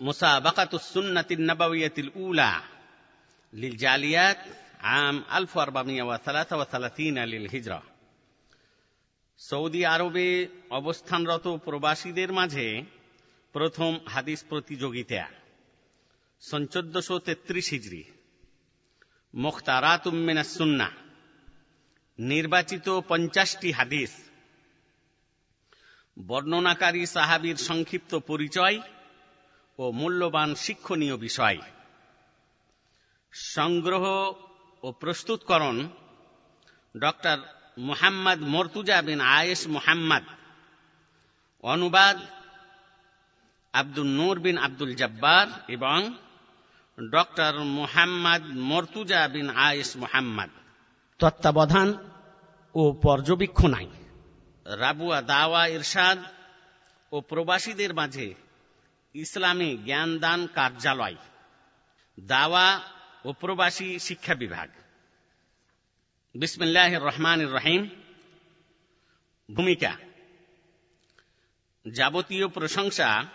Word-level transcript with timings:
مسابقة 0.00 0.68
السنة 0.74 1.24
النبوية 1.30 1.92
الأولى 1.98 2.52
للجاليات 3.52 4.38
عام 4.80 5.24
1433 5.30 7.18
للهجرة 7.18 7.82
Saudi 9.40 9.82
আরবে 9.86 10.26
অবস্থানরত 10.70 11.46
প্রবাসীদের 11.64 12.30
মাঝে 12.32 12.66
প্রথম 13.54 13.92
হাদিস 14.06 14.40
প্রতিযোগিতা 14.48 15.24
সন 16.42 16.62
চোদ্দশো 16.66 17.16
তেত্রিশ 17.18 17.66
হিজড়ি 17.70 18.02
মুখতারাত 19.34 20.04
সুন্না 20.46 20.88
নির্বাচিত 22.18 22.86
পঞ্চাশটি 23.08 23.70
হাদিস 23.72 24.12
বর্ণনাকারী 26.18 27.02
সাহাবির 27.06 27.56
সংক্ষিপ্ত 27.56 28.12
পরিচয় 28.26 28.76
ও 29.81 29.91
মূল্যবান 29.91 30.55
শিক্ষণীয় 30.55 31.17
বিষয়। 31.17 31.57
সংগ্রহ 33.31 34.33
ও 34.83 34.91
প্রস্তুতকরণ, 34.91 35.89
ডক্টর 36.99 37.37
মুহাম্মদ 37.77 38.39
মর্তুজা 38.41 39.01
বিন 39.01 39.21
আয়েস 39.21 39.67
মুহাম্মদ, 39.67 40.23
অনুবাদ 41.61 42.17
আব্দুল 43.73 44.07
নূর 44.07 44.39
বিন 44.39 44.57
আব্দুল 44.57 44.95
জব্বার 44.95 45.47
এবং 45.67 46.13
ডক্টর 47.11 47.59
মুহাম্মদ 47.59 48.41
মর্তুজা 48.45 49.27
বিন 49.27 49.49
আয়েস 49.49 49.97
মুহাম্মদ। 49.97 50.49
তত্ত্বাবধান 51.19 52.09
ও 52.75 52.93
পর্যবেক্ষণায়। 53.03 53.87
রাবুয়া 54.65 55.21
দাওয়া 55.21 55.67
ইরশাদ 55.67 56.23
ও 57.11 57.21
প্রবাসীদের 57.21 57.93
মাঝে 57.93 58.50
ইসলামী 59.15 59.77
জ্ঞানদান 59.77 60.47
কার্যালয়, 60.47 61.15
দাওয়া 62.19 62.81
ও 63.25 63.33
প্রবাসী 63.33 63.99
শিক্ষা 63.99 64.35
বিভাগ। 64.35 64.69
বিসমিল্লাহ 66.35 66.93
রহমান 66.93 67.39
রহিম। 67.53 67.89
ভূমিকা, 69.53 69.97
যাবতীয় 71.85 72.47
প্রশংসা 72.47 73.25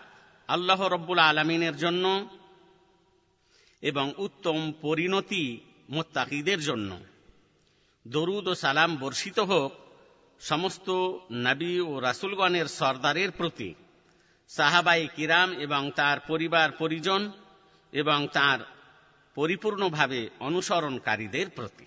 আল্লাহ 0.49 0.83
রব্বুল 0.87 1.19
আলমিনের 1.19 1.77
জন্য 1.77 2.39
এবং 3.83 4.13
উত্তম 4.19 4.73
পরিণতি 4.81 5.61
মোত্তাকিদের 5.91 6.61
জন্য। 6.61 6.91
দরুদ 8.09 8.49
ও 8.49 8.55
সালাম 8.55 8.97
বর্ষিত 8.97 9.39
হোক 9.39 9.73
সমস্ত 10.41 10.89
নবী 11.33 11.81
ও 11.81 12.01
রাসুলগণের 12.01 12.67
সর্দারের 12.67 13.31
প্রতি। 13.31 13.75
সাহাবাই 14.49 15.09
কিরাম 15.17 15.53
এবং 15.53 15.91
তার 15.91 16.21
পরিবার 16.21 16.73
পরিজন 16.73 17.33
এবং 17.93 18.29
তার 18.33 18.59
পরিপূর্ণভাবে 19.35 20.31
অনুসরণকারীদের 20.41 21.51
প্রতি। 21.51 21.87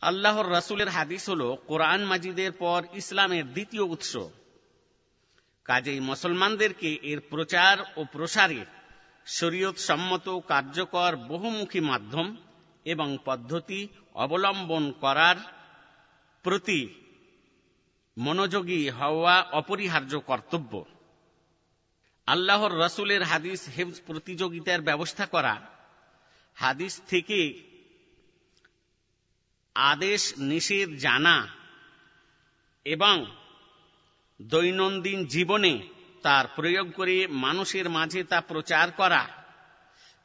আল্লাহর 0.00 0.50
রাসুলের 0.50 0.88
হাদিস 0.88 1.30
হল, 1.30 1.56
কোরআন 1.66 2.04
মাজিদের 2.04 2.52
পর 2.52 2.82
ইসলামের 2.94 3.52
দ্বিতীয় 3.52 3.82
উৎস। 3.82 4.16
কাজেই 5.64 6.00
মুসলমানদেরকে 6.00 6.94
এর 6.94 7.20
প্রচার 7.30 7.78
ও 7.96 8.04
প্রসারে 8.12 8.64
শরীয়ত 9.26 9.76
সম্মত 9.76 10.28
কার্যকর 10.28 11.16
বহুমুখী 11.16 11.80
মাধ্যম 11.80 12.36
এবং 12.84 13.18
পদ্ধতি 13.24 13.88
অবলম্বন 14.14 14.92
করার 14.92 15.36
প্রতি 16.42 16.88
মনোযোগী 18.18 18.90
হওয়া 18.90 19.42
অপরিহার্য 19.42 20.20
কর্তব্য। 20.20 20.84
আল্লাহর 22.26 22.72
রসুলের 22.72 23.22
হাদিস 23.22 23.68
হেফজ 23.78 24.00
প্রতিযোগিতার 24.06 24.80
ব্যবস্থা 24.80 25.26
করা। 25.26 25.60
হাদিস 26.54 27.02
থেকে 27.08 27.62
আদেশ 29.74 30.34
নিষেধ 30.38 30.90
জানা 30.90 31.48
এবং 32.84 33.26
দৈনন্দিন 34.42 35.26
জীবনে 35.26 35.88
তার 36.22 36.44
প্রয়োগ 36.54 36.92
করে 36.92 37.26
মানুষের 37.26 37.90
মাঝে 37.90 38.24
তা 38.24 38.40
প্রচার 38.40 38.90
করা। 38.90 39.28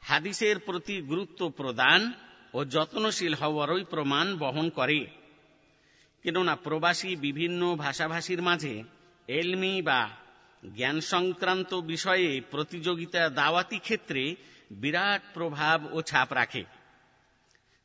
হাদিসের 0.01 0.59
প্রতি 0.59 1.01
গুরুত্ব 1.01 1.49
প্রদান 1.49 2.13
ও 2.53 2.65
যত্নশীল 2.65 3.33
হওয়ারই 3.33 3.83
প্রমাণ 3.83 4.37
বহন 4.37 4.69
করে। 4.69 5.07
কেননা 6.23 6.55
প্রবাসী 6.55 7.15
বিভিন্ন 7.15 7.75
ভাষাভাষীর 7.75 8.41
মাঝে 8.41 8.83
এলমি 9.27 9.81
বা 9.81 10.09
জ্ঞান 10.63 10.99
সংক্রান্ত 11.01 11.73
বিষয়ে 11.73 12.41
প্রতিযোগিতা 12.51 13.29
দাওয়াতি 13.29 13.79
ক্ষেত্রে 13.79 14.35
বিরাট 14.71 15.21
প্রভাব 15.33 15.93
ও 15.93 16.01
ছাপ 16.01 16.33
রাখে। 16.33 16.63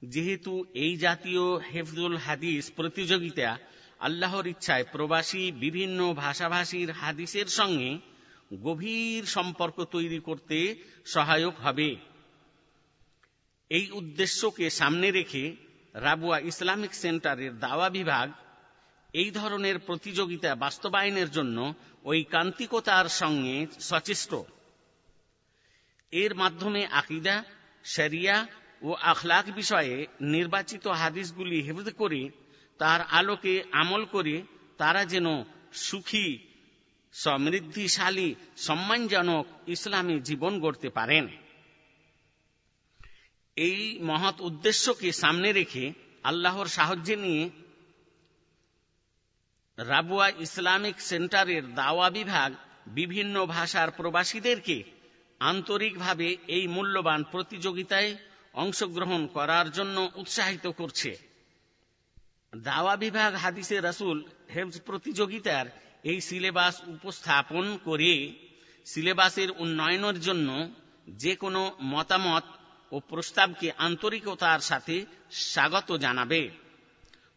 যেহেতু 0.03 0.65
এই 0.75 0.97
জাতীয় 0.97 1.59
হেফজুল 1.73 2.17
হাদিস 2.17 2.73
প্রতিযোগিতা 2.77 3.59
আল্লাহর 4.01 4.47
ইচ্ছায় 4.47 4.85
প্রবাসী 4.93 5.53
বিভিন্ন 5.53 6.15
ভাষাভাষীর 6.15 6.91
হাদিসের 6.91 7.47
সঙ্গে 7.47 7.99
গভীর 8.63 9.25
সম্পর্ক 9.27 9.85
তৈরি 9.85 10.19
করতে 10.19 10.77
সহায়ক 11.05 11.59
হবে। 11.61 11.97
এই 13.71 13.91
উদ্দেশ্যকে 13.91 14.71
সামনে 14.71 15.11
রেখে 15.11 15.57
রাবুয়া 15.95 16.39
ইসলামিক 16.39 16.95
সেন্টারের 16.95 17.59
দাওয়া 17.59 17.91
বিভাগ 17.91 18.33
এই 19.17 19.31
ধরনের 19.31 19.79
প্রতিযোগিতা 19.79 20.55
বাস্তবায়নের 20.55 21.31
জন্য 21.31 21.75
ওই 22.05 22.25
কান্তিকতার 22.25 23.09
সঙ্গে 23.09 23.67
সচেষ্ট। 23.81 24.35
এর 26.11 26.35
মাধ্যমে 26.35 26.87
আকিদা, 26.87 27.45
শরিয়া 27.85 28.47
ও 28.83 28.93
আখলাক 28.93 29.55
বিষয়ে 29.55 30.07
নির্বাচিত 30.21 30.87
হাদিসগুলি 30.87 31.63
হেফজ 31.63 31.93
করে, 31.93 32.31
তার 32.79 33.01
আলোকে 33.01 33.65
আমল 33.73 34.05
করে, 34.05 34.43
তারা 34.79 35.05
যেন 35.05 35.45
সুখী, 35.73 36.39
সমৃদ্ধিশালী, 37.13 38.35
সম্মানজনক 38.57 39.47
ইসলামী 39.67 40.21
জীবন 40.21 40.61
গড়তে 40.61 40.89
পারেন। 40.89 41.29
এই 43.57 43.99
মহৎ 44.03 44.41
উদ্দেশ্যকে 44.41 45.13
সামনে 45.13 45.53
রেখে 45.53 45.93
আল্লাহর 46.25 46.67
সাহায্যে 46.67 47.17
নিয়ে 47.17 47.51
রাবুয়া 49.79 50.29
ইসলামিক 50.39 51.01
সেন্টারের 51.01 51.75
দাওয়া 51.75 52.11
বিভাগ 52.11 52.53
বিভিন্ন 52.87 53.47
ভাষার 53.47 53.91
প্রবাসীদেরকে 53.91 54.85
আন্তরিকভাবে 55.41 56.37
এই 56.47 56.67
মূল্যবান 56.67 57.23
প্রতিযোগিতায় 57.23 58.17
অংশগ্রহণ 58.55 59.27
করার 59.27 59.71
জন্য 59.71 60.11
উৎসাহিত 60.15 60.67
করছে। 60.67 61.17
দাওয়া 62.57 62.97
বিভাগ 62.97 63.35
হাদিসে 63.35 63.81
রাসুল 63.81 64.25
হেফজ 64.55 64.81
প্রতিযোগিতার 64.87 65.67
এই 66.05 66.21
সিলেবাস 66.21 66.81
উপস্থাপন 66.87 67.77
করে 67.85 68.33
সিলেবাসের 68.85 69.51
উন্নয়নের 69.51 70.21
জন্য 70.21 70.69
যে 71.09 71.37
কোনো 71.37 71.77
মতামত 71.83 72.45
ও 72.93 73.01
প্রস্তাবকে 73.01 73.73
আন্তরিকতার 73.79 74.61
সাথে 74.61 75.07
স্বাগত 75.31 75.97
জানাবে। 75.97 76.66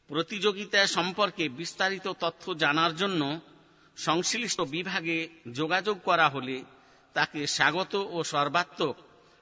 প্রতিযোগিতা 0.10 0.88
সম্পর্কে 0.88 1.50
বিস্তারিত 1.50 2.08
তথ্য 2.20 2.54
জানার 2.54 2.96
জন্য 2.96 3.40
সংশ্লিষ্ট 3.98 4.62
বিভাগে 4.62 5.30
যোগাযোগ 5.52 6.00
করা 6.00 6.30
হলে 6.30 6.64
তাকে 7.14 7.48
স্বাগত 7.48 7.96
ও 7.96 8.24
সর্বাত্মক 8.24 8.96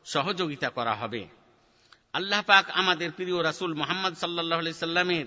সহযোগিতা 0.06 0.70
করা 0.70 0.96
হবে। 0.96 1.28
আল্লাহ 2.14 2.42
পাক 2.42 2.70
আমাদের 2.70 3.12
প্রিয় 3.12 3.44
রাসুল 3.44 3.74
মোহাম্মদ 3.74 4.14
সাল্লাহ 4.14 4.62
সাল্লামের 4.72 5.26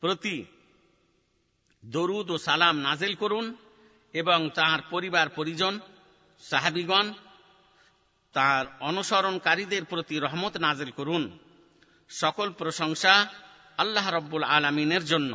প্রতি 0.00 0.44
দরুদ 1.84 2.30
ও 2.30 2.38
সালাম 2.38 2.76
নাজেল 2.78 3.14
করুন 3.14 3.54
এবং 4.12 4.50
তার 4.54 4.78
পরিবার, 4.90 5.28
পরিজন, 5.28 5.80
সাহাবিগণ, 6.42 7.12
তার 8.32 8.66
অনুসরণকারীদের 8.80 9.84
প্রতি 9.84 10.18
রহমত 10.18 10.56
নাজেল 10.56 10.90
করুন। 10.90 11.38
সকল 12.10 12.52
প্রশংসা 12.52 13.14
আল্লাহ 13.77 14.05
রব্বুল 14.09 14.45
আলমিনের 14.45 15.03
জন্য 15.05 15.33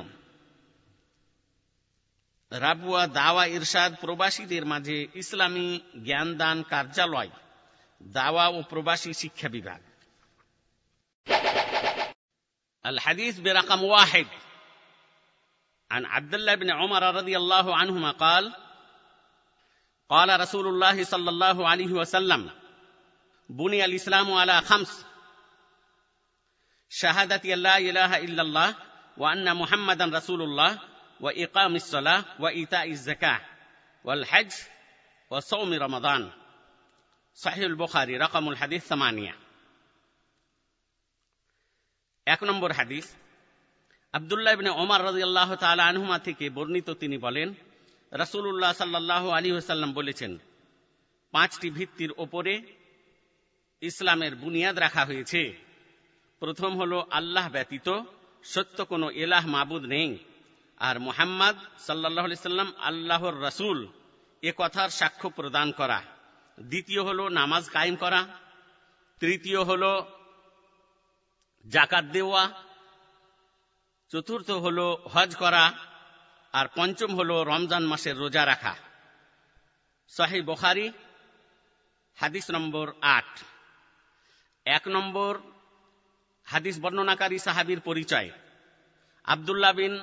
রাবুয়া 2.52 3.02
দাওয়া 3.12 3.44
ইরশাদ 3.56 3.92
প্রবাসীদের 4.00 4.64
মাঝে 4.64 4.98
ইসলামী 5.14 5.66
জ্ঞানদান 6.06 6.58
কার্যালয় 6.62 7.30
দাওয়া 8.00 8.44
ও 8.48 8.58
প্রবাসী 8.62 9.10
শিক্ষা 9.22 9.48
বিভাগ 9.48 9.80
الحديث 12.84 13.34
برقم 13.40 13.80
واحد 13.84 14.26
عن 15.90 16.02
عبد 16.06 16.34
الله 16.34 16.54
بن 16.54 16.70
عمر 16.70 17.02
رضي 17.14 17.36
الله 17.36 17.76
عنهما 17.76 18.10
قال 18.14 18.44
قال 20.10 20.40
رسول 20.40 20.66
الله 20.66 21.04
صلى 21.04 21.30
الله 21.30 21.68
عليه 21.68 21.92
وسلم 21.92 22.50
بني 23.50 23.84
الاسلام 23.84 24.32
على 24.32 24.60
خمس 24.60 25.04
শাহাদাতি 26.91 27.53
আল্লাহ 27.53 27.77
ইলাহা 27.77 28.17
ইল্লাল্লাহ 28.17 28.73
ও 29.17 29.23
আন্না 29.23 29.53
মুহাম্মাদান 29.53 30.11
রাসূলুল্লাহ 30.11 30.77
ও 31.21 31.31
ইকাম 31.31 31.75
ইসলাহ 31.75 32.23
ওয়া 32.39 32.51
ইতা 32.51 32.85
যাকাহ 32.87 33.39
ওয়াল 34.05 34.23
হজ 34.23 34.51
ও 35.31 35.41
সৌমি 35.41 35.77
রমাদান। 35.77 36.29
সাহিউল 37.35 37.75
বুখারী, 37.75 38.13
রকমুল 38.17 38.55
হাদিস, 38.55 38.83
সামানিয়া। 38.87 39.33
এক 42.25 42.43
নম্বর 42.43 42.71
হাদিস, 42.71 43.15
আবদুল্লাহ 44.13 44.53
ইবনে 44.53 44.69
ওমর 44.69 45.07
আল্লাহ 45.07 45.55
তাআলা 45.55 45.85
আনহুমা 45.85 46.19
থেকে 46.19 46.49
বর্ণিত 46.49 46.89
তিনি 46.89 47.17
বলেন, 47.17 47.53
রাসূলুল্লাহ 48.11 48.73
সাল্লাল্লাহু 48.73 49.29
আলী 49.29 49.51
ওয়াসাল্লাম 49.51 49.93
বলেছেন, 49.93 50.37
পাঁচটি 51.31 51.69
ভিত্তির 51.69 52.11
ওপরে 52.17 52.61
ইসলামের 53.81 54.35
বুনিয়াদ 54.35 54.79
রাখা 54.79 55.05
হয়েছে। 55.05 55.70
প্রথম 56.41 56.77
হলো 56.77 57.07
আল্লাহ 57.11 57.49
ব্যতীত 57.49 58.01
সত্য 58.43 58.85
কোনো 58.85 59.09
এলাহ 59.09 59.47
মাবুদ 59.47 59.83
নেই। 59.83 60.17
আর 60.77 60.99
মোহাম্মদ 60.99 61.55
সাল্লাহ 61.79 62.33
সাল্লাম 62.33 62.73
আল্লাহর 62.79 63.41
রাসূল, 63.41 63.87
এ 64.41 64.51
কথার 64.57 64.89
সাক্ষ্য 64.89 65.29
প্রদান 65.29 65.71
করা। 65.71 66.01
দ্বিতীয় 66.59 67.03
হলো 67.03 67.29
নামাজ 67.29 67.69
কায়েম 67.69 67.95
করা। 67.95 68.27
তৃতীয় 69.19 69.63
হলো 69.63 70.19
জাকাত 71.69 72.05
দেওয়া। 72.05 72.49
চতুর্থ 74.09 74.51
হলো 74.51 74.97
হজ 75.13 75.35
করা। 75.35 75.73
আর 76.53 76.65
পঞ্চম 76.75 77.15
হলো 77.15 77.43
রমজান 77.43 77.83
মাসের 77.83 78.17
রোজা 78.17 78.45
রাখা। 78.45 78.75
সাহি 80.07 80.41
বখারি, 80.41 80.91
হাদিস 82.15 82.51
নম্বর 82.51 82.93
আট। 83.01 83.41
এক 84.65 84.87
নম্বর 84.87 85.39
হাদিস 86.51 86.79
বর্ণনাকারী 86.79 87.37
সাহাবির 87.39 87.79
পরিচয়। 87.79 88.29
আবদুল্লাহ 89.23 89.73
বিন 89.73 89.93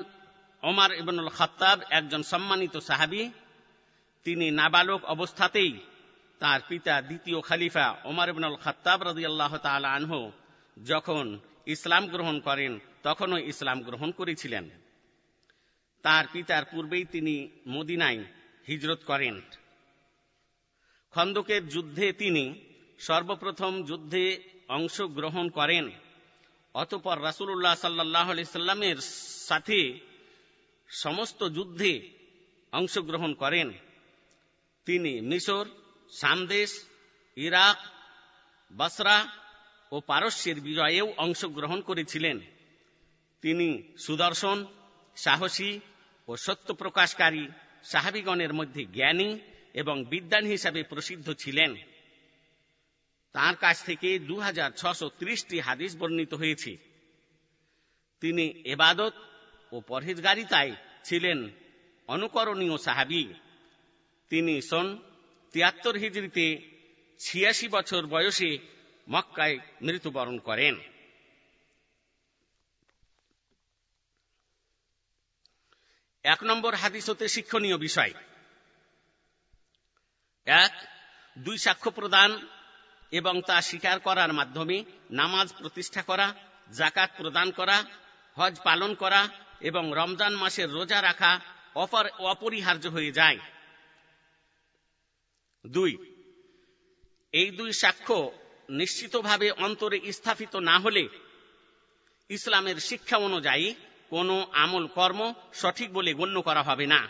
ওমার 0.62 0.90
ইবনুল 0.92 1.28
খত্তাব 1.28 1.80
একজন 1.90 2.22
সম্মানিত 2.22 2.76
সাহাবি। 2.76 3.30
তিনি 4.24 4.50
নাবালক 4.50 5.04
অবস্থাতেই 5.04 5.72
তার 6.38 6.60
পিতা 6.68 7.02
দ্বিতীয় 7.02 7.40
খালিফা 7.40 7.86
ওমর 8.04 8.28
ইবনুল 8.28 8.56
খত্তাব 8.64 9.02
রাদিয়াল্লাহু 9.02 9.58
তাআলা 9.58 9.88
আনহু 9.92 10.32
যখন 10.84 11.38
ইসলাম 11.66 12.06
গ্রহণ 12.06 12.40
করেন, 12.40 12.78
তখনও 13.02 13.38
ইসলাম 13.38 13.80
গ্রহণ 13.80 14.10
করেছিলেন। 14.10 14.70
তার 16.02 16.24
পিতার 16.32 16.64
পূর্বেই 16.64 17.04
তিনি 17.04 17.48
মদিনায় 17.68 18.24
হিজরত 18.68 19.00
করেন। 19.06 19.40
খন্দকের 21.10 21.68
যুদ্ধে 21.68 22.12
তিনি 22.12 22.44
সর্বপ্রথম 22.98 23.82
যুদ্ধে 23.82 24.24
অংশগ্রহণ 24.68 25.48
করেন। 25.48 25.90
অতপর 26.74 27.22
রাসুল্লাহ 27.22 27.74
সাল্লাহ 27.74 28.42
সাল্লামের 28.44 28.96
সাথে 29.48 29.98
সমস্ত 30.88 31.48
যুদ্ধে 31.48 32.10
অংশগ্রহণ 32.72 33.34
করেন। 33.34 33.72
তিনি 34.84 35.20
মিশর 35.20 35.66
সামদেশ 36.10 36.84
ইরাক, 37.36 37.76
বাসরা 38.70 39.28
ও 39.92 40.00
পারস্যের 40.00 40.60
বিজয়েও 40.60 41.14
অংশগ্রহণ 41.16 41.80
করেছিলেন। 41.80 42.40
তিনি 43.42 43.82
সুদর্শন, 43.98 44.66
সাহসী 45.16 45.80
ও 46.28 46.36
সত্য 46.36 46.74
প্রকাশকারী 46.74 47.48
সাহাবিগণের 47.84 48.52
মধ্যে 48.52 48.84
জ্ঞানী 48.84 49.38
এবং 49.74 50.04
বিদ্যান 50.04 50.44
হিসাবে 50.46 50.82
প্রসিদ্ধ 50.82 51.32
ছিলেন। 51.32 51.74
তার 53.32 53.56
কাছ 53.56 53.84
থেকে 53.84 54.18
দু 54.18 54.40
হাদিস 54.40 55.96
বর্ণিত 55.96 56.34
হয়েছে। 56.34 56.76
তিনি 58.20 58.46
এবাদত 58.48 59.12
ও 59.72 59.80
পরহেজগারিতায় 59.80 60.76
ছিলেন 61.04 61.50
অনুকরণীয় 62.06 62.78
সাহাবি। 62.78 63.34
তিনি 64.28 64.62
সন 64.62 64.98
তিয়াত্তর 65.52 65.96
হিজড়িতে 65.96 66.70
ছিয়াশি 67.18 67.68
বছর 67.68 68.06
বয়সে 68.06 68.58
মক্কায় 69.10 69.58
মৃত্যুবরণ 69.82 70.38
করেন। 70.38 70.80
এক 76.22 76.44
নম্বর 76.44 76.74
হাদিস 76.74 77.10
হতে 77.10 77.28
শিক্ষণীয় 77.28 77.78
বিষয়। 77.78 78.12
এক, 80.46 80.72
দুই 81.38 81.58
সাক্ষ্য 81.58 81.90
প্রদান 81.90 82.48
এবং 83.12 83.42
তা 83.42 83.60
স্বীকার 83.60 84.00
করার 84.00 84.32
মাধ্যমে 84.32 84.84
নামাজ 85.10 85.54
প্রতিষ্ঠা 85.58 86.02
করা 86.02 86.34
জাকাত 86.72 87.10
প্রদান 87.16 87.50
করা, 87.50 87.84
হজ 88.36 88.60
পালন 88.64 88.94
করা 88.94 89.28
এবং 89.60 89.92
রমজান 89.94 90.34
মাসের 90.34 90.70
রোজা 90.70 91.02
রাখা 91.02 91.40
অপর, 91.74 92.08
অপরিহার্য 92.18 92.86
হয়ে 92.86 93.12
যায়। 93.12 93.38
দুই, 95.66 95.96
এই 97.32 97.50
দুই 97.50 97.72
সাক্ষ্য 97.72 98.32
নিশ্চিতভাবে 98.68 99.50
অন্তরে 99.50 100.12
স্থাপিত 100.12 100.56
না 100.56 100.78
হলে 100.78 101.08
ইসলামের 102.28 102.76
শিক্ষা 102.76 103.16
অনুযায়ী 103.16 103.74
কোনো 104.10 104.48
আমল 104.52 104.86
কর্ম 104.86 105.32
সঠিক 105.54 105.92
বলে 105.92 106.14
গণ্য 106.14 106.42
করা 106.42 106.62
হবে 106.62 106.86
না। 106.86 107.08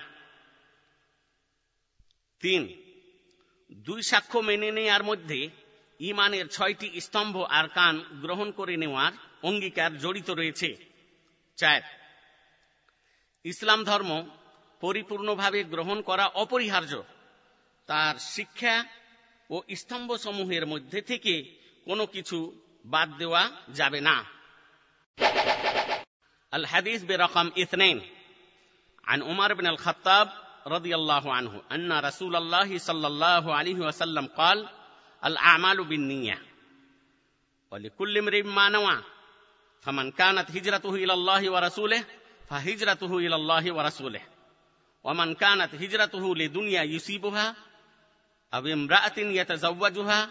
তিন, 2.40 2.62
দুই 3.72 4.02
সাক্ষ্য 4.02 4.38
মেনে 4.38 4.70
নেওয়ার 4.70 5.04
মধ্যে 5.04 5.50
ইমানের 5.99 6.45
ছয়টি 6.47 6.87
স্তম্ভ 7.01 7.35
আর 7.49 7.67
কান 7.67 7.95
গ্রহণ 8.21 8.47
করে 8.51 8.75
নেওয়ার 8.77 9.11
অঙ্গীকার 9.43 9.91
জড়িত 9.97 10.29
রয়েছে 10.29 10.69
চার 11.57 11.81
ইসলাম 13.45 13.79
ধর্ম 13.83 14.11
পরিপূর্ণভাবে 14.81 15.59
গ্রহণ 15.63 15.97
করা 16.01 16.25
অপরিহার্য 16.35 16.93
তার 17.89 18.15
শিক্ষা 18.35 18.75
ও 19.49 19.55
স্তম্ভসমূহের 19.75 20.65
মধ্যে 20.65 20.99
থেকে 21.01 21.33
কোনো 21.87 22.03
কিছু 22.05 22.37
বাদ 22.85 23.09
দেওয়া 23.17 23.43
যাবে 23.69 24.01
না 24.01 24.17
الحديث 26.53 27.01
برقم 27.03 27.47
اثنين 27.57 27.97
عن 29.03 29.19
عمر 29.21 29.49
بن 29.53 29.67
الخطاب 29.67 30.27
رضي 30.67 30.95
الله 30.95 31.33
عنه 31.33 31.53
أن 31.71 31.91
رسول 31.99 32.35
الله 32.35 32.69
صلى 32.79 33.07
الله 33.07 33.43
عليه 33.53 33.79
وسلم 33.79 34.25
قال 34.27 34.57
الأعمال 35.25 35.83
بالنية 35.83 36.41
ولكل 37.71 38.17
امرئ 38.17 38.43
ما 38.43 38.69
نوى 38.69 39.03
فمن 39.81 40.11
كانت 40.11 40.51
هجرته 40.51 40.95
إلى 40.95 41.13
الله 41.13 41.51
ورسوله 41.51 42.03
فهجرته 42.49 43.17
إلى 43.17 43.35
الله 43.35 43.73
ورسوله 43.73 44.21
ومن 45.03 45.35
كانت 45.35 45.75
هجرته 45.75 46.35
لدنيا 46.35 46.83
يصيبها 46.83 47.55
أو 48.53 48.65
امرأة 48.67 49.17
يتزوجها 49.17 50.29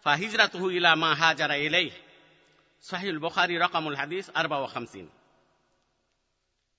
فهجرته 0.00 0.66
إلى 0.66 0.96
ما 0.96 1.10
هاجر 1.22 1.50
إليه 1.52 1.92
صحيح 2.80 3.10
البخاري 3.10 3.58
رقم 3.58 3.88
الحديث 3.88 4.30
54 4.30 5.08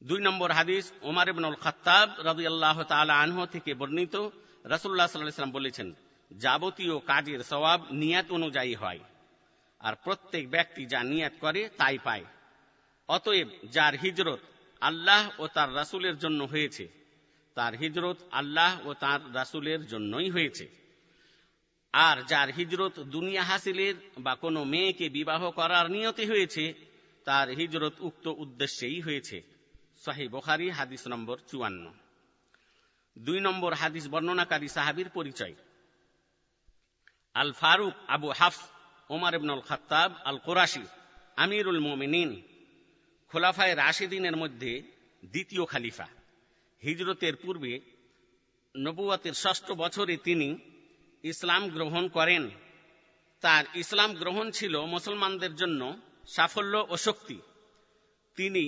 দুই 0.02 0.20
নম্বর 0.22 0.50
হাদিস 0.52 0.86
ওমার 1.02 1.28
ইবনুল 1.30 1.58
খাত্তাব 1.64 2.08
রাদিয়াল্লাহু 2.30 2.82
তাআলা 2.84 3.14
আনহু 3.24 3.42
থেকে 3.46 3.72
বর্ণিত 3.74 4.16
রাসূলুল্লাহ 4.74 5.08
সাল্লাল্লাহু 5.08 5.30
আলাইহি 5.30 5.40
সাল্লাম 5.40 5.58
বলেছেন 5.60 5.88
যাবতীয় 6.33 6.99
কাজের 6.99 7.41
সওয়াব 7.41 7.87
নিয়াত 7.91 8.31
অনুযায়ী 8.31 8.75
হয়। 8.75 9.01
আর 9.79 9.95
প্রত্যেক 10.05 10.51
ব্যক্তি 10.51 10.87
যা 10.87 11.03
নিয়াত 11.03 11.33
করে 11.41 11.69
তাই 11.69 11.99
পায়। 11.99 12.25
অতএব 13.09 13.49
যার 13.65 13.95
হিজরত 13.95 14.39
আল্লাহ 14.81 15.31
ও 15.39 15.47
তার 15.47 15.75
রাসুলের 15.75 16.19
জন্য 16.19 16.45
হয়েছে, 16.45 16.89
তার 17.55 17.75
হিজরত 17.75 18.17
আল্লাহ 18.31 18.87
ও 18.87 18.95
তার 18.95 19.35
রাসুলের 19.35 19.87
জন্যই 19.87 20.31
হয়েছে। 20.31 20.69
আর 21.93 22.23
যার 22.23 22.49
হিজরত 22.49 23.01
দুনিয়া 23.01 23.43
হাসিলের 23.43 23.95
বা 24.19 24.35
কোনো 24.35 24.65
মেয়েকে 24.65 25.09
বিবাহ 25.09 25.51
করার 25.51 25.91
নিয়তি 25.91 26.27
হয়েছে, 26.27 26.75
তার 27.25 27.49
হিজরত 27.49 27.93
উক্ত 28.01 28.27
উদ্দেশ্যেই 28.27 29.01
হয়েছে। 29.01 29.43
সাহি 30.05 30.29
বখারি, 30.29 30.71
হাদিস 30.71 31.07
নম্বর 31.07 31.39
চুয়ান্ন। 31.51 31.93
দুই 33.19 33.41
নম্বর 33.41 33.75
হাদিস 33.75 34.09
বর্ণনাকারী 34.09 34.69
সাহাবির 34.69 35.09
পরিচয়। 35.09 35.55
আল 37.37 37.53
ফারুক 37.53 37.95
আবু 38.07 38.29
হাফস 38.31 38.63
ওমর 39.11 39.35
ইবনুল 39.35 39.61
খাত্তাব 39.61 40.11
আল 40.25 40.39
কোরাশি 40.39 40.85
আমিরুল 41.37 41.81
মোমিনিন, 41.81 42.43
খোলাফায় 43.29 43.77
রাশিদিনের 43.77 44.37
মধ্যে 44.37 44.83
দ্বিতীয় 45.25 45.65
খালিফা। 45.65 46.07
হিজরতের 46.83 47.37
পূর্বে 47.37 47.81
নবুয়াতের 48.77 49.33
ষষ্ঠ 49.33 49.73
বছরে 49.73 50.17
তিনি 50.17 50.59
ইসলাম 51.23 51.69
গ্রহণ 51.69 52.09
করেন। 52.09 52.51
তার 53.41 53.65
ইসলাম 53.75 54.15
গ্রহণ 54.15 54.51
ছিল 54.51 54.75
মুসলমানদের 54.87 55.55
জন্য 55.55 55.97
সাফল্য 56.29 56.87
ও 56.89 56.97
শক্তি। 56.97 57.39
তিনি 58.37 58.65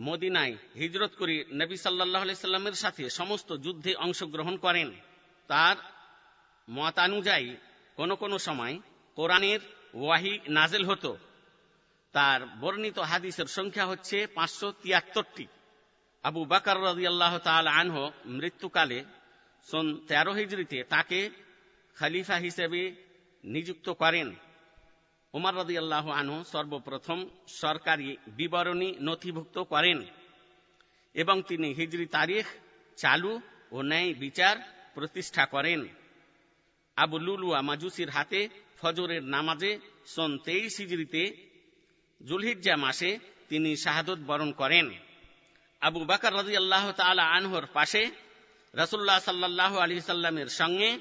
মদিনায় 0.00 0.56
হিজরত 0.74 1.12
করে 1.18 1.44
নবী 1.52 1.76
সাল্লাহ 1.76 2.24
সাল্লামের 2.34 2.72
সাথে 2.72 3.10
সমস্ত 3.10 3.56
যুদ্ধে 3.56 3.94
অংশগ্রহণ 3.94 4.56
করেন। 4.56 4.88
তার 5.46 5.76
মতানুযায়ী 6.70 7.56
কোনো 7.98 8.14
কোনো 8.16 8.36
সময় 8.38 8.74
কোরআনের 9.16 9.60
ওয়াহি 9.94 10.34
নাজেল 10.48 10.84
হতো। 10.90 11.10
তার 12.14 12.40
বর্ণিত 12.60 12.98
হাদিসের 13.10 13.48
সংখ্যা 13.56 13.86
হচ্ছে 13.86 14.16
পাঁচশো 14.26 14.68
তিয়াত্তরটি। 14.82 15.46
আবু 16.24 16.40
বাকার 16.44 16.78
রাজিয়াল্লাহ 16.82 17.34
তাল 17.38 17.66
আনহ 17.80 17.96
মৃত্যুকালে 18.26 18.98
সন 19.66 19.86
তেরো 20.08 20.32
হিজড়িতে 20.32 20.78
তাকে 20.84 21.20
খালিফা 21.96 22.36
হিসেবে 22.46 22.80
নিযুক্ত 23.44 23.86
করেন। 24.02 24.28
উমার 25.34 25.54
রদি 25.56 25.74
আল্লাহ 25.78 26.06
আনহু 26.10 26.38
সর্বপ্রথম 26.52 27.18
সরকারি 27.62 28.08
বিবরণী 28.38 28.88
নথিভুক্ত 29.00 29.56
করেন 29.72 29.98
এবং 31.14 31.36
তিনি 31.48 31.68
হিজরি 31.74 32.06
তারিখ, 32.06 32.44
চালু 32.96 33.32
ও 33.72 33.76
ন্যায় 33.82 34.10
বিচার 34.14 34.56
প্রতিষ্ঠা 34.94 35.44
করেন। 35.46 35.80
আবু 36.98 37.18
লুলুয়া 37.18 37.62
মাজুসির 37.62 38.08
হাতে 38.08 38.48
ফজরের 38.80 39.22
নামাজে 39.22 39.78
সন 40.06 40.38
তেইশ 40.38 40.76
হিজড়িতে 40.76 41.50
জুলহিজ্জা 42.26 42.76
মাসে 42.76 43.18
তিনি 43.48 43.76
শাহাদত 43.76 44.18
বরণ 44.26 44.52
করেন। 44.52 44.90
আবু 45.80 46.04
বাকর 46.04 46.34
রাজি 46.34 46.56
আল্লাহ 46.56 46.92
তালা 46.92 47.24
আনহর 47.24 47.66
পাশে 47.66 48.10
রসুল্লাহ 48.74 49.18
সাল্লাহ 49.18 49.78
আলী 49.78 50.00
সাল্লামের 50.00 50.46
সঙ্গে 50.46 50.98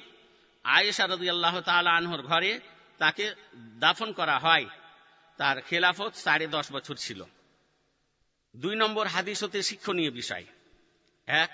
আয়েশা 0.64 1.08
রাজি 1.08 1.30
আল্লাহ 1.30 1.62
তালা 1.62 1.92
আনহর 1.92 2.22
ঘরে 2.22 2.60
তাকে 2.98 3.36
দাফন 3.56 4.12
করা 4.12 4.40
হয়। 4.40 4.66
তার 5.38 5.62
খেলাফত 5.62 6.12
সাড়ে 6.16 6.48
দশ 6.48 6.72
বছর 6.72 6.96
ছিল। 6.96 7.24
দুই 8.56 8.76
নম্বর 8.76 9.08
হাদিস 9.08 9.44
হতে 9.44 9.64
শিক্ষণীয় 9.64 10.12
বিষয়। 10.12 10.46
এক, 11.26 11.50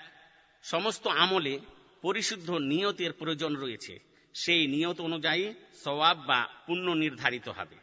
সমস্ত 0.62 1.06
আমলে 1.06 1.58
পরিশুদ্ধ 2.02 2.50
নিয়তের 2.50 3.12
প্রয়োজন 3.12 3.56
রয়েছে। 3.56 4.13
সেই 4.34 4.66
নিয়ত 4.66 5.00
অনুযায়ী 5.00 5.54
সওয়াব 5.84 6.18
বা 6.18 6.48
পুণ্য 6.66 6.90
নির্ধারিত 6.90 7.48
হবে। 7.48 7.76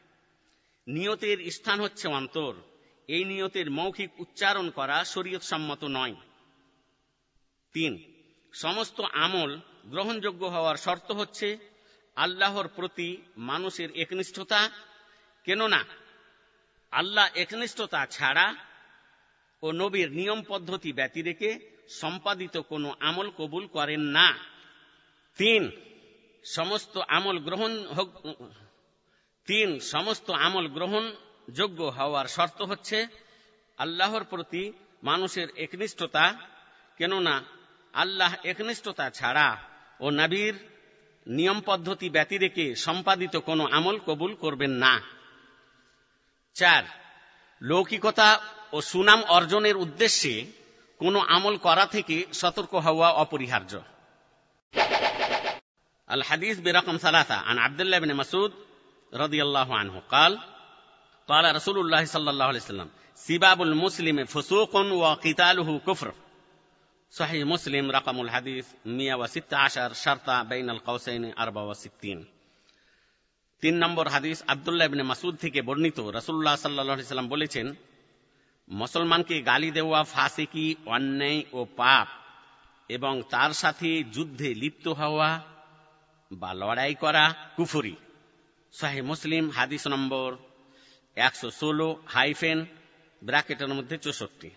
নিয়তের 0.87 1.51
স্থান 1.51 1.79
হচ্ছে 1.79 2.07
অন্তর। 2.07 2.53
এই 3.07 3.23
নিয়তের 3.23 3.71
মৌখিক 3.71 4.19
উচ্চারণ 4.19 4.69
করা 4.69 5.03
শরীয়ত 5.03 5.41
সম্মত 5.41 5.83
নয়। 5.83 6.15
তিন, 7.73 8.13
সমস্ত 8.53 9.01
আমল 9.01 9.59
গ্রহণযোগ্য 9.85 10.45
হওয়ার 10.45 10.75
শর্ত 10.75 11.11
হচ্ছে 11.11 11.57
আল্লাহর 12.15 12.67
প্রতি 12.67 13.17
মানুষের 13.37 13.91
একনিষ্ঠতা, 13.91 14.69
কেননা 15.45 15.85
আল্লাহ 16.91 17.29
একনিষ্ঠতা 17.35 18.05
ছাড়া 18.05 18.55
ও 19.61 19.71
নবীর 19.71 20.11
নিয়ম 20.11 20.43
পদ্ধতি 20.47 20.93
ব্যতিরেকে 20.93 21.59
সম্পাদিত 21.89 22.57
কোনো 22.57 22.95
আমল 22.99 23.29
কবুল 23.29 23.67
করেন 23.67 24.01
না। 24.01 24.37
তিন 25.37 25.71
সমস্ত 26.45 26.97
আমল 27.07 27.37
গ্রহণ 27.39 27.71
তিন, 29.45 29.79
সমস্ত 29.79 30.29
আমল 30.29 30.67
গ্রহণ 30.67 31.15
যোগ্য 31.53 31.83
হওয়ার 31.83 32.25
শর্ত 32.27 32.61
হচ্ছে 32.61 33.07
আল্লাহর 33.77 34.23
প্রতি 34.23 34.73
মানুষের 35.03 35.47
একনিষ্ঠতা, 35.57 36.33
কেননা 36.97 37.43
আল্লাহ 37.93 38.35
একনিষ্ঠতা 38.43 39.09
ছাড়া 39.09 39.57
ও 39.99 40.09
নাবির 40.09 40.53
নিয়ম 41.27 41.61
পদ্ধতি 41.61 42.09
ব্যতি 42.09 42.37
রেখে 42.37 42.75
সম্পাদিত 42.75 43.37
কোনো 43.37 43.67
আমল 43.71 43.99
কবুল 43.99 44.33
করবেন 44.33 44.71
না। 44.71 45.01
চার, 46.53 46.83
লৌকিকতা 47.61 48.41
ও 48.71 48.81
সুনাম 48.81 49.23
অর্জনের 49.23 49.77
উদ্দেশ্যে 49.77 50.45
কোনো 50.99 51.19
আমল 51.19 51.57
করা 51.57 51.85
থেকে 51.85 52.25
সতর্ক 52.33 52.75
হওয়া 52.75 53.11
অপরিহার্য। 53.11 53.79
الحديث 56.10 56.60
برقم 56.60 56.96
ثلاثة 56.96 57.34
عن 57.34 57.58
عبد 57.58 57.80
الله 57.80 57.98
بن 57.98 58.14
مسعود 58.16 58.52
رضي 59.14 59.42
الله 59.42 59.78
عنه 59.78 60.02
قال 60.10 60.38
قال 61.28 61.54
رسول 61.56 61.78
الله 61.78 62.04
صلى 62.04 62.30
الله 62.30 62.44
عليه 62.44 62.58
وسلم 62.58 62.88
سباب 63.14 63.62
المسلم 63.62 64.24
فسوق 64.24 64.76
وقتاله 64.76 65.78
كفر 65.78 66.14
صحيح 67.10 67.46
مسلم 67.46 67.90
رقم 67.90 68.20
الحديث 68.20 68.66
116 68.84 69.92
شرطة 69.92 70.42
بين 70.42 70.70
القوسين 70.70 71.32
64 71.38 72.36
তিন 73.62 73.74
নম্বর 73.78 74.06
হাদিস 74.08 74.38
আবদুল্লাহ 74.46 74.86
ইবনে 74.86 75.02
মাসুদ 75.02 75.34
থেকে 75.36 75.60
বর্ণিত 75.62 75.98
রসুল্লাহ 76.18 76.54
সাল্লাহ 76.56 77.12
সাল্লাম 77.12 77.28
বলেছেন 77.28 77.66
মুসলমানকে 78.68 79.36
গালি 79.42 79.70
দেওয়া 79.70 80.00
ফাঁসিকি 80.04 80.66
অন্যায় 80.86 81.40
ও 81.52 81.60
পাপ 81.76 82.08
এবং 82.88 83.14
তার 83.30 83.52
সাথে 83.52 83.90
যুদ্ধে 84.14 84.48
লিপ্ত 84.54 84.86
হওয়া 85.00 85.30
বা 86.31 86.53
লড়াই 86.53 86.95
করা 86.95 87.35
কুফুরি। 87.55 87.95
শাহে 88.71 89.01
মুসলিম 89.01 89.49
হাদিস 89.49 89.87
নম্বর 89.87 90.37
একশো 91.15 91.51
ষোলো 91.51 92.03
হাইফেন 92.07 92.65
ব্র্যাকেটের 93.23 93.67
মধ্যে 93.67 93.97
চৌষট্টি। 93.97 94.49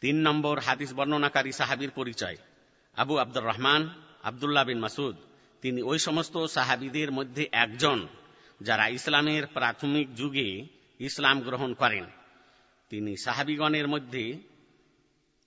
তিন 0.00 0.16
নম্বর 0.16 0.58
হাদিস 0.58 0.94
বর্ণনাকারী 0.94 1.52
সাহাবির 1.52 1.90
পরিচয়। 1.90 2.36
আবু 2.96 3.18
আব্দুর 3.18 3.44
রহমান, 3.44 3.88
আবদুল্লাহ 4.22 4.64
বিন 4.64 4.78
মাসুদ 4.78 5.16
তিনি 5.62 5.82
ওই 5.82 5.98
সমস্ত 5.98 6.44
সাহাবিদের 6.44 7.12
মধ্যে 7.12 7.48
একজন 7.52 8.06
যারা 8.60 8.88
ইসলামের 8.88 9.46
প্রাথমিক 9.46 10.14
যুগে 10.14 10.66
ইসলাম 10.98 11.40
গ্রহণ 11.40 11.74
করেন। 11.74 12.04
তিনি 12.90 13.16
সাহাবিগণের 13.16 13.88
মধ্যে 13.88 14.55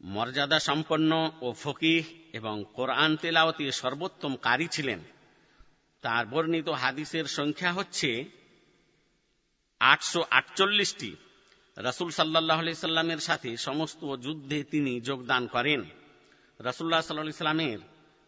মর্যাদা 0.04 0.60
সম্পন্ন 0.60 1.32
ও 1.42 1.54
ফকিহ 1.54 2.04
এবং 2.34 2.66
কোরআন 2.74 3.16
তেলাওতে 3.16 3.72
সর্বোত্তম 3.72 4.36
কারি 4.36 4.68
ছিলেন। 4.68 5.00
তার 6.02 6.26
বর্ণিত 6.26 6.70
হাদিসের 6.70 7.26
সংখ্যা 7.26 7.74
হচ্ছে 7.74 8.26
আটশো 9.80 10.24
আটচল্লিশটি। 10.30 11.16
রসুল 11.78 12.10
সাল্লাহ 12.10 12.74
সাল্লামের 12.74 13.18
সাথে 13.18 13.58
সমস্ত 13.58 14.16
যুদ্ধে 14.16 14.64
তিনি 14.64 15.02
যোগদান 15.02 15.48
করেন। 15.48 15.84
রসুল্লাহ 16.60 17.02
সাল্লাহ 17.02 17.32
সাল্লামের 17.32 17.80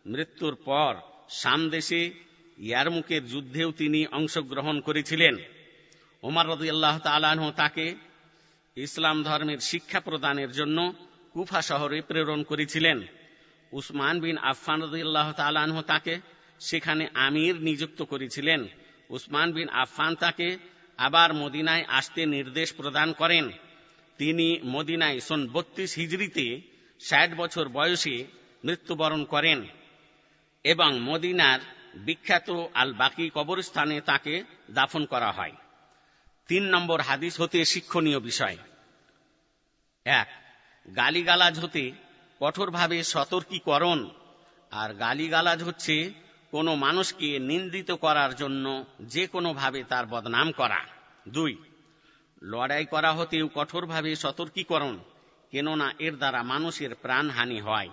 মৃত্যুর 0.05 0.55
পর 0.65 0.95
সামদেশে 1.29 2.13
ইয়ারমুকের 2.57 3.27
যুদ্ধেও 3.27 3.71
তিনি 3.71 4.05
অংশগ্রহণ 4.05 4.81
করেছিলেন। 4.81 5.35
ওমর 6.23 6.47
রদি 6.47 6.69
আল্লাহ 6.69 6.99
তালাহ 6.99 7.51
তাকে 7.51 7.95
ইসলাম 8.75 9.23
ধর্মের 9.23 9.57
শিক্ষা 9.57 9.99
প্রদানের 9.99 10.51
জন্য 10.51 10.93
কুফা 11.33 11.61
শহরে 11.61 12.01
প্রেরণ 12.01 12.43
করেছিলেন। 12.43 13.07
উসমান 13.71 14.19
বিন 14.19 14.37
রদিল্লাহ 14.67 15.31
তালাহ 15.31 15.81
তাকে 15.81 16.19
সেখানে 16.59 17.09
আমির 17.13 17.55
নিযুক্ত 17.55 18.01
করেছিলেন। 18.01 18.67
উসমান 19.09 19.51
বিন 19.51 19.69
আফফান 19.69 20.15
তাকে 20.15 20.57
আবার 20.97 21.33
মদিনায় 21.33 21.85
আসতে 21.87 22.25
নির্দেশ 22.25 22.73
প্রদান 22.73 23.13
করেন। 23.13 23.51
তিনি 24.17 24.59
মদিনায় 24.65 25.19
সন 25.19 25.47
বত্রিশ 25.47 25.95
হিজড়িতে 25.95 26.61
ষাট 26.99 27.33
বছর 27.35 27.69
বয়সে 27.69 28.25
মৃত্যুবরণ 28.65 29.23
করেন 29.23 29.67
এবং 30.63 30.99
মদিনার 30.99 31.59
বিখ্যাত 31.95 32.49
আল 32.73 32.93
বাকি 32.93 33.29
কবরস্থানে 33.33 34.01
তাকে 34.01 34.43
দাফন 34.71 35.05
করা 35.05 35.31
হয়। 35.31 35.51
তিন 36.47 36.63
নম্বর 36.63 37.01
হাদিস 37.01 37.41
হতে 37.41 37.65
শিক্ষণীয় 37.65 38.19
বিষয়। 38.19 38.57
এক 40.05 40.40
গালিগালাজ 40.95 41.59
হতে 41.59 41.91
কঠোরভাবে 42.39 43.03
সতর্কীকরণ, 43.03 44.09
আর 44.71 44.93
গালিগালাজ 44.93 45.63
হচ্ছে 45.63 46.13
কোনো 46.51 46.75
মানুষকে 46.75 47.39
নিন্দিত 47.39 47.91
করার 47.91 48.35
জন্য 48.35 48.85
যে 49.01 49.27
কোনোভাবে 49.27 49.83
তার 49.83 50.05
বদনাম 50.05 50.51
করা। 50.51 50.85
দুই, 51.29 51.57
লড়াই 52.43 52.85
করা 52.85 53.13
হতেও 53.13 53.49
কঠোরভাবে 53.55 54.15
সতর্কীকরণ, 54.15 54.99
কেননা 55.51 55.93
এর 55.99 56.17
দ্বারা 56.17 56.43
মানুষের 56.43 56.95
প্রাণহানি 56.95 57.61
হয়। 57.61 57.89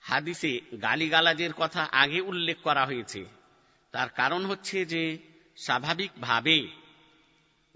হাদিসে 0.00 0.60
গালিগালাজের 0.82 1.52
কথা 1.52 1.88
আগে 1.92 2.20
উল্লেখ 2.20 2.56
করা 2.62 2.86
হয়েছে। 2.86 3.24
তার 3.92 4.08
কারণ 4.08 4.46
হচ্ছে 4.46 4.86
যে, 4.86 5.18
স্বাভাবিকভাবে 5.56 6.68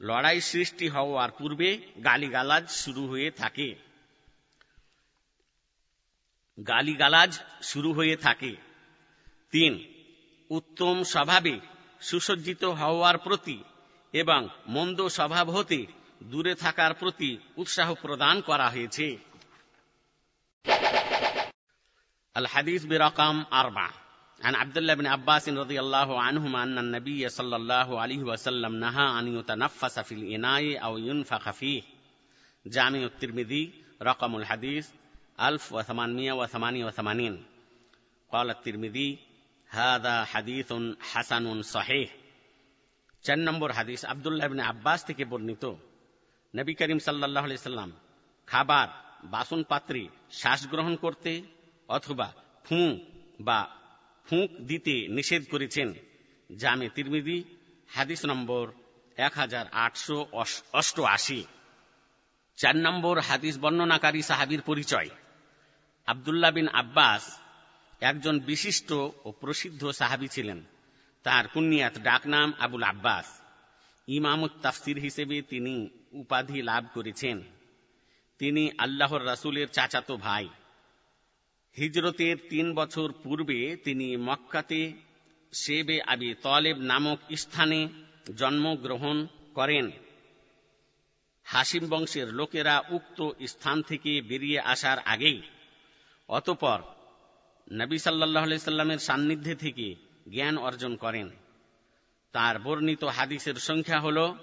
লড়াই 0.00 0.40
সৃষ্টি 0.40 0.88
হওয়ার 0.88 1.30
পূর্বে 1.30 1.78
গালিগালাজ 2.04 2.70
শুরু 2.70 3.06
হয়ে 3.06 3.30
থাকে। 3.30 3.85
গালিগালাজ 6.57 7.31
শুরু 7.61 7.89
হয়ে 7.93 8.15
থাকে 8.17 8.51
তিন 9.53 9.73
উত্তম 10.49 10.95
স্বভাবে 11.03 11.53
সুসজ্জিত 12.01 12.63
হওয়ার 12.79 13.17
প্রতি 13.17 13.57
এবং 14.13 14.41
মন্দ 14.67 14.99
স্বভাব 15.09 15.47
হতে 15.49 15.79
দূরে 16.23 16.53
থাকার 16.55 16.91
প্রতি 16.93 17.29
উৎসাহ 17.57 17.89
প্রদান 17.93 18.35
করা 18.41 18.67
হয়েছে 18.69 19.07
الحديث 22.35 22.81
برقم 22.85 23.35
أربعة 23.53 23.91
عن 24.41 24.53
عبد 24.55 24.77
الله 24.77 24.93
بن 24.93 25.05
عباس 25.05 25.49
رضي 25.51 25.79
الله 25.79 26.21
عنهما 26.21 26.63
أن 26.63 26.77
النبي 26.77 27.29
صلى 27.29 27.55
الله 27.55 28.01
عليه 28.01 28.23
وسلم 28.23 28.75
نهى 28.75 29.19
أن 29.19 29.25
يتنفس 29.37 29.95
في 29.99 30.13
الإناء 30.13 30.63
أو 30.83 30.93
ينفخ 30.99 31.51
فيه 31.51 31.81
جامع 32.65 32.99
الترمذي 33.01 33.63
رقم 34.01 34.35
الحديث 34.35 34.85
1888 35.39 37.37
قال 38.31 38.49
الترمذي 38.49 39.09
هذا 39.69 40.15
حديث 40.25 40.69
حسن 41.01 41.61
صحيح 41.63 42.09
চার 43.25 43.39
নম্বর 43.47 43.69
হাদিস 43.71 44.01
আবদুল্লাহ 44.05 44.45
ইবনে 44.49 44.63
আব্বাস 44.63 44.99
থেকে 45.07 45.23
বর্ণিত 45.31 45.65
নবী 46.53 46.73
করিম 46.79 46.99
সাল্লাহ 46.99 47.45
সাল্লাম 47.61 47.89
খাবার 48.47 48.87
বাসন 49.33 49.61
পাত্রে 49.63 50.01
শ্বাস 50.31 50.61
গ্রহণ 50.71 50.93
করতে 50.95 51.31
অথবা 51.89 52.27
ফু 52.65 52.79
বা 53.39 53.59
ফুঁক 54.27 54.49
দিতে 54.69 54.95
নিষেধ 55.07 55.43
করেছেন 55.51 55.87
জামে 56.49 56.87
তিরমিদি 56.95 57.37
হাদিস 57.89 58.21
নম্বর 58.25 58.65
এক 59.17 59.33
হাজার 59.33 59.65
আটশো 59.85 60.17
অষ্টআশি 60.73 61.41
চার 62.57 62.75
নম্বর 62.77 63.15
হাদিস 63.29 63.55
বর্ণনাকারী 63.63 64.21
সাহাবির 64.21 64.61
পরিচয় 64.61 65.09
আবদুল্লাহ 66.06 66.50
বিন 66.50 66.68
আব্বাস 66.68 67.38
একজন 68.00 68.40
বিশিষ্ট 68.40 68.92
ও 68.92 69.32
প্রসিদ্ধ 69.40 69.90
সাহাবি 69.90 70.28
ছিলেন। 70.28 70.64
তার 71.22 71.48
কুনিয়াত 71.48 71.98
ডাকনাম 71.98 72.52
আবুল 72.58 72.82
আব্বাস। 72.82 73.40
ইমামুত 74.06 74.50
তাফসির 74.62 74.98
হিসেবে 74.98 75.42
তিনি 75.42 75.88
উপাধি 76.12 76.62
লাভ 76.62 76.84
করেছেন। 76.94 77.42
তিনি 78.38 78.70
আল্লাহর 78.78 79.26
রাসুলের 79.26 79.68
চাচাতো 79.68 80.16
ভাই। 80.16 80.48
হিজরতের 81.78 82.36
তিন 82.48 82.74
বছর 82.74 83.12
পূর্বে 83.12 83.76
তিনি 83.76 84.16
মক্কাতে 84.16 84.92
শেবে 85.52 86.02
আবি 86.02 86.34
তলেব 86.42 86.76
নামক 86.76 87.18
স্থানে 87.36 87.88
জন্মগ্রহণ 88.36 89.26
করেন। 89.54 89.90
হাসিম 91.44 91.88
বংশের 91.88 92.34
লোকেরা 92.34 92.82
উক্ত 92.90 93.30
স্থান 93.46 93.82
থেকে 93.82 94.20
বেরিয়ে 94.20 94.60
আসার 94.60 94.98
আগেই 94.98 95.42
অতপর 96.28 96.82
নবী 97.72 97.98
সাল্লাহ 97.98 98.56
সাল্লামের 98.56 98.98
সান্নিধ্যে 98.98 99.54
থেকে 99.54 99.94
জ্ঞান 100.30 100.58
অর্জন 100.58 100.96
করেন। 100.96 101.30
তার 102.32 102.58
বর্ণিত 102.58 103.04
হাদিসের 103.04 103.54
সংখ্যা 103.54 104.00
হল 104.00 104.34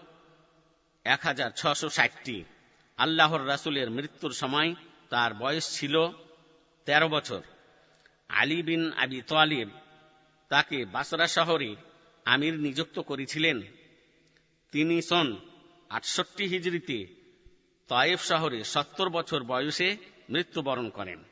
এক 1.04 1.20
হাজার 1.24 1.52
ছশো 1.56 1.90
ষাটটি। 1.90 2.44
আল্লাহর 2.98 3.48
রাসুলের 3.48 3.90
মৃত্যুর 3.90 4.32
সময় 4.32 4.76
তার 5.10 5.34
বয়স 5.34 5.80
ছিল 5.80 6.08
তেরো 6.86 7.10
বছর। 7.10 7.42
আলী 8.30 8.64
বিন 8.64 8.92
আবি 8.92 9.22
তোয়ালিব 9.22 9.70
তাকে 10.50 10.86
বাসরা 10.86 11.28
শহরে 11.28 11.76
আমির 12.26 12.54
নিযুক্ত 12.54 13.00
করেছিলেন। 13.00 13.62
তিনি 14.72 15.02
সন 15.02 15.38
আটষট্টি 15.90 16.46
হিজড়িতে 16.48 17.08
তয়েব 17.88 18.20
শহরে 18.20 18.64
সত্তর 18.64 19.10
বছর 19.10 19.44
বয়সে 19.44 19.98
মৃত্যুবরণ 20.30 20.90
করেন। 20.90 21.24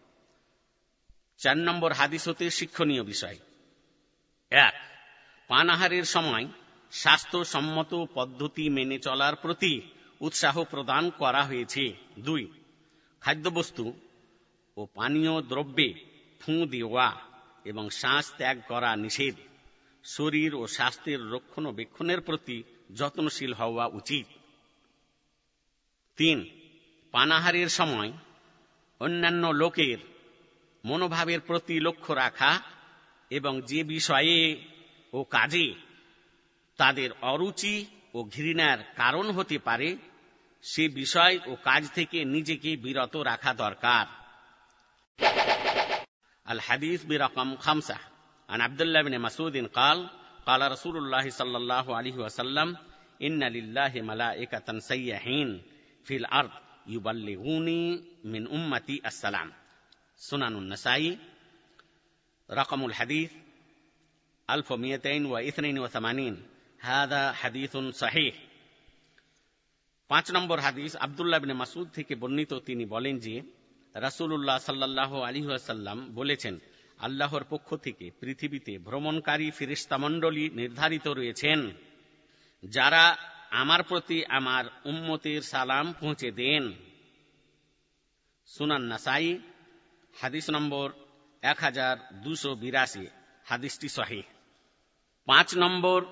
চার 1.41 1.57
নম্বর 1.57 1.93
হাদিস 1.93 2.27
হতে 2.27 2.49
শিক্ষণীয় 2.49 3.03
বিষয়। 3.03 3.39
এক, 4.49 4.73
পানাহারের 5.47 6.03
সময় 6.03 6.47
স্বাস্থ্যসম্মত 6.91 8.05
পদ্ধতি 8.13 8.69
মেনে 8.69 8.99
চলার 8.99 9.35
প্রতি 9.35 9.81
উৎসাহ 10.19 10.63
প্রদান 10.63 11.09
করা 11.09 11.43
হয়েছে। 11.43 11.93
দুই, 12.19 12.51
খাদ্যবস্তু 13.21 13.93
ও 14.77 14.85
পানীয় 14.85 15.41
দ্রব্যে 15.41 15.93
ফুঁ 16.39 16.65
দেওয়া 16.65 17.15
এবং 17.65 17.89
শ্বাস 17.89 18.33
ত্যাগ 18.37 18.61
করা 18.67 18.95
নিষেধ। 18.95 19.35
শরীর 20.03 20.55
ও 20.55 20.67
স্বাস্থ্যের 20.67 21.29
রক্ষণাবেক্ষণের 21.29 22.21
প্রতি 22.21 22.63
যত্নশীল 22.95 23.53
হওয়া 23.53 23.85
উচিত। 23.87 24.25
তিন, 26.15 26.49
পানাহারের 27.11 27.69
সময় 27.69 28.11
অন্যান্য 28.99 29.47
লোকের 29.47 30.10
মনোভাবের 30.84 31.40
প্রতি 31.40 31.76
লক্ষ্য 31.80 32.12
রাখা 32.14 32.52
এবং 33.30 33.54
যে 33.60 33.80
বিষয়ে 33.84 34.38
ও 35.12 35.18
কাজে 35.26 35.68
তাদের 36.78 37.10
অরুচি 37.22 37.76
ও 38.14 38.18
ঘৃণার 38.26 38.78
কারণ 38.96 39.26
হতে 39.30 39.56
পারে 39.58 39.88
সে 40.64 40.84
বিষয় 40.94 41.34
ও 41.46 41.52
কাজ 41.64 41.82
থেকে 41.90 42.18
নিজেকে 42.24 42.70
বিরত 42.76 43.14
রাখা 43.22 43.52
দরকার 43.54 44.06
الحديث 46.46 47.00
برقم 47.04 47.56
خمسة 47.56 47.98
عن 48.48 48.60
عبد 48.60 48.80
الله 48.80 49.00
بن 49.02 49.14
مسعود 49.18 49.56
قال 49.68 49.98
قال 50.46 50.60
رسول 50.72 50.96
الله 50.96 51.30
صلى 51.30 51.56
الله 51.56 51.96
عليه 51.96 52.16
وسلم 52.16 52.76
إن 53.22 53.40
لله 53.46 53.92
ملائكة 54.02 54.78
سيحين 54.80 55.62
في 56.06 56.16
الأرض 56.16 56.50
يبلغوني 56.86 57.82
من 58.24 58.42
أمتي 58.48 59.02
السلام 59.06 59.52
سنن 60.20 60.56
النسائي 60.56 61.18
رقم 62.48 62.80
الحديث 62.86 63.30
1282 64.48 66.36
هذا 66.80 67.32
حديث 67.32 67.76
صحيح 67.76 68.34
পাঁচ 70.10 70.26
নম্বর 70.30 70.58
হাদিস 70.60 70.92
আবদুল্লাহ 70.96 71.38
বিন 71.40 71.52
মাসুদ 71.52 71.86
থেকে 71.92 72.14
বর্ণিত 72.14 72.52
তিনি 72.64 72.84
বলেন 72.86 73.14
যে 73.18 73.34
রাসুল্লাহ 73.94 74.58
সাল্লাহ 74.58 75.10
আলী 75.22 75.40
আসাল্লাম 75.54 75.98
বলেছেন 76.14 76.54
আল্লাহর 77.00 77.44
পক্ষ 77.44 77.68
থেকে 77.76 78.06
পৃথিবীতে 78.20 78.72
ভ্রমণকারী 78.78 79.48
ফিরিস্তামণ্ডলী 79.50 80.44
নির্ধারিত 80.50 81.06
রয়েছেন 81.08 81.58
যারা 82.62 83.04
আমার 83.52 83.80
প্রতি 83.82 84.18
আমার 84.28 84.64
উম্মতের 84.84 85.40
সালাম 85.42 85.86
পৌঁছে 86.00 86.28
দেন 86.32 86.64
সুনান 88.48 88.82
নাসাই 88.82 89.26
হাদিস 90.19 90.49
নম্বর 90.49 90.91
এক 91.41 91.59
হাজার 91.59 91.97
দুশো 92.13 92.55
বিরাশি, 92.55 93.07
হাদিসটি 93.45 93.89
সহি। 93.89 94.23
পাঁচ 95.25 95.57
নম্বর 95.57 96.05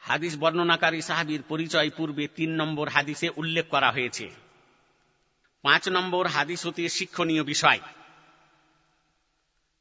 হাদিস 0.00 0.38
বর্ণনাকারী 0.38 1.02
সাহাবির 1.02 1.42
পরিচয় 1.42 1.90
পূর্বে 1.90 2.28
তিন 2.28 2.54
নম্বর 2.54 2.88
হাদিসে 2.88 3.28
উল্লেখ 3.36 3.68
করা 3.68 3.90
হয়েছে। 3.90 4.30
পাঁচ 5.62 5.88
নম্বর 5.88 6.26
হাদিস 6.26 6.66
হতে 6.66 6.88
শিক্ষণীয় 6.88 7.44
বিষয়। 7.44 7.80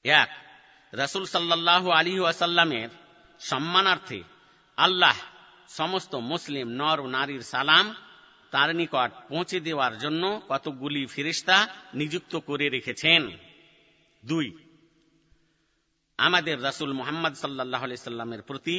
এক, 0.04 0.30
রসুল 0.94 1.26
সাল্লাহ 1.26 1.90
আলী 1.90 2.26
আসাল্লামের 2.26 2.90
সম্মানার্থে 3.40 4.24
আল্লাহ 4.78 5.16
সমস্ত 5.70 6.16
মুসলিম 6.16 6.68
নর 6.68 7.00
ও 7.00 7.08
নারীর 7.08 7.42
সালাম 7.42 7.96
তার 8.54 8.70
নিকট 8.76 9.12
পৌঁছে 9.30 9.58
দেওয়ার 9.60 9.94
জন্য 9.98 10.24
কতগুলি 10.50 11.02
ফিরিস্তা 11.06 11.58
নিযুক্ত 11.94 12.34
করে 12.48 12.66
রেখেছেন। 12.70 13.22
দুই, 14.24 14.48
আমাদের 16.18 16.56
রাসুল 16.64 16.92
মোহাম্মদ 16.94 17.34
সাল্লাহ 17.34 17.84
সাল্লামের 17.96 18.42
প্রতি 18.42 18.78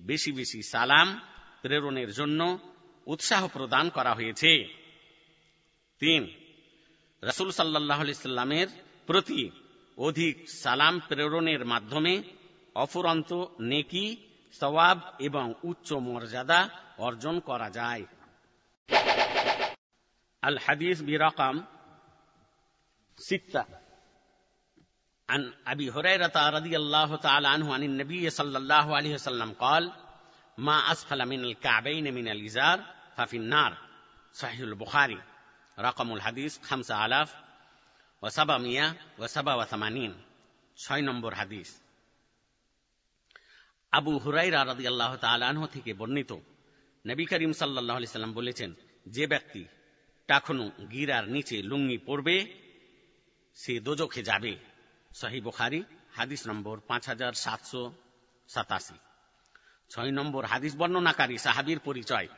বেশি 0.00 0.30
বেশি 0.32 0.60
সালাম, 0.62 1.08
প্রেরণের 1.62 2.10
জন্য 2.12 2.40
উৎসাহ 3.06 3.42
প্রদান 3.48 3.88
করা 3.88 4.12
হয়েছে। 4.14 4.52
তিন, 6.00 6.22
রসুল 7.22 7.50
সাল্লাহ 7.50 8.00
সাল্লামের 8.12 8.68
প্রতি 9.06 9.42
অধিক 9.98 10.34
সালাম 10.62 10.94
প্রেরণের 11.08 11.62
মাধ্যমে 11.64 12.14
অফুরন্ত 12.74 13.30
নেকি, 13.60 14.06
সওয়াব 14.60 14.98
এবং 15.18 15.46
উচ্চ 15.64 15.88
মর্যাদা 16.06 16.60
অর্জন 16.98 17.36
করা 17.40 17.68
যায়। 17.70 18.04
আল 20.43 20.57
হাদিস 20.65 20.97
বিরকম 21.01 21.55
সিত্তা 23.17 23.63
عن 25.29 25.41
أبي 25.67 25.87
هريرة 25.91 26.37
رضي 26.49 26.75
الله 26.77 27.09
تعالى 27.17 27.47
عنه 27.47 27.67
عن 27.73 27.83
النبي 27.83 28.29
صلى 28.29 28.57
الله 28.57 28.95
عليه 28.95 29.13
وسلم 29.13 29.49
قال 29.55 29.83
ما 30.57 30.77
أسفل 30.91 31.19
من 31.25 31.39
الكعبين 31.43 32.05
من 32.13 32.27
الإزار 32.27 32.77
ففي 33.17 33.37
النار 33.37 33.71
صحيح 34.33 34.59
البخاري 34.59 35.19
رقم 35.79 36.13
الحديث 36.13 36.53
خمسة 36.61 37.05
آلاف 37.05 37.29
وسبعمية 38.23 38.87
وسبع 39.19 39.53
وثمانين 39.55 40.13
ছয় 40.77 41.03
নম্বর 41.09 41.31
হাদিস 41.33 41.69
আবু 43.93 44.13
হুরাইরা 44.23 44.59
রাদি 44.71 44.85
আল্লাহ 44.87 45.11
তালাহ 45.25 45.65
থেকে 45.65 45.91
বর্ণিত 45.93 46.31
নবী 47.04 47.24
করিম 47.24 47.52
সাল্লাহ 47.52 47.98
সাল্লাম 48.04 48.32
বলেছেন, 48.32 48.70
যে 49.06 49.24
ব্যক্তি 49.26 49.62
টাখনু 50.28 50.70
গিরার 50.92 51.24
নিচে 51.28 51.56
লুঙ্গি 51.62 51.98
পড়বে 51.98 52.36
সে 53.56 53.74
দোজখে 53.80 54.22
যাবে। 54.22 54.52
সহি 55.14 55.40
বুখারি, 55.40 55.80
হাদিস 56.16 56.42
নম্বর 56.46 56.76
পাঁচ 56.88 57.02
হাজার 57.08 57.32
সাতশো 57.32 57.82
সাতাশি। 58.48 58.98
ছয় 59.90 60.10
নম্বর 60.10 60.42
হাদিস 60.44 60.72
বর্ণনাকারী 60.76 61.36
সাহাবির 61.38 61.78
পরিচয়। 61.78 62.28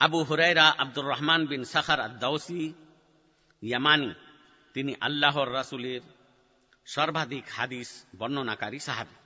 আবু 0.00 0.18
হুরাইরা 0.24 0.66
আব্দুর 0.82 1.04
রহমান 1.04 1.40
বিন 1.46 1.62
সাখার 1.64 2.00
আদাউসি 2.00 2.62
ইয়ামানি, 3.62 4.10
তিনি 4.74 4.92
আল্লাহর 5.00 5.48
রাসুলের 5.52 6.02
সর্বাধিক 6.86 7.44
হাদিস 7.56 7.88
বর্ণনাকারী 8.18 8.78
সাহাবি। 8.78 9.16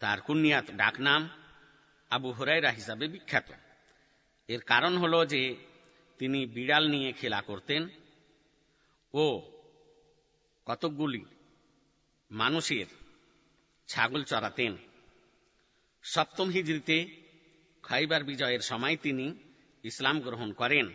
তার 0.00 0.18
কুনিয়াত 0.20 0.66
ডাকনাম 0.70 1.22
আবু 2.12 2.32
হুরাইরা 2.32 2.70
হিসাবে 2.70 3.08
বিখ্যাত। 3.08 3.50
এর 4.48 4.60
কারণ 4.60 4.98
হল 4.98 5.24
যে, 5.24 5.56
তিনি 6.18 6.46
বিড়াল 6.46 6.88
নিয়ে 6.88 7.12
খেলা 7.12 7.42
করতেন 7.42 7.88
ও 9.14 9.42
কতকগুলি 10.66 11.24
মানুষের 12.30 12.86
ছাগল 13.88 14.24
চড়াতেন 14.24 14.76
সপ্তম 16.02 16.50
হিজড়িতে 16.50 17.06
খাইবার 17.82 18.24
বিজয়ের 18.24 18.60
সময় 18.60 18.96
তিনি 18.96 19.34
ইসলাম 19.82 20.20
গ্রহণ 20.20 20.52
করেন। 20.52 20.88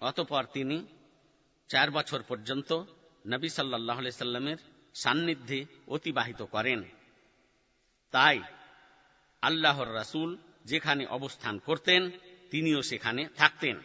অতপর 0.00 0.44
তিনি 0.44 0.86
চার 1.68 1.90
বছর 1.90 2.22
পর্যন্ত 2.22 2.84
নবী 3.26 3.48
সাল্লাহ 3.48 4.08
সাল্লামের 4.10 4.56
সান্নিধ্যে 4.94 5.64
অতিবাহিত 5.88 6.42
করেন। 6.42 6.82
তাই 8.10 8.42
আল্লাহর 9.42 9.94
রাসুল 9.94 10.36
যেখানে 10.64 11.06
অবস্থান 11.06 11.58
করতেন, 11.58 12.10
তিনিও 12.50 12.82
সেখানে 12.82 13.28
থাকতেন। 13.36 13.80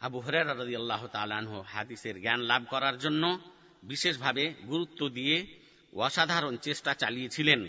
আবু 0.00 0.20
রাজি 0.20 0.76
আল্লাহ 0.76 1.06
তালাহ 1.06 1.60
হাদিসের 1.60 2.20
জ্ঞান 2.20 2.40
লাভ 2.40 2.64
করার 2.70 2.98
জন্য 2.98 3.38
বিশেষভাবে 3.82 4.54
গুরুত্ব 4.66 5.08
দিয়ে 5.08 5.46
অসাধারণ 5.92 6.56
চেষ্টা 6.56 6.94
চালিয়েছিলেন। 6.94 7.66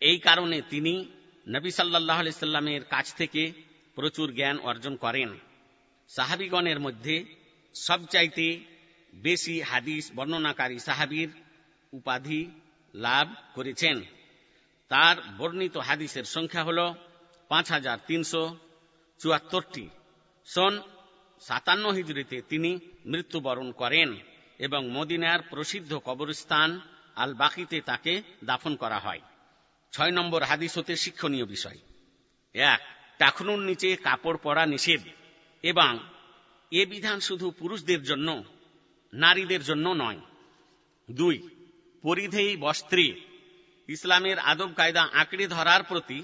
এই 0.00 0.18
কারণে 0.18 0.62
তিনি 0.70 1.04
নবী 1.48 1.70
সাল্লাহ 1.70 2.28
সাল্লামের 2.30 2.84
কাছ 2.84 3.14
থেকে 3.14 3.52
প্রচুর 3.94 4.34
জ্ঞান 4.34 4.58
অর্জন 4.58 4.96
করেন। 4.96 5.38
সাহাবিগণের 6.08 6.80
মধ্যে 6.80 7.24
সবচাইতে 7.74 8.60
বেশি 9.14 9.60
হাদিস 9.60 10.10
বর্ণনাকারী 10.14 10.78
সাহাবির 10.78 11.28
উপাধি 11.92 12.50
লাভ 12.94 13.34
করেছেন। 13.54 14.02
তার 14.88 15.16
বর্ণিত 15.38 15.76
হাদিসের 15.76 16.24
সংখ্যা 16.24 16.64
হল 16.64 16.94
পাঁচ 17.48 17.70
হাজার 17.70 17.98
তিনশো 18.06 18.56
চুয়াত্তরটি। 19.18 19.88
সন 20.44 20.82
সাতান্ন 21.40 21.92
হিজড়িতে 21.92 22.40
তিনি 22.40 22.78
মৃত্যুবরণ 23.06 23.72
করেন 23.72 24.16
এবং 24.58 24.90
মদিনার 24.90 25.40
প্রসিদ্ধ 25.42 26.00
কবরস্থান 26.04 26.80
আল 27.16 27.34
বাকিতে 27.34 27.80
তাকে 27.80 28.22
দাফন 28.44 28.76
করা 28.76 28.98
হয়। 28.98 29.20
ছয় 29.92 30.10
নম্বর 30.10 30.42
হাদিস 30.42 30.78
হতে 30.78 30.96
শিক্ষণীয় 30.96 31.44
বিষয়। 31.44 31.78
এক 32.54 32.80
টাকনুর 33.18 33.58
নিচে 33.58 33.96
কাপড় 33.96 34.36
পরা 34.42 34.66
নিষেধ 34.66 35.00
এবং 35.62 35.98
এ 36.70 36.86
বিধান 36.86 37.20
শুধু 37.20 37.50
পুরুষদের 37.50 38.02
জন্য, 38.02 38.44
নারীদের 39.12 39.64
জন্য 39.64 39.88
নয়। 39.88 40.20
দুই, 41.10 41.48
পরিধেয়ী 42.02 42.56
বস্ত্রে 42.56 43.27
ইসলামের 43.89 44.37
আদব 44.51 44.69
কায়দা 44.77 45.03
আঁকড়ে 45.13 45.45
ধরার 45.47 45.81
প্রতি 45.83 46.19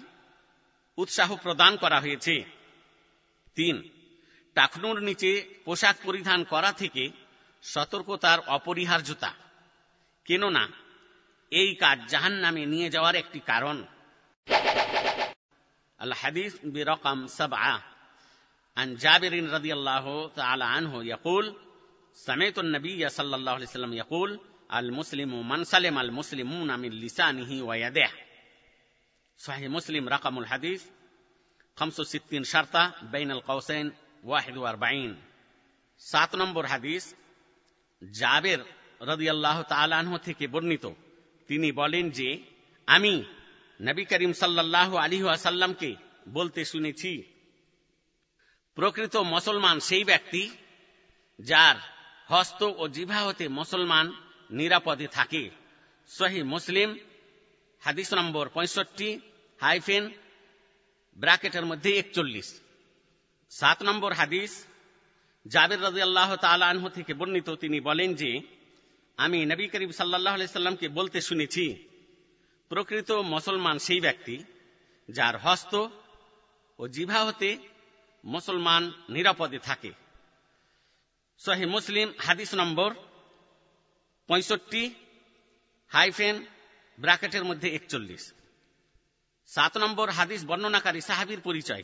উৎসাহ 0.98 1.30
প্রদান 1.36 1.74
করা 1.84 1.98
হয়েছে 2.00 2.36
তিন 3.58 3.76
টাকনুর 4.56 4.98
নিচে 5.02 5.32
পোশাক 5.66 5.96
পরিধান 6.04 6.40
করা 6.44 6.72
থেকে 6.72 7.04
সতর্কতার 7.64 8.40
অপরিহার্যতা 8.48 9.32
কেননা 10.26 10.64
এই 11.52 11.70
কাজ 11.76 11.98
জাহান 12.12 12.36
নামে 12.44 12.64
নিয়ে 12.66 12.90
যাওয়ার 12.90 13.16
একটি 13.16 13.40
কারণ 13.42 13.78
আল 16.00 16.14
হাদিস 16.22 16.52
বিরকম 16.74 17.20
সাবআ 17.38 17.76
عن 18.78 18.90
جابر 18.96 19.34
رضي 19.50 19.72
الله 19.74 20.06
تعالى 20.30 20.66
عنه 20.66 20.94
يقول 21.06 21.46
سمعت 22.18 22.58
النبي 22.60 23.02
صلى 23.10 23.36
الله 23.36 23.52
عليه 23.52 23.66
وسلم 23.66 23.94
يقول 23.94 24.30
আল 24.71 24.89
মুসলিম 24.91 25.29
ও 25.35 25.39
মানসালেম 25.45 25.95
আল 25.99 26.13
মুসলিম 26.13 26.49
আমি 26.71 26.89
লিসানিহি 26.97 27.57
ওয়াদেহ 27.61 28.13
সাহি 29.41 29.67
মুসলিম 29.69 30.05
রাকামুল 30.09 30.49
হাদিস 30.53 30.81
খামসু 31.79 32.03
সিদ্দিন 32.13 32.45
শার্তা 32.45 32.83
বেইন 33.13 33.29
আল 33.31 33.43
কৌসেন 33.43 33.87
ওয়াহিদ 34.25 34.57
ওয়ারবাইন 34.59 35.11
সাত 36.03 36.31
নম্বর 36.41 36.65
হাদিস 36.67 37.05
জাবের 38.03 38.61
রদিয়াল্লাহ 39.01 39.59
তালাহ 39.69 40.11
থেকে 40.19 40.45
বর্ণিত 40.47 40.85
তিনি 41.49 41.69
বলেন 41.73 42.05
যে 42.11 42.29
আমি 42.89 43.15
নবী 43.81 44.05
করিম 44.05 44.33
সাল্লাহ 44.35 44.91
আলী 44.97 45.19
আসাল্লামকে 45.31 45.91
বলতে 46.29 46.61
শুনেছি 46.65 47.13
প্রকৃত 48.77 49.15
মুসলমান 49.35 49.77
সেই 49.89 50.05
ব্যক্তি 50.05 50.43
যার 51.39 51.77
হস্ত 52.29 52.61
ও 52.77 52.83
জিভা 52.89 53.21
হতে 53.27 53.45
মুসলমান 53.59 54.07
নিরাপদে 54.51 55.07
থাকে। 55.07 55.51
সহি 56.09 56.43
মুসলিম, 56.43 56.99
হাদিস 57.81 58.15
নম্বর 58.15 58.49
পঁয়ষট্টি, 58.49 59.21
হাইফেন, 59.61 60.11
ব্র্যাকেটের 61.17 61.67
মধ্যে 61.67 61.99
একচল্লিশ। 61.99 62.61
সাত 63.51 63.83
নম্বর 63.83 64.13
হাদিস, 64.13 64.67
জাবের 65.49 65.83
রাজি 65.83 66.03
আল্লাহ 66.03 66.37
তালাহ 66.37 66.89
থেকে 66.89 67.15
বর্ণিত, 67.15 67.51
তিনি 67.51 67.81
বলেন 67.81 68.15
যে, 68.15 68.41
আমি 69.17 69.47
নবী 69.47 69.69
করিম 69.69 69.91
সাল্লাহ 69.91 70.47
সাল্লামকে 70.47 70.89
বলতে 70.89 71.21
শুনেছি, 71.21 71.89
প্রকৃত 72.69 73.13
মুসলমান 73.13 73.79
সেই 73.79 74.01
ব্যক্তি 74.01 74.45
যার 75.11 75.39
হস্ত 75.39 75.87
ও 76.79 76.89
জিভা 76.89 77.25
হতে 77.25 77.59
মুসলমান 78.25 78.93
নিরাপদে 79.09 79.59
থাকে। 79.59 79.93
সহি 81.39 81.67
মুসলিম, 81.67 82.13
হাদিস 82.19 82.55
নম্বর 82.55 82.95
পঁয়ষট্টি, 84.27 84.95
হাইফেন, 85.89 86.47
ব্র্যাকেটের 86.99 87.45
মধ্যে 87.45 87.75
একচল্লিশ। 87.75 88.33
সাত 89.47 89.77
নম্বর 89.77 90.11
হাদিস 90.11 90.45
বর্ণনাকারী 90.45 91.01
সাহাবির 91.01 91.41
পরিচয়। 91.41 91.83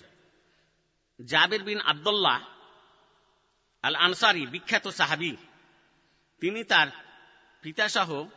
জাবির 1.25 1.63
বিন 1.63 1.81
আবদুল্লাহ 1.81 2.45
আল 3.83 3.95
আনসারি 3.95 4.47
বিখ্যাত 4.47 4.89
সাহাবি। 4.89 5.37
তিনি 6.41 6.65
তার 6.65 6.89
পিতাসহ 7.63 8.29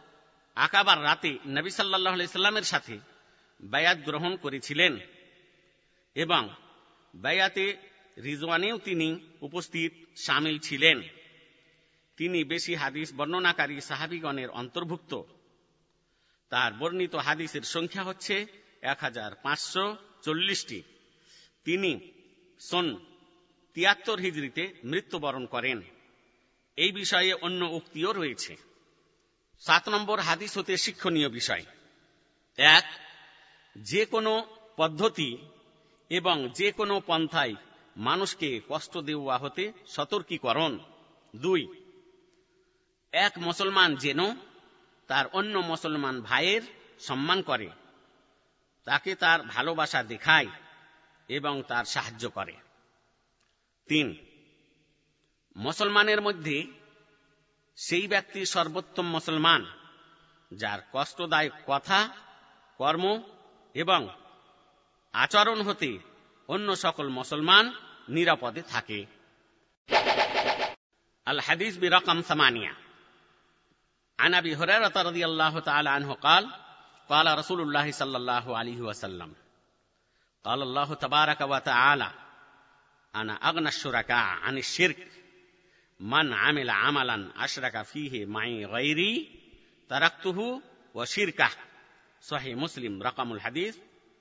আকাবার 0.56 1.04
রাতে 1.04 1.38
নবী 1.48 1.70
সাল্লাহ 1.70 2.26
সাল্লামের 2.26 2.63
সাথে 2.63 3.00
বায়াত 3.62 3.98
গ্রহণ 3.98 4.36
করেছিলেন 4.36 4.98
এবং 6.16 6.50
বায়াতে 7.16 7.78
রিজওয়ানেও 8.24 8.78
তিনি 8.78 9.20
উপস্থিত 9.42 9.94
সামিল 10.16 10.60
ছিলেন। 10.60 11.02
তিনি 12.24 12.44
বেশি 12.44 12.76
হাদিস 12.76 13.14
বর্ণনাকারী 13.14 13.82
সাহাবিগণের 13.82 14.50
অন্তর্ভুক্ত। 14.50 15.22
তার 16.50 16.74
বর্ণিত 16.74 17.16
হাদিসের 17.16 17.62
সংখ্যা 17.62 18.04
হচ্ছে 18.04 18.46
এক 18.82 18.98
হাজার 19.02 19.36
পাঁচশো 19.36 19.98
চল্লিশটি। 20.22 20.84
তিনি 21.66 22.12
সন 22.60 22.98
তিয়াত্তর 23.74 24.20
হিজড়িতে 24.20 24.74
মৃত্যুবরণ 24.84 25.46
করেন। 25.46 25.82
এই 26.76 26.92
বিষয়ে 26.92 27.34
অন্য 27.34 27.66
উক্তিও 27.66 28.14
রয়েছে। 28.14 28.58
সাত 29.60 29.90
নম্বর 29.90 30.20
হাদিস 30.20 30.58
হতে 30.58 30.78
শিক্ষণীয় 30.78 31.30
বিষয়। 31.30 31.66
এক, 32.58 32.86
যে 33.78 34.06
কোনো 34.06 34.46
পদ্ধতি 34.78 35.38
এবং 36.10 36.50
যে 36.50 36.72
কোনো 36.72 37.02
পন্থায় 37.06 37.56
মানুষকে 37.98 38.62
কষ্ট 38.70 38.98
দেওয়া 38.98 39.38
হতে 39.38 39.72
সতর্কীকরণ। 39.88 40.80
দুই 41.36 41.83
এক 43.13 43.34
মুসলমান 43.38 43.95
যেন 43.95 44.36
তার 45.08 45.26
অন্য 45.28 45.60
মুসলমান 45.60 46.21
ভাইয়ের 46.21 46.62
সম্মান 46.99 47.41
করে, 47.41 47.69
তাকে 48.84 49.15
তার 49.15 49.41
ভালোবাসা 49.41 50.04
দেখায় 50.04 50.47
এবং 51.28 51.63
তার 51.67 51.86
সাহায্য 51.86 52.30
করে। 52.30 52.56
তিন, 53.88 54.26
মুসলমানের 55.56 56.21
মধ্যে 56.21 56.67
সেই 57.76 58.08
ব্যক্তি 58.08 58.45
সর্বোত্তম 58.45 59.06
মুসলমান 59.06 59.65
যার 60.54 60.80
কষ্টদায়ক 60.93 61.54
কথা, 61.67 62.10
কর্ম 62.78 63.21
এবং 63.73 64.10
আচরণ 65.13 65.62
হতে 65.62 65.99
অন্য 66.47 66.76
সকল 66.76 67.10
মুসলমান 67.10 67.73
নিরাপদে 68.10 68.62
থাকে। 68.62 69.06
আল 71.26 71.39
হাদিস 71.39 71.78
বিরকম 71.78 72.21
সামানিয়া। 72.21 72.83
عن 74.19 74.35
ابي 74.35 74.57
هريره 74.57 74.93
رضي 74.97 75.25
الله 75.25 75.61
تعالى 75.61 75.91
عنه 75.91 76.14
قال 76.14 76.51
قال 77.09 77.38
رسول 77.38 77.61
الله 77.61 77.93
صلى 77.93 78.17
الله 78.17 78.59
عليه 78.59 78.81
وسلم 78.81 79.35
قال 80.45 80.62
الله 80.62 80.95
تبارك 80.95 81.41
وتعالى 81.41 82.11
انا 83.14 83.33
اغنى 83.33 83.69
الشركاء 83.69 84.27
عن 84.45 84.59
الشرك 84.59 85.09
من 86.01 86.33
عمل 86.33 86.71
عملا 86.71 87.45
اشرك 87.45 87.83
فيه 87.83 88.27
معي 88.27 88.64
غيري 88.64 89.29
تركته 89.88 90.62
وشركه 90.95 91.51
صحيح 92.21 92.57
مسلم 92.57 93.03
رقم 93.03 93.33
الحديث 93.33 93.79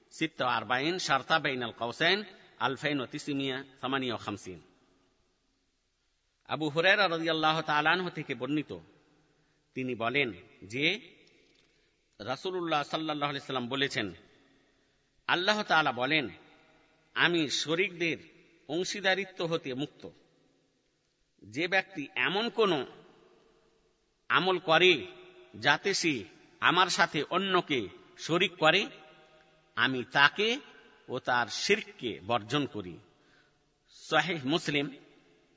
46 0.10 1.00
شرطة 1.00 1.38
بين 1.38 1.64
القوسين 1.64 2.26
2958 2.62 4.62
আবু 6.56 6.66
হুরেরা 6.76 7.06
রাদিয়াল্লাহু 7.16 7.62
তাআলা 7.62 7.90
আনহু 7.96 8.10
থেকে 8.10 8.36
বর্ণিত 8.36 8.72
তিনি 9.75 9.95
বলেন 9.95 10.33
যে, 10.63 11.01
রাসূলুল্লাহ 12.19 12.83
সাল্লাল্লাহু 12.83 13.31
আলাইহি 13.31 13.47
সাল্লাম 13.47 13.69
বলেছেন, 13.69 14.13
আল্লাহ 15.27 15.63
তাআলা 15.63 15.93
বলেন, 15.93 16.29
আমি 17.15 17.49
শরিকদের 17.49 18.17
অংশীদারিত্ব 18.69 19.47
হতে 19.47 19.75
মুক্ত। 19.75 20.09
যে 21.43 21.69
ব্যক্তি 21.69 22.09
এমন 22.15 22.49
কোন 22.49 22.87
আমল 24.29 24.59
করে 24.59 25.07
যাতে 25.55 25.95
সে 25.95 26.25
আমার 26.61 26.87
সাথে 26.87 27.23
অন্যকে 27.23 27.89
শরিক 28.19 28.57
করে, 28.57 28.87
আমি 29.77 30.05
তাকে 30.05 30.57
ও 31.09 31.19
তার 31.19 31.47
শিরককে 31.47 32.21
বর্জন 32.27 32.67
করি। 32.67 32.99
শাহেহ 33.89 34.47
মুসলিম 34.47 34.97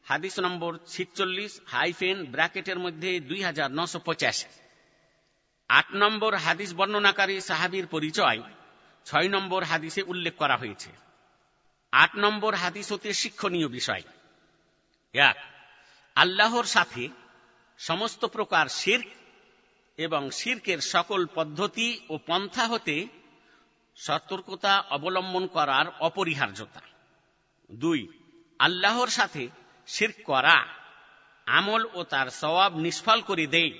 হাদিস 0.05 0.39
নম্বর 0.39 0.77
ছিচল্লিশ 0.87 1.61
হাইফেন 1.65 2.25
ব্র্যাকেটের 2.25 2.79
মধ্যে 2.79 3.19
দুই 3.19 3.43
হাজার 3.43 3.71
নশো 3.71 3.99
পঁচাশি। 3.99 4.47
আট 5.69 5.85
নম্বর 5.93 6.35
হাদিস 6.35 6.73
বর্ণনাকারী 6.73 7.41
সাহাবির 7.41 7.87
পরিচয়, 7.87 8.41
ছয় 9.05 9.29
নম্বর 9.29 9.63
হাদিসে 9.63 10.01
উল্লেখ 10.03 10.35
করা 10.35 10.57
হয়েছে। 10.57 10.89
আট 11.91 12.15
নম্বর 12.15 12.53
হাদিস 12.53 12.91
হতে 12.91 13.13
শিক্ষণীয় 13.13 13.67
বিষয়। 13.67 14.03
এক, 15.13 15.35
আল্লাহর 16.15 16.63
সাথে 16.63 17.09
সমস্ত 17.77 18.25
প্রকার 18.25 18.67
শির্ক 18.67 19.05
এবং 19.97 20.31
শির্কের 20.31 20.77
সকল 20.77 21.25
পদ্ধতি 21.25 21.99
ও 22.09 22.17
পন্থা 22.17 22.67
হতে 22.67 23.07
সতর্কতা 23.95 24.79
অবলম্বন 24.89 25.47
করার 25.47 25.85
অপরিহার্যতা। 25.99 26.81
দুই, 27.71 28.07
আল্লাহর 28.59 29.07
সাথে 29.07 29.47
শির্ক 29.87 30.15
করা, 30.23 30.67
আমল 31.45 31.85
ও 31.93 32.03
তার 32.03 32.27
সওয়াব 32.29 32.73
নিষ্ফল 32.75 33.21
করে 33.21 33.47
দেয় 33.47 33.73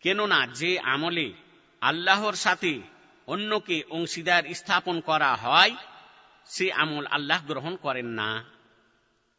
কেননা 0.00 0.46
যে 0.46 0.78
আমলে 0.78 1.32
আল্লাহর 1.80 2.34
সাথে 2.34 2.80
অন্যকে 3.26 3.82
অংশীদার 3.90 4.42
স্থাপন 4.54 5.00
করা 5.00 5.34
হয়, 5.34 5.74
সে 6.46 6.72
আমল 6.72 7.06
আল্লাহ 7.06 7.40
গ্রহণ 7.46 7.76
করেন 7.76 8.06
না। 8.06 8.44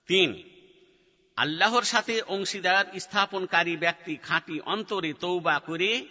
তিন, 0.08 0.44
আল্লাহর 1.38 1.84
সাথে 1.84 2.22
অংশীদার 2.22 2.86
স্থাপনকারী 3.00 3.78
ব্যক্তি 3.78 4.16
খাঁটি 4.16 4.60
অন্তরে 4.60 5.14
তৌবা 5.14 5.60
করে 5.60 6.06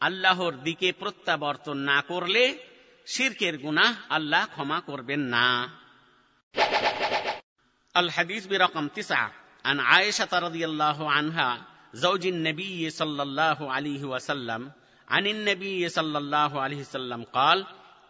আল্লাহর 0.00 0.52
দিকে 0.52 0.92
প্রত্যাবর্তন 0.92 1.76
না 1.76 2.02
করলে 2.02 2.58
শিরকের 3.06 3.58
গুনাহ 3.58 3.92
আল্লাহ 4.08 4.46
ক্ষমা 4.46 4.80
করবেন 4.80 5.20
না। 5.20 5.46
الحديث 7.97 8.47
برقم 8.47 8.87
تسعة 8.87 9.31
عن 9.65 9.79
عائشة 9.79 10.39
رضي 10.39 10.65
الله 10.65 11.11
عنها 11.11 11.65
زوج 11.93 12.27
النبي 12.27 12.89
صلى 12.89 13.23
الله 13.23 13.71
عليه 13.71 14.03
وسلم 14.03 14.71
عن 15.07 15.27
النبي 15.27 15.89
صلى 15.89 16.17
الله 16.17 16.61
عليه 16.61 16.77
وسلم 16.77 17.23
قال 17.23 17.65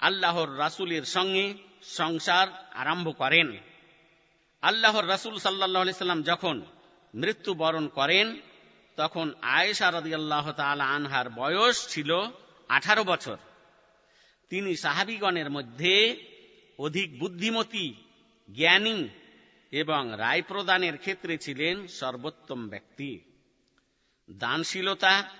আল্লাহর 0.00 0.58
রাসুলের 0.58 1.02
সঙ্গে 1.02 1.54
সংসার 1.82 2.48
আরম্ভ 2.72 3.18
করেন। 3.18 3.56
আল্লাহর 4.62 5.08
রাসুল 5.08 5.38
সাল্লাহ 5.38 5.90
সাল্লাম 5.90 6.22
যখন 6.22 6.62
মৃত্যুবরণ 7.14 7.88
করেন, 7.88 8.40
তখন 8.96 9.34
আয়েশা 9.42 9.90
রদি 9.90 10.14
আল্লাহ 10.14 10.60
আনহার 10.60 11.30
বয়স 11.30 11.88
ছিল 11.88 12.20
আঠারো 12.68 13.04
বছর। 13.04 13.36
তিনি 14.50 14.76
সাহাবিগণের 14.76 15.50
মধ্যে 15.50 16.26
অধিক 16.78 17.18
বুদ্ধিমতী, 17.18 17.94
জ্ঞানী 18.54 19.08
এবং 19.74 20.14
রায় 20.16 20.42
প্রদানের 20.42 20.98
ক্ষেত্রে 20.98 21.38
ছিলেন 21.38 21.86
সর্বোত্তম 21.86 22.68
ব্যক্তি। 22.68 23.20
দানশীলতা 24.30 25.30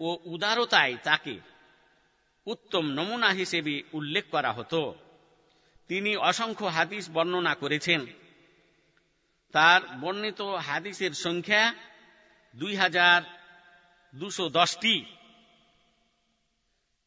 ও 0.00 0.18
উদারতায় 0.24 0.96
তাকে 1.04 1.40
উত্তম 2.46 2.86
নমুনা 2.86 3.28
হিসেবে 3.28 3.82
উল্লেখ 3.92 4.24
করা 4.30 4.52
হতো। 4.52 4.94
তিনি 5.88 6.16
অসংখ্য 6.16 6.66
হাদিস 6.66 7.10
বর্ণনা 7.10 7.54
করেছেন। 7.54 8.06
তার 9.52 9.80
বর্ণিত 10.00 10.40
হাদিসের 10.40 11.10
সংখ্যা 11.10 11.74
দুই 12.56 12.76
হাজার 12.76 13.22
দুশো 14.14 14.48
দশটি। 14.48 15.04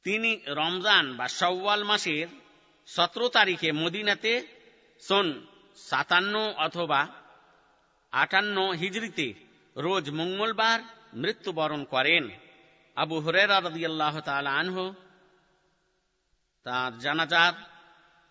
তিনি 0.04 0.42
রমজান 0.48 1.14
বা 1.14 1.28
সওয়াল 1.28 1.84
মাসের 1.84 2.28
সতেরো 2.86 3.30
তারিখে 3.30 3.72
মদিনাতে 3.72 4.48
সন 5.00 5.46
সাতান্ন 5.88 6.54
অথবা 6.58 7.08
আটান্ন 8.12 8.72
হিজড়িতে 8.72 9.34
রোজ 9.78 10.12
মঙ্গলবার 10.12 10.80
মৃত্যুবরণ 11.14 11.84
করেন। 11.84 12.30
আবু 12.96 13.20
হরেরা 13.20 13.60
রদিয়াল্লাহ 13.60 14.30
আনহ 14.30 14.94
তার 16.64 17.00
জানাজার 17.00 17.54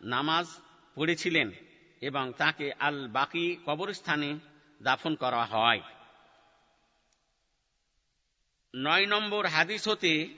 নামাজ 0.00 0.46
পড়েছিলেন 0.94 1.50
এবং 2.00 2.32
তাকে 2.32 2.72
আল 2.78 3.08
বাকি 3.08 3.56
কবরস্থানে 3.66 4.38
দাফন 4.82 5.14
করা 5.14 5.44
হয়। 5.44 5.80
নয় 8.76 9.06
নম্বর 9.06 9.46
হাদিস 9.46 9.88
হতে 9.88 10.28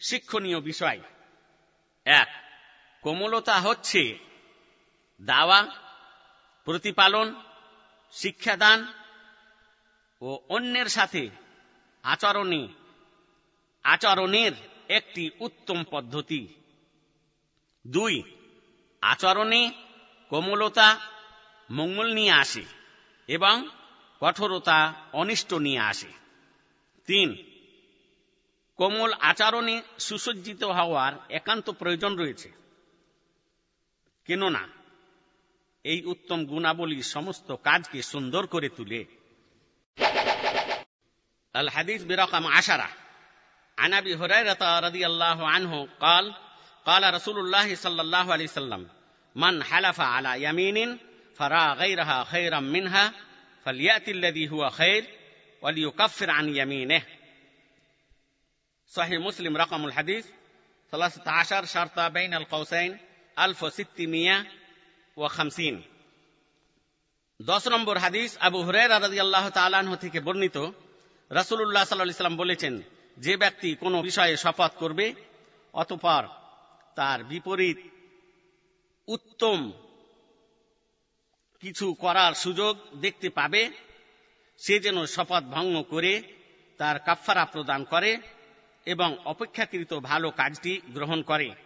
শিক্ষণীয় 0.00 0.60
বিষয়। 0.60 1.00
এক, 2.04 2.28
কোমলতা 3.02 3.60
হচ্ছে 3.60 4.18
দাওয়া 5.22 5.85
প্রতিপালন, 6.66 7.42
শিক্ষাদান 8.12 8.92
ও 10.20 10.38
অন্যের 10.48 10.86
সাথে 10.86 11.30
আচরণে 12.02 12.68
আচরণের 13.84 14.52
একটি 14.88 15.30
উত্তম 15.40 15.84
পদ্ধতি। 15.90 16.48
দুই, 17.86 18.22
আচরণে 19.00 19.70
কোমলতা 20.30 21.00
মঙ্গল 21.70 22.14
নিয়ে 22.14 22.32
আসে 22.32 22.64
এবং 23.26 23.68
কঠোরতা 24.20 24.94
অনিষ্ট 25.12 25.54
নিয়ে 25.54 25.78
আসে। 25.78 26.08
তিন, 27.06 27.36
কোমল 28.76 29.12
আচরণে 29.12 29.82
সুসজ্জিত 29.98 30.64
হওয়ার 30.64 31.12
একান্ত 31.30 31.70
প্রয়োজন 31.70 32.16
রয়েছে। 32.16 32.52
কেননা 34.24 34.75
এই 35.85 35.99
উত্তম 36.05 36.39
গুণাবলী 36.45 36.97
সমস্ত 37.15 37.49
কাজকে 37.67 37.99
সুন্দর 38.01 38.43
করে 38.53 38.69
তুলে 38.77 39.01
আল 41.55 41.69
হাদিস 41.75 42.01
বিরকম 42.09 42.45
আশারা 42.59 42.89
عن 43.77 43.93
ابي 43.93 44.13
هريره 44.15 44.79
رضي 44.79 45.03
الله 45.05 45.47
عنه 45.47 45.87
قال 45.99 46.25
قال 46.85 47.13
رسول 47.13 47.39
الله 47.39 47.75
صلى 47.75 48.01
الله 48.01 48.33
عليه 48.33 48.45
وسلم 48.45 48.81
من 49.35 49.63
حلف 49.63 50.01
على 50.01 50.43
يمين 50.43 50.77
فرى 51.35 51.73
غيرها 51.73 52.23
خيرا 52.23 52.59
منها 52.59 53.13
فلياتي 53.65 54.11
الذي 54.11 54.49
هو 54.49 54.69
خير 54.69 55.03
وليكفر 55.61 56.29
عن 56.29 56.55
يمينه 56.55 57.01
صحيح 58.87 59.19
مسلم 59.19 59.57
رقم 59.57 59.85
الحديث 59.85 60.25
13 60.91 61.65
شرطة 61.65 62.07
بين 62.07 62.33
القوسين 62.33 62.97
1650 65.16 65.82
দশ 67.42 67.68
নম্বর 67.68 67.96
হাদিস, 67.96 68.38
আবু 68.38 68.62
হুরেরা 68.62 69.00
রাদিয়াল্লাহ 69.00 69.50
তাআলাহ 69.50 69.96
থেকে 69.96 70.20
বর্ণিত, 70.20 70.56
রাসূলুল্লাহ 71.30 71.84
সাল্লাল্লাহু 71.84 72.02
আলাইহি 72.02 72.20
সাল্লাম 72.20 72.36
বলেছেন, 72.36 72.82
যে 73.18 73.36
ব্যক্তি 73.36 73.74
কোনো 73.74 74.02
বিষয়ে 74.02 74.36
শপথ 74.36 74.70
করবে, 74.76 75.14
অতঃপর 75.72 76.28
তার 76.96 77.24
বিপরীত 77.24 77.76
উত্তম 79.08 79.72
কিছু 81.60 81.94
করার 81.94 82.32
সুযোগ 82.34 82.78
দেখতে 82.94 83.28
পাবে, 83.28 83.70
সে 84.58 84.78
যেন 84.78 85.06
শপথ 85.06 85.42
ভঙ্গ 85.42 85.82
করে, 85.82 86.22
তার 86.78 86.98
কাফারা 86.98 87.44
প্রদান 87.44 87.84
করে 87.84 88.18
এবং 88.86 89.16
অপেক্ষাকৃত 89.24 89.94
ভালো 89.94 90.30
কাজটি 90.30 90.80
গ্রহণ 90.88 91.22
করে। 91.22 91.65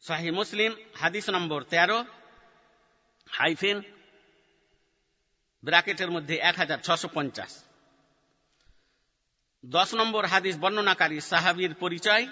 শাহী 0.00 0.30
মুসলিম, 0.30 0.74
হাদিস 0.94 1.30
নম্বর 1.30 1.62
তেরো, 1.62 2.04
হাইফেন 3.28 3.82
ব্র্যাকেটের 5.64 6.10
মধ্যে 6.10 6.36
এক 6.36 6.56
হাজার 6.56 6.78
ছশো 6.78 7.08
পঞ্চাশ। 7.14 7.64
দশ 9.66 9.94
নম্বর 9.94 10.24
হাদিস 10.24 10.58
বর্ণনাকারী 10.58 11.20
সাহাবির 11.20 11.74
পরিচয়, 11.74 12.26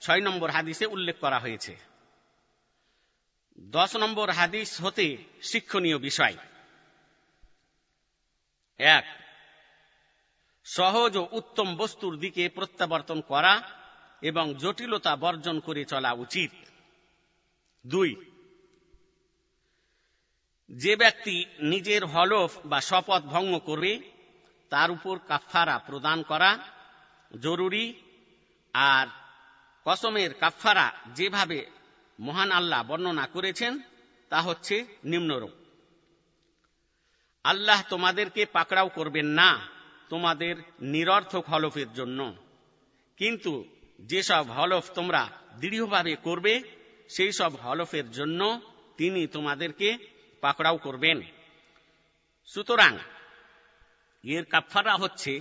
ছয় 0.00 0.20
নম্বর 0.20 0.50
হাদিসে 0.50 0.86
উল্লেখ 0.86 1.18
করা 1.18 1.38
হয়েছে। 1.38 1.76
দশ 3.60 3.96
নম্বর 3.96 4.30
হাদিস 4.30 4.80
হতে 4.80 5.16
শিক্ষণীয় 5.42 5.98
বিষয়। 5.98 6.36
এক, 8.78 9.04
সহজ 10.64 11.16
ও 11.16 11.28
উত্তম 11.32 11.76
বস্তুর 11.76 12.18
দিকে 12.18 12.48
প্রত্যাবর্তন 12.48 13.20
করা 13.20 13.62
এবং 14.22 14.54
জটিলতা 14.54 15.16
বর্জন 15.16 15.60
করে 15.60 15.84
চলা 15.84 16.12
উচিত। 16.12 16.50
দুই, 17.86 18.10
যে 20.70 20.96
ব্যক্তি 20.96 21.44
নিজের 21.60 22.04
হলফ 22.04 22.52
বা 22.66 22.80
শপথ 22.80 23.22
ভঙ্গ 23.22 23.58
করবে 23.58 23.92
তার 24.70 24.90
উপর 24.90 25.18
কাফারা 25.18 25.78
প্রদান 25.78 26.22
করা 26.22 26.58
জরুরি 27.40 27.86
আর 28.74 29.06
কসমের 29.86 30.34
কাফারা 30.34 30.92
যেভাবে 31.14 31.66
মহান 32.20 32.50
আল্লাহ 32.52 32.82
বর্ণনা 32.82 33.26
করেছেন, 33.26 33.72
তা 34.28 34.42
হচ্ছে 34.42 34.76
নিম্নরূপ। 35.04 35.50
আল্লাহ 37.44 37.82
তোমাদেরকে 37.88 38.46
পাকড়াও 38.46 38.88
করবেন 38.88 39.26
না 39.26 39.50
তোমাদের 40.08 40.54
নিরর্থক 40.80 41.44
হলফের 41.48 41.92
জন্য। 41.92 42.34
কিন্তু 43.18 43.64
যেসব 44.00 44.44
হলফ 44.50 44.90
তোমরা 44.90 45.22
দৃঢ়ভাবে 45.56 46.16
করবে 46.16 46.77
সেই 47.08 47.32
সব 47.32 47.56
হলফের 47.56 48.10
জন্য 48.10 48.60
তিনি 48.96 49.26
তোমাদেরকে 49.26 49.98
পাকড়াও 50.40 50.76
করবেন। 50.76 51.22
সুতরাং 52.46 52.98
এর 54.24 54.44
কাফারা 54.44 54.96
হচ্ছে 54.96 55.40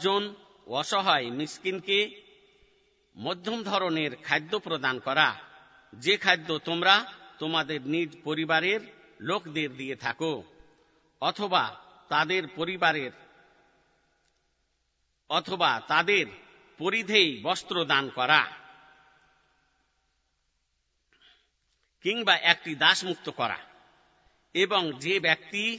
জন 0.00 0.34
অসহায় 0.66 1.30
মিসকিনকে 1.30 2.22
মধ্যম 3.16 3.62
ধরনের 3.62 4.16
খাদ্য 4.16 4.58
প্রদান 4.58 4.98
করা। 4.98 5.40
যে 5.92 6.16
খাদ্য 6.16 6.58
তোমরা 6.58 7.12
তোমাদের 7.38 7.80
নিজ 7.82 8.16
পরিবারের 8.24 8.80
লোকদের 9.20 9.76
দিয়ে 9.76 9.96
থাকো 9.96 10.42
অথবা 11.20 11.80
তাদের 12.08 12.48
পরিবারের 12.48 13.10
অথবা 15.28 15.80
তাদের 15.88 16.26
পরিধেই 16.78 17.40
বস্ত্র 17.42 17.84
দান 17.84 18.08
করা। 18.08 18.65
কিংবা 22.06 22.36
একটি 22.36 22.74
দাসমুক্ত 22.74 23.30
করা। 23.30 23.58
এবং 24.54 24.92
যে 24.92 25.20
ব্যক্তি 25.20 25.78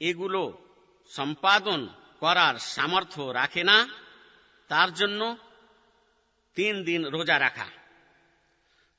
এগুলো 0.00 0.58
সম্পাদন 1.08 1.88
করার 2.20 2.58
সামর্থ্য 2.58 3.22
রাখে 3.22 3.64
না, 3.64 3.88
তার 4.68 4.94
জন্য 4.94 5.36
তিন 6.54 6.84
দিন 6.84 7.06
রোজা 7.06 7.38
রাখা। 7.38 7.66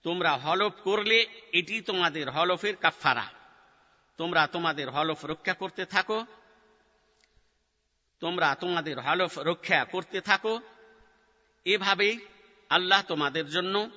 তোমরা 0.04 0.38
হলফ 0.38 0.74
করলে 0.84 1.42
এটি 1.52 1.82
তোমাদের 1.82 2.32
হলফের 2.32 2.76
কাফারা 2.76 3.30
তোমরা 4.18 4.48
তোমাদের 4.48 4.90
হলফ 4.90 5.26
রক্ষা 5.26 5.54
করতে 5.54 5.86
থাকো। 5.86 6.26
তোমরা 8.20 8.56
তোমাদের 8.56 9.00
হলফ 9.00 9.40
রক্ষা 9.40 9.86
করতে 9.86 10.22
থাকো। 10.22 10.60
এভাবেই 11.66 12.20
আল্লাহ 12.70 13.02
তোমাদের 13.02 13.50
জন্য 13.50 13.90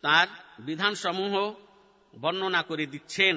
তার 0.00 0.26
বিধানসমূহ 0.58 1.63
বর্ণনা 2.13 2.61
করে 2.61 2.85
দিচ্ছেন 2.85 3.35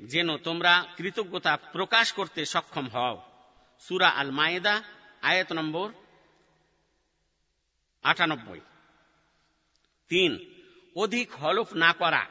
যেন 0.00 0.28
তোমরা 0.38 0.72
কৃতজ্ঞতা 0.96 1.52
প্রকাশ 1.72 2.06
করতে 2.12 2.40
সক্ষম 2.44 2.86
হও 2.94 3.16
সুরা 3.82 4.08
আল 4.20 4.30
মায়েদা 4.30 4.74
আয়াত 5.22 5.50
নম্বর 5.52 5.88
আটানব্বই 8.04 8.60
তিন 10.10 10.32
অধিক 10.96 11.28
হলফ 11.42 11.68
না 11.74 11.90
করা 11.92 12.22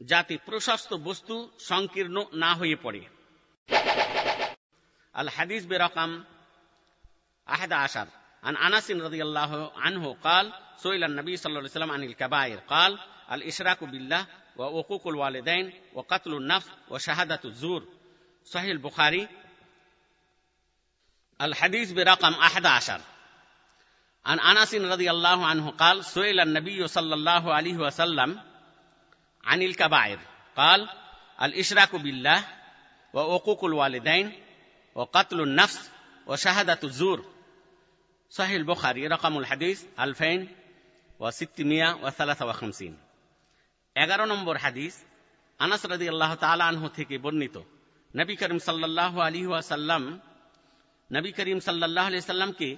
যাতে 0.00 0.34
প্রশস্ত 0.46 0.90
বস্তু 1.08 1.34
সংকীর্ণ 1.60 2.16
না 2.34 2.50
হয়ে 2.54 2.76
পড়ে 2.76 3.02
আল 5.14 5.28
হাদিস 5.36 5.62
বেরকাম 5.66 6.10
আহাদা 7.46 7.76
আশার 7.84 8.08
عن 8.42 8.56
انس 8.58 8.86
رضي 8.90 9.22
الله 9.22 9.72
عنه 9.76 10.16
قال 10.16 10.52
سئل 10.76 11.04
النبي 11.04 11.36
صلى 11.36 11.50
الله 11.50 11.58
عليه 11.58 11.70
وسلم 11.70 11.90
عن 11.90 12.02
الكبائر 12.04 12.58
قال 12.60 12.92
الإشراك 13.31 13.83
بالله 13.83 14.27
وعقوق 14.57 15.07
الوالدين 15.07 15.73
وقتل 15.93 16.33
النفس 16.33 16.69
وشهادة 16.89 17.39
الزور. 17.45 17.87
صحيح 18.45 18.69
البخاري. 18.69 19.27
الحديث 21.41 21.91
برقم 21.91 22.33
أحد 22.33 22.65
عشر. 22.65 23.01
عن 24.25 24.39
أنس 24.39 24.75
رضي 24.75 25.11
الله 25.11 25.45
عنه 25.45 25.71
قال 25.71 26.05
سئل 26.05 26.39
النبي 26.39 26.87
صلى 26.87 27.13
الله 27.13 27.53
عليه 27.53 27.77
وسلم 27.77 28.41
عن 29.43 29.61
الكبائر. 29.61 30.19
قال 30.57 30.89
الإشراك 31.41 31.95
بالله 31.95 32.45
وعقوق 33.13 33.65
الوالدين 33.65 34.31
وقتل 34.95 35.41
النفس 35.41 35.91
وشهادة 36.27 36.79
الزور. 36.83 37.33
صحيح 38.29 38.51
البخاري 38.51 39.07
رقم 39.07 39.37
الحديث 39.37 39.85
2653 39.99 42.97
এগারো 43.95 44.25
নম্বর 44.25 44.55
হাদিস, 44.57 44.95
আনাস 45.59 45.85
রাদি 45.85 46.05
আল্লাহ 46.09 46.31
আনহু 46.69 46.87
থেকে 46.89 47.15
বর্ণিত। 47.17 47.57
নবী 48.13 48.35
করিম 48.35 48.59
সাল্লাহ 48.59 49.13
আলী 49.19 49.41
সাল্লাম 49.63 50.03
নবী 51.11 51.31
করিম 51.31 51.59
সাল্লাহ 51.59 52.05
আলি 52.07 52.21
সাল্লামকে 52.21 52.69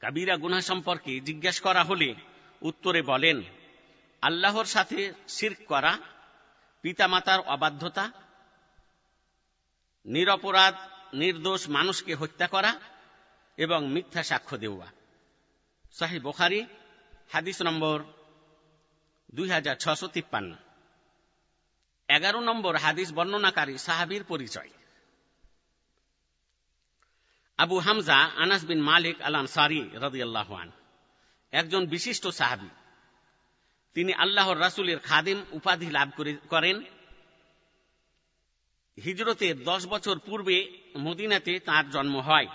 কাবিরা 0.00 0.34
গুনা 0.36 0.60
সম্পর্কে 0.60 1.12
জিজ্ঞাসা 1.20 1.62
করা 1.62 1.82
হলে 1.84 2.14
উত্তরে 2.62 3.00
বলেন, 3.02 3.38
আল্লাহর 4.22 4.64
সাথে 4.64 5.12
শির্ক 5.28 5.58
করা, 5.66 5.92
পিতামাতার 6.82 7.40
অবাধ্যতা, 7.40 8.04
নিরপরাধ, 10.06 10.74
নির্দোষ 11.14 11.62
মানুষকে 11.68 12.12
হত্যা 12.14 12.46
করা 12.46 12.72
এবং 13.56 13.80
মিথ্যা 13.88 14.22
সাক্ষ্য 14.22 14.56
দেওয়া। 14.56 14.86
সাহি 15.98 16.18
বোখারি, 16.18 16.60
হাদিস 17.32 17.58
নম্বর 17.62 17.98
দুই 19.34 19.48
হাজার 19.50 19.76
ছশো 19.76 20.08
তিপ্পান্ন। 20.08 20.56
এগারো 22.08 22.40
নম্বর 22.40 22.76
হাদিস 22.76 23.12
বর্ণনাকারী 23.12 23.78
সাহাবির 23.78 24.24
পরিচয়। 24.24 24.70
আবু 27.58 27.78
হামজা 27.78 28.16
আনাস 28.16 28.64
বিন 28.64 28.80
মালিক 28.80 29.20
আল 29.20 29.34
আনসারি 29.34 29.90
রদিয়াল্লাহান 29.94 30.70
একজন 31.52 31.86
বিশিষ্ট 31.86 32.26
সাহাবি। 32.28 32.68
তিনি 33.94 34.12
আল্লাহর 34.14 34.60
রাসুলের 34.60 34.98
খাদিম 34.98 35.38
উপাধি 35.52 35.90
লাভ 35.90 36.08
করেন। 36.48 36.82
হিজরতের 39.04 39.62
দশ 39.62 39.86
বছর 39.86 40.18
পূর্বে 40.18 40.78
মদিনাতে 40.98 41.58
তার 41.58 41.90
জন্ম 41.90 42.20
হয়। 42.20 42.46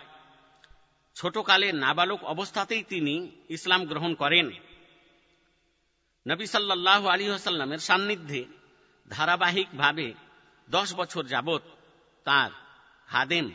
ছোটকালে 1.15 1.71
নাবালক 1.71 2.23
অবস্থাতেই 2.23 2.83
তিনি 2.83 3.31
ইসলাম 3.49 3.85
গ্রহণ 3.85 4.15
করেন। 4.15 4.51
নবী 6.27 6.45
সাল্লাহ 6.45 7.07
আলী 7.07 7.29
আসাল্লামের 7.29 7.79
সান্নিধ্যে 7.79 8.45
ধারাবাহিকভাবে 9.09 10.13
দশ 10.69 10.93
বছর 10.95 11.23
যাবৎ 11.23 11.61
তার 12.23 12.51
হাদেম 13.07 13.51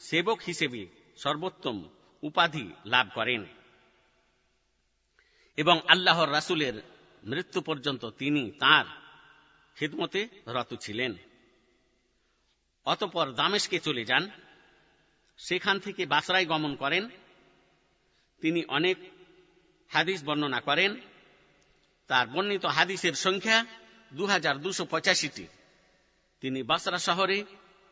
সেবক 0.00 0.40
হিসেবে 0.46 0.86
সর্বোত্তম 1.16 1.88
উপাধি 2.22 2.70
লাভ 2.86 3.06
করেন 3.14 3.46
এবং 5.56 5.80
আল্লাহর 5.88 6.32
রাসুলের 6.32 6.82
মৃত্যু 7.24 7.60
পর্যন্ত 7.60 8.10
তিনি 8.10 8.50
তার 8.50 8.84
খিদমতে 9.76 10.28
রত 10.46 10.74
ছিলেন। 10.74 11.14
অতপর 12.84 13.32
দামেশকে 13.32 13.78
চলে 13.78 14.04
যান, 14.04 14.30
সেখান 15.36 15.78
থেকে 15.78 16.06
বাসরায় 16.06 16.46
গমন 16.46 16.76
করেন, 16.76 17.08
তিনি 18.40 18.64
অনেক 18.64 18.96
হাদিস 19.90 20.24
বর্ণনা 20.24 20.60
করেন 20.60 21.00
তার 22.10 22.26
বর্ণিত 22.26 22.64
হাদিসের 22.64 23.12
সংখ্যা 23.12 23.66
দু 24.12 24.26
হাজার 24.26 24.58
দুশো 24.58 24.84
পঁচাশিটি। 24.84 25.46
তিনি 26.40 26.62
বাসরা 26.62 26.98
শহরে 26.98 27.44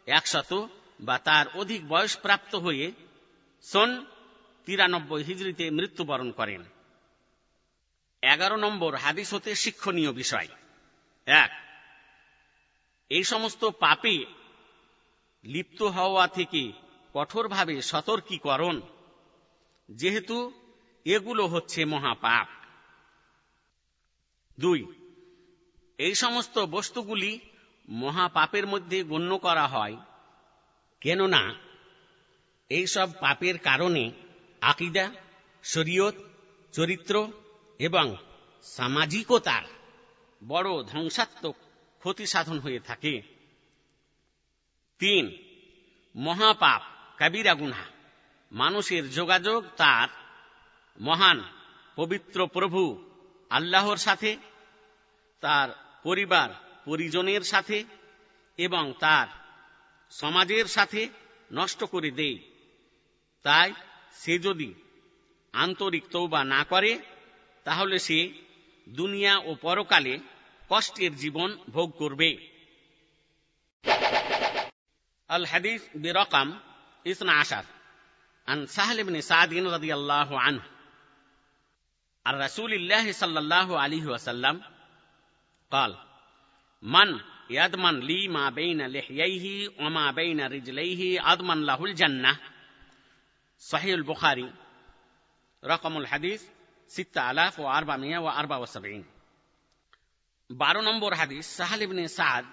একশত 0.07 0.69
বা 1.01 1.19
তার 1.19 1.47
অধিক 1.55 1.89
বয়স 1.89 2.19
প্রাপ্ত 2.19 2.55
হয়ে 2.55 2.93
সন 3.62 4.07
তিরানব্বই 4.66 5.23
হিজড়িতে 5.23 5.71
মৃত্যুবরণ 5.71 6.31
করেন। 6.31 6.64
এগারো 8.23 8.57
নম্বর 8.57 8.95
হাদিস 8.95 9.35
হতে 9.35 9.55
শিক্ষণীয় 9.55 10.12
বিষয়। 10.12 10.49
এক, 11.27 11.51
এই 13.09 13.25
সমস্ত 13.25 13.64
পাপে 13.64 14.25
লিপ্ত 15.45 15.83
হওয়া 15.83 16.29
থেকে 16.29 16.73
কঠোরভাবে 17.12 17.83
সতর্কীকরণ, 17.83 18.81
যেহেতু 19.89 20.53
এগুলো 21.05 21.47
হচ্ছে 21.47 21.85
মহাপাপ। 21.85 22.58
দুই, 24.61 24.87
এই 25.99 26.15
সমস্ত 26.15 26.59
বস্তুগুলি 26.59 27.41
মহাপাপের 27.89 28.67
মধ্যে 28.67 29.03
গণ্য 29.03 29.39
করা 29.39 29.67
হয়। 29.67 29.97
কেননা, 31.01 31.55
এইসব 32.69 33.11
পাপের 33.21 33.59
কারণে 33.59 34.11
আকিদা, 34.61 35.11
শরীয়ত, 35.63 36.15
চরিত্র 36.73 37.33
এবং 37.79 38.17
সামাজিকতার 38.63 39.63
বড় 40.49 40.83
ধ্বংসাত্মক 40.83 41.57
ক্ষতি 41.99 42.27
সাধন 42.27 42.59
হয়ে 42.59 42.81
থাকে। 42.81 43.23
তিন, 44.99 45.37
মহাপাপ 46.17 46.83
কাবিরা 47.17 47.55
গুনা 47.55 47.85
মানুষের 48.53 49.11
যোগাযোগ 49.11 49.65
তার 49.77 50.09
মহান 51.01 51.45
পবিত্র 51.97 52.47
প্রভু 52.47 53.11
আল্লাহর 53.51 53.97
সাথে 53.97 54.37
তার 55.43 55.68
পরিবার 56.04 56.49
পরিজনের 56.86 57.43
সাথে 57.43 57.78
এবং 58.60 58.84
তার 58.99 59.28
সমাজের 60.12 60.68
সাথে 60.68 61.01
নষ্ট 61.54 61.80
করে 61.84 62.10
দেয় 62.12 62.39
তাই 63.45 63.70
সে 64.16 64.34
যদি 64.39 64.70
আন্তরিক 65.54 66.04
তৌবা 66.12 66.41
না 66.43 66.62
করে 66.64 66.91
তাহলে 67.66 67.95
সে 67.99 68.20
দুনিয়া 68.88 69.34
ও 69.39 69.51
পরকালে 69.62 70.14
কষ্টের 70.70 71.14
জীবন 71.16 71.49
ভোগ 71.70 71.89
করবে 71.97 72.30
আল 75.30 75.45
হাদিস 75.45 75.82
বিরকাম 75.95 76.47
ইসনা 77.06 77.34
আশার 77.39 77.66
عن 78.47 78.60
سهل 78.68 78.97
بن 79.04 79.16
سعد 79.22 79.54
رضي 79.54 79.93
الله 79.93 80.30
عنه 80.39 80.64
عن 82.26 82.36
رسول 82.36 82.72
الله 82.74 83.06
صلى 83.14 83.39
الله 83.39 83.68
عليه 83.80 84.06
وسلم 84.06 84.56
قال 85.72 85.97
من 86.84 87.20
يضمن 87.49 87.99
لي 87.99 88.28
ما 88.28 88.49
بين 88.49 88.88
لحييه 88.88 89.70
وما 89.80 90.12
بين 90.12 90.39
رجليه 90.41 91.34
أضمن 91.34 91.66
له 91.66 91.86
الجنة 91.86 92.39
صحيح 93.62 93.93
البخاري 93.93 94.54
رقم 95.64 95.97
الحديث 95.97 96.43
ستة 96.88 97.32
آلاف 97.32 97.60
وأربعمائة 97.60 98.18
وأربعة 98.18 98.60
وسبعين 98.60 99.06
বারো 100.49 100.82
নম্বর 100.82 101.12
হাদিস 101.14 101.45
সাহাল 101.58 101.82
ইবনে 101.82 102.04
সাদ 102.18 102.45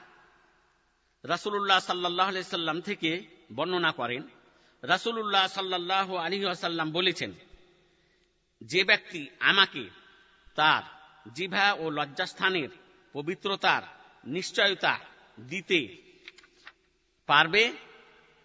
রাসুল্লাহ 1.24 1.78
সাল্লাহ 1.80 2.28
সাল্লাম 2.55 2.78
থেকে 2.80 3.11
বর্ণনা 3.55 3.90
করেন 3.92 4.22
রাসুল্লাহ 4.82 5.44
সাল্লাহ 5.48 6.09
আলী 6.16 6.38
আসাল্লাম 6.46 6.88
বলেছেন 6.92 7.30
যে 8.61 8.80
ব্যক্তি 8.84 9.22
আমাকে 9.51 9.84
তার 10.57 10.82
জিভা 11.34 11.66
ও 11.72 11.84
লজ্জাস্থানের 11.90 12.70
পবিত্রতার 13.16 13.84
নিশ্চয়তা 14.26 14.99
দিতে 15.39 15.82
পারবে, 17.28 17.74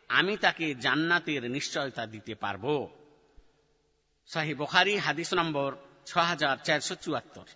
আমি 0.08 0.36
তাকে 0.36 0.74
জান্নাতের 0.74 1.50
নিশ্চয়তা 1.50 2.06
দিতে 2.06 2.34
পারব। 2.34 2.88
শাহী 4.26 4.54
বখারি, 4.54 4.96
হাদিস 4.96 5.34
নম্বর 5.34 5.76
ছ 6.06 6.16
হাজার 6.16 6.56
চারশো 6.56 6.94
চুয়াত্তর। 6.94 7.46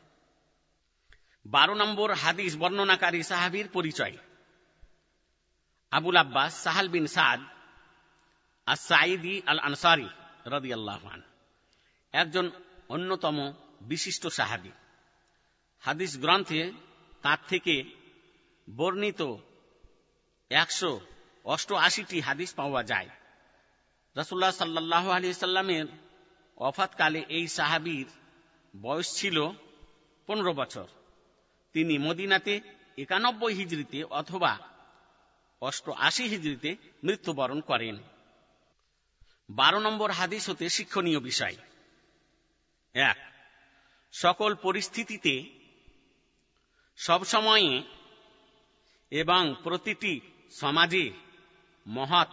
বারো 1.47 1.75
নম্বর 1.75 2.15
হাদিস 2.15 2.57
বর্ণনাকারী 2.57 3.23
সাহাবির 3.23 3.69
পরিচয়। 3.69 4.17
আবুল 5.91 6.17
আব্বাস, 6.17 6.63
সাহাল 6.63 6.89
বিন 6.89 7.07
সাদ 7.07 7.41
আর 8.67 8.77
সাইদি 8.77 9.43
আল 9.47 9.59
আনসারি 9.59 10.09
রদি 10.47 10.73
আল্লাহান 10.73 11.23
একজন 12.13 12.51
অন্যতম 12.89 13.53
বিশিষ্ট 13.81 14.27
সাহাবি। 14.27 14.71
হাদিস 15.81 16.19
গ্রন্থে 16.19 16.73
তার 17.25 17.39
থেকে 17.49 17.85
বর্ণিত 18.77 19.37
একশো 20.51 21.01
অষ্টআশিটি 21.45 22.21
হাদিস 22.21 22.55
পাওয়া 22.55 22.83
যায়। 22.83 23.09
রসুল্লাহ 24.17 24.51
সাল্লাহ 24.51 25.11
আলি 25.11 25.35
সাল্লামের 25.35 25.87
অফাতকালে 26.57 27.25
এই 27.29 27.49
সাহাবির 27.49 28.07
বয়স 28.83 29.17
ছিল 29.17 29.51
পনেরো 30.27 30.53
বছর। 30.53 30.87
তিনি 31.73 31.99
মদিনাতে 31.99 32.61
একানব্বই 32.99 33.55
হিজড়িতে 33.55 34.05
অথবা 34.05 34.59
অষ্টআশি 35.61 36.25
হিজড়িতে 36.25 36.77
মৃত্যুবরণ 37.05 37.61
করেন। 37.61 37.99
বারো 39.51 39.79
নম্বর 39.79 40.11
হাদিস 40.11 40.51
হতে 40.51 40.69
শিক্ষণীয় 40.69 41.21
বিষয়। 41.21 41.57
এক, 42.95 43.33
সকল 44.13 44.55
পরিস্থিতিতে 44.55 45.64
সবসময়ে 46.97 47.83
এবং 49.11 49.55
প্রতিটি 49.63 50.21
সমাজে 50.51 51.11
মহৎ 51.87 52.29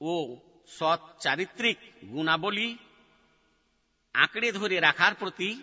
ও 0.00 0.36
সৎ 0.68 1.00
চারিত্রিক 1.20 1.76
গুণাবলী 2.10 2.76
আঁকড়ে 4.14 4.52
ধরে 4.52 4.80
রাখার 4.80 5.14
প্রতি 5.14 5.62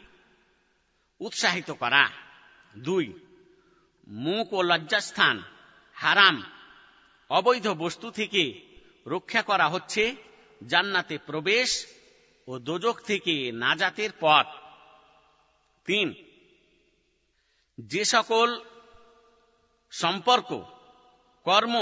উৎসাহিত 1.20 1.72
করা। 1.72 2.10
দুই, 2.78 3.14
মুখ 4.08 4.54
ও 4.54 4.62
লজ্জাস্থান 4.62 5.44
হারাম। 5.94 6.44
অবৈধ 7.30 7.68
বস্তু 7.68 8.12
থেকে 8.12 8.62
রক্ষা 9.08 9.42
করা 9.42 9.70
হচ্ছে 9.70 10.16
জান্নাতে 10.68 11.18
প্রবেশ 11.18 11.88
ও 12.48 12.60
দোজক 12.60 13.00
থেকে 13.00 13.52
নাজাতের 13.52 14.10
পথ। 14.20 14.48
তিন 15.86 16.27
যে 17.79 18.03
সকল 18.05 18.49
সম্পর্ক 19.93 20.51
কর্ম 21.47 21.75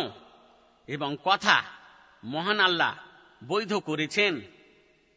এবং 0.88 1.10
কথা 1.24 1.56
মহান 2.24 2.58
আল্লাহ 2.60 2.92
বৈধ 3.42 3.72
করেছেন 3.88 4.34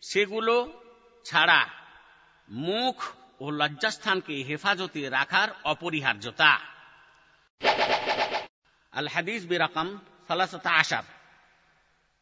সেগুলো 0.03 0.55
ছাড়া 1.25 1.61
মুখ 2.49 2.97
ও 3.39 3.45
লজ্জাস্থানকে 3.51 4.35
হেফাজতে 4.43 5.01
রাখার 5.09 5.49
অপরিহার্যতা 5.63 6.51
আল 8.93 9.07
হাদিস 9.07 9.41
বিরকম 9.45 9.87
ثلاثة 10.29 10.65
عشر 10.69 11.03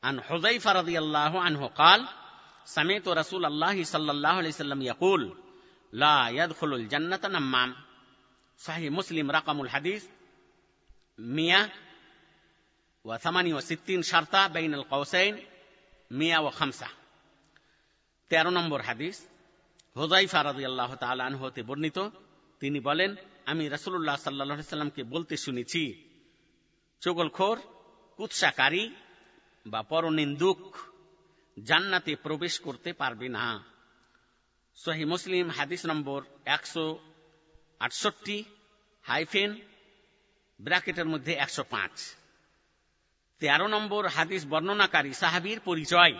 عن 0.04 0.22
حذيفة 0.22 0.72
رضي 0.72 1.00
الله 1.00 1.42
عنه 1.42 1.68
قال 1.70 2.08
سمعت 2.68 3.08
رسول 3.08 3.46
الله 3.46 3.84
صلى 3.84 4.12
الله 4.12 4.30
عليه 4.30 4.50
وسلم 4.50 4.82
يقول 4.82 5.22
لا 5.94 6.30
يدخل 6.30 6.74
الجنة 6.74 7.24
نمام 7.26 7.76
صحيح 8.60 8.92
مسلم 8.92 9.32
رقم 9.32 9.62
الحديث 9.62 10.06
مئة 11.20 11.70
وثمانية 13.06 13.54
وستين 13.54 14.02
شرطة 14.04 14.48
بين 14.48 14.74
القوسين 14.74 15.34
مئة 16.12 16.40
وخمسة 16.40 16.88
তেরো 18.32 18.52
নম্বর 18.52 18.80
হাদিস 18.82 19.18
হোজাইফা 19.96 20.40
রাজি 20.44 20.64
আল্লাহ 20.66 20.92
তালান 20.96 21.34
হতে 21.36 21.62
বর্ণিত 21.64 21.98
তিনি 22.62 22.80
বলেন 22.80 23.12
আমি 23.46 23.64
রাসুল্লাহ 23.68 24.18
সাল্লাহ 24.18 24.74
সাল্লামকে 24.74 25.02
বলতে 25.04 25.36
শুনেছি 25.38 25.84
চগলখোর 27.02 27.58
কুৎসাকারী 28.20 28.84
বা 29.66 29.82
পরনিন্দুক 29.84 30.62
জান্নাতে 31.58 32.14
প্রবেশ 32.16 32.54
করতে 32.60 32.90
পারবে 32.94 33.28
না 33.30 33.46
সহি 34.78 35.04
মুসলিম 35.06 35.46
হাদিস 35.50 35.82
নম্বর 35.86 36.20
একশো 36.46 36.86
আটষট্টি 37.81 38.45
হাইফেন 39.03 39.55
ব্র্যাকেটের 40.61 41.07
মধ্যে 41.07 41.33
একশো 41.33 41.65
পাঁচ। 41.65 42.15
তেরো 43.39 43.67
নম্বর 43.67 44.07
হাদিস 44.07 44.47
বর্ণনাকারী 44.47 45.13
সাহাবির 45.13 45.61
পরিচয়। 45.61 46.15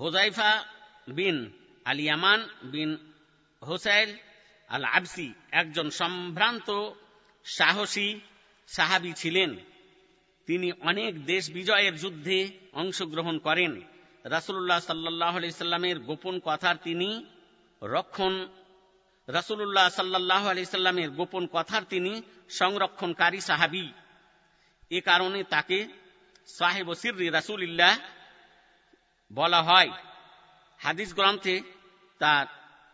হোজাইফা 0.00 0.64
বিন 1.08 1.50
আলিয়ামান 1.84 2.48
বিন 2.62 3.12
হোসাইল 3.66 4.16
আল 4.68 4.84
আবসি 4.84 5.32
একজন 5.50 5.90
সম্ভ্রান্ত, 5.90 6.90
সাহসী 7.44 8.20
সাহাবি 8.66 9.12
ছিলেন। 9.12 9.56
তিনি 10.46 10.72
অনেক 10.72 11.24
দেশ 11.24 11.50
বিজয়ের 11.50 11.96
যুদ্ধে 11.96 12.50
অংশগ্রহণ 12.72 13.38
করেন। 13.38 13.82
রাসুল্লাহ 14.24 14.80
সাল্লাহ 14.80 15.40
সাল্লামের 15.50 15.98
গোপন 15.98 16.40
কথার 16.44 16.76
তিনি 16.76 17.26
রক্ষণ 17.82 18.48
রাসুল্লাহ 19.32 19.88
সাল্লাহ 19.88 20.46
আলি 20.46 20.64
সাল্লামের 20.64 21.10
গোপন 21.10 21.46
কথার 21.52 21.82
তিনি 21.88 22.22
সংরক্ষণকারী 22.48 23.40
সাহাবি। 23.40 23.92
এ 24.90 25.00
কারণে 25.00 25.44
তাকে 25.44 25.88
সাহেব 26.46 26.94
সিররি 26.94 27.28
রাসুলিল্লাহ 27.28 27.98
বলা 29.32 29.62
হয়। 29.62 29.90
হাদিস 30.78 31.14
গ্রন্থে 31.14 31.62
তার 32.18 32.46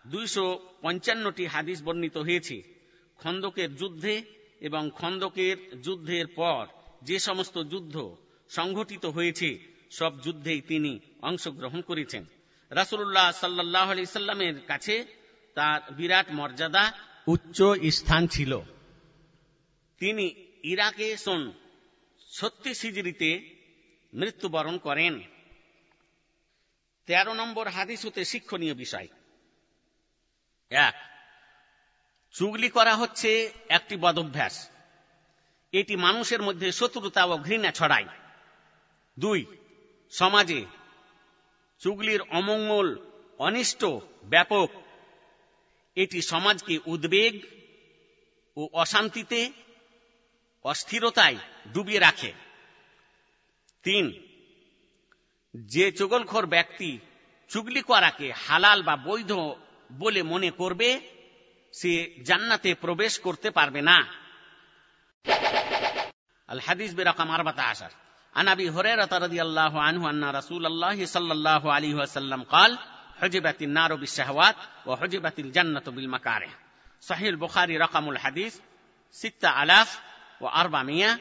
দুইশো 0.07 0.61
পঞ্চান্নটি 0.83 1.47
হাদিস 1.47 1.83
বর্ণিত 1.83 2.17
হয়েছে। 2.17 2.63
খন্দকের 3.17 3.77
যুদ্ধে 3.77 4.23
এবং 4.61 4.91
খন্দকের 4.95 5.81
যুদ্ধের 5.81 6.27
পর 6.27 6.67
যে 7.03 7.19
সমস্ত 7.19 7.63
যুদ্ধ 7.63 8.17
সংঘটিত 8.49 9.07
হয়েছে, 9.07 9.59
সব 9.91 10.21
যুদ্ধেই 10.21 10.61
তিনি 10.61 11.01
অংশগ্রহণ 11.23 11.81
করেছেন। 11.81 12.25
রাসুল্লাহ 12.71 13.33
সাল্লাহ 13.33 13.91
আলি 13.91 14.07
সাল্লামের 14.07 14.61
কাছে 14.67 15.16
তার 15.57 15.93
বিরাট 15.93 16.27
মর্যাদা 16.31 16.93
উচ্চ 17.27 17.63
স্থান 17.91 18.27
ছিল। 18.27 18.61
তিনি 19.99 20.47
ইরাকে 20.63 21.17
সন 21.17 21.53
ছত্রিশ 22.33 22.83
হিজড়িতে 22.83 23.55
মৃত্যুবরণ 24.15 24.79
করেন। 24.79 25.23
তেরো 27.07 27.33
নম্বর 27.33 27.69
হাদিস 27.69 28.07
হতে 28.07 28.25
শিক্ষণীয় 28.25 28.75
বিষয়। 28.75 29.09
এক 30.71 30.95
চুগলি 32.33 32.69
করা 32.69 32.97
হচ্ছে 32.97 33.53
একটি 33.69 33.97
বদভ্যাস। 33.97 34.71
এটি 35.73 35.97
মানুষের 35.97 36.43
মধ্যে 36.43 36.73
শত্রুতা 36.73 37.25
ও 37.25 37.39
ঘৃণা 37.39 37.73
ছড়ায়। 37.73 38.07
দুই 39.19 39.47
সমাজে 40.11 40.65
চুগলির 41.79 42.23
অমঙ্গল 42.23 43.07
অনিষ্ট 43.39 43.85
ব্যাপক 44.25 44.71
এটি 45.97 46.23
সমাজকে 46.23 46.79
উদ্বেগ 46.87 47.41
ও 48.57 48.69
অশান্তিতে, 48.73 49.53
অস্থিরতায় 50.65 51.37
ডুবিয়ে 51.73 51.99
রাখে। 51.99 52.33
তিন, 53.83 54.13
যে 55.55 55.93
চোগলখোর 55.93 56.47
ব্যক্তি 56.47 56.99
চুগলি 57.49 57.83
করাকে 57.83 58.33
হালাল 58.33 58.83
বা 58.83 58.97
বৈধ 58.97 59.33
বলে 59.93 60.23
মনে 60.23 60.51
করবে, 60.51 61.01
সে 61.73 62.15
জান্নাতে 62.25 62.75
প্রবেশ 62.75 63.19
করতে 63.19 63.51
পারবে 63.51 63.83
না। 63.83 64.07
আল 66.49 66.61
হাদিস 66.61 66.95
বেরকম 66.95 67.31
আর 67.31 67.43
বাতা 67.45 67.89
আনাবি 68.35 68.69
হরে 68.69 68.97
রতারদি 68.97 69.41
আল্লাহ 69.41 69.77
আনহু 69.79 70.07
আন্না 70.07 70.33
রাসুল 70.33 70.67
আল্লাহ 70.67 71.05
সাল্লাহ 71.05 71.69
আলী 71.69 71.95
ওয়াসাল্লাম 71.95 72.45
حجبت 73.22 73.62
النار 73.62 73.96
بالشهوات 73.96 74.56
وحجبت 74.86 75.40
الجنه 75.40 75.86
بالمكاره 75.88 76.50
صحيح 77.04 77.28
البخاري 77.28 77.78
رقم 77.78 78.10
الحديث 78.10 78.60
ستة 79.12 79.64
آلاف 79.64 79.90
وأربعمائة 80.42 81.20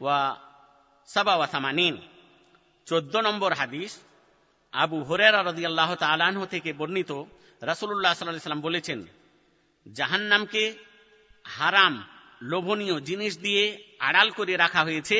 وسبعة 0.00 1.36
وثمانين 1.38 1.96
চোদ্দ 2.86 3.14
নম্বর 3.26 3.50
হাদিস 3.52 3.92
আবু 4.72 4.98
হরেরা 5.08 5.40
রদিয়াল্লাহ 5.42 5.90
তালাহ 5.96 6.44
থেকে 6.44 6.70
বর্ণিত 6.72 7.12
রাসুল্লাহ 7.62 8.12
সাল্লাম 8.14 8.60
বলেছেন 8.60 8.98
জাহান্নামকে 9.86 10.62
হারাম 11.44 11.94
লোভনীয় 12.42 12.96
জিনিস 13.00 13.32
দিয়ে 13.38 13.64
আড়াল 14.00 14.28
করে 14.30 14.54
রাখা 14.56 14.82
হয়েছে 14.84 15.18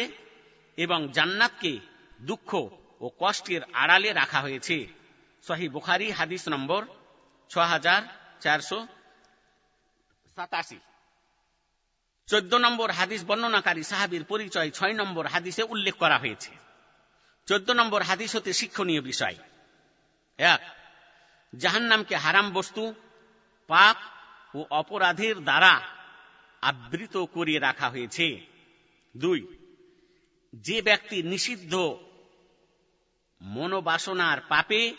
এবং 0.78 1.00
জান্নাতকে 1.16 1.72
দুঃখ 2.20 2.50
ও 3.00 3.06
কষ্টের 3.18 3.62
আড়ালে 3.72 4.10
রাখা 4.12 4.40
হয়েছে 4.40 4.76
সহি 5.47 5.69
বুখারি, 5.69 6.11
হাদিস 6.11 6.47
নম্বর 6.47 6.85
ছ 7.49 7.57
হাজার 7.57 8.01
চারশো 8.39 8.87
সাতাশি। 10.35 10.79
চোদ্দ 12.27 12.53
নম্বর 12.53 12.91
হাদিস 12.91 13.25
বর্ণনাকারী 13.25 13.83
সাহাবির 13.83 14.23
পরিচয়, 14.23 14.71
ছয় 14.71 14.93
নম্বর 14.93 15.25
হাদিসে 15.25 15.63
উল্লেখ 15.63 15.95
করা 15.95 16.17
হয়েছে। 16.17 16.51
চোদ্দ 17.45 17.71
নম্বর 17.71 18.01
হাদিস 18.01 18.35
হতে 18.35 18.53
শিক্ষণীয় 18.53 19.01
বিষয়। 19.01 19.35
এক, 20.37 20.61
জাহান্নামকে 21.57 22.15
হারাম 22.15 22.51
বস্তু, 22.51 22.93
পাপ 23.67 23.97
ও 24.55 24.65
অপরাধের 24.69 25.37
দ্বারা 25.39 25.81
আবৃত 26.61 27.17
করিয়ে 27.17 27.59
রাখা 27.59 27.89
হয়েছে। 27.89 28.45
দুই, 29.17 29.57
যে 30.53 30.81
ব্যক্তি 30.81 31.23
নিষিদ্ধ 31.23 31.97
মনোবাসনার 33.41 34.41
পাপে 34.41 34.95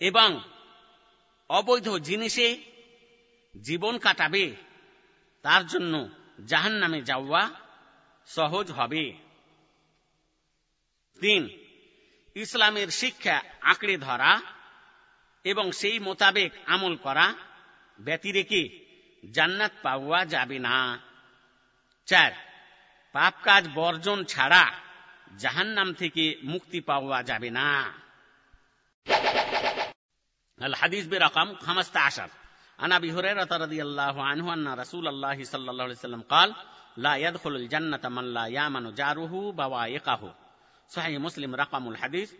এবং 0.00 0.40
অবৈধ 1.48 1.88
জিনিসে 1.88 2.58
জীবন 3.62 3.98
কাটাবে, 3.98 4.56
তার 5.42 5.66
জন্য 5.66 6.08
জাহান 6.46 6.72
নামে 6.72 7.02
যাওয়া 7.02 7.50
সহজ 8.26 8.70
হবে। 8.70 9.12
তিন, 11.20 11.48
ইসলামের 12.34 12.88
শিক্ষা 12.88 13.42
আঁকড়ে 13.60 13.96
ধরা 13.96 14.42
এবং 15.44 15.72
সেই 15.72 15.98
মোতাবেক 15.98 16.52
আমল 16.66 16.96
করা 16.96 17.34
ব্যতিরেকে 18.00 18.68
জান্নাত 19.30 19.72
পাওয়া 19.82 20.26
যাবে 20.26 20.58
না। 20.58 20.98
চার, 22.06 22.32
পাপ 23.12 23.34
কাজ 23.42 23.68
বর্জন 23.74 24.24
ছাড়া 24.24 24.72
জাহান্নাম 25.38 25.94
থেকে 25.94 26.40
মুক্তি 26.44 26.80
পাওয়া 26.80 27.22
যাবে 27.22 27.50
না। 27.50 27.92
الحديث 30.61 31.07
برقم 31.07 31.55
خمسة 31.55 31.99
عشر 31.99 32.29
عن 32.79 32.91
أبي 32.91 33.11
هريرة 33.11 33.47
رضي 33.51 33.81
الله 33.81 34.23
عنه 34.23 34.53
أن 34.53 34.67
رسول 34.67 35.07
الله 35.07 35.43
صلى 35.43 35.71
الله 35.71 35.83
عليه 35.83 35.93
وسلم 35.93 36.21
قال 36.21 36.55
لا 36.97 37.15
يدخل 37.15 37.55
الجنة 37.55 37.99
من 38.09 38.33
لا 38.33 38.45
يامن 38.47 38.93
جاره 38.93 39.51
بوائقه 39.51 40.35
صحيح 40.89 41.19
مسلم 41.19 41.55
رقم 41.55 41.89
الحديث 41.89 42.33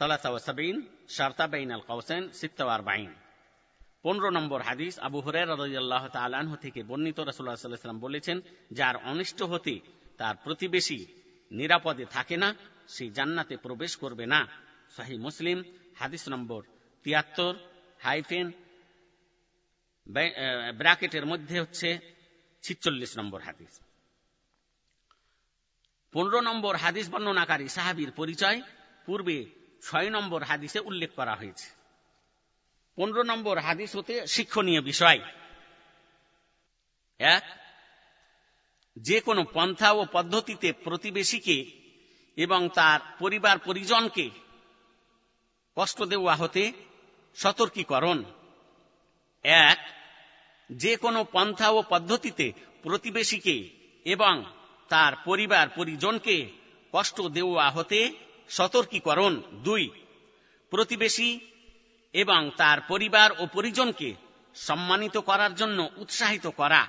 73 0.00 0.88
شرط 1.08 1.42
بين 1.42 1.72
القوسين 1.72 2.32
46 2.32 3.08
পনেরো 4.04 4.28
নম্বর 4.30 4.60
হাদিস 4.60 4.94
আবু 4.98 5.18
হুরের 5.20 5.46
রাদিয়াল্লাহ 5.48 6.04
তাআলাহ 6.08 6.50
থেকে 6.56 6.80
বর্ণিত 6.82 7.18
রাসূলুল্লাহ 7.20 7.56
সাল্লাল্লাহু 7.56 7.68
আলাইহি 7.68 7.80
ওয়াসাল্লাম 7.80 8.00
বলেছেন 8.00 8.36
যার 8.72 8.96
অনিষ্ট 9.10 9.40
হতে 9.42 9.74
তার 10.18 10.34
প্রতিবেশী 10.44 10.98
নিরাপদে 11.50 12.04
থাকে 12.16 12.36
না 12.36 12.48
সেই 12.88 13.10
জান্নাতে 13.10 13.54
প্রবেশ 13.56 13.92
করবে 13.96 14.24
না 14.26 14.40
সহি 14.96 15.16
মুসলিম 15.18 15.58
হাদিস 16.00 16.24
নম্বর 16.28 16.62
তিয়াত্তর 17.07 17.53
হাইফেন 17.99 18.51
ব্র্যাকেটের 20.77 21.25
মধ্যে 21.25 21.61
হচ্ছে 21.61 21.99
ছিচল্লিশ 22.63 23.17
নম্বর 23.17 23.41
হাদিস। 23.41 23.81
পনেরো 26.11 26.39
নম্বর 26.41 26.75
হাদিস 26.75 27.09
বর্ণনাকারী 27.09 27.67
সাহাবির 27.67 28.11
পরিচয় 28.11 28.61
পূর্বে 29.05 29.45
ছয় 29.81 30.09
নম্বর 30.09 30.43
হাদিসে 30.43 30.79
উল্লেখ 30.79 31.11
করা 31.15 31.35
হয়েছে। 31.35 31.69
পনেরো 32.95 33.23
নম্বর 33.23 33.57
হাদিস 33.57 33.95
হতে 33.95 34.27
শিক্ষণীয় 34.27 34.81
বিষয়। 34.81 35.19
এক, 37.19 37.45
যে 38.97 39.21
কোনো 39.21 39.43
পন্থা 39.53 39.91
ও 39.91 40.05
পদ্ধতিতে 40.11 40.73
প্রতিবেশীকে 40.73 41.57
এবং 42.37 42.69
তার 42.69 42.99
পরিবার 43.19 43.59
পরিজনকে 43.59 44.29
কষ্ট 45.75 46.03
দেওয়া 46.03 46.35
হতে 46.35 46.87
সতর্কীকরণ। 47.37 48.23
এক, 49.43 49.89
যে 50.71 50.95
কোনো 50.95 51.23
পন্থা 51.23 51.69
ও 51.69 51.83
পদ্ধতিতে 51.89 52.53
প্রতিবেশীকে 52.83 53.69
এবং 54.05 54.45
তার 54.89 55.13
পরিবার 55.15 55.69
পরিজনকে 55.69 56.49
কষ্ট 56.91 57.21
দেওয়া 57.21 57.71
হতে 57.71 58.11
সতর্কীকরণ। 58.49 59.41
দুই, 59.63 59.89
প্রতিবেশী 60.69 61.39
এবং 62.13 62.51
তার 62.57 62.81
পরিবার 62.81 63.31
ও 63.39 63.47
পরিজনকে 63.53 64.13
সম্মানিত 64.55 65.17
করার 65.17 65.55
জন্য 65.55 65.89
উৎসাহিত 65.97 66.47
করা। 66.47 66.87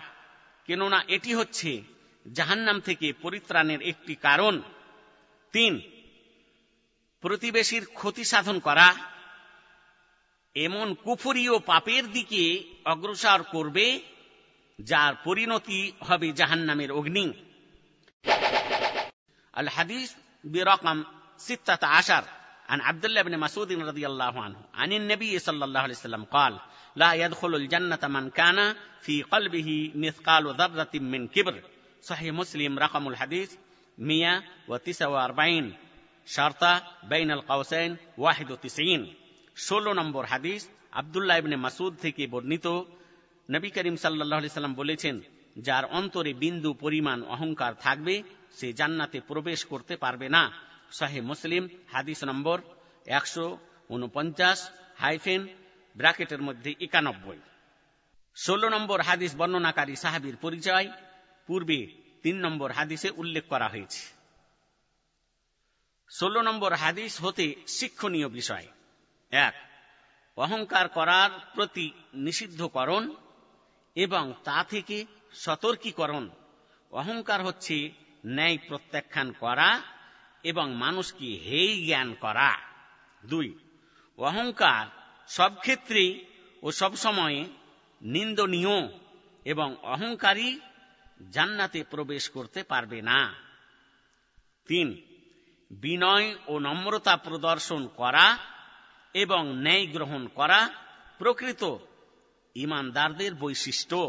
কেননা 0.67 1.05
এটি 1.09 1.35
হচ্ছে 1.35 1.83
জাহান্নাম 2.33 2.81
থেকে 2.81 3.13
পরিত্রাণের 3.13 3.83
একটি 3.83 4.15
কারণ। 4.15 4.63
তিন, 5.53 5.81
প্রতিবেশীর 7.21 7.87
ক্ষতি 7.95 8.25
সাধন 8.25 8.59
করা। 8.59 9.18
এমন 10.58 10.88
কুফুরি 11.06 11.46
ও 11.50 11.58
পাপের 11.60 12.04
দিকে 12.12 12.44
অগ্রসর 12.86 13.40
করবে 13.54 13.88
যার 14.80 15.14
পরিণতি 15.26 15.80
হবে 16.08 16.28
জাহান্নামের 16.40 16.92
অগ্নি 16.92 17.26
আল 19.54 19.68
হাদিস 19.68 20.10
برقم 20.44 21.04
ستة 21.38 21.88
عشر 21.88 22.24
عن 22.70 22.82
عبد 22.82 23.06
الله 23.06 23.22
بن 23.22 23.40
مسعود 23.40 23.72
رضي 23.72 24.08
الله 24.08 24.42
عنه 24.42 24.60
عن 24.74 24.92
النبي 24.94 25.40
صلى 25.40 25.66
الله 25.66 25.80
عليه 25.80 25.94
وسلم 25.94 26.24
قال 26.24 26.60
لا 26.96 27.14
يدخل 27.14 27.56
الجنة 27.56 28.00
من 28.04 28.30
كان 28.30 28.76
في 29.02 29.24
قلبه 29.24 29.92
مثقال 29.96 30.56
ذرة 30.56 30.90
من 30.94 31.28
كبر 31.28 31.64
صحيح 32.02 32.34
مسلم 32.34 32.80
رقم 32.80 33.08
الحديث 33.08 33.56
149 33.98 35.74
شرطة 36.26 36.84
بين 37.04 37.32
القوسين 37.32 37.98
91 38.18 39.14
ষোলো 39.59 39.93
নম্বর 39.93 40.25
হাদিস, 40.25 40.69
আবদুল্লাহ 40.93 41.39
ইবনে 41.39 41.57
মাসুদ 41.57 41.97
থেকে 41.97 42.27
বর্ণিত। 42.27 42.67
নবী 43.51 43.71
করিম 43.71 43.97
সাল্লাম 43.97 44.75
বলেছেন, 44.75 45.21
যার 45.57 45.85
অন্তরে 45.85 46.33
বিন্দু 46.35 46.73
পরিমাণ 46.73 47.23
অহংকার 47.23 47.75
থাকবে, 47.75 48.23
সে 48.53 48.73
জান্নাতে 48.73 49.21
প্রবেশ 49.21 49.65
করতে 49.65 49.97
পারবে 49.97 50.29
না। 50.29 50.53
শাহে 50.93 51.21
মুসলিম, 51.21 51.69
হাদিস 51.93 52.25
নম্বর 52.25 52.61
একশো 53.07 53.59
উনপঞ্চাশ, 53.89 54.71
হাইফেন, 54.97 55.49
ব্র্যাকেটের 55.97 56.43
মধ্যে 56.43 56.75
একানব্বই। 56.81 57.39
ষোলো 58.37 58.69
নম্বর 58.69 59.01
হাদিস 59.01 59.37
বর্ণনাকারী 59.37 59.97
সাহাবির 59.97 60.37
পরিচয়, 60.37 60.93
পূর্বে 61.47 61.87
তিন 62.23 62.37
নম্বর 62.37 62.73
হাদিসে 62.73 63.11
উল্লেখ 63.11 63.45
করা 63.49 63.69
হয়েছে। 63.69 64.03
ষোলো 66.11 66.43
নম্বর 66.43 66.73
হাদিস 66.73 67.21
হতে 67.25 67.55
শিক্ষণীয় 67.67 68.29
বিষয়। 68.29 68.67
এক, 69.31 69.55
অহংকার 70.37 70.89
করার 70.89 71.31
প্রতি 71.55 71.91
নিষিদ্ধকরণ 72.15 73.15
এবং 73.95 74.33
তা 74.45 74.65
থেকে 74.65 75.07
সতর্কীকরণ। 75.33 76.31
অহংকার 76.91 77.43
হচ্ছে 77.43 77.91
ন্যায় 78.27 78.59
প্রত্যাখ্যান 78.69 79.33
করা 79.33 79.83
এবং 80.43 80.75
মানুষকে 80.75 81.27
হেই 81.27 81.87
জ্ঞান 81.87 82.15
করা। 82.15 82.59
দুই, 83.27 83.59
অহংকার 84.19 84.87
সব 85.29 85.53
ক্ষেত্রেই 85.59 86.25
ও 86.63 86.73
সবসময়ে 86.73 87.45
নিন্দনীয় 88.03 88.89
এবং 89.45 89.77
অহংকারী 89.83 90.61
জান্নাতে 91.31 91.85
প্রবেশ 91.91 92.31
করতে 92.31 92.63
পারবে 92.63 93.03
না। 93.03 93.35
তিন, 94.67 95.03
বিনয় 95.71 96.35
ও 96.47 96.59
নম্রতা 96.59 97.17
প্রদর্শন 97.17 97.87
করা 97.87 98.39
এবং 99.14 99.44
ন্যায় 99.66 99.86
গ্রহণ 99.96 100.24
করা 100.38 100.60
প্রকৃত 101.18 101.64
ইমানদারদের 102.56 103.32
বৈশিষ্ট্য 103.36 104.00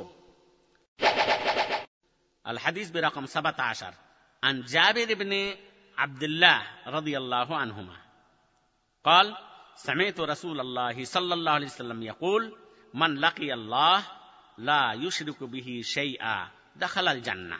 আল 2.44 2.58
হাদিস 2.64 2.86
বেরকম 2.94 3.24
সাবাত 3.34 3.58
আসার 3.72 3.94
عن 4.42 4.56
جابر 4.64 5.08
بن 5.14 5.32
عبد 5.98 6.22
الله 6.22 6.60
رضي 6.86 7.14
الله 7.18 7.48
عنهما 7.56 7.96
قال 9.04 9.26
سمعت 9.76 10.20
رسول 10.20 10.60
الله 10.60 11.04
صلى 11.04 11.34
الله 11.34 11.52
عليه 11.52 11.66
وسلم 11.66 12.02
يقول 12.02 12.42
من 12.94 13.10
لقي 13.16 13.54
الله 13.54 13.98
لا 14.58 14.92
يشرك 14.92 15.42
به 15.42 15.80
شيئا 15.84 16.48
دخل 16.76 17.08
الجنة 17.08 17.58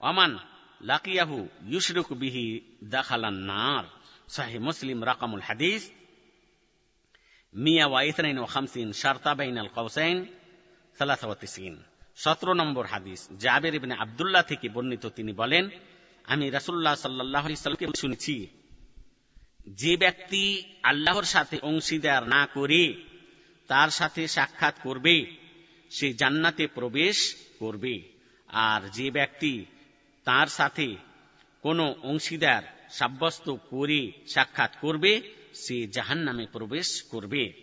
ومن 0.00 0.38
لقيه 0.80 1.48
يشرك 1.64 2.12
به 2.12 2.62
دخل 2.82 3.24
النار 3.24 3.84
صحيح 4.28 4.60
مسلم 4.60 5.04
رقم 5.04 5.34
الحديث 5.34 5.90
152 7.54 8.92
شرطة 8.92 9.32
بين 9.32 9.58
القوسين 9.58 10.16
93 10.98 11.76
সতেরো 12.16 12.52
নম্বর 12.54 12.84
হাদিস 12.86 13.20
জাবের 13.38 13.74
ইবনে 13.74 13.94
আবদুল্লাহ 13.94 14.42
থেকে 14.42 14.66
বর্ণিত 14.68 15.04
তিনি 15.06 15.32
বলেন 15.32 15.64
আমি 16.24 16.46
রাসুল্লাহ 16.50 16.94
সাল্লাহ 16.94 17.44
সাল্লামকে 17.54 17.86
শুনেছি 17.96 18.36
যে 19.72 19.92
ব্যক্তি 19.96 20.42
আল্লাহর 20.82 21.24
সাথে 21.24 21.56
অংশীদার 21.62 22.22
না 22.28 22.42
করে 22.46 22.82
তার 23.70 23.90
সাথে 23.90 24.22
সাক্ষাৎ 24.28 24.74
করবে 24.82 25.16
সে 25.90 26.08
জান্নাতে 26.12 26.64
প্রবেশ 26.66 27.16
করবে 27.58 27.94
আর 28.48 28.80
যে 28.88 29.06
ব্যক্তি 29.10 29.52
তার 30.26 30.48
সাথে 30.48 30.86
কোনো 31.64 31.84
অংশীদার 32.02 32.62
সাব্যস্ত 32.90 33.46
করে 33.70 34.00
সাক্ষাৎ 34.34 34.72
করবে 34.80 35.12
সে 35.53 35.87
জাহান 35.87 36.17
নামে 36.17 36.47
প্রবেশ 36.51 37.03
করবে। 37.03 37.53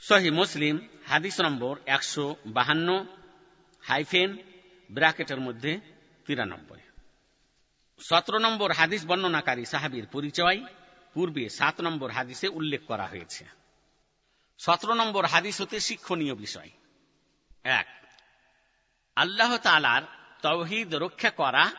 সহি 0.00 0.30
মুসলিম, 0.30 0.88
হাদিস 1.06 1.40
নম্বর 1.40 1.78
একশো 1.86 2.36
বাহান্ন, 2.46 3.06
হাইফেন, 3.80 4.36
ব্র্যাকেটের 4.90 5.40
মধ্যে 5.40 5.80
তিরানব্বই। 6.26 6.80
সতেরো 8.00 8.38
নম্বর 8.38 8.72
হাদিস 8.72 9.06
বর্ণনাকারী 9.06 9.64
সাহাবির 9.64 10.06
পরিচয়, 10.06 10.64
পূর্বে 11.14 11.48
সাত 11.48 11.80
নম্বর 11.80 12.10
হাদিসে 12.10 12.48
উল্লেখ 12.48 12.80
করা 12.86 13.06
হয়েছে। 13.06 13.44
সতেরো 14.58 14.94
নম্বর 14.94 15.24
হাদিস 15.24 15.60
হতে 15.60 15.80
শিক্ষণীয় 15.80 16.34
বিষয়। 16.34 16.70
এক, 17.64 17.86
আল্লাহ 19.16 19.56
তালার 19.56 20.02
তৌহিদ 20.42 20.94
রক্ষা 20.94 21.30
করা 21.30 21.72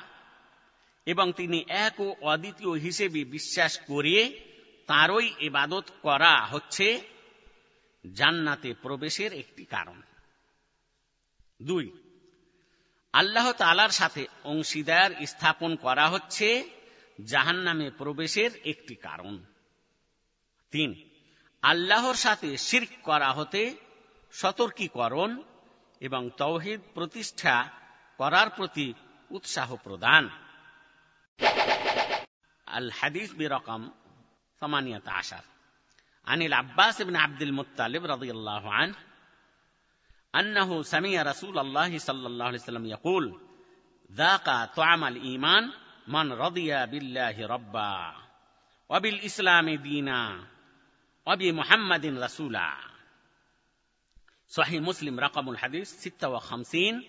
এবং 1.06 1.34
তিনি 1.34 1.66
এক 1.68 2.00
ও 2.00 2.16
অদ্বিতীয় 2.22 2.72
হিসেবে 2.72 3.26
বিশ্বাস 3.26 3.80
করে 3.80 4.47
তারই 4.88 5.34
ইবাদত 5.40 5.84
করা 6.02 6.46
হচ্ছে 6.46 7.02
জান্নাতে 8.14 8.74
প্রবেশের 8.82 9.34
একটি 9.34 9.66
কারণ। 9.66 10.02
দুই, 11.62 11.98
আল্লাহ 13.14 13.52
তালার 13.52 13.90
সাথে 13.90 14.28
অংশীদার 14.44 15.12
স্থাপন 15.26 15.76
করা 15.76 16.10
হচ্ছে 16.10 16.70
জাহান 17.26 17.56
নামে 17.56 17.90
প্রবেশের 17.90 18.52
একটি 18.66 18.96
কারণ। 18.96 19.44
তিন, 20.72 21.10
আল্লাহর 21.62 22.14
সাথে 22.14 22.58
শির্ক 22.58 22.90
করা 23.04 23.32
হতে 23.32 23.76
সতর্কীকরণ 24.32 25.44
এবং 26.00 26.30
তৌহিদ 26.38 26.82
প্রতিষ্ঠা 26.94 27.72
করার 28.18 28.50
প্রতি 28.50 28.94
উৎসাহ 29.30 29.76
প্রদান। 29.76 30.30
আল 32.66 32.90
হাদিস 32.90 33.34
বিরকম 33.34 33.90
ثمانية 34.61 35.03
عشر 35.07 35.45
عن 36.26 36.43
العباس 36.43 37.03
بن 37.03 37.16
عبد 37.16 37.43
المطلب 37.43 38.05
رضي 38.05 38.30
الله 38.30 38.72
عنه 38.72 38.95
أنه 40.35 40.83
سمع 40.83 41.22
رسول 41.22 41.59
الله 41.59 41.99
صلى 41.99 42.26
الله 42.26 42.45
عليه 42.45 42.59
وسلم 42.59 42.87
يقول 42.87 43.41
ذاق 44.12 44.64
طعم 44.64 45.05
الإيمان 45.05 45.70
من 46.09 46.33
رضي 46.33 46.87
بالله 46.87 47.47
ربا 47.47 48.14
وبالإسلام 48.89 49.70
دينا 49.70 50.47
وبمحمد 51.26 52.07
رسولا 52.07 52.76
صحيح 54.49 54.83
مسلم 54.83 55.20
رقم 55.20 55.51
الحديث 55.51 55.89
ستة 55.91 56.28
وخمسين 56.28 57.09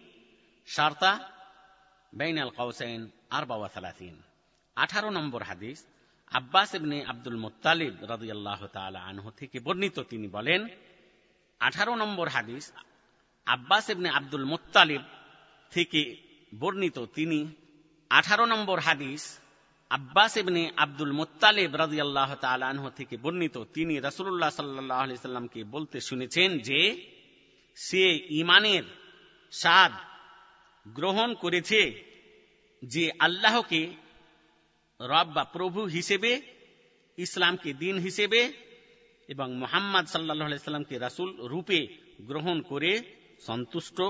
شرطة 0.65 1.29
بين 2.13 2.39
القوسين 2.39 3.11
أربعة 3.33 3.57
وثلاثين 3.57 4.21
আঠারো 4.75 5.09
নম্বর 5.09 5.41
হাদিস 5.43 5.79
আব্বাস 6.32 6.74
ইবনে 6.74 7.04
আব্দুল 7.04 7.36
মুত্তালিব 7.36 7.94
রাদিয়াল্লাহু 8.04 8.66
তাআলা 8.66 9.00
আনহু 9.02 9.30
থেকে 9.30 9.60
বর্ণিত 9.60 10.00
তিনি 10.00 10.28
বলেন, 10.28 10.68
আঠারো 11.60 11.94
নম্বর 11.94 12.28
হাদিস, 12.28 12.72
আব্বাস 13.46 13.90
ইবনে 13.90 14.08
আব্দুল 14.10 14.44
মুত্তালিব 14.44 15.00
থেকে 15.70 16.16
বর্ণিত 16.58 16.98
তিনি 17.14 17.54
আঠারো 18.10 18.46
নম্বর 18.46 18.78
হাদিস, 18.78 19.40
আব্বাস 19.90 20.36
ইবনে 20.36 20.70
আব্দুল 20.76 21.12
মুত্তালিব 21.12 21.74
রাদিয়াল্লাহু 21.74 22.34
তাআলা 22.34 22.68
আনহু 22.68 22.90
থেকে 22.90 23.16
বর্ণিত 23.16 23.58
তিনি 23.74 24.00
রাসূলুল্লাহ 24.00 24.50
সাল্লাল্লাহু 24.50 25.00
আলাইহি 25.00 25.18
সাল্লামকে 25.18 25.64
বলতে 25.64 26.00
শুনেছেন 26.00 26.58
যে, 26.58 27.06
সে 27.76 28.16
ইমানের 28.16 28.84
স্বাদ 29.52 29.92
গ্রহণ 30.86 31.34
করেছে 31.34 32.04
যে 32.82 33.10
আল্লাহকে 33.18 33.92
রব 35.00 35.28
বা 35.32 35.44
প্রভু 35.44 35.84
হিসেবে, 35.84 36.42
ইসলামকে 37.16 37.72
দিন 37.72 37.98
হিসেবে 37.98 38.52
এবং 39.28 39.54
মোহাম্মদ 39.54 40.06
সাল্লাহ 40.06 40.56
সাল্লামকে 40.56 40.98
রাসুল 40.98 41.46
রূপে 41.46 41.86
গ্রহণ 42.20 42.62
করে 42.62 43.02
সন্তুষ্ট 43.46 44.00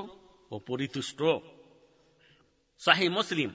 ও 0.51 0.59
পরিতুষ্ট। 0.59 1.23
শাহি 2.79 3.09
মুসলিম, 3.09 3.51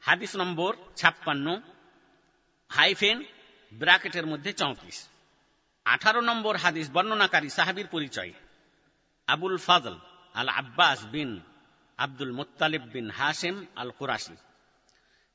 হাদিস 0.00 0.36
নম্বর 0.36 0.76
ছাপ্পান্ন, 0.96 1.60
হাইফেন 2.68 3.24
ব্র্যাকেটের 3.72 4.26
মধ্যে 4.26 4.52
চৌত্রিশ। 4.52 5.08
আঠারো 5.84 6.20
নম্বর 6.20 6.56
হাদিস, 6.56 6.90
বর্ণনাকারী 6.90 7.48
সাহাবির 7.48 7.86
পরিচয়। 7.86 8.32
আবুল 9.26 9.56
ফাজল 9.56 9.98
আল 10.34 10.48
আব্বাস 10.48 11.06
বিন 11.06 11.40
আব্দুল 11.96 12.32
মোত্তালিব 12.32 12.82
বিন 12.82 13.10
হাসেম 13.10 13.66
আল 13.76 13.90
কুরাশি 13.90 14.36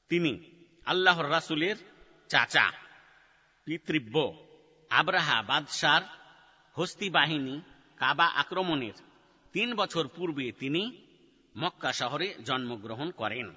তিনি 0.10 0.61
আল্লাহর 0.92 1.30
রাসুলের 1.30 1.76
চাচা, 2.30 2.72
পিতৃব্য 3.66 4.46
আব্রাহা 4.90 5.42
বাদশার 5.42 6.02
হস্তি 6.74 7.10
বাহিনী 7.10 7.62
কাবা 7.98 8.28
আক্রমণের 8.28 8.94
তিন 9.54 9.76
বছর 9.76 10.08
পূর্বে 10.08 10.52
তিনি 10.52 11.08
মক্কা 11.58 11.94
শহরে 11.94 12.36
জন্মগ্রহণ 12.46 13.12
করেন। 13.12 13.54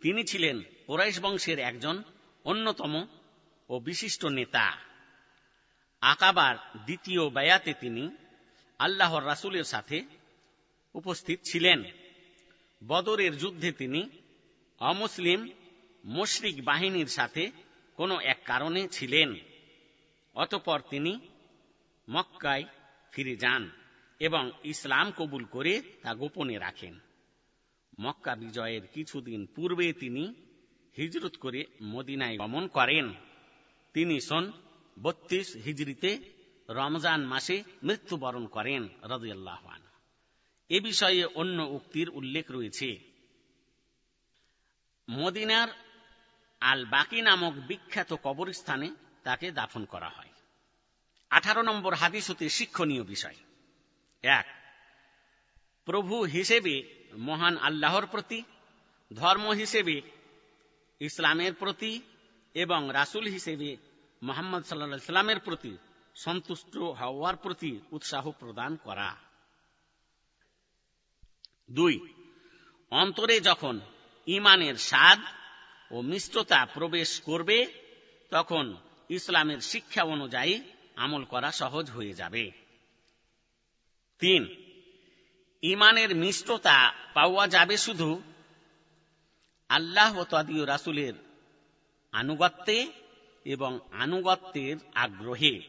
তিনি 0.00 0.24
ছিলেন 0.24 0.62
ওরাইশ 0.88 1.20
বংশের 1.20 1.58
একজন 1.58 2.02
অন্যতম 2.44 3.06
ও 3.68 3.78
বিশিষ্ট 3.78 4.24
নেতা। 4.24 4.76
আকাবার 6.00 6.56
দ্বিতীয় 6.84 7.30
বায়াতে 7.30 7.74
তিনি 7.80 8.10
আল্লাহর 8.78 9.26
রাসুলের 9.26 9.64
সাথে 9.64 10.04
উপস্থিত 10.94 11.40
ছিলেন। 11.44 11.84
বদরের 12.86 13.38
যুদ্ধে 13.38 13.72
তিনি 13.72 14.10
অমুসলিম 14.78 15.50
মুশরিক 16.08 16.64
বাহিনীর 16.64 17.06
সাথে 17.06 17.50
কোনো 17.96 18.20
এক 18.20 18.40
কারণে 18.44 18.88
ছিলেন। 18.88 19.34
অতপর 20.34 20.80
তিনি 20.90 21.18
মক্কায় 22.10 22.64
ফিরে 23.12 23.36
যান 23.36 23.70
এবং 24.20 24.50
ইসলাম 24.64 25.12
কবুল 25.12 25.44
করে 25.44 25.82
তা 26.02 26.14
গোপনে 26.14 26.58
রাখেন। 26.58 26.98
মক্কা 28.00 28.36
বিজয়ের 28.36 28.86
কিছুদিন 28.86 29.46
পূর্বে 29.46 29.92
তিনি 29.92 30.34
হিজরত 30.98 31.36
করে 31.36 31.64
মদিনায় 31.82 32.38
গমন 32.38 32.68
করেন। 32.68 33.14
তিনি 33.92 34.20
সন 34.20 34.52
বত্রিশ 35.02 35.56
হিজড়িতে 35.56 36.18
রমজান 36.68 37.24
মাসে 37.24 37.62
মৃত্যুবরণ 37.82 38.46
করেন 38.46 38.88
রদিয়াল্লাহ 39.02 39.76
এ 40.68 40.80
বিষয়ে 40.80 41.24
অন্য 41.24 41.62
উক্তির 41.62 42.10
উল্লেখ 42.10 42.50
রয়েছে। 42.50 42.98
মদিনার 45.10 45.87
আল 46.60 46.84
বাকি 46.84 47.22
নামক 47.22 47.52
বিখ্যাত 47.52 48.16
কবরস্থানে 48.22 48.90
তাকে 49.22 49.50
দাফন 49.50 49.84
করা 49.84 50.08
হয়। 50.08 50.28
আঠারো 51.30 51.62
নম্বর 51.62 51.94
হাদিস 51.94 52.30
হতে 52.30 52.48
শিক্ষণীয় 52.48 53.04
বিষয়। 53.04 53.36
এক, 54.22 54.46
প্রভু 55.84 56.22
হিসেবে 56.22 57.04
মহান 57.18 57.58
আল্লাহর 57.58 58.06
প্রতি, 58.06 58.42
ধর্ম 59.14 59.50
হিসেবে, 59.50 60.02
ইসলামের 61.00 61.54
প্রতি 61.54 62.00
এবং 62.54 62.88
রাসুল 62.92 63.26
হিসেবে 63.26 63.76
মোহাম্মদ 64.22 64.64
সাল্লা 64.64 64.98
সাল্লামের 64.98 65.38
প্রতি 65.38 65.76
সন্তুষ্ট 66.14 66.76
হওয়ার 66.76 67.36
প্রতি 67.36 67.80
উৎসাহ 67.90 68.30
প্রদান 68.30 68.76
করা। 68.76 69.16
দুই, 71.70 72.12
অন্তরে 72.90 73.40
যখন 73.40 73.80
ইমানের 74.26 74.74
স্বাদ 74.74 75.18
ও 75.90 76.00
মিষ্টতা 76.00 76.66
প্রবেশ 76.66 77.20
করবে, 77.20 77.66
তখন 78.30 78.76
ইসলামের 79.08 79.60
শিক্ষা 79.60 80.02
অনুযায়ী 80.02 80.62
আমল 80.96 81.24
করা 81.24 81.52
সহজ 81.52 81.90
হয়ে 81.90 82.14
যাবে। 82.14 82.50
তিন, 84.18 84.42
ইমানের 85.62 86.16
মিষ্টতা 86.16 86.92
পাওয়া 87.14 87.48
যাবে 87.48 87.76
শুধু 87.76 88.22
আল্লাহ 89.68 90.18
ও 90.18 90.24
তদীয় 90.24 90.66
রাসুলের 90.66 91.14
আনুগত্যে 92.12 92.92
এবং 93.44 93.78
আনুগত্যের 93.92 94.76
আগ্রহে 94.94 95.60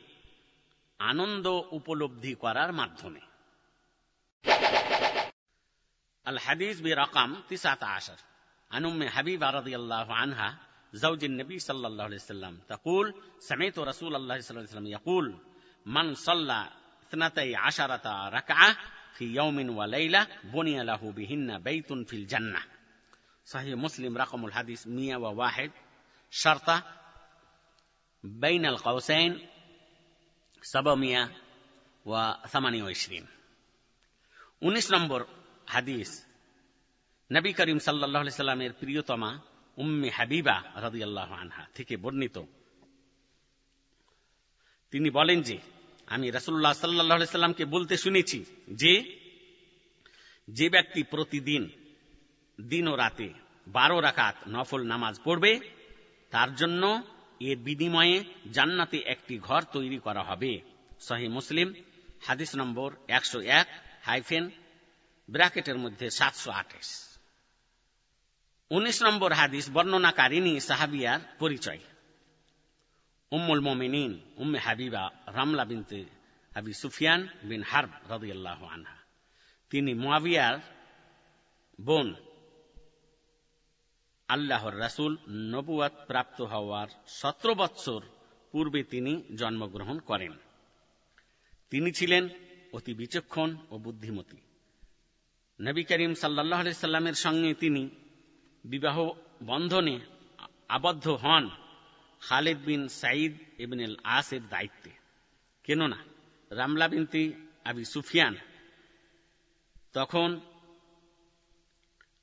আনন্দ 0.99 1.61
উপলব্ধি 1.72 2.34
করার 2.34 2.74
মাধ্যমে। 2.74 3.20
আল 6.26 6.38
হাদিস 6.38 6.82
বি 6.82 6.91
রকম 6.91 7.36
তিসাত 7.47 7.84
আসার 7.84 8.17
عن 8.70 8.86
أم 8.86 9.09
حبيبة 9.09 9.51
رضي 9.51 9.76
الله 9.76 10.14
عنها 10.14 10.59
زوج 10.92 11.24
النبي 11.24 11.59
صلى 11.59 11.86
الله 11.86 12.05
عليه 12.05 12.16
وسلم 12.16 12.61
تقول 12.68 13.14
سمعت 13.38 13.78
رسول 13.78 14.14
الله 14.16 14.40
صلى 14.40 14.51
الله 14.51 14.61
عليه 14.61 14.70
وسلم 14.70 14.86
يقول 14.86 15.38
من 15.86 16.14
صلى 16.14 16.70
اثنتي 17.03 17.57
عشرة 17.57 18.28
ركعة 18.28 18.76
في 19.14 19.24
يوم 19.24 19.76
وليلة 19.76 20.26
بني 20.45 20.84
له 20.84 21.12
بهن 21.12 21.59
بيت 21.59 21.92
في 21.92 22.16
الجنة 22.16 22.62
صحيح 23.45 23.74
مسلم 23.78 24.18
رقم 24.18 24.45
الحديث 24.45 24.86
101 24.86 25.70
شرطة 26.30 26.82
بين 28.24 28.66
القوسين 28.66 29.49
728 30.62 33.28
উনিশ 34.62 34.92
নম্বর 34.92 35.24
হাদিস 35.68 36.24
নবী 37.32 37.53
করিম 37.53 37.80
সাল্লাহ 37.80 38.27
সাল্লামের 38.27 38.73
প্রিয়তমা 38.73 39.39
উম্মে 39.77 40.09
হাবিবা 40.09 40.63
রাদিয়াল্লাহ 40.75 41.32
আনহা 41.32 41.65
থেকে 41.75 41.97
বর্ণিত। 41.97 42.38
তিনি 44.91 45.09
বলেন 45.09 45.41
যে, 45.41 45.57
আমি 46.07 46.32
রাসুল্লাহ 46.32 46.73
সাল্লাহ 46.73 47.23
সাল্লামকে 47.23 47.65
বলতে 47.65 47.97
শুনেছি 47.97 48.45
যে 48.67 49.19
যে 50.47 50.69
ব্যক্তি 50.69 51.03
প্রতিদিন 51.03 51.69
দিন 52.61 52.88
ও 52.88 52.95
রাতে 52.95 53.34
বারো 53.67 53.99
রাকাত 53.99 54.36
নফল 54.47 54.84
নামাজ 54.84 55.19
পড়বে, 55.23 55.59
তার 56.32 56.55
জন্য 56.55 57.03
এর 57.39 57.57
বিনিময়ে 57.57 58.23
জান্নাতে 58.51 58.97
একটি 58.97 59.38
ঘর 59.38 59.61
তৈরি 59.61 59.97
করা 59.97 60.23
হবে। 60.23 60.61
সহি 60.99 61.27
মুসলিম, 61.27 61.73
হাদিস 62.21 62.55
নম্বর 62.55 62.95
একশো 63.07 63.39
এক, 63.39 63.67
হাইফেন, 64.01 64.49
ব্র্যাকেটের 65.30 65.77
মধ্যে 65.77 66.09
সাতশো 66.09 66.51
আঠাশ। 66.51 67.09
উনিশ 68.72 69.03
নম্বর 69.03 69.34
হাদিস 69.34 69.70
বর্ণনাকারিনী 69.74 70.59
সাহাবিয়ার 70.59 71.20
পরিচয়। 71.39 71.80
উম্মুল 73.32 73.59
মোমিনিন, 73.59 74.20
উম্মে 74.38 74.59
হাবিবা 74.59 75.11
রামলা 75.28 75.65
বিনতে 75.65 76.05
আবি 76.55 76.74
সুফিয়ান 76.74 77.28
বিন 77.43 77.63
হার্ব 77.63 77.89
রদিয়াল্লাহ 78.09 78.65
আনহা। 78.65 78.95
তিনি 79.70 79.93
মোয়াবিয়ার 79.93 80.59
বোন। 81.82 82.15
আল্লাহর 84.28 84.80
রাসুল 84.80 85.17
নবুয়াত 85.30 85.91
প্রাপ্ত 86.07 86.41
হওয়ার 86.41 86.88
সতেরো 87.07 87.55
বৎসর 87.55 88.01
পূর্বে 88.51 88.84
তিনি 88.84 89.24
জন্মগ্রহণ 89.36 89.99
করেন। 89.99 90.32
তিনি 91.70 91.91
ছিলেন 91.91 92.30
অতি 92.74 92.93
বিচক্ষণ 92.93 93.55
ও 93.70 93.78
বুদ্ধিমতী। 93.78 94.38
নবী 95.61 95.84
করিম 95.84 96.13
সাল্লাহ 96.13 96.72
সাল্লামের 96.72 97.13
সঙ্গে 97.13 97.53
তিনি 97.53 97.89
বিবাহ 98.66 99.10
বন্ধনে 99.43 99.99
আবদ্ধ 100.70 101.07
হন 101.07 101.49
খালেদ 102.22 102.57
বিন 102.57 102.88
সাইদ 102.88 103.38
এবিন 103.57 103.95
আসের 104.03 104.47
দায়িত্বে। 104.47 104.91
কেননা 105.64 105.97
রামলা 106.51 106.88
বিনতি 106.88 107.34
আবি 107.66 107.86
সুফিয়ান 107.86 108.36
তখন 109.93 110.39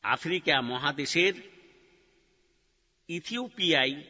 আফ্রিকা 0.03 0.61
মহাদেশের 0.61 1.35
ইথিওপিয়ায় 3.09 4.03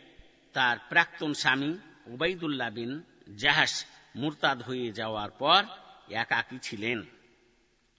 তার 0.52 0.78
প্রাক্তন 0.88 1.32
স্বামী 1.32 1.78
ওবাইদুল্লাহ 2.06 2.70
বিন 2.70 3.02
জাহাস 3.36 3.84
মুরতাদ 4.16 4.62
হয়ে 4.62 4.92
যাওয়ার 4.92 5.30
পর 5.30 5.64
একাকী 6.08 6.58
ছিলেন। 6.58 7.02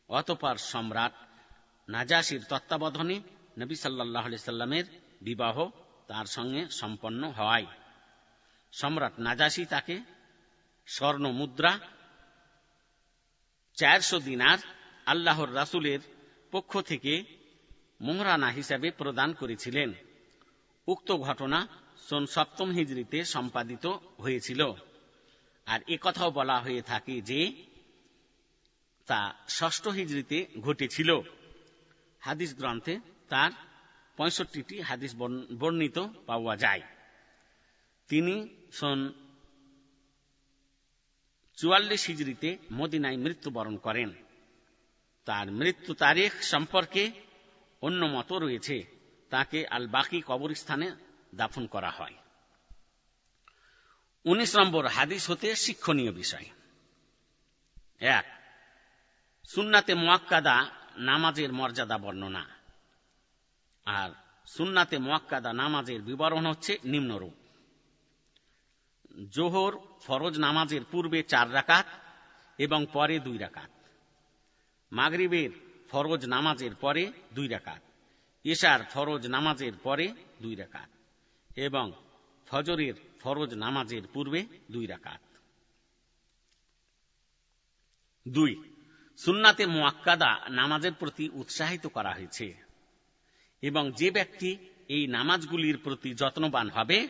অতপর 0.09 0.55
সম্রাট 0.55 1.11
নাজাসির 1.89 2.43
তত্ত্বাবধানে 2.43 3.21
নবী 3.57 3.75
সাল্লাহ 3.75 4.35
সাল্লামের 4.35 4.85
বিবাহ 5.21 5.69
তার 6.07 6.25
সঙ্গে 6.25 6.69
সম্পন্ন 6.69 7.29
হয়। 7.29 7.65
সম্রাট 8.71 9.19
নাজাসি 9.19 9.65
তাকে 9.65 9.99
স্বর্ণ 10.87 11.31
মুদ্রা, 11.31 11.79
চারশো 13.75 14.19
দিনার 14.19 14.57
আল্লাহর 15.05 15.55
রাসুলের 15.55 15.99
পক্ষ 16.51 16.81
থেকে 16.81 17.23
মোহরানা 18.01 18.47
হিসাবে 18.47 18.91
প্রদান 18.91 19.33
করেছিলেন। 19.33 19.93
উক্ত 20.87 21.11
ঘটনা 21.11 21.67
সোন 22.09 22.25
সপ্তম 22.25 22.71
হিজড়িতে 22.71 23.25
সম্পাদিত 23.25 23.85
হয়েছিল। 24.17 24.73
আর 25.65 25.79
কথাও 26.01 26.31
বলা 26.31 26.59
হয়ে 26.59 26.81
থাকে 26.81 27.21
যে, 27.21 27.65
তা 29.05 29.33
ষষ্ঠ 29.49 29.87
হিজড়িতে 29.87 30.47
ঘটেছিল। 30.59 31.19
হাদিস 32.19 32.55
গ্রন্থে 32.55 33.16
তার 33.29 33.51
পঁয়ষট্টিটি 34.17 34.81
হাদিস 34.81 35.15
বর্ণিত 35.57 35.99
পাওয়া 35.99 36.57
যায়। 36.57 36.81
তিনি 38.07 38.49
সন 38.71 39.13
চুয়াল্লিশ 41.55 42.07
হিজড়িতে 42.07 42.57
মদিনায় 42.73 43.17
মৃত্যুবরণ 43.17 43.77
করেন। 43.77 44.13
তার 45.25 45.51
মৃত্যু 45.51 45.93
তারিখ 45.93 46.33
সম্পর্কে 46.41 47.11
অন্য 47.81 48.05
মত 48.05 48.33
রয়েছে। 48.33 48.85
তাকে 49.29 49.67
আল 49.67 49.87
বাকি 49.87 50.21
কবরস্থানে 50.25 50.91
দাফন 51.35 51.65
করা 51.65 51.89
হয়। 51.89 52.13
উনিশ 54.25 54.57
নম্বর 54.57 54.87
হাদিস 54.87 55.29
হতে 55.29 55.55
শিক্ষণীয় 55.55 56.11
বিষয়। 56.11 56.49
এক, 57.99 58.43
সুন্নাতে 59.47 59.93
মোয়াক্কাদা 59.93 60.71
নামাজের 60.97 61.53
মর্যাদা 61.53 61.97
বর্ণনা। 61.97 62.56
আর 63.87 64.09
সুন্নাতে 64.45 64.97
মোয়াক্কাদা 64.97 65.53
নামাজের 65.53 66.01
বিবরণ 66.01 66.45
হচ্ছে 66.45 66.79
নিম্নরূপ। 66.85 67.33
জোহর 69.29 69.77
ফরজ 70.03 70.39
নামাজের 70.39 70.81
পূর্বে 70.91 71.23
চার 71.23 71.53
রাকাত 71.53 71.85
এবং 72.57 72.85
পরে 72.93 73.19
দুই 73.19 73.37
রাকাত। 73.37 73.69
মাগরিবের 74.91 75.49
ফরজ 75.89 76.25
নামাজের 76.25 76.75
পরে 76.75 77.11
দুই 77.33 77.47
রাকাত। 77.47 77.81
এশার 78.43 78.83
ফরজ 78.83 79.27
নামাজের 79.27 79.73
পরে 79.83 80.13
দুই 80.41 80.55
রাকাত 80.55 80.89
এবং 81.55 81.91
ফজরের 82.47 82.93
ফরজ 83.19 83.53
নামাজের 83.53 84.01
পূর্বে 84.13 84.45
দুই 84.71 84.85
রাকাত। 84.85 85.19
দুই, 88.27 88.63
সুন্নাতে 89.17 89.65
মোয়াক্কাদা 89.65 90.49
নামাজের 90.49 90.93
প্রতি 90.93 91.29
উৎসাহিত 91.33 91.87
করা 91.87 92.11
হয়েছে। 92.11 92.66
এবং 93.61 93.91
যে 93.91 94.11
ব্যক্তি 94.11 94.57
এই 94.89 95.07
নামাজগুলির 95.07 95.77
প্রতি 95.77 96.13
যত্নবান 96.13 96.69
হবে, 96.69 97.07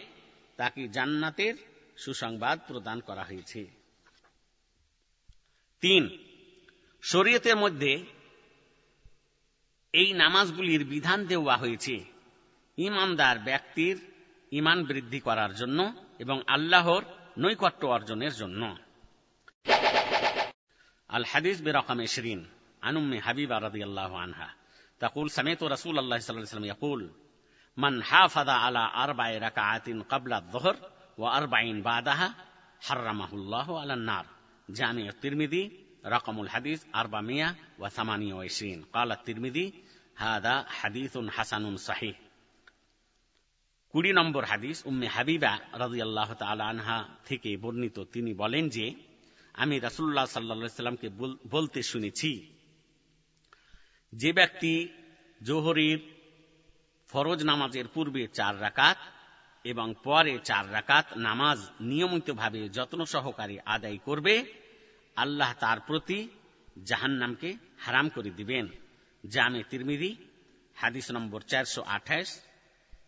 তাকে 0.58 0.88
জান্নাতের 0.88 1.54
সুসংবাদ 1.98 2.60
প্রদান 2.68 3.00
করা 3.00 3.24
হয়েছে। 3.24 3.68
তিন, 5.82 6.18
শরীয়তের 7.02 7.56
মধ্যে 7.56 8.04
এই 9.94 10.14
নামাজগুলির 10.14 10.86
বিধান 10.86 11.26
দেওয়া 11.26 11.58
হয়েছে 11.58 12.04
ইমানদার 12.78 13.40
ব্যক্তির 13.40 13.98
ইমান 14.52 14.84
বৃদ্ধি 14.84 15.20
করার 15.20 15.56
জন্য 15.56 15.94
এবং 16.20 16.42
আল্লাহর 16.48 17.04
নৈকট্য 17.38 17.88
অর্জনের 17.88 18.34
জন্য। 18.34 18.78
আল 21.08 21.24
হাদিস 21.24 21.62
বেরকম 21.62 22.06
শরীন 22.06 22.46
আনুম্মে 22.82 23.20
হাবিবা 23.20 23.58
আল্লাহ 23.58 24.16
আনহা। 24.16 24.57
تقول 25.01 25.31
سمعت 25.31 25.63
رسول 25.63 25.99
الله 25.99 26.19
صلى 26.19 26.31
الله 26.31 26.41
عليه 26.41 26.57
وسلم 26.57 26.65
يقول 26.65 27.11
من 27.77 28.03
حافظ 28.03 28.49
على 28.49 28.91
أربع 28.95 29.39
ركعات 29.39 29.89
قبل 29.89 30.33
الظهر 30.33 30.77
وأربعين 31.19 31.83
بعدها 31.83 32.35
حرمه 32.81 33.35
الله 33.35 33.81
على 33.81 33.95
النار 33.95 34.27
جامع 34.69 35.03
الترمذي 35.03 35.85
رقم 36.07 36.41
الحديث 36.41 36.85
428 36.95 38.85
قال 38.85 39.13
الترمذي 39.13 39.85
هذا 40.17 40.63
حديث 40.71 41.19
حسن 41.19 41.77
صحيح 41.79 42.17
কুড়ি 43.95 44.11
নম্বর 44.13 44.43
হাদিস 44.45 44.79
উম্মে 44.87 45.07
হাবিবা 45.07 45.53
রাজিয়াল্লাহ 45.83 46.31
তাল 46.35 46.61
আনহা 46.73 46.99
থেকে 47.29 47.51
বর্ণিত 47.63 47.97
তিনি 48.15 48.33
বলেন 48.35 48.65
যে 48.69 48.87
আমি 49.55 49.77
রাসুল্লাহ 49.79 50.27
সাল্লা 50.27 50.77
সাল্লামকে 50.81 51.09
বলতে 51.55 51.81
শুনেছি 51.83 52.31
যে 54.18 54.34
ব্যক্তি 54.34 54.88
জোহরির 55.44 56.00
ফরজ 57.10 57.44
নামাজের 57.44 57.88
পূর্বে 57.88 58.28
চার 58.28 58.62
রাকাত 58.62 58.98
এবং 59.64 59.94
পরে 60.04 60.40
চার 60.44 60.74
রাকাত 60.74 61.06
নামাজ 61.18 61.60
নিয়মিতভাবে 61.82 62.70
যত্ন 62.70 63.06
সহকারে 63.06 63.58
আদায় 63.66 63.98
করবে, 63.98 64.46
আল্লাহ 65.16 65.54
তার 65.60 65.80
প্রতি 65.80 66.30
জাহান্নামকে 66.84 67.58
হারাম 67.80 68.10
করে 68.10 68.30
দিবেন। 68.30 68.68
জামে 69.30 69.64
তিরমিদি 69.70 70.16
হাদিস 70.76 71.12
নম্বর 71.12 71.42
চারশো 71.42 71.82
আঠাশ। 71.82 72.42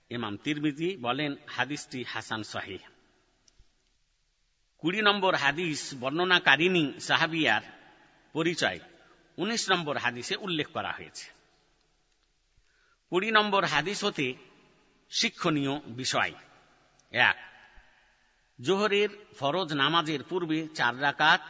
ইমাম 0.09 0.37
তিরমিজি 0.37 0.97
বলেন, 0.97 1.35
হাদিসটি 1.47 2.03
হাসান 2.03 2.43
শাহী 2.43 2.77
কুড়ি 4.77 5.01
নম্বর 5.01 5.35
হাদিস 5.35 5.93
বর্ণনাকারিনী 5.99 6.99
সাহাবিয়ার 6.99 7.61
পরিচয়। 8.33 8.79
উনিশ 9.39 9.71
নম্বর 9.71 9.97
হাদিসে 9.97 10.35
উল্লেখ 10.35 10.67
করা 10.67 10.91
হয়েছে। 10.91 11.31
কুড়ি 13.09 13.31
নম্বর 13.31 13.65
হাদিস 13.65 14.03
হতে 14.03 14.33
শিক্ষণীয় 15.09 15.79
বিষয়। 15.79 16.33
এক, 17.11 17.37
জোহরের 18.61 19.09
ফরজ 19.39 19.73
নামাজের 19.73 20.23
পূর্বে 20.23 20.67
চার 20.67 21.01
রাকাত 21.01 21.41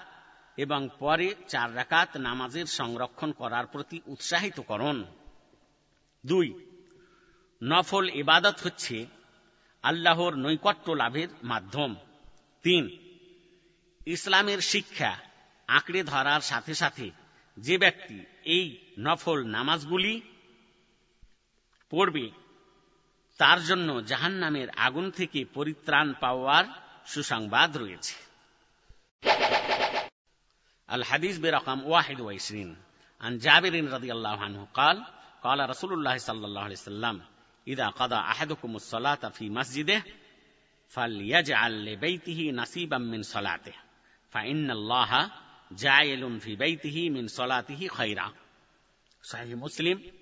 এবং 0.57 0.89
পরে 0.99 1.35
চার 1.47 1.75
রাকাত 1.75 2.17
নামাজের 2.17 2.65
সংরক্ষণ 2.65 3.31
করার 3.31 3.65
প্রতি 3.67 4.01
উৎসাহিত 4.05 4.59
করণ 4.59 5.03
দুই, 6.25 6.65
নফল 7.63 8.09
ইবাদত 8.09 8.55
হচ্ছে 8.63 9.05
আল্লাহর 9.83 10.35
নৈকট্য 10.35 10.91
লাভের 10.91 11.27
মাধ্যম। 11.43 11.95
তিন, 12.63 12.83
ইসলামের 14.05 14.59
শিক্ষা 14.61 15.17
আঁকড়ে 15.67 16.03
ধরার 16.03 16.41
সাথে 16.41 16.73
সাথে 16.73 17.18
যে 17.59 17.74
ব্যক্তি 17.78 18.18
এই 18.47 18.64
নফল 18.99 19.38
নামাজগুলি 19.47 20.14
পড়বে 21.92 22.26
তার 23.40 23.59
জন্য 23.62 23.88
জাহান 24.03 24.34
নামের 24.34 24.68
আগুন 24.76 25.07
থেকে 25.11 25.40
পরিত্রাণ 25.55 26.09
পাওয়ার 26.14 26.64
সুসংবাদ 27.07 27.70
রয়েছে 27.76 28.16
আল 30.88 31.03
হাদিস 31.03 31.34
বেরকম 31.38 31.78
ওয়াহিদ 31.86 32.20
ওয়াইসরিন 32.20 32.70
عن 33.20 33.38
جابر 33.38 33.74
رضي 33.90 34.12
الله 34.12 34.36
عنه 34.38 34.61
قال 34.74 34.97
قال 35.42 35.70
رسول 35.70 35.92
الله 35.92 36.16
صلى 36.18 36.47
الله 36.47 36.62
عليه 36.62 36.74
وسلم 36.74 37.16
إذا 37.66 37.88
قضى 37.90 38.14
أحدكم 38.14 38.76
الصلاة 38.76 39.28
في 39.28 39.51
مسجده 39.51 40.05
فليجعل 40.88 41.72
لبيته 41.84 42.51
نصيبا 42.53 42.99
من 42.99 43.22
صلاته 43.24 43.72
فإن 44.32 44.70
الله 44.70 45.30
جاعل 45.70 46.40
في 46.40 46.57
بيته 46.57 47.11
من 47.11 47.28
صلاته 47.28 47.88
خيرا 47.88 48.32
صحيح 49.24 49.49
مسلم 49.49 50.12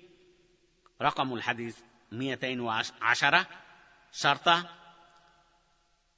رقم 1.01 1.33
الحديث 1.33 1.77
210 2.11 3.47
شرطة 4.13 4.69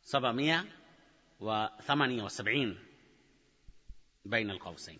778 0.07 2.77
بين 4.25 4.51
القوسين 4.51 4.99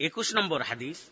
একুশ 0.00 0.34
নম্বর 0.34 0.62
হাদিস 0.62 1.10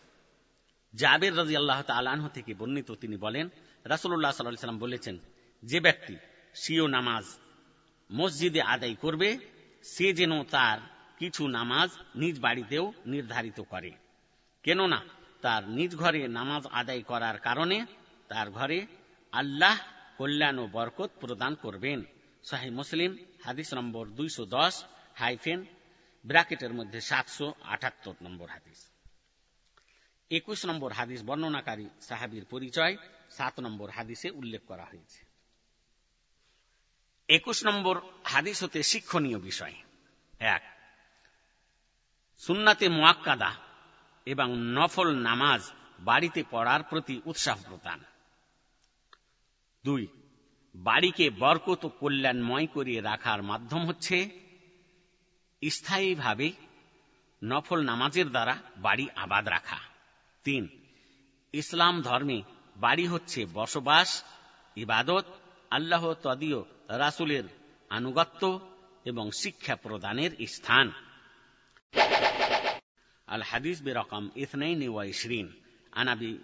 জাবের 0.93 1.37
রাজি 1.37 1.57
আল্লাহ 1.57 1.81
তালাহ 1.81 2.27
থেকে 2.27 2.53
বর্ণিত 2.53 2.91
তিনি 2.91 3.17
বলেন 3.17 3.49
রাসুল্লাহ 3.85 4.31
সাল্লাহ 4.31 4.59
সাল্লাম 4.59 4.79
বলেছেন 4.79 5.19
যে 5.63 5.79
ব্যক্তি 5.79 6.17
সিও 6.55 6.87
নামাজ 6.87 7.25
মসজিদে 8.09 8.61
আদায় 8.65 8.95
করবে 8.95 9.39
সে 9.83 10.13
যেন 10.13 10.43
তার 10.43 10.92
কিছু 11.18 11.48
নামাজ 11.48 11.90
নিজ 12.14 12.40
বাড়িতেও 12.40 12.92
নির্ধারিত 13.06 13.60
করে। 13.60 13.90
কেননা 14.62 15.02
তার 15.42 15.68
নিজ 15.68 15.96
ঘরে 15.96 16.28
নামাজ 16.28 16.66
আদায় 16.66 17.02
করার 17.02 17.38
কারণে 17.38 17.86
তার 18.28 18.50
ঘরে 18.50 18.86
আল্লাহ 19.32 19.78
কল্যাণ 20.18 20.58
ও 20.58 20.66
বরকত 20.66 21.10
প্রদান 21.20 21.54
করবেন। 21.54 22.02
শাহী 22.44 22.70
মুসলিম, 22.70 23.18
হাদিস 23.44 23.74
নম্বর 23.74 24.06
দুইশো 24.06 24.46
দশ, 24.46 24.84
হাইফেন, 25.14 25.64
ব্র্যাকেটের 26.26 26.74
মধ্যে 26.74 27.00
সাতশো 27.00 27.54
আটাত্তর 27.62 28.14
নম্বর 28.22 28.48
হাদিস। 28.48 28.90
একুশ 30.30 30.66
নম্বর 30.66 30.92
হাদিস 30.92 31.22
বর্ণনাকারী 31.22 31.88
সাহাবির 32.00 32.44
পরিচয়, 32.44 32.96
সাত 33.30 33.60
নম্বর 33.60 33.90
হাদিসে 33.90 34.30
উল্লেখ 34.30 34.60
করা 34.66 34.84
হয়েছে। 34.84 35.26
একুশ 37.28 37.66
নম্বর 37.66 38.00
হাদিস 38.24 38.64
হতে 38.64 38.82
শিক্ষণীয় 38.82 39.38
বিষয়। 39.38 39.74
এক 40.38 40.73
সুন্নাতে 42.38 42.88
মোয়াক্কাদা 42.88 43.52
এবং 44.26 44.56
নফল 44.56 45.14
নামাজ 45.14 45.62
বাড়িতে 46.00 46.44
পড়ার 46.50 46.82
প্রতি 46.82 47.20
উৎসাহ 47.24 47.58
প্রদান। 47.68 48.00
দুই, 49.84 50.06
বাড়িকে 50.74 51.30
বরকত 51.30 51.84
ও 51.84 51.88
কল্যাণময় 51.88 52.66
করিয়ে 52.66 53.00
রাখার 53.00 53.42
মাধ্যম 53.42 53.86
হচ্ছে 53.86 54.28
স্থায়ীভাবে 55.70 56.52
নফল 57.44 57.80
নামাজের 57.80 58.30
দ্বারা 58.30 58.56
বাড়ি 58.76 59.08
আবাদ 59.16 59.48
রাখা। 59.48 59.78
তিন, 60.44 60.68
ইসলাম 61.52 62.02
ধর্মে 62.02 62.42
বাড়ি 62.76 63.06
হচ্ছে 63.06 63.46
বসবাস, 63.52 64.24
ইবাদত, 64.76 65.24
আল্লাহ 65.70 66.14
তদীয় 66.14 66.60
রাসুলের 66.88 67.44
আনুগত্য 67.88 68.70
এবং 69.04 69.30
শিক্ষা 69.30 69.76
প্রদানের 69.76 70.46
স্থান। 70.46 70.92
الحديث 73.31 73.79
برقم 73.79 74.31
اثنين 74.37 74.89
وعشرين 74.89 75.53
عن 75.93 76.07
أبي 76.07 76.39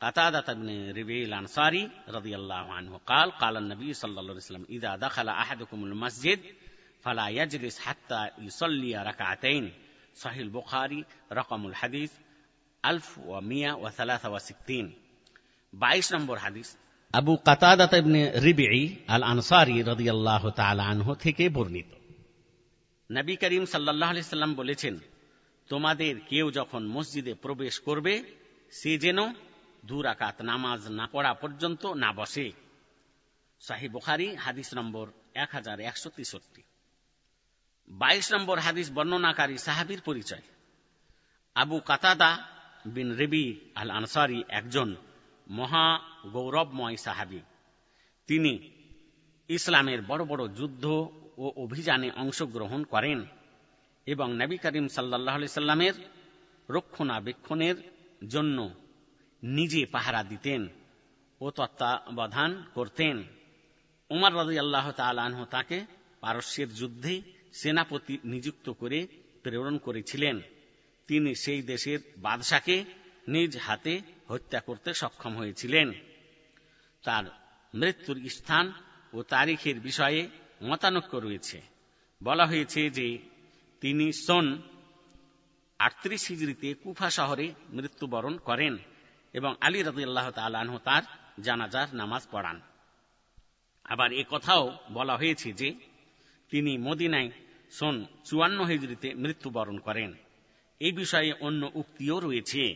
قتادة 0.00 0.52
بن 0.52 0.90
ربيع 0.90 1.24
الأنصاري 1.24 1.90
رضي 2.08 2.36
الله 2.36 2.72
عنه 2.72 3.00
قال 3.06 3.32
قال 3.32 3.56
النبي 3.56 3.92
صلى 3.92 4.10
الله 4.10 4.22
عليه 4.22 4.34
وسلم 4.34 4.66
إذا 4.68 4.96
دخل 4.96 5.28
أحدكم 5.28 5.84
المسجد 5.84 6.40
فلا 7.02 7.28
يجلس 7.28 7.78
حتى 7.78 8.30
يصلي 8.38 9.02
ركعتين 9.02 9.72
صحيح 10.14 10.38
البخاري 10.38 11.04
رقم 11.32 11.66
الحديث 11.66 12.12
1163 12.84 14.94
বাইশ 15.74 16.14
নম্বর 16.14 16.36
হাদিস 16.36 16.76
আবু 17.14 17.38
কাতাদাত 17.46 17.94
ইবনে 17.94 18.40
রিবিঈ 18.40 18.94
আল 19.08 19.22
আনসারি 19.22 19.82
রাদিয়াল্লাহু 19.82 20.50
তাআলা 20.50 20.84
আনহু 20.84 21.14
থেকে 21.14 21.48
বর্ণিত 21.48 21.86
নবী 23.11 23.35
করিম 23.35 23.65
আলাইহি 23.73 24.21
সাল্লাম 24.21 24.53
বলেছেন, 24.53 24.99
তোমাদের 25.69 26.19
কেউ 26.19 26.51
যখন 26.51 26.87
মসজিদে 26.87 27.33
প্রবেশ 27.33 27.79
করবে, 27.79 28.23
সে 28.71 28.97
যেন 28.97 29.33
দুরাকাত 29.85 30.41
নামাজ 30.41 30.87
না 30.87 31.07
পড়া 31.07 31.33
পর্যন্ত 31.33 31.85
না 31.85 32.13
বসে। 32.13 32.51
শাহী 33.61 33.89
বুখারি, 33.89 34.35
হাদিস 34.35 34.73
নম্বর 34.73 35.11
এক 35.33 35.49
হাজার 35.51 35.79
একশো 35.79 36.09
তেষট্টি। 36.09 36.63
বাইশ 37.87 38.33
নম্বর 38.33 38.59
হাদিস 38.59 38.91
বর্ণনাকারী 38.91 39.57
সাহাবির 39.57 40.01
পরিচয়। 40.01 40.41
আবু 41.55 41.79
কাতাদা 41.79 42.47
বিন 42.85 43.15
রেবি 43.15 43.59
আল 43.75 43.91
আনসারি 43.91 44.43
একজন 44.49 44.95
মহা 45.49 45.99
গৌরবময় 46.25 46.95
সাহাবি। 46.95 47.39
তিনি 48.27 48.71
ইসলামের 49.47 50.01
বড় 50.01 50.25
বড় 50.25 50.47
যুদ্ধ 50.47 51.09
ও 51.37 51.53
অভিযানে 51.55 52.11
অংশগ্রহণ 52.11 52.83
করেন 52.83 53.25
এবং 54.05 54.33
নবী 54.33 54.57
করিম 54.57 54.87
সাল্লাহ 54.87 55.45
সাল্লামের 55.45 55.93
রক্ষণাবেক্ষণের 56.69 57.75
জন্য 58.27 58.69
নিজে 59.43 59.85
পাহারা 59.85 60.23
দিতেন 60.23 60.67
ও 61.41 61.51
তত্ত্বাবধান 61.51 62.63
করতেন। 62.73 63.23
উমার 64.09 64.35
রাজি 64.35 64.59
আল্লাহ 64.59 64.91
তালাহ 64.91 65.45
তাকে 65.45 65.85
পারস্যের 66.19 66.73
যুদ্ধে 66.73 67.21
সেনাপতি 67.53 68.17
নিযুক্ত 68.25 68.69
করে 68.69 69.07
প্রেরণ 69.43 69.77
করেছিলেন। 69.77 70.39
তিনি 71.07 71.35
সেই 71.35 71.61
দেশের 71.61 71.99
বাদশাকে 72.17 72.85
নিজ 73.27 73.57
হাতে 73.57 74.01
হত্যা 74.27 74.59
করতে 74.59 74.93
সক্ষম 74.93 75.37
হয়েছিলেন। 75.37 75.91
তার 77.03 77.23
মৃত্যুর 77.75 78.29
স্থান 78.29 78.73
ও 79.13 79.23
তারিখের 79.23 79.79
বিষয়ে 79.79 80.27
মতানৈক্য 80.63 81.17
রয়েছে। 81.17 81.61
বলা 82.23 82.45
হয়েছে 82.45 82.89
যে 82.89 83.17
তিনি 83.81 84.13
সন 84.13 84.61
আটত্রিশ 85.79 86.27
হিজড়িতে 86.27 86.73
কুফা 86.73 87.09
শহরে 87.09 87.53
মৃত্যুবরণ 87.69 88.37
করেন 88.37 88.77
এবং 89.33 89.55
আলী 89.61 89.83
রাজিয়াল্লাহ 89.83 90.31
তালাহ 90.31 90.77
তার 90.77 91.03
জানাজার 91.41 91.95
নামাজ 91.95 92.27
পড়ান। 92.31 92.61
আবার 93.83 94.11
এ 94.11 94.23
কথাও 94.29 94.77
বলা 94.91 95.17
হয়েছে 95.17 95.53
যে 95.53 95.75
তিনি 96.49 96.77
মদিনায় 96.77 97.29
সন 97.71 98.05
চুয়ান্ন 98.25 98.65
হিজড়িতে 98.65 99.13
মৃত্যুবরণ 99.13 99.77
করেন। 99.77 100.13
এই 100.79 100.91
বিষয়ে 100.91 101.33
অন্য 101.33 101.71
উক্তিও 101.73 102.19
রয়েছে। 102.19 102.75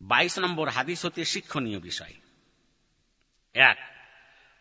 বাইশ 0.00 0.38
নম্বর 0.38 0.68
হাদিস 0.68 1.04
হতে 1.04 1.24
শিক্ষণীয় 1.24 1.80
বিষয়। 1.80 2.14
এক, 3.54 3.96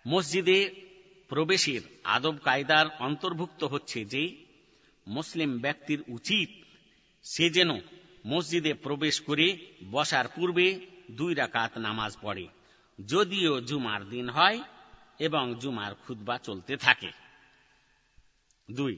মসজিদে 0.08 0.85
প্রবেশের 1.30 1.82
আদব 2.03 2.38
কায়দার 2.38 2.86
অন্তর্ভুক্ত 2.99 3.63
হচ্ছে 3.63 4.05
যে, 4.05 4.36
মুসলিম 5.07 5.59
ব্যক্তির 5.59 6.03
উচিত 6.07 6.49
সে 7.23 7.49
যেন 7.49 7.69
মসজিদে 8.26 8.73
প্রবেশ 8.73 9.21
করে 9.21 9.57
বসার 9.91 10.28
পূর্বে 10.28 10.86
দুই 11.11 11.34
রাকাত 11.34 11.78
নামাজ 11.78 12.17
পড়ে, 12.21 12.47
যদিও 13.05 13.61
জুমার 13.61 14.09
দিন 14.09 14.30
হয় 14.30 14.61
এবং 15.19 15.55
জুমার 15.59 15.95
খুদ্া 15.95 16.38
চলতে 16.38 16.78
থাকে। 16.78 17.11
দুই, 18.71 18.97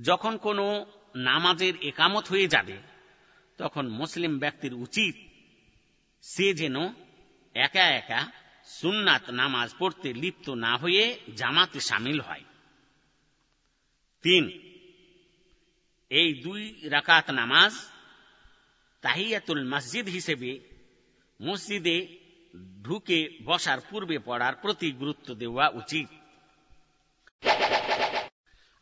যখন 0.00 0.36
কোনো 0.36 0.86
নামাজের 1.16 1.74
একামত 1.82 2.28
হয়ে 2.28 2.48
যাবে, 2.48 2.76
তখন 3.58 3.88
মুসলিম 3.88 4.38
ব্যক্তির 4.38 4.74
উচিত 4.74 5.14
সে 6.22 6.54
যেন 6.54 6.76
একা 7.54 7.86
একা 7.86 8.32
সুন্নাত 8.67 9.25
নামাজ 9.31 9.69
পড়তে 9.79 10.09
লিপ্ত 10.13 10.47
না 10.65 10.73
হয়ে 10.77 11.03
জামাতে 11.35 11.79
সামিল 11.79 12.19
হয় 12.19 12.45
তিন 14.23 14.43
এই 16.11 16.29
দুই 16.43 16.61
রাকাত 16.85 17.27
নামাজ 17.31 17.73
তাহিয়াতুল 19.03 19.61
মসজিদ 19.65 20.05
হিসেবে 20.07 20.51
মসজিদে 21.39 21.97
ঢুকে 22.83 23.19
বসার 23.43 23.79
পূর্বে 23.81 24.17
পড়ার 24.19 24.55
প্রতি 24.55 24.87
গুরুত্ব 24.91 25.27
দেওয়া 25.33 25.65
উচিত 25.81 26.07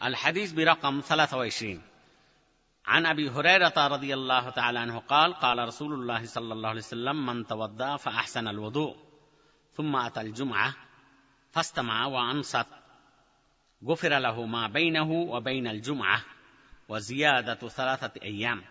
الحديث 0.02 0.50
برقم 0.52 0.96
23 1.02 1.80
عن 2.86 3.06
ابي 3.06 3.30
هريره 3.30 3.78
رضي 3.88 4.14
الله 4.14 4.50
تعالى 4.50 4.80
عنه 4.80 4.98
قال 5.00 5.34
قال 5.36 5.58
رسول 5.68 5.94
الله 5.94 6.26
صلى 6.26 6.54
الله 6.54 6.70
عليه 6.70 6.80
وسلم 6.80 7.26
من 7.26 7.38
توضا 7.48 7.98
فاحسن 7.98 8.48
الوضوء 8.48 9.05
ثم 9.76 9.96
اتى 9.96 10.22
الجمعه 10.22 10.76
فاستمع 11.52 12.06
وانصت 12.06 12.68
غفر 13.82 14.20
له 14.20 14.46
ما 14.46 14.68
بينه 14.68 15.12
وبين 15.12 15.68
الجمعه 15.68 16.22
وزياده 16.90 17.68
ثلاثه 17.70 18.22
ايام 18.22 18.64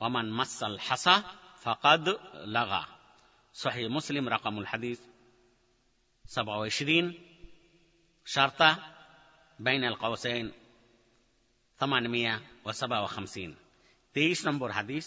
ومن 0.00 0.32
مس 0.32 0.62
الحصى 0.62 1.22
فقد 1.62 2.18
لغى 2.34 2.84
صحيح 3.52 3.90
مسلم 3.90 4.28
رقم 4.28 4.58
الحديث 4.58 5.00
27 6.24 7.14
شرطه 8.26 8.76
بين 9.58 9.84
القوسين 9.84 10.52
857 11.80 13.56
তেইশ 14.14 14.38
নম্বর 14.46 14.70
হাদিস 14.70 15.06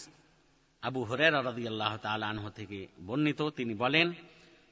আবু 0.82 1.00
হরের 1.04 1.34
রদিয়াল্লাহ 1.48 1.92
তালাহ 1.96 2.46
থেকে 2.48 2.80
বর্ণিত 3.06 3.40
তিনি 3.58 3.74
বলেন 3.74 4.06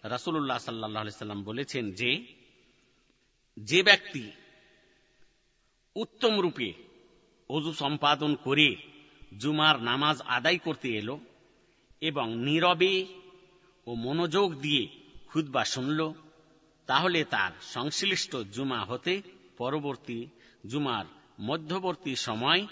রাসুল্লাহ 0.04 0.58
সাল্লাহ 0.58 1.08
সাল্লাম 1.08 1.44
বলেছেন 1.44 1.92
যে 1.92 2.26
যে 3.58 3.84
ব্যক্তি 3.84 4.32
উত্তম 5.96 6.40
রূপে 6.40 6.74
অজু 7.50 7.74
সম্পাদন 7.74 8.36
করে 8.36 8.76
জুমার 9.38 9.82
নামাজ 9.82 10.22
আদায় 10.22 10.58
করতে 10.58 10.90
এলো 10.90 11.20
এবং 12.02 12.36
নীরবে 12.36 13.06
ও 13.88 13.96
মনোযোগ 13.96 14.56
দিয়ে 14.56 14.88
খুদ্া 15.28 15.66
শুনল, 15.66 16.14
তাহলে 16.86 17.24
তার 17.24 17.52
সংশ্লিষ্ট 17.62 18.36
জুমা 18.36 18.86
হতে 18.86 19.22
পরবর্তী 19.58 20.28
জুমার 20.68 21.06
মধ্যবর্তী 21.40 22.16
সময় 22.16 22.68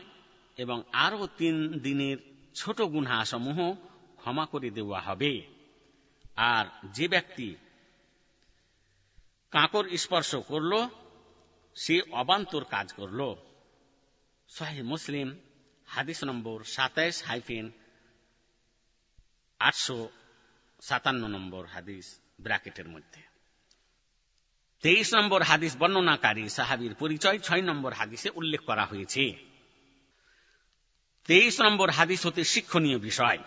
এবং 0.57 0.83
আরও 0.91 1.27
তিন 1.37 1.79
দিনের 1.79 2.17
ছোট 2.55 2.81
গুনহাসমূহ 2.81 3.75
ক্ষমা 4.17 4.45
করে 4.45 4.69
দেওয়া 4.69 5.01
হবে। 5.01 5.58
আর 6.41 6.65
যে 6.85 7.07
ব্যক্তি 7.07 7.55
কাঁকর 9.51 9.97
স্পর্শ 9.97 10.35
করল, 10.35 10.87
সে 11.75 12.01
অবান্তর 12.11 12.63
কাজ 12.63 12.93
করল। 12.93 13.35
শাহী 14.47 14.81
মুসলিম, 14.81 15.39
হাদিস 15.87 16.23
নম্বর 16.23 16.63
সাতাইশ 16.63 17.23
হাইফেন 17.23 17.71
আটশো 19.59 20.09
সাতান্ন 20.81 21.27
নম্বর 21.27 21.65
হাদিস, 21.65 22.19
ব্র্যাকেটের 22.41 22.87
মধ্যে। 22.87 23.21
তেইশ 24.81 25.13
নম্বর 25.13 25.41
হাদিস 25.41 25.77
বর্ণনাকারী 25.77 26.49
সাহাবির 26.49 26.95
পরিচয় 26.95 27.39
ছয় 27.39 27.61
নম্বর 27.61 27.93
হাদিসে 27.93 28.29
উল্লেখ 28.29 28.61
করা 28.61 28.85
হয়েছে। 28.85 29.35
তেইশ 31.27 31.61
নম্বর 31.61 31.89
হাদিস 31.89 32.25
হতে 32.25 32.43
শিক্ষণীয় 32.43 32.99
বিষয়। 32.99 33.37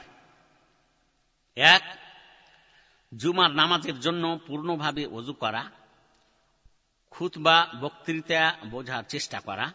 এক 1.57 2.02
জুমার 3.17 3.51
নামাজের 3.51 4.01
জন্য 4.01 4.39
পূর্ণভাবে 4.47 5.07
অজু 5.07 5.33
করা, 5.33 5.71
খুতবা, 7.11 7.69
বক্তৃতা 7.81 8.57
বোঝার 8.71 9.05
চেষ্টা 9.09 9.41
করা, 9.41 9.73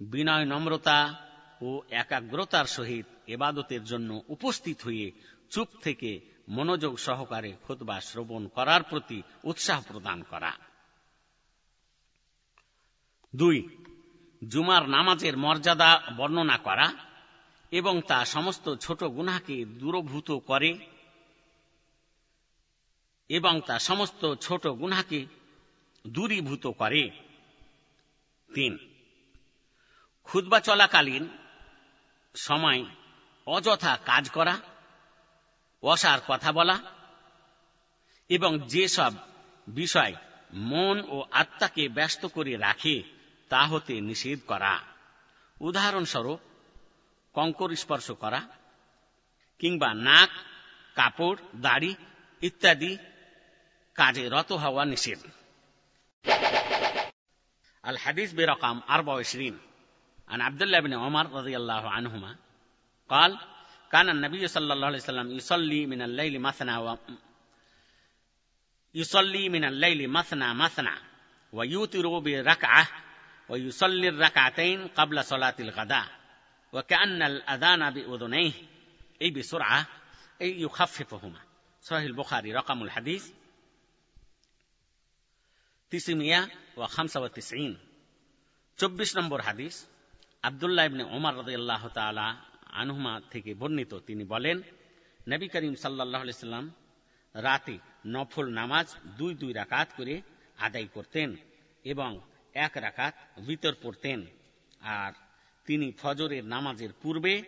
বিনয়, 0.00 0.44
নম্রতা 0.44 1.26
ও 1.60 1.82
একাগ্রতার 1.90 2.64
সহিত 2.64 3.06
এবাদতের 3.26 3.84
জন্য 3.84 4.22
উপস্থিত 4.28 4.82
হয়ে 4.82 5.12
চুপ 5.50 5.68
থেকে 5.82 6.20
মনোযোগ 6.48 6.98
সহকারে 6.98 7.56
খুতবা 7.62 8.00
শ্রবণ 8.00 8.48
করার 8.48 8.82
প্রতি 8.82 9.22
উৎসাহ 9.44 9.82
প্রদান 9.88 10.22
করা। 10.22 10.52
দুই, 13.36 13.68
জুমার 14.48 14.88
নামাজের 14.88 15.36
মর্যাদা 15.36 16.02
বর্ণনা 16.16 16.58
করা 16.58 16.92
এবং 17.70 18.02
তা 18.02 18.24
সমস্ত 18.24 18.74
ছোট 18.74 19.04
গুনাকে 19.04 19.64
দূরভূত 19.64 20.30
করে 20.30 20.95
এবং 23.28 23.60
তা 23.60 23.78
সমস্ত 23.78 24.34
ছোট 24.34 24.66
গুনাকে 24.66 25.26
দূরীভূত 26.06 26.66
করে। 26.66 27.10
তিন 28.54 28.78
খুদবা 30.24 30.60
চলাকালীন 30.60 31.28
সময় 32.34 32.84
অযথা 33.46 33.96
কাজ 33.96 34.30
করা, 34.30 34.60
অসার 35.82 36.18
কথা 36.28 36.52
বলা 36.52 36.78
এবং 38.28 38.58
যেসব 38.58 39.12
বিষয় 39.68 40.14
মন 40.52 41.02
ও 41.08 41.24
আত্মাকে 41.30 41.88
ব্যস্ত 41.88 42.26
করে 42.26 42.56
রাখে, 42.56 43.02
তা 43.48 43.66
হতে 43.66 44.00
নিষেধ 44.00 44.38
করা। 44.46 44.82
উদাহরণস্বরূপ, 45.60 46.40
কঙ্কর 47.32 47.76
স্পর্শ 47.76 48.10
করা 48.10 48.48
কিংবা 49.58 49.94
নাক, 49.94 50.30
কাপড়, 50.94 51.36
দাড়ি 51.56 51.94
ইত্যাদি 52.42 52.98
কাজে 53.99 54.23
রত 54.35 54.51
হওয়া 54.63 54.83
নিষেধ 54.93 55.21
আল 57.89 57.97
হাদিস 58.03 58.29
বেরকাম 58.37 58.77
আরবা 58.95 59.13
ইশরিন 59.25 59.55
عن 60.31 60.41
عبد 60.41 60.61
الله 60.61 60.79
بن 60.79 60.93
عمر 60.93 61.25
رضي 61.39 61.55
الله 61.61 61.83
عنهما 61.89 62.31
قال 63.09 63.31
كان 63.91 64.09
النبي 64.09 64.47
صلى 64.47 64.73
الله 64.73 64.87
عليه 64.87 64.97
وسلم 64.97 65.31
يصلي 65.31 65.85
من 65.85 66.01
الليل 66.01 66.41
مثنى 66.41 66.77
و 66.77 66.97
يصلي 68.95 69.49
من 69.49 69.63
الليل 69.63 70.09
مثنى 70.09 70.53
مثنى 70.53 70.95
ويوتر 71.53 72.19
بركعة 72.19 72.87
ويصلي 73.49 74.09
الركعتين 74.09 74.87
قبل 74.87 75.23
صلاة 75.23 75.55
الغداء 75.59 76.07
وكأن 76.73 77.21
الأذان 77.21 77.91
بأذنيه 77.93 78.51
أي 79.21 79.29
بسرعة 79.31 79.87
أي 80.41 80.61
يخففهما 80.61 81.39
صحيح 81.81 82.03
البخاري 82.03 82.53
رقم 82.53 82.83
الحديث 82.83 83.31
চব্বিশ 88.76 89.16
নম্বর 89.16 89.40
হাদিস 89.40 89.86
আনহুমা 92.70 93.20
থেকে 93.30 93.54
বর্ণিত। 93.54 93.94
তিনি 93.94 94.24
বলেন, 94.24 94.62
নবী 95.28 95.48
করিম 95.48 95.74
সাল্লাম 95.74 96.70
রাতে 97.34 97.78
নফল 98.06 98.48
নামাজ 98.48 98.94
দুই 99.06 99.34
দুই 99.34 99.52
রাকাত 99.52 99.88
করে 99.96 100.22
আদায় 100.58 100.86
করতেন 100.86 101.36
এবং 101.84 102.20
এক 102.54 102.70
রাকাত 102.74 103.14
ভিতর 103.46 103.74
পড়তেন। 103.82 104.26
আর 104.80 105.12
তিনি 105.66 105.92
ফজরের 105.92 106.44
নামাজের 106.44 106.90
পূর্বে 107.02 107.42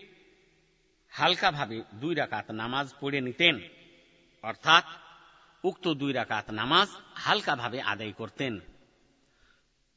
হালকাভাবে 1.11 1.83
দুই 1.95 2.15
রাকাত 2.15 2.51
নামাজ 2.51 2.95
পড়ে 3.01 3.21
নিতেন। 3.21 3.61
অর্থাৎ 4.43 4.85
উক্ত 5.65 5.89
দুই 5.89 6.13
রাকাত 6.13 6.51
নামাজ 6.51 6.89
হালকাভাবে 7.15 7.83
আদায় 7.83 8.13
করতেন। 8.13 8.61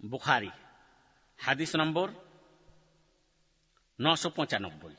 বুখারি, 0.05 0.49
হাদিস 1.37 1.75
নম্বর 1.75 2.11
নশো 4.01 4.29
পঁচানব্বই। 4.29 4.95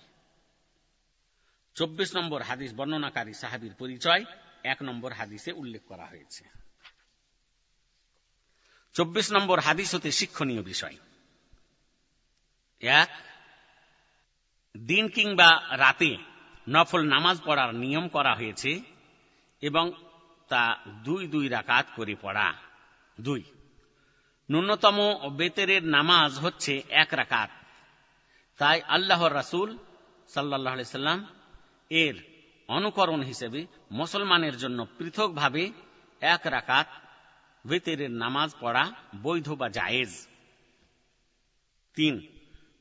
চব্বিশ 1.74 2.16
নম্বর 2.16 2.42
হাদিস 2.42 2.74
বর্ণনাকারী 2.74 3.32
সাহাবির 3.32 3.74
পরিচয়, 3.74 4.24
এক 4.62 4.82
নম্বর 4.82 5.12
হাদিসে 5.12 5.52
উল্লেখ 5.52 5.82
করা 5.84 6.06
হয়েছে। 6.06 6.44
চব্বিশ 8.92 9.32
নম্বর 9.32 9.60
হাদিস 9.60 9.94
হতে 9.94 10.10
শিক্ষণীয় 10.10 10.62
বিষয়। 10.62 10.96
এক, 12.80 13.08
দিন 14.76 15.08
কিংবা 15.08 15.76
রাতে 15.76 16.16
নফল 16.68 17.02
নামাজ 17.08 17.40
পড়ার 17.44 17.74
নিয়ম 17.74 18.08
করা 18.08 18.34
হয়েছে 18.34 18.80
এবং 19.60 19.92
তা 20.52 20.78
দুই 20.88 21.26
দুই 21.26 21.48
রাকাত 21.48 21.86
করে 21.96 22.14
পড়া। 22.22 22.54
দুই। 23.20 23.42
ন্যূনতম 24.50 25.28
বেতেরের 25.36 25.84
নামাজ 25.84 26.38
হচ্ছে 26.38 26.82
এক 26.88 27.08
রাকাত। 27.12 27.50
তাই 28.58 28.82
আল্লাহর 28.82 29.34
রাসুল 29.34 29.78
সাল্লাহ 30.28 30.82
সাল্লাম 30.82 31.26
এর 31.90 32.14
অনুকরণ 32.68 33.20
হিসেবে 33.20 33.66
মুসলমানের 33.90 34.56
জন্য 34.56 34.86
পৃথকভাবে 34.98 35.70
এক 36.20 36.40
রাকাত 36.44 36.86
বেতেরের 37.66 38.10
নামাজ 38.10 38.54
পড়া 38.60 38.92
বৈধ 39.22 39.50
বা 39.50 39.68
জায়েজ। 39.68 40.28
তিন। 41.94 42.28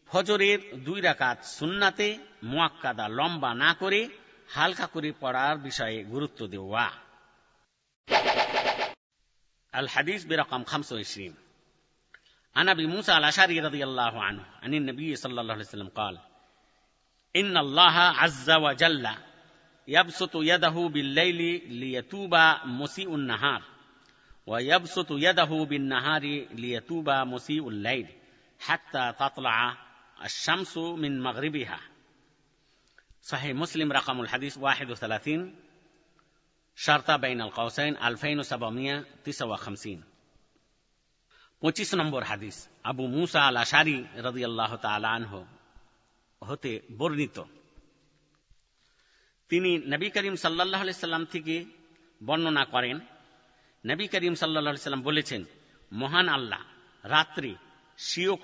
ফজরের 0.07 0.83
দুই 0.83 1.01
রাকাত 1.01 1.43
সুন্নাতে 1.43 2.17
মোয়াক্কাদা 2.43 3.07
লম্বা 3.07 3.53
না 3.53 3.73
করে 3.73 4.09
হালকা 4.49 4.87
করে 4.87 5.13
পড়ার 5.19 5.57
বিষয়ে 5.57 6.03
গুরুত্ব 6.03 6.47
দেওয়া। 6.47 7.10
الحديث 9.75 10.23
برقم 10.23 10.63
25 10.63 11.35
عن 12.55 12.69
أبي 12.69 12.87
موسى 12.87 13.17
الأشعري 13.17 13.59
رضي 13.59 13.83
الله 13.83 14.23
عنه 14.23 14.45
عن 14.61 14.73
النبي 14.73 15.15
صلى 15.15 15.41
الله 15.41 15.53
عليه 15.53 15.63
وسلم 15.63 15.87
قال 15.87 16.19
إن 17.35 17.57
الله 17.57 17.91
عز 17.91 18.51
وجل 18.51 19.09
يبسط 19.87 20.31
يده 20.35 20.89
بالليل 20.93 21.69
ليتوب 21.73 22.35
مسيء 22.65 23.15
النهار 23.15 23.63
ويبسط 24.47 25.07
يده 25.11 25.65
بالنهار 25.69 26.21
ليتوب 26.51 27.09
مسيء 27.09 27.69
الليل 27.69 28.07
حتى 28.59 29.13
تطلع 29.19 29.77
الشمس 30.23 30.77
من 30.77 31.21
مغربها. 31.21 31.79
صحيح 33.21 33.55
مسلم 33.55 33.91
رقم 33.91 34.21
الحديث 34.21 34.57
31 34.57 35.55
شرط 36.80 37.10
بين 37.10 37.40
القوسين 37.40 37.96
2759 37.96 40.02
পঁচিশ 41.62 41.94
নম্বর 41.94 42.22
হাদিস 42.22 42.68
আবু 42.84 43.06
মুসা 43.06 43.48
আল 43.48 43.56
আশারি 43.56 44.04
রদি 44.16 44.44
আল্লাহ 44.44 44.72
আনহ 45.08 45.44
হতে 46.42 46.80
বর্ণিত 46.98 47.38
তিনি 49.50 49.70
নবী 49.92 50.10
করিম 50.10 50.36
সাল্লাহ 50.36 50.82
সাল্লাম 51.00 51.24
থেকে 51.24 51.64
বর্ণনা 52.20 52.64
করেন 52.64 53.00
নবী 53.84 54.06
করিম 54.06 54.34
সাল্লাহ 54.34 54.88
সাল্লাম 54.88 55.02
বলেছেন 55.02 55.44
মহান 55.92 56.28
আল্লাহ 56.28 56.62
রাত্রি 57.04 57.54
সিও 57.98 58.38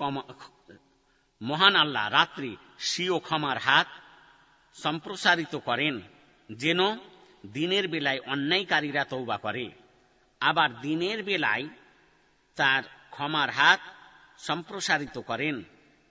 মহান 1.41 1.75
আল্লাহ 1.75 2.09
রাত্রি 2.09 2.57
সিও 2.89 3.19
ক্ষমার 3.19 3.57
হাত 3.57 3.87
সম্প্রসারিত 4.75 5.55
করেন 5.65 6.01
যেন 6.49 6.79
দিনের 7.46 7.88
বেলায় 7.88 8.20
অন্যায়কারীরা 8.20 9.04
তৌবা 9.04 9.38
করে। 9.38 9.70
আবার 10.40 10.80
দিনের 10.80 11.22
বেলায় 11.22 11.68
তার 12.56 12.82
ক্ষমার 13.10 13.50
হাত 13.50 13.80
সম্প্রসারিত 14.38 15.18
করেন, 15.18 15.62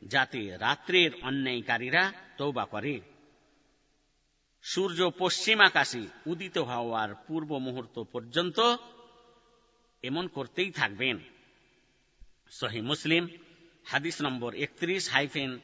যাতে 0.01 0.57
রাত্রের 0.57 1.11
অন্যায়কারীরা 1.21 2.13
তৌবা 2.37 2.65
করে। 2.65 3.01
সূর্য 4.63 5.11
পশ্চিম 5.17 5.59
আকাশে 5.59 6.07
উদিত 6.25 6.57
হওয়ার 6.57 7.15
পূর্ব 7.15 7.57
মুহূর্ত 7.57 8.03
পর্যন্ত 8.03 8.59
এমন 10.03 10.27
করতেই 10.27 10.71
থাকবেন। 10.71 11.19
সহি 12.51 12.81
মুসলিম, 12.81 13.27
হাদিস 13.85 14.21
নম্বর 14.21 14.53
একত্রিশ, 14.53 15.09
হাইফেন 15.09 15.59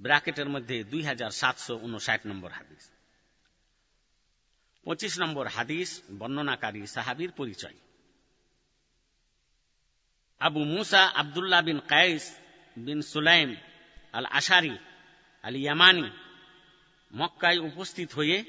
ব্র্যাকেটের 0.00 0.48
মধ্যে 0.48 0.84
দুই 0.84 1.02
হাজার 1.02 1.30
সাতশো 1.30 1.76
উনষাট 1.76 2.20
নম্বর 2.26 2.50
হাদিস। 2.50 2.90
পঁচিশ 4.84 5.20
নম্বর 5.20 5.46
হাদিস, 5.46 6.02
বর্ণনাকারী 6.18 6.86
সাহাবির 6.86 7.30
পরিচয়। 7.30 7.74
আবু 10.40 10.64
মুসা 10.64 11.06
আবদুল্লাহ 11.08 11.62
বিন 11.62 11.80
কায়েস 11.88 12.36
বিন 12.76 13.02
সুলাইম 13.02 13.56
আল 14.12 14.26
আশারি 14.26 14.76
আল 15.42 15.56
ইয়ামানি 15.56 16.10
মক্কায় 17.14 17.58
উপস্থিত 17.58 18.12
হয়ে 18.12 18.44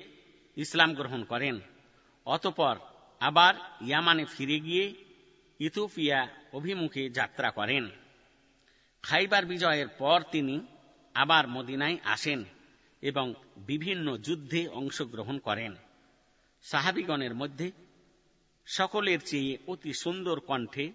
ইসলাম 0.56 0.94
গ্রহণ 0.94 1.24
করেন। 1.24 1.60
অতপর 2.26 2.76
আবার 3.20 3.54
ইয়ামানে 3.82 4.26
ফিরে 4.26 4.60
গিয়ে 4.60 5.06
ইথোপিয়া 5.60 6.28
অভিমুখে 6.54 7.10
যাত্রা 7.10 7.52
করেন। 7.52 7.90
খাইবার 9.02 9.46
বিজয়ের 9.46 9.88
পর 9.88 10.22
তিনি 10.32 10.60
আবার 11.14 11.48
মদিনায় 11.48 11.98
আসেন 12.04 12.44
এবং 13.02 13.34
বিভিন্ন 13.58 14.18
যুদ্ধে 14.18 14.68
অংশগ্রহণ 14.68 15.40
করেন। 15.40 15.76
সাহাবিগণের 16.64 17.36
মধ্যে 17.36 17.72
সকলের 18.66 19.20
চেয়ে 19.26 19.58
অতি 19.68 19.94
সুন্দর 19.94 20.40
কণ্ঠে 20.40 20.92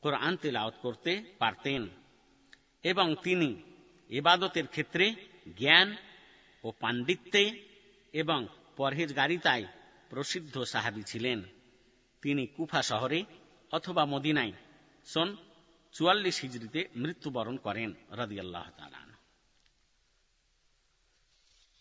কোরআন 0.00 0.36
তেলাওত 0.36 0.74
করতে 0.82 1.24
পারতেন 1.38 1.88
এবং 2.82 3.16
তিনি 3.22 3.62
এবাদতের 4.08 4.66
ক্ষেত্রে 4.66 5.14
জ্ঞান 5.58 5.96
ও 6.64 6.72
পাণ্ডিত্যে 6.80 7.62
এবং 8.12 8.46
পরহেজগারিতায় 8.76 9.64
প্রসিদ্ধ 10.10 10.62
সাহাবি 10.62 11.02
ছিলেন। 11.02 11.42
তিনি 12.22 12.46
কুফা 12.46 12.82
শহরে 12.82 13.24
অথবা 13.72 14.04
মদিনায় 14.04 14.52
সন 15.04 15.36
চুয়াল্লিশ 15.92 16.40
হিজড়িতে 16.40 16.88
মৃত্যুবরণ 16.96 17.56
করেন, 17.56 17.94
রদিয়াল্লাহ 18.10 18.70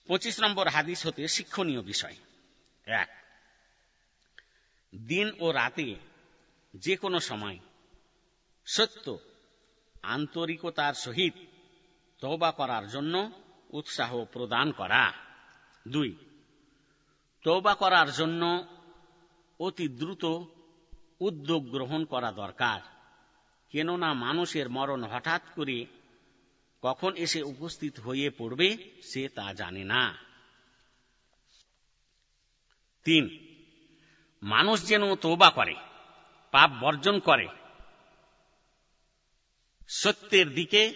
পঁচিশ 0.07 0.43
নম্বর 0.43 0.67
হাদিস 0.67 1.07
হতে 1.07 1.27
শিক্ষণীয় 1.27 1.81
বিষয়। 1.81 2.15
এক। 2.91 3.09
দিন 4.95 5.31
ও 5.39 5.51
রাতে 5.51 5.95
যে 6.73 6.95
কোনো 6.95 7.19
সময় 7.19 7.59
সত্য 8.65 9.19
আন্তরিকতার 10.03 10.93
সহিত 10.93 11.34
তবা 12.22 12.51
করার 12.51 12.89
জন্য 12.89 13.31
উৎসাহ 13.69 14.26
প্রদান 14.26 14.72
করা। 14.72 15.13
দুই 15.88 16.15
তৌবা 17.43 17.76
করার 17.76 18.11
জন্য 18.11 18.68
অতি 19.59 19.88
দ্রুত 19.88 20.26
উদ্যোগ 21.19 21.69
গ্রহণ 21.69 22.05
করা 22.05 22.31
দরকার। 22.31 22.81
কেননা 23.69 24.13
মানুষের 24.13 24.69
মরণ 24.69 25.03
হঠাৎ 25.03 25.41
করে 25.55 25.85
কখন 26.81 27.15
এসে 27.15 27.41
উপস্থিত 27.41 27.99
হয়ে 27.99 28.30
পড়বে 28.30 28.77
সে 29.03 29.30
তা 29.30 29.53
জানে 29.53 29.84
না। 29.84 30.30
তিন, 33.03 33.26
মানুষ 34.44 34.88
যেন 34.88 35.15
তৌবা 35.15 35.49
করে, 35.49 35.76
পাপ 36.52 36.72
বর্জন 36.82 37.19
করে। 37.19 37.48
সত্যের 39.90 40.53
দিকে 40.53 40.94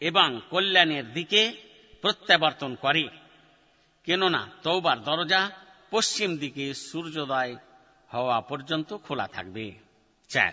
এবং 0.00 0.40
কল্যাণের 0.50 1.12
দিকে 1.12 1.52
প্রত্যাবর্তন 2.00 2.74
করে, 2.74 3.08
কেননা 4.04 4.48
তৌবার 4.62 5.02
দরজা 5.02 5.50
পশ্চিম 5.90 6.36
দিকে 6.36 6.74
সূর্যোদয় 6.74 7.56
হওয়া 8.08 8.40
পর্যন্ত 8.40 8.96
খোলা 8.96 9.26
থাকবে। 9.28 9.72
চার 10.28 10.52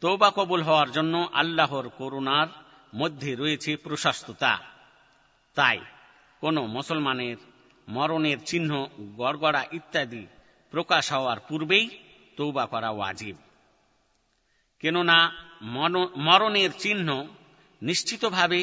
তৌবা 0.00 0.32
কবুল 0.36 0.62
হওয়ার 0.62 0.92
জন্য 0.92 1.28
আল্লাহর 1.32 1.88
করুণার 1.88 2.46
মধ্যে 2.94 3.34
রয়েছে 3.34 3.76
প্রশস্ততা। 3.76 4.58
তাই 5.54 5.80
কোন 6.40 6.66
মুসলমানের 6.66 7.36
মরণের 7.87 8.39
চিহ্ন 8.45 8.71
গড়গড়া 9.17 9.63
ইত্যাদি 9.71 10.23
প্রকাশ 10.73 11.05
হওয়ার 11.11 11.39
পূর্বেই 11.39 11.85
তৌবা 12.37 12.65
করা 12.65 12.89
ওয়াজিব 12.89 13.37
কেননা 14.83 15.17
মরণের 16.17 16.71
চিহ্ন 16.77 17.07
নিশ্চিতভাবে 17.81 18.61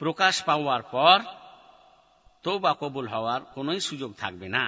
প্রকাশ 0.00 0.34
পাওয়ার 0.42 0.82
পর 0.90 1.18
তৌবা 2.44 2.72
কবুল 2.74 3.06
হওয়ার 3.08 3.40
কোন 3.54 3.68
সুযোগ 3.78 4.10
থাকবে 4.18 4.48
না 4.48 4.64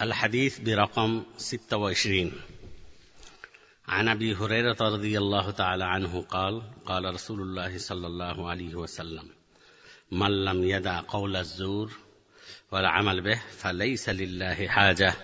الحديث 0.00 0.54
برقم 0.60 1.10
26 1.38 2.32
عن 3.88 4.08
ابي 4.08 4.34
هريره 4.34 4.76
رضي 4.80 5.18
الله 5.18 5.50
تعالى 5.52 5.84
عنه 5.84 6.12
قال 6.22 6.54
قال 6.86 7.14
رسول 7.14 7.40
الله 7.40 7.78
صلى 7.80 8.06
الله 8.06 8.50
عليه 8.50 8.74
وسلم 8.74 9.26
من 10.12 10.44
لم 10.44 10.64
يدع 10.64 11.00
قول 11.00 11.36
الزور 11.36 11.92
والعمل 12.72 13.20
به 13.20 13.40
فليس 13.58 14.08
لله 14.10 14.68
حاجه 14.68 15.14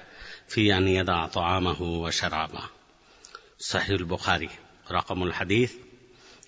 في 0.48 0.76
ان 0.76 0.89
يدع 0.89 1.26
طعامه 1.28 1.82
وشرابه 1.82 2.62
صحيح 3.60 3.89
البخاري 3.90 4.51
রকমুল 4.90 5.32
হাদিস 5.32 5.70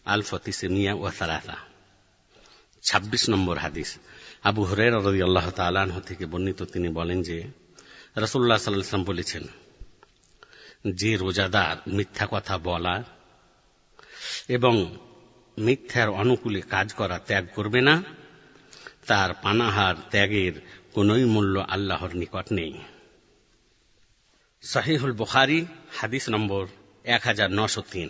আল 0.07 0.23
ফতিসিমিয়া 0.23 0.93
ও 0.95 1.05
সালাসা 1.11 1.57
ছাব্বিশ 2.82 3.24
নম্বর 3.32 3.57
হাদিস 3.59 3.91
আবু 4.45 4.62
হরের 4.69 4.95
রদি 4.99 5.20
আল্লাহ 5.23 5.47
তালাহ 5.51 5.97
থেকে 6.01 6.24
বর্ণিত 6.32 6.61
তিনি 6.73 6.89
বলেন 6.99 7.19
যে 7.28 7.39
রসুল্লাহ 8.16 8.59
সাল্লাম 8.59 9.03
বলেছেন 9.11 9.45
যে 10.93 11.11
রোজাদার 11.16 11.77
মিথ্যা 11.97 12.27
কথা 12.32 12.55
বলা 12.69 12.95
এবং 14.49 14.74
মিথ্যার 15.57 16.09
অনুকূলে 16.20 16.61
কাজ 16.74 16.89
করা 16.93 17.16
ত্যাগ 17.28 17.45
করবে 17.57 17.81
না 17.89 17.95
তার 19.08 19.34
পানাহার 19.42 19.96
ত্যাগের 20.10 20.54
কোনই 20.94 21.26
মূল্য 21.26 21.60
আল্লাহর 21.60 22.16
নিকট 22.16 22.52
নেই। 22.52 22.74
সাহিহুল 24.62 25.12
বুখারি 25.12 25.66
হাদিস 25.92 26.30
নম্বর 26.30 26.68
এক 27.04 27.24
হাজার 27.24 27.52
নশো 27.52 27.82
তিন। 27.92 28.10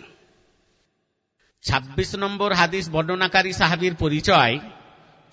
ছাব্বিশ 1.62 2.14
নম্বর 2.14 2.52
হাদিস 2.52 2.90
বর্ণনাকারী 2.90 3.52
সাহাবির 3.52 3.94
পরিচয় 3.94 4.58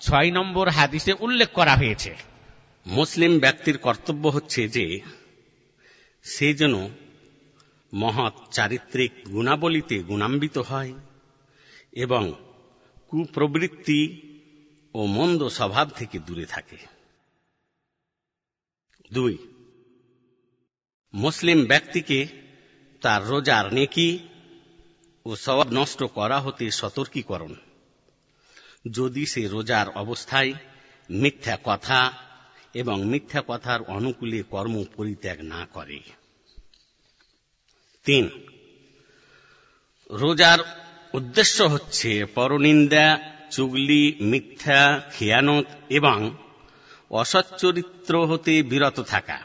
ছয় 0.00 0.30
নম্বর 0.30 0.68
হাদিসে 0.68 1.12
উল্লেখ 1.20 1.48
করা 1.48 1.76
হয়েছে। 1.76 2.16
মুসলিম 2.86 3.38
ব্যক্তির 3.38 3.78
কর্তব্য 3.78 4.28
হচ্ছে 4.28 4.68
যে 4.68 5.00
সে 6.22 6.54
যেন 6.54 6.88
মহৎ 7.94 8.32
চারিত্রিক 8.50 9.12
গুণাবলীতে 9.32 9.98
গুণান্বিত 9.98 10.58
হয় 10.58 10.92
এবং 11.92 12.32
কুপ্রবৃত্তি 13.08 14.22
ও 14.98 15.06
মন্দ 15.06 15.48
স্বভাব 15.48 15.90
থেকে 15.90 16.18
দূরে 16.18 16.46
থাকে। 16.46 16.76
দুই, 19.12 19.38
মুসলিম 21.14 21.64
ব্যক্তিকে 21.64 22.26
তার 23.00 23.26
রোজার 23.26 23.74
নেকি 23.74 24.18
ও 25.26 25.36
স্বভাব 25.36 25.68
নষ্ট 25.72 26.04
করা 26.04 26.40
হতে 26.40 26.70
সতর্কীকরণ। 26.70 27.54
যদি 28.90 29.26
সে 29.26 29.48
রোজার 29.48 29.88
অবস্থায় 29.88 30.52
মিথ্যা 31.10 31.58
কথা 31.64 32.12
এবং 32.74 33.04
মিথ্যা 33.04 33.42
কথার 33.46 33.82
অনুকূলে 33.82 34.42
কর্ম 34.42 34.84
পরিত্যাগ 34.96 35.40
না 35.40 35.66
করে। 35.66 36.00
তিন, 38.04 38.30
রোজার 40.10 40.58
উদ্দেশ্য 41.14 41.62
হচ্ছে 41.62 42.24
পরনিন্দা 42.24 43.37
চুগলি 43.51 44.03
মিথ্যা 44.21 44.81
খেয়ানত 45.13 45.67
এবং 45.89 46.17
অসচ্চরিত্র 47.11 48.13
হতে 48.25 48.53
বিরত 48.63 48.97
থাকা 49.03 49.39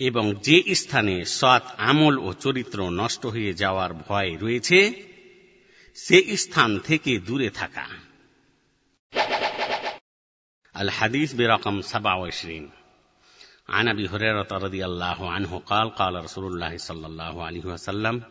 এবং 0.00 0.24
যে 0.42 0.58
স্থানে 0.74 1.16
সৎ 1.30 1.64
আমল 1.80 2.14
ও 2.18 2.28
চরিত্র 2.40 2.78
নষ্ট 2.90 3.22
হয়ে 3.26 3.52
যাওয়ার 3.54 3.90
ভয় 4.08 4.30
রয়েছে 4.36 4.80
সে 5.96 6.18
স্থান 6.36 6.70
থেকে 6.78 7.12
দূরে 7.18 7.50
থাকা 7.50 7.86
الحديث 10.74 11.30
برقم 11.34 11.76
27 11.82 12.70
عن 13.68 13.88
ابي 13.88 14.08
هريره 14.08 14.48
رضي 14.52 14.84
الله 14.84 15.30
عنه 15.30 15.52
قال 15.66 15.86
قال 15.90 16.14
رسول 16.24 16.44
الله 16.46 16.72
صلى 16.78 17.06
الله 17.06 17.34
عليه 17.44 17.64
وسلم 17.64 18.22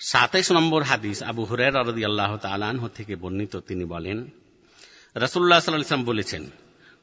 সাতাইশ 0.00 0.52
নম্বর 0.52 0.82
হাদিস 0.82 1.22
আবু 1.22 1.44
হুরের 1.44 1.74
রদি 1.74 2.04
আল্লাহ 2.04 2.36
তালাহ 2.36 2.88
থেকে 2.88 3.16
বর্ণিত 3.16 3.56
তিনি 3.56 3.84
বলেন 3.84 4.28
রসুল্লাহ 5.17 5.59
সাল্লাম 5.59 6.03
বলেছেন, 6.03 6.49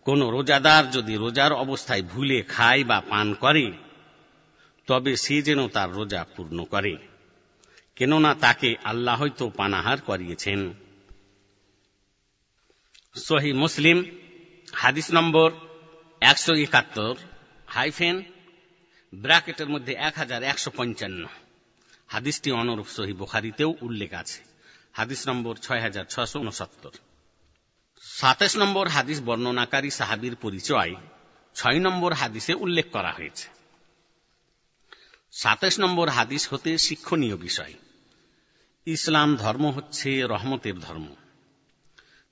কোন 0.04 0.28
রোজাদার 0.28 0.90
যদি 0.90 1.16
রোজার 1.16 1.52
অবস্থায় 1.52 2.02
ভুলে 2.02 2.42
খায় 2.42 2.84
বা 2.84 3.00
পান 3.00 3.34
করে, 3.34 3.72
তবে 4.86 5.16
সে 5.16 5.42
যেন 5.42 5.68
তার 5.68 5.92
রোজা 5.92 6.26
পূর্ণ 6.36 6.64
করে। 6.64 6.96
কেননা 7.96 8.34
তাকে 8.34 8.76
আল্লাহ 8.84 9.20
হয়তো 9.20 9.50
পানাহার 9.50 10.00
করিয়েছেন। 10.00 10.72
সহি 13.16 13.52
মুসলিম, 13.52 14.04
হাদিস 14.72 15.10
নম্বর 15.12 15.52
একশো 16.20 16.54
একাত্তর, 16.54 17.14
হাইফেন, 17.66 18.22
ব্র্যাকেটের 19.14 19.68
মধ্যে 19.68 19.92
এক 19.92 20.18
হাজার 20.18 20.42
একশো 20.42 20.70
পঞ্চান্ন। 20.76 21.26
হাদিসটি 22.06 22.52
অনুরূপ 22.52 22.86
সহি 22.86 23.12
বুখারিতেও 23.12 23.74
উল্লেখ 23.80 24.12
আছে। 24.12 24.42
হাদিস 24.92 25.28
নম্বর 25.28 25.56
ছয় 25.56 25.80
হাজার 25.80 26.04
ছশো 26.04 26.40
উনসত্তর। 26.40 26.90
সাতাশ 28.20 28.56
নম্বর 28.56 28.88
হাদিস 28.88 29.22
বর্ণনাকারী 29.22 29.90
সাহাবির 29.90 30.36
পরিচয় 30.36 30.94
ছয় 31.54 31.80
নম্বর 31.80 32.12
হাদিসে 32.12 32.54
উল্লেখ 32.54 32.90
করা 32.90 33.12
হয়েছে। 33.12 33.48
সাতাশ 35.32 35.80
নম্বর 35.80 36.08
হাদিস 36.08 36.52
হতে 36.52 36.78
শিক্ষণীয় 36.78 37.36
বিষয়। 37.36 37.74
ইসলাম 38.86 39.36
ধর্ম 39.36 39.70
হচ্ছে 39.70 40.22
রহমতের 40.22 40.78
ধর্ম। 40.78 41.14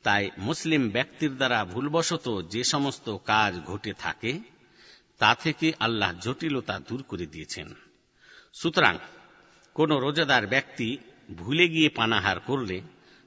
তাই 0.03 0.31
মুসলিম 0.39 0.89
ব্যক্তির 0.89 1.37
দ্বারা 1.37 1.65
ভুলবশত 1.65 2.45
যে 2.51 2.65
সমস্ত 2.65 3.17
কাজ 3.17 3.61
ঘটে 3.61 3.93
থাকে, 3.93 4.39
তা 5.19 5.35
থেকে 5.35 5.73
আল্লাহ 5.81 6.13
জটিলতা 6.13 6.79
দূর 6.79 7.03
করে 7.03 7.27
দিয়েছেন। 7.27 7.75
সুতরাং 8.55 8.99
কোন 9.75 9.97
রোজাদার 9.97 10.47
ব্যক্তি 10.47 10.99
ভুলে 11.37 11.69
গিয়ে 11.69 11.89
পানাহার 11.89 12.41
করলে 12.41 12.81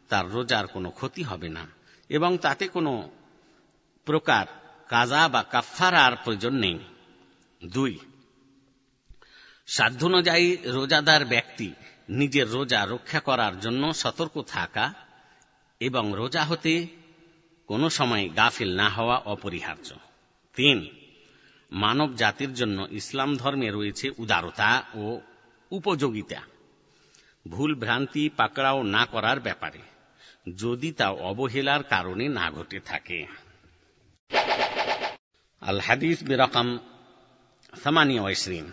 তার 0.10 0.32
রোজার 0.32 0.68
কোনো 0.68 0.90
ক্ষতি 0.90 1.24
হবে 1.24 1.50
না। 1.50 1.75
এবং 2.10 2.38
তাতে 2.38 2.68
কোনো 2.68 3.10
প্রকার 4.06 4.46
কাজা 4.88 5.28
বা 5.28 5.44
কাফারার 5.44 6.16
প্রয়োজন 6.16 6.54
নেই। 6.54 6.80
দুই 7.66 8.00
সাধ্যানুযায়ী 9.68 10.58
রোজাদার 10.66 11.26
ব্যক্তি 11.26 11.74
নিজের 12.10 12.52
রোজা 12.52 12.86
রক্ষা 12.86 13.20
করার 13.20 13.60
জন্য 13.60 13.94
সতর্ক 13.94 14.42
থাকা 14.42 14.94
এবং 15.80 16.12
রোজা 16.16 16.44
হতে 16.44 16.88
কোনো 17.68 17.90
সময় 17.90 18.30
গাফিল 18.36 18.76
না 18.76 18.90
হওয়া 18.90 19.18
অপরিহার্য। 19.18 19.94
তিন, 20.56 20.88
মানব 21.72 22.16
জাতির 22.16 22.54
জন্য 22.54 22.88
ইসলাম 22.92 23.36
ধর্মে 23.36 23.70
রয়েছে 23.70 24.12
উদারতা 24.18 24.84
ও 24.94 25.20
উপযোগিতা। 25.70 26.42
ভুল 27.50 27.76
ভ্রান্তি 27.76 28.30
পাকড়াও 28.30 28.84
না 28.84 29.06
করার 29.06 29.40
ব্যাপারে। 29.40 29.95
যদি 30.57 30.91
তা 30.93 31.09
অবহেলার 31.31 31.83
কারণে 31.83 32.27
না 32.29 32.47
ঘটে 32.51 32.79
থাকে 32.81 33.21
আল 35.63 35.79
হাদিস 35.81 36.19
বিরকম 36.23 36.69
ثمانية 37.85 38.21
وعشرين 38.21 38.67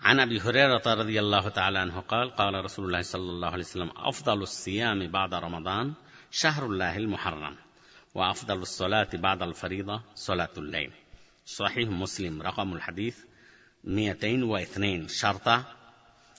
عن 0.00 0.20
ابي 0.20 0.40
هريره 0.40 0.86
رضي 0.86 1.20
الله 1.20 1.48
تعالى 1.48 1.78
عنه 1.78 2.00
قال 2.00 2.30
قال 2.30 2.64
رسول 2.64 2.84
الله 2.86 3.02
صلى 3.02 3.30
الله 3.30 3.48
عليه 3.48 3.64
وسلم 3.64 3.90
افضل 3.96 4.42
الصيام 4.42 5.06
بعد 5.06 5.34
رمضان 5.34 5.86
شهر 6.30 6.66
الله 6.66 6.96
المحرم 6.96 7.56
وافضل 8.14 8.58
الصلاه 8.58 9.08
بعد 9.14 9.42
الفريضه 9.42 10.02
صلاه 10.14 10.54
الليل 10.56 10.92
صحيح 11.46 11.88
مسلم 11.88 12.42
رقم 12.42 12.72
الحديث 12.72 13.16
202 13.84 15.08
شرطه 15.08 15.64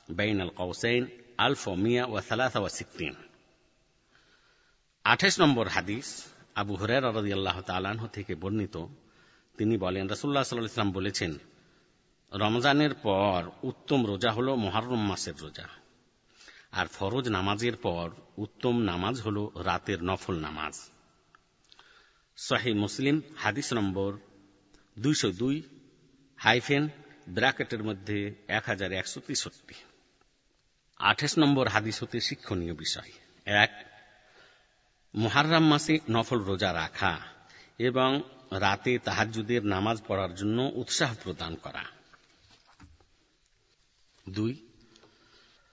بين 0.10 0.42
القوسين 0.42 1.10
1163 1.40 3.16
আঠাশ 5.07 5.41
নম্বর 5.41 5.69
হাদিস, 5.69 6.25
আবু 6.55 6.75
হুরের 6.75 8.09
থেকে 8.13 8.35
বর্ণিত। 8.35 8.87
তিনি 9.57 9.79
বলেন 9.79 10.09
রসুল্লাহ 10.09 10.43
সাল্লাহ 10.43 10.73
ইসলাম 10.73 10.93
বলেছেন, 10.93 11.39
রমজানের 12.33 12.95
পর 12.95 13.51
উত্তম 13.63 14.07
রোজা 14.07 14.31
হল 14.33 14.55
মহারম 14.55 15.07
মাসের 15.07 15.35
রোজা। 15.41 15.69
আর 16.73 16.87
ফরজ 16.87 17.29
নামাজের 17.29 17.77
পর 17.77 18.11
উত্তম 18.39 18.83
নামাজ 18.83 19.21
হল 19.21 19.51
রাতের 19.65 20.05
নফল 20.05 20.39
নামাজ। 20.39 20.75
শাহী 22.37 22.73
মুসলিম 22.73 23.21
হাদিস 23.37 23.73
নম্বর 23.73 24.19
দুইশো 24.99 25.33
দুই, 25.33 25.63
হাইফেন 26.37 26.89
ব্র্যাকেটের 27.29 27.85
মধ্যে 27.85 28.35
এক 28.49 28.63
হাজার 28.67 28.93
একশো 28.93 29.21
তেষট্টি। 29.21 29.75
আঠাশ 30.99 31.39
নম্বর 31.39 31.69
হাদিস 31.69 32.03
হতে 32.03 32.21
শিক্ষণীয় 32.21 32.75
বিষয়। 32.75 33.13
এক 33.45 33.96
মুহার্রাম 35.17 35.65
মাসে 35.67 35.99
নফল 36.11 36.39
রোজা 36.39 36.73
রাখা 36.73 37.19
এবং 37.79 38.23
রাতে 38.51 38.99
তাহাজুদের 38.99 39.65
নামাজ 39.65 40.03
পড়ার 40.07 40.35
জন্য 40.35 40.71
উৎসাহ 40.75 41.15
প্রদান 41.23 41.55
করা। 41.55 41.85
দুই, 44.29 44.67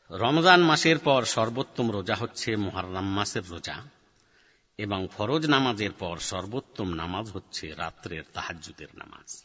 রমজান 0.09 0.61
মাসের 0.61 0.97
পর 0.97 1.25
সর্বোত্তম 1.25 1.91
রোজা 1.91 2.15
হচ্ছে 2.15 2.55
মোহারাম 2.55 3.05
মাসের 3.05 3.49
রোজা 3.49 3.83
এবং 4.77 5.07
ফরজ 5.17 5.45
নামাজের 5.45 5.91
পর 5.91 6.17
সর্বোত্তম 6.17 6.93
নামাজ 6.93 7.31
হচ্ছে 7.31 7.73
রাত্রের 7.73 8.23
তাহাজুদের 8.33 8.87
নামাজ। 8.93 9.43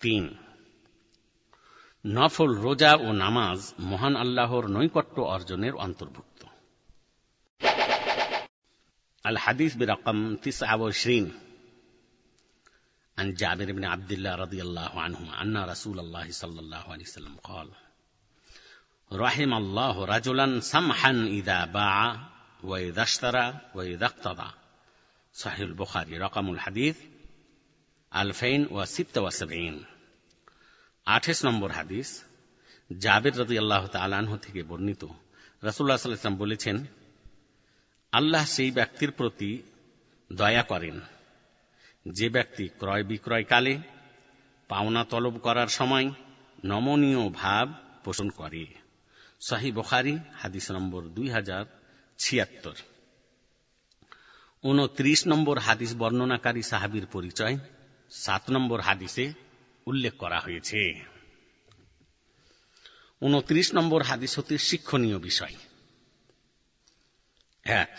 তিন, 0.00 0.34
নফল 2.06 2.54
রোজা 2.54 2.94
ও 2.94 3.12
নামাজ 3.12 3.74
মহান 3.78 4.16
আল্লাহর 4.16 4.66
নৈকট্য 4.66 5.20
অর্জনের 5.20 5.74
অন্তর্ভুক্ত। 5.74 6.44
আল 9.25 9.37
হাদিস 9.37 9.71
বিরকম 9.79 10.17
তিসআবশরিন 10.43 11.27
عن 13.17 13.33
جابر 13.33 13.71
بن 13.71 13.85
عبد 13.85 14.11
الله 14.11 14.33
رضي 14.35 14.61
الله 14.61 15.01
عنهما 15.01 15.41
أن 15.41 15.57
رسول 15.57 15.99
الله 15.99 16.31
صلى 16.31 16.59
الله 16.59 16.83
عليه 16.93 17.03
وسلم 17.03 17.35
قال 17.43 17.67
رحم 19.11 19.51
الله 19.53 20.05
رجلا 20.05 20.59
سمحا 20.59 21.11
إذا 21.11 21.65
باع 21.67 22.19
وإذا 22.63 23.01
اشترى 23.01 23.61
وإذا 23.75 24.05
اقتضى 24.05 24.49
صحيح 25.35 25.59
البخاري 25.59 26.17
رقم 26.17 26.45
الحديث 26.49 26.97
2076 28.11 29.85
আঠাশ 31.07 31.39
নম্বর 31.45 31.69
হাদিস 31.71 32.09
জাবেদ 32.91 33.33
রদি 33.39 33.55
আল্লাহ 33.59 33.83
তালাহ 33.87 34.31
থেকে 34.37 34.61
বর্ণিত 34.63 35.03
রসুল্লাহ 35.63 35.97
সাল্লাম 35.97 36.35
বলেছেন 36.35 36.75
আল্লাহ 38.12 38.44
সেই 38.44 38.70
ব্যক্তির 38.70 39.10
প্রতি 39.10 39.62
দয়া 40.32 40.62
করেন। 40.62 41.00
যে 42.08 42.28
ব্যক্তি 42.28 42.68
ক্রয় 42.68 43.04
বিক্রয়কালে 43.04 43.78
পাওনা 44.68 45.04
তলব 45.04 45.38
করার 45.38 45.68
সময় 45.68 46.10
নমনীয় 46.64 47.28
ভাব 47.28 47.74
পোষণ 48.04 48.28
করে। 48.28 48.66
শাহি 49.40 49.72
বখারি, 49.72 50.18
হাদিস 50.34 50.70
নম্বর 50.70 51.02
দুই 51.02 51.30
হাজার 51.30 51.64
ছিয়াত্তর। 52.18 52.74
উনত্রিশ 54.62 55.26
নম্বর 55.26 55.58
হাদিস 55.58 55.96
বর্ণনাকারী 55.96 56.62
সাহাবির 56.62 57.06
পরিচয় 57.06 57.58
সাত 58.10 58.50
নম্বর 58.50 58.80
হাদিসে 58.80 59.32
উল্লেখ 59.86 60.16
করা 60.16 60.40
হয়েছে। 60.40 61.00
উনত্রিশ 63.20 63.74
নম্বর 63.74 64.02
হাদিস 64.02 64.38
হতে 64.38 64.58
শিক্ষণীয় 64.58 65.18
বিষয়। 65.18 65.54
এক 67.66 67.90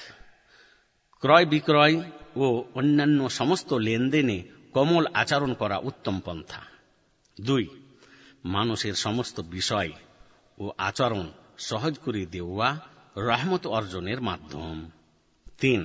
ক্রয় 1.24 1.46
বিক্রয় 1.46 1.96
ও 2.36 2.46
অন্যান্য 2.76 3.20
সমস্ত 3.30 3.70
লেনদেনে 3.78 4.38
কমল 4.74 5.04
আচরণ 5.14 5.52
করা 5.54 5.78
উত্তম 5.80 6.16
পন্থা 6.20 6.62
দুই 7.38 7.66
মানুষের 8.46 8.96
সমস্ত 8.96 9.38
বিষয় 9.52 9.92
ও 10.58 10.66
আচরণ 10.80 11.26
সহজ 11.60 11.94
করে 12.00 12.22
দেওয়া 12.26 12.70
রহমত 13.20 13.64
অর্জনের 13.68 14.20
মাধ্যম 14.22 14.78
তিন 15.60 15.82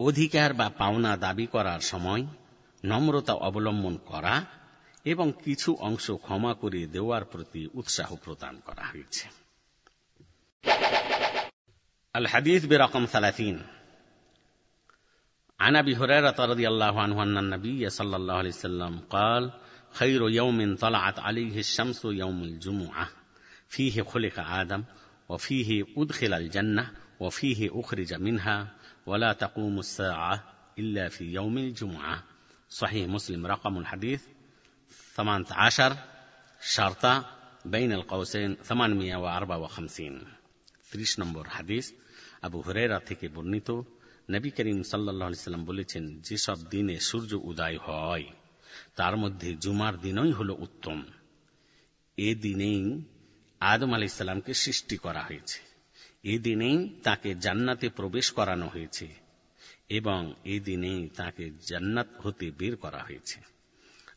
অধিকার 0.00 0.50
বা 0.54 0.66
পাওনা 0.78 1.12
দাবি 1.16 1.46
করার 1.46 1.80
সময় 1.82 2.22
নম্রতা 2.82 3.34
অবলম্বন 3.40 3.94
করা 4.06 4.34
এবং 5.04 5.26
কিছু 5.44 5.70
অংশ 5.80 6.06
ক্ষমা 6.20 6.52
করে 6.54 6.80
দেওয়ার 6.86 7.24
প্রতি 7.24 7.62
উৎসাহ 7.74 8.08
প্রদান 8.16 8.54
করা 8.66 8.84
হয়েছে 8.84 9.24
الحديث 12.16 12.66
برقم 12.66 13.04
ثلاثين. 13.04 13.62
عن 15.60 15.76
أبي 15.76 15.96
هريرة 15.96 16.34
رضي 16.38 16.68
الله 16.68 17.00
عنه 17.02 17.22
أن 17.22 17.38
النبي 17.38 17.90
صلى 17.90 18.16
الله 18.16 18.34
عليه 18.34 18.48
وسلم 18.48 18.98
قال 18.98 19.52
خير 19.90 20.28
يوم 20.28 20.76
طلعت 20.76 21.18
عليه 21.18 21.58
الشمس 21.58 22.04
يوم 22.04 22.42
الجمعة. 22.42 23.08
فيه 23.68 24.02
خلق 24.02 24.38
آدم 24.38 24.84
وفيه 25.28 25.84
أدخل 25.96 26.34
الجنة 26.34 26.90
وفيه 27.20 27.80
أخرج 27.80 28.14
منها 28.14 28.74
ولا 29.06 29.32
تقوم 29.32 29.78
الساعة 29.78 30.44
إلا 30.78 31.08
في 31.08 31.24
يوم 31.24 31.58
الجمعة. 31.58 32.22
صحيح 32.68 33.08
مسلم 33.08 33.46
رقم 33.46 33.78
الحديث 33.78 34.26
18 35.14 35.96
شرطة 36.62 37.24
بين 37.64 37.92
القوسين 37.92 38.56
854 38.62 40.22
ثريش 40.90 41.18
نمبر 41.18 41.48
حديث 41.48 41.92
আবু 42.42 42.60
হুরেরা 42.60 42.98
থেকে 42.98 43.28
বর্ণিত 43.28 43.70
নবী 44.30 44.50
করিম 44.50 44.82
সাল্লাহ 44.82 45.32
সাল্লাম 45.32 45.64
বলেছেন, 45.64 46.20
যেসব 46.20 46.64
দিনে 46.70 47.00
সূর্য 47.00 47.34
উদয় 47.34 47.78
হয়, 47.78 48.24
তার 48.96 49.16
মধ্যে 49.16 49.54
জুমার 49.54 50.00
দিনই 50.00 50.32
হল 50.32 50.50
উত্তম। 50.50 51.02
এ 52.16 52.34
দিনেই 52.34 53.02
আদম 53.60 53.94
আলি 53.94 54.08
সাল্লামকে 54.08 54.54
সৃষ্টি 54.54 54.96
করা 54.96 55.22
হয়েছে। 55.22 55.60
এ 56.22 56.38
দিনেই 56.38 57.00
তাকে 57.02 57.34
জান্নাতে 57.34 57.88
প্রবেশ 57.88 58.30
করানো 58.30 58.68
হয়েছে 58.68 59.08
এবং 59.88 60.34
এ 60.44 60.60
দিনেই 60.60 61.08
তাকে 61.08 61.50
জান্নাত 61.66 62.06
হতে 62.22 62.50
বের 62.50 62.76
করা 62.76 62.98
হয়েছে। 62.98 63.40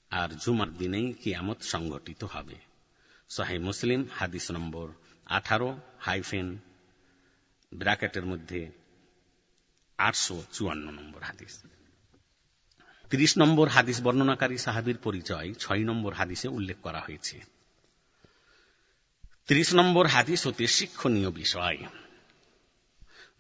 আর 0.10 0.30
জুমার 0.30 0.78
দিনেই 0.78 1.14
কিয়ামত 1.14 1.62
সংঘটিত 1.62 2.24
হবে। 2.24 2.56
সাহেব 3.30 3.62
মুসলিম, 3.62 4.08
হাদিস 4.16 4.52
নম্বর 4.52 4.90
আঠারো, 5.26 5.78
হাইফেন 6.00 6.58
ব্র্যাকেটের 7.74 8.26
মধ্যে 8.26 8.72
আটশো 9.98 10.44
চুয়ান্ন 10.52 10.92
নম্বর 10.92 11.22
হাদিস। 11.22 11.64
তিরিশ 13.10 13.38
নম্বর 13.38 13.68
হাদিস 13.68 14.02
বর্ণনাকারী 14.02 14.58
সাহাবির 14.58 14.98
পরিচয় 14.98 15.54
ছয় 15.54 15.84
নম্বর 15.84 16.14
হাদিসে 16.14 16.48
উল্লেখ 16.48 16.78
করা 16.78 17.00
হয়েছে। 17.00 17.42
ত্রিশ 19.48 19.74
নম্বর 19.74 20.08
হাদিস 20.08 20.48
হতে 20.48 20.68
শিক্ষণীয় 20.68 21.32
বিষয়। 21.32 21.78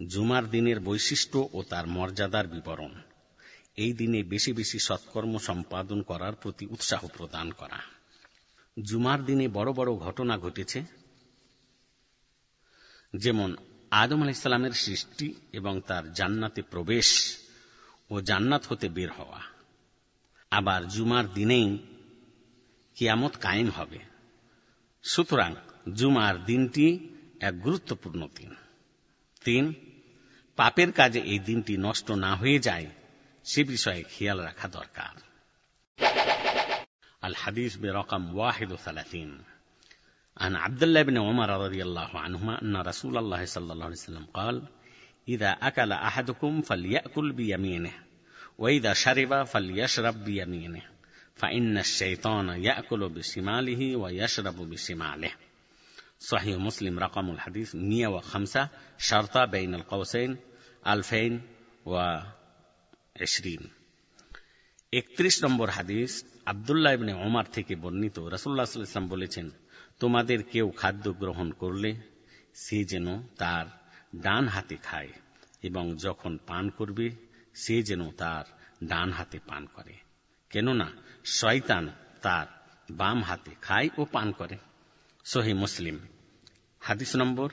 জুমার 0.07 0.49
দিনের 0.49 0.79
বৈশিষ্ট্য 0.79 1.49
ও 1.53 1.63
তার 1.63 1.87
মর্যাদার 1.87 2.47
বিবরণ। 2.47 2.91
এই 3.75 3.93
দিনে 3.93 4.23
বেশি 4.23 4.53
বেশি 4.53 4.79
সৎকর্ম 4.79 5.37
সম্পাদন 5.37 6.01
করার 6.01 6.33
প্রতি 6.35 6.65
উৎসাহ 6.65 7.07
প্রদান 7.17 7.51
করা। 7.51 7.79
জুমার 8.83 9.25
দিনে 9.25 9.47
বড় 9.47 9.73
বড় 9.73 9.95
ঘটনা 9.95 10.37
ঘটেছে। 10.37 10.83
যেমন 13.15 13.55
আদম 13.95 14.21
আলাইসাল্লামের 14.21 14.71
সৃষ্টি 14.71 15.33
এবং 15.53 15.81
তার 15.81 16.13
জান্নাতে 16.13 16.61
প্রবেশ 16.61 17.37
ও 18.09 18.21
জান্নাত 18.21 18.65
হতে 18.67 18.89
বের 18.89 19.11
হওয়া। 19.11 19.41
আবার 20.51 20.87
জুমার 20.87 21.33
দিনেই 21.33 21.77
কিয়ামত 22.95 23.35
কায়েম 23.41 23.69
হবে। 23.69 23.99
সুতরাং 25.03 25.55
জুমার 25.93 26.45
দিনটি 26.45 27.09
এক 27.39 27.61
গুরুত্বপূর্ণ 27.61 28.27
দিন। 28.35 28.55
তিন, 29.43 29.73
পাপের 30.55 30.91
কাজে 30.91 31.19
এই 31.19 31.39
দিনটি 31.39 31.77
নষ্ট 31.77 32.11
না 32.11 32.35
হয়ে 32.35 32.59
যায়, 32.59 32.85
সে 33.43 33.63
বিষয়ে 33.63 34.03
খেয়াল 34.03 34.39
রাখা 34.41 34.67
দরকার। 34.67 35.21
আল 37.21 37.33
হাদিস 37.33 37.77
বে 37.77 37.91
রকম 37.91 38.35
ওয়াহেদ 38.35 38.75
সালাহিন 38.85 39.43
عن 40.36 40.56
عبد 40.56 40.82
الله 40.82 41.02
بن 41.02 41.18
عمر 41.18 41.50
رضي 41.64 41.82
الله 41.82 42.18
عنهما 42.18 42.62
أن 42.62 42.76
رسول 42.76 43.18
الله 43.18 43.44
صلى 43.44 43.72
الله 43.72 43.84
عليه 43.84 43.94
وسلم 43.94 44.24
قال 44.24 44.62
إذا 45.28 45.50
أكل 45.50 45.92
أحدكم 45.92 46.62
فليأكل 46.62 47.32
بيمينه 47.32 47.92
وإذا 48.58 48.92
شرب 48.92 49.44
فليشرب 49.44 50.24
بيمينه 50.24 50.82
فإن 51.34 51.78
الشيطان 51.78 52.48
يأكل 52.48 53.08
بشماله 53.08 53.96
ويشرب 53.96 54.56
بشماله 54.70 55.30
صحيح 56.20 56.58
مسلم 56.58 56.98
رقم 56.98 57.30
الحديث 57.30 57.74
105 57.74 58.68
شرطة 58.98 59.44
بين 59.44 59.74
القوسين 59.74 60.36
2020 60.86 61.40
একত্রিশ 64.92 65.44
নম্বর 65.44 65.68
হাদিস 65.68 66.12
আবদুল্লাহ 66.46 66.92
ইবনে 66.92 67.12
ওমার 67.26 67.46
থেকে 67.52 67.72
বর্ণিত 67.76 68.16
রাসুল্লাহ 68.34 68.64
ইসলাম 68.64 69.06
বলেছেন 69.08 69.46
তোমাদের 70.03 70.43
কেউ 70.43 70.69
খাদ্য 70.69 71.13
গ্রহণ 71.13 71.51
করলে 71.51 71.95
সে 72.53 72.83
যেন 72.83 73.23
তার 73.23 73.65
ডান 74.15 74.47
হাতে 74.47 74.75
খায় 74.75 75.09
এবং 75.61 75.97
যখন 75.97 76.37
পান 76.47 76.69
করবে, 76.69 77.09
সে 77.53 77.83
যেন 77.83 78.11
তার 78.11 78.45
ডান 78.87 79.11
হাতে 79.11 79.39
পান 79.47 79.65
করে। 79.65 79.93
কেননা, 80.49 80.91
শয়তান 81.25 81.89
তার 82.21 82.45
বাম 82.91 83.23
হাতে 83.23 83.51
খায় 83.61 83.89
ও 83.97 84.05
পান 84.05 84.31
করে। 84.31 84.57
সহি 85.25 85.53
মুসলিম। 85.53 85.99
হাদিস 86.79 87.15
নম্বর 87.15 87.51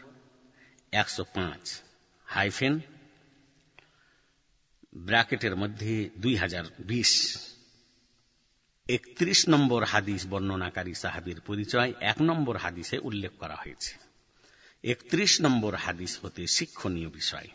একশো 0.93 1.25
পাঁচ, 1.25 1.83
হাইফেন 2.25 2.81
ব্র্যাকেটের 4.97 5.57
মধ্যে 5.57 6.11
দুই 6.19 6.37
হাজার 6.37 6.65
বিশ। 6.79 7.39
একত্রিশ 8.95 9.49
নম্বর 9.49 9.85
হাদিস 9.85 10.27
বর্ণনাকারী 10.27 10.95
সাহাবির 10.95 11.41
পরিচয় 11.41 11.93
এক 12.01 12.23
নম্বর 12.23 12.57
হাদিসে 12.57 12.99
উল্লেখ 12.99 13.33
করা 13.33 13.55
হয়েছে। 13.55 13.95
একত্রিশ 14.91 15.41
নম্বর 15.41 15.75
হাদিস 15.75 16.19
হতে 16.23 16.47
শিক্ষণীয় 16.47 17.09
বিষয়। 17.09 17.49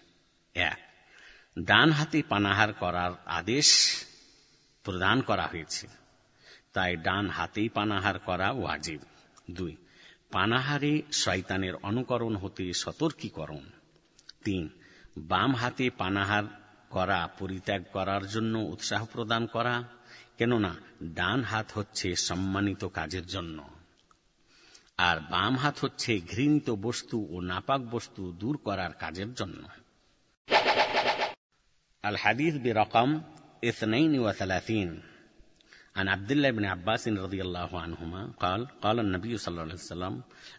এক 0.53 0.79
ডান 1.59 1.91
হাতে 1.91 2.21
পানাহার 2.29 2.73
করার 2.73 3.11
আদেশ 3.25 3.95
প্রদান 4.83 5.21
করা 5.21 5.47
হয়েছে। 5.47 5.87
তাই 6.73 6.97
ডান 6.97 7.29
হাতেই 7.29 7.69
পানাহার 7.69 8.19
করা 8.19 8.51
ওয়াজিব। 8.51 8.99
দুই, 9.51 9.75
পানাহারে 10.31 11.01
শয়তানের 11.11 11.75
অনুকরণ 11.75 12.35
হতে 12.35 12.73
সতর্কীকরণ। 12.73 13.69
তিন 14.43 14.69
বাম 15.17 15.55
হাতে 15.55 15.89
পানাহার 15.89 16.43
করা 16.89 17.29
পরিত্যাগ 17.39 17.83
করার 17.93 18.27
জন্য 18.27 18.57
উৎসাহ 18.57 19.05
প্রদান 19.05 19.45
করা। 19.45 19.83
কেননা 20.38 20.72
ডান 21.14 21.40
হাত 21.42 21.68
হচ্ছে 21.72 22.08
সম্মানিত 22.28 22.82
কাজের 22.98 23.26
জন্য 23.26 23.58
আর 24.98 25.16
বাম 25.32 25.54
হাত 25.56 25.76
হচ্ছে 25.78 26.12
ঘৃণিত 26.32 26.68
বস্তু 26.86 27.16
ও 27.30 27.36
নাপাক 27.42 27.80
বস্তু 27.90 28.22
দূর 28.32 28.56
করার 28.56 28.92
কাজের 28.92 29.30
জন্য 29.34 29.62
আল 32.04 32.16
হাদিস 32.16 32.54
برقم 32.56 33.10
اثنين 33.64 34.12
وثلاثين 34.18 34.90
عن 35.96 36.08
عبد 36.08 36.30
الله 36.30 36.50
بن 36.50 36.64
عباس 36.64 37.08
رضي 37.08 37.42
الله 37.42 37.80
عنهما 37.80 38.22
قال 38.40 38.60
قال 38.80 38.96
النبي 38.98 39.36
صلى 39.36 39.52
الله 39.52 39.62
عليه 39.62 39.74
وسلم 39.74 40.14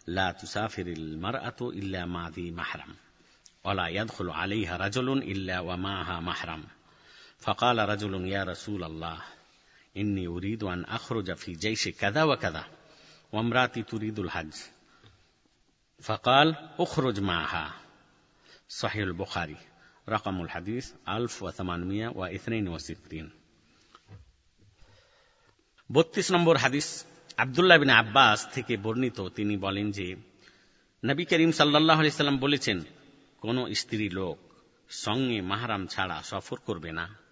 لا 0.06 0.32
تسافر 0.32 0.86
المرأة 0.88 1.60
إلا 1.60 2.06
مع 2.06 2.28
ذي 2.28 2.50
محرم 2.50 2.92
ولا 3.64 3.88
يدخل 3.88 4.30
عليها 4.30 4.76
رجل 4.76 5.08
إلا 5.22 5.60
ومعها 5.60 6.20
محرم 6.20 6.62
فقال 7.38 7.78
رجل 7.78 8.12
يا 8.26 8.42
رسول 8.44 8.84
الله 8.84 9.18
ইন্নি 9.97 10.27
উরিদ 10.27 10.63
ওয়ান 10.63 10.85
আখরুজা 10.85 11.35
কাদা 11.99 12.23
ও 12.23 12.35
কাদা 12.41 12.63
ওয়ামরাতি 13.33 13.83
তুরিদুল 13.83 14.27
হাজ। 14.27 14.51
ফকাল, 16.01 16.53
উখরুজ 16.79 17.19
মাহা। 17.19 17.71
সহিউল 18.69 19.11
বুখারি, 19.11 19.55
রকমুল 20.07 20.47
হাদিস, 20.47 20.93
আলফ 21.05 21.43
ওয়া 21.43 21.51
তামানমিয়া 21.51 22.09
ওয়া 22.09 22.29
ইসনাইন 22.29 22.67
ওয়া 22.67 22.79
সিদ্দিন 22.79 23.29
বত্রিশ 25.91 26.31
নম্বর 26.31 26.57
হাদিস, 26.57 27.05
আবদুল্লাহ 27.37 27.77
বিন 27.77 27.89
আব্বাস 27.89 28.47
থেকে 28.47 28.77
বর্ণিত, 28.77 29.27
তিনি 29.27 29.57
বলেন 29.57 29.91
যে, 29.91 30.15
নবী 31.05 31.25
করিম 31.25 31.51
সাল্লাহ 31.51 32.03
সাল্লাম 32.03 32.37
বলেছেন, 32.37 32.81
কোন 33.39 33.73
স্ত্রী 33.73 34.09
লোক 34.09 34.37
সঙ্গে 34.89 35.41
মাহারাম 35.41 35.87
ছাড়া 35.87 36.21
সফর 36.23 36.57
করবে 36.57 36.91
না। 36.91 37.26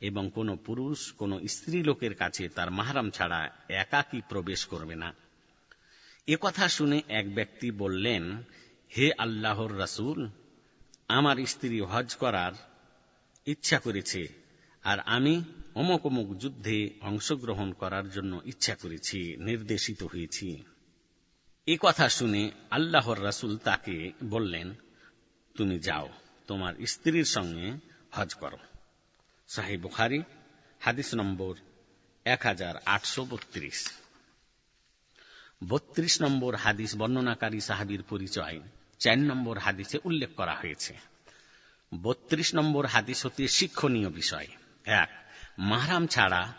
এবং 0.00 0.30
কোন 0.34 0.56
পুরুষ, 0.56 1.12
কোন 1.12 1.46
স্ত্রী 1.46 1.82
লোকের 1.82 2.14
কাছে 2.14 2.48
তার 2.48 2.70
মাহারাম 2.70 3.10
ছাড়া 3.10 3.50
একাকী 3.68 4.20
প্রবেশ 4.28 4.66
করবে 4.66 4.94
না। 4.94 5.14
এ 6.26 6.36
কথা 6.40 6.68
শুনে 6.68 7.02
এক 7.08 7.34
ব্যক্তি 7.34 7.70
বললেন, 7.70 8.42
হে 8.96 9.10
আল্লাহর 9.18 9.78
রাসুল, 9.78 10.28
আমার 11.08 11.46
স্ত্রী 11.46 11.80
হজ 11.80 12.14
করার 12.14 12.52
ইচ্ছা 13.46 13.78
করেছে, 13.78 14.28
আর 14.84 15.00
আমি 15.00 15.44
অমুক 15.74 16.06
অমুক 16.06 16.38
যুদ্ধে 16.38 16.90
অংশগ্রহণ 17.00 17.72
করার 17.72 18.10
জন্য 18.10 18.40
ইচ্ছা 18.44 18.74
করেছি, 18.74 19.36
নির্দেশিত 19.36 20.02
হয়েছি। 20.02 20.64
এ 21.66 21.76
কথা 21.80 22.08
শুনে 22.08 22.50
আল্লাহর 22.70 23.24
রাসুল 23.24 23.56
তাকে 23.56 24.12
বললেন, 24.24 24.74
তুমি 25.56 25.78
যাও, 25.78 26.08
তোমার 26.46 26.74
স্ত্রীর 26.86 27.24
সঙ্গে 27.24 27.72
হজ 28.12 28.34
করো। 28.34 28.58
সাহেব 29.48 29.80
বুখারি, 29.80 30.22
হাদিস 30.80 31.14
নম্বর 31.14 31.54
এক 32.24 32.46
হাজার 32.46 32.74
আটশো 32.86 33.24
বত্রিশ। 33.24 33.90
বত্রিশ 35.68 36.22
নম্বর 36.22 36.54
হাদিস 36.54 36.96
বর্ণনাকারী 36.96 37.60
সাহাবির 37.60 38.02
পরিচয়, 38.02 38.60
চার 38.98 39.18
নম্বর 39.18 39.58
হাদিসে 39.58 39.98
উল্লেখ 40.04 40.28
করা 40.36 40.54
হয়েছে। 40.54 40.96
বত্রিশ 42.02 42.54
নম্বর 42.54 42.86
হাদিস 42.86 43.26
হতে 43.26 43.48
শিক্ষণীয় 43.48 44.10
বিষয়। 44.10 44.48
এক, 44.84 45.08
মাহরাম 45.58 46.06
ছাড়া 46.06 46.52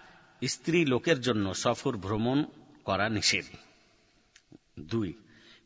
স্ত্রী 0.48 0.86
লোকের 0.86 1.22
জন্য 1.22 1.54
সফর 1.54 1.98
ভ্রমণ 1.98 2.46
করা 2.86 3.10
নিষেধ। 3.10 3.46
দুই, 4.80 5.14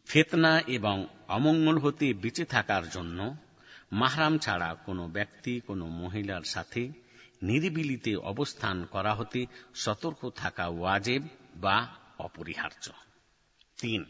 ফেতনা 0.05 0.59
এবং 0.59 1.07
অমঙ্গল 1.27 1.77
হতে 1.77 2.13
বেঁচে 2.13 2.45
থাকার 2.45 2.89
জন্য 2.89 3.35
মাহরাম 3.91 4.37
ছাড়া 4.37 4.75
কোনো 4.85 5.07
ব্যক্তি, 5.07 5.59
কোনো 5.59 5.87
মহিলার 5.87 6.41
সাথে 6.41 7.10
নিরিবিলিতে 7.42 8.12
অবস্থান 8.32 8.76
করা 8.84 9.12
হতে 9.14 9.40
সতর্ক 9.74 10.20
থাকা 10.36 10.64
ওয়াজেব 10.68 11.22
বা 11.54 11.76
অপরিহার্য 12.18 12.86
তিন 13.78 14.02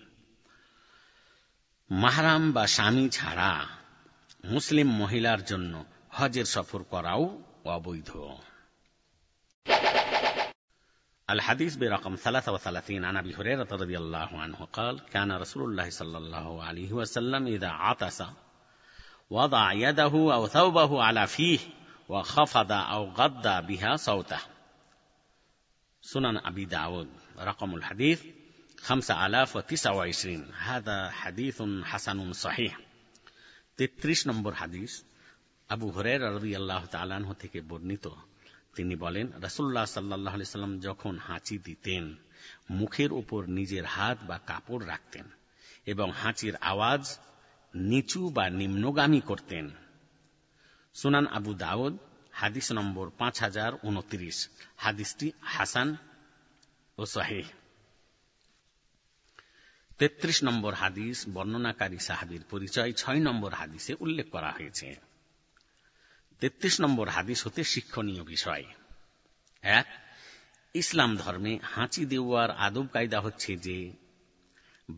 মাহরাম 1.90 2.43
বা 2.52 2.64
স্বামী 2.66 3.06
ছাড়া 3.09 3.52
মুসলিম 4.44 4.88
মহিলার 4.93 5.40
জন্য 5.44 5.72
হজের 6.10 6.47
সফর 6.47 6.80
করাও 6.82 7.22
অবৈধ 7.66 8.12
الحديث 11.28 11.76
برقم 11.76 12.16
33 12.16 13.05
عن 13.05 13.16
ابي 13.16 13.34
هريره 13.34 13.68
رضي 13.72 13.98
الله 13.98 14.30
عنه 14.32 14.59
قال 14.72 15.01
كان 15.06 15.32
رسول 15.32 15.70
الله 15.70 15.90
صلى 15.90 16.18
الله 16.18 16.64
عليه 16.64 16.93
وسلم 16.93 17.47
اذا 17.47 17.68
عطس 17.68 18.22
وضع 19.30 19.72
يده 19.74 20.14
او 20.34 20.47
ثوبه 20.47 21.02
على 21.02 21.26
فيه 21.26 21.59
وخفض 22.10 22.72
او 22.72 23.10
غض 23.10 23.66
بها 23.66 23.97
صوته 23.98 24.40
سنن 26.02 26.36
ابي 26.36 26.64
داود 26.64 27.09
رقم 27.38 27.74
الحديث 27.74 28.22
خمسة 28.78 29.26
آلاف 29.26 29.56
وتسعة 29.56 29.97
وعشرين 29.97 30.44
هذا 30.59 31.10
حديث 31.10 31.62
حسن 31.84 32.32
صحيح 32.34 32.78
তেত্রিশ 33.78 34.20
নম্বর 34.26 34.52
হাদিস 34.52 34.93
আবু 35.70 35.86
হরের 35.90 36.20
রবি 36.36 36.52
আল্লাহ 36.56 36.82
তালাহ 36.86 37.32
থেকে 37.32 37.59
বর্ণিত 37.60 38.06
তিনি 38.74 38.94
বলেন 38.97 39.26
রাসুল্লাহ 39.47 39.84
সাল্লাহ 39.86 40.34
সাল্লাম 40.48 40.74
যখন 40.78 41.14
হাঁচি 41.18 41.56
দিতেন 41.59 42.05
মুখের 42.70 43.10
উপর 43.12 43.40
নিজের 43.59 43.84
হাত 43.86 44.18
বা 44.28 44.36
কাপড় 44.51 44.82
রাখতেন 44.86 45.26
এবং 45.86 46.09
হাঁচির 46.22 46.55
আওয়াজ 46.72 47.02
নিচু 47.74 48.22
বা 48.30 48.44
নিম্নগামী 48.60 49.20
করতেন 49.20 49.64
সুনান 50.93 51.27
আবু 51.27 51.53
দাউদ, 51.53 51.97
হাদিস 52.31 52.72
নম্বর 52.72 53.09
পাঁচ 53.18 53.39
হাজার 53.39 53.72
উনত্রিশ, 53.84 54.49
হাদিসটি 54.77 55.31
হাসান 55.41 55.97
ও 56.97 57.05
সাহেহ। 57.05 57.45
তেত্রিশ 59.97 60.43
নম্বর 60.43 60.73
হাদিস, 60.73 61.26
বর্ণনাকারী 61.34 61.97
সাহাবির 61.97 62.43
পরিচয়, 62.49 62.91
ছয় 62.91 63.19
নম্বর 63.19 63.53
হাদিসে 63.53 63.95
উল্লেখ 63.99 64.30
করা 64.30 64.51
হয়েছে। 64.51 64.95
তেত্রিশ 66.39 66.81
নম্বর 66.81 67.07
হাদিস 67.07 67.47
হতে 67.47 67.63
শিক্ষণীয় 67.63 68.23
বিষয়। 68.23 68.65
এক, 69.61 69.85
ইসলাম 70.73 71.18
ধর্মে 71.18 71.59
হাঁচি 71.63 72.05
দেওয়ার 72.05 72.51
আদব 72.51 72.88
কায়দা 72.88 73.22
হচ্ছে 73.22 73.57
যে 73.57 74.01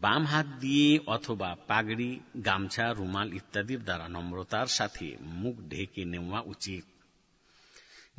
বাম 0.01 0.25
হাত 0.25 0.45
দিয়ে 0.59 0.99
অথবা 1.07 1.57
পাগড়ি, 1.67 2.19
গামছা, 2.45 2.93
রুমাল 2.93 3.33
ইত্যাদির 3.33 3.83
দ্বারা 3.83 4.07
নম্রতার 4.07 4.67
সাথে 4.67 5.17
মুখ 5.21 5.55
ঢেকে 5.69 6.05
নেওয়া 6.05 6.41
উচিত। 6.41 6.83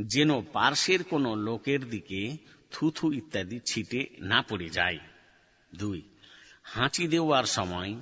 যেন 0.00 0.42
পার্শ্বের 0.42 1.04
কোনো 1.04 1.36
লোকের 1.36 1.90
দিকে 1.90 2.36
থুথু 2.70 3.12
ইত্যাদি 3.12 3.60
ছিটে 3.64 4.06
না 4.20 4.42
পড়ে 4.42 4.70
যায়। 4.70 4.98
দুই, 5.74 6.02
হাঁচি 6.62 7.08
দেওয়ার 7.08 7.44
সময় 7.44 7.94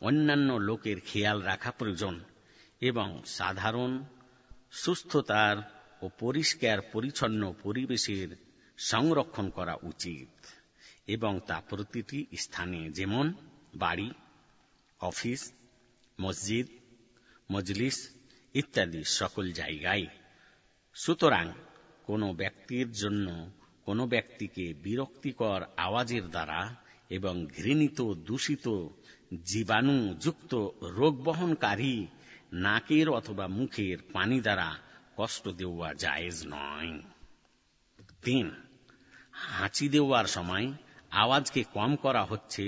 অন্যান্য 0.00 0.52
লোকের 0.52 0.96
খেয়াল 1.00 1.40
রাখা 1.40 1.70
প্রয়োজন 1.70 2.20
এবং 2.80 3.22
সাধারণ 3.26 4.02
সুস্থতার 4.72 5.56
ও 6.02 6.08
পরিষ্কার 6.20 6.80
পরিচ্ছন্ন 6.80 7.54
পরিবেশের 7.62 8.28
সংরক্ষণ 8.78 9.50
করা 9.50 9.76
উচিত। 9.82 10.46
এবং 11.06 11.40
তা 11.46 11.60
প্রতিটি 11.60 12.26
স্থানে 12.38 12.90
যেমন 12.90 13.32
বাড়ি, 13.74 14.10
অফিস, 15.00 15.52
মসজিদ, 16.20 16.66
মজলিস 17.52 18.10
ইত্যাদি 18.54 19.04
সকল 19.04 19.52
জায়গায়। 19.52 20.06
সুতরাং 20.94 21.52
কোনো 22.02 22.32
ব্যক্তির 22.32 22.92
জন্য 22.92 23.50
কোনো 23.84 24.06
ব্যক্তিকে 24.06 24.74
বিরক্তিকর 24.74 25.62
আওয়াজের 25.76 26.28
দ্বারা 26.28 26.76
এবং 27.10 27.46
ঘৃণিত, 27.46 28.00
দূষিত, 28.00 28.86
জীবাণুযুক্ত, 29.44 30.68
রোগ 30.82 31.24
বহনকারী 31.24 32.06
নাকের 32.52 33.08
অথবা 33.08 33.46
মুখের 33.46 33.98
পানি 34.12 34.40
দ্বারা 34.40 34.78
কষ্ট 35.16 35.48
দেওয়া 35.48 35.94
জায়েজ 35.94 36.46
নয়। 36.46 37.00
তিন, 38.24 38.50
হাঁচি 39.32 39.88
দেওয়ার 39.88 40.24
সময় 40.24 40.72
আওয়াজকে 41.11 41.61
কম 41.73 41.91
করা 41.95 42.23
হচ্ছে 42.23 42.65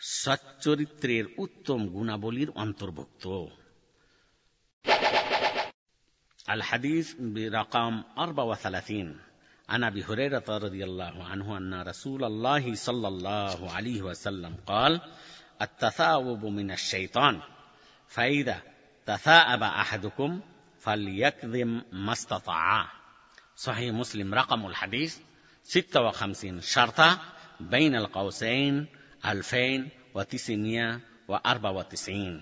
সচ্চরিত্রের 0.00 1.24
উত্তম 1.38 1.80
গুণাবলীর 1.94 2.50
অন্তর্ভুক্ত 2.54 3.24
আল 6.48 6.62
হাদিস 6.62 7.06
রকম 7.58 7.92
আরবা 8.22 8.44
ওয়াসালাতিন 8.46 9.08
عن 9.68 9.84
ابي 9.84 10.02
هريره 10.04 10.48
رضي 10.48 10.84
الله 10.84 11.24
عنه 11.24 11.56
ان 11.56 11.82
رسول 11.82 12.24
الله 12.24 12.64
صلى 12.74 13.08
الله 13.08 13.72
عليه 13.72 14.00
وسلم 14.02 14.56
قال 14.66 14.92
التثاؤب 15.62 16.42
من 16.44 16.70
الشيطان 16.70 17.40
فاذا 18.08 18.62
تثاءب 19.08 19.62
احدكم 19.62 20.40
فليكظم 20.78 21.82
ما 21.92 22.12
استطاع 22.12 22.88
صحيح 23.56 23.94
مسلم 23.94 24.34
رقم 24.34 24.66
الحديث 24.66 25.18
56 25.64 26.60
شرطه 26.60 27.18
بين 27.62 27.94
القوسين 27.94 28.74
ওয়াতিসিনিয়া 30.14 30.86
ও 31.28 31.32
আরবা 31.44 31.70
ওয়াতিসিন 31.70 32.34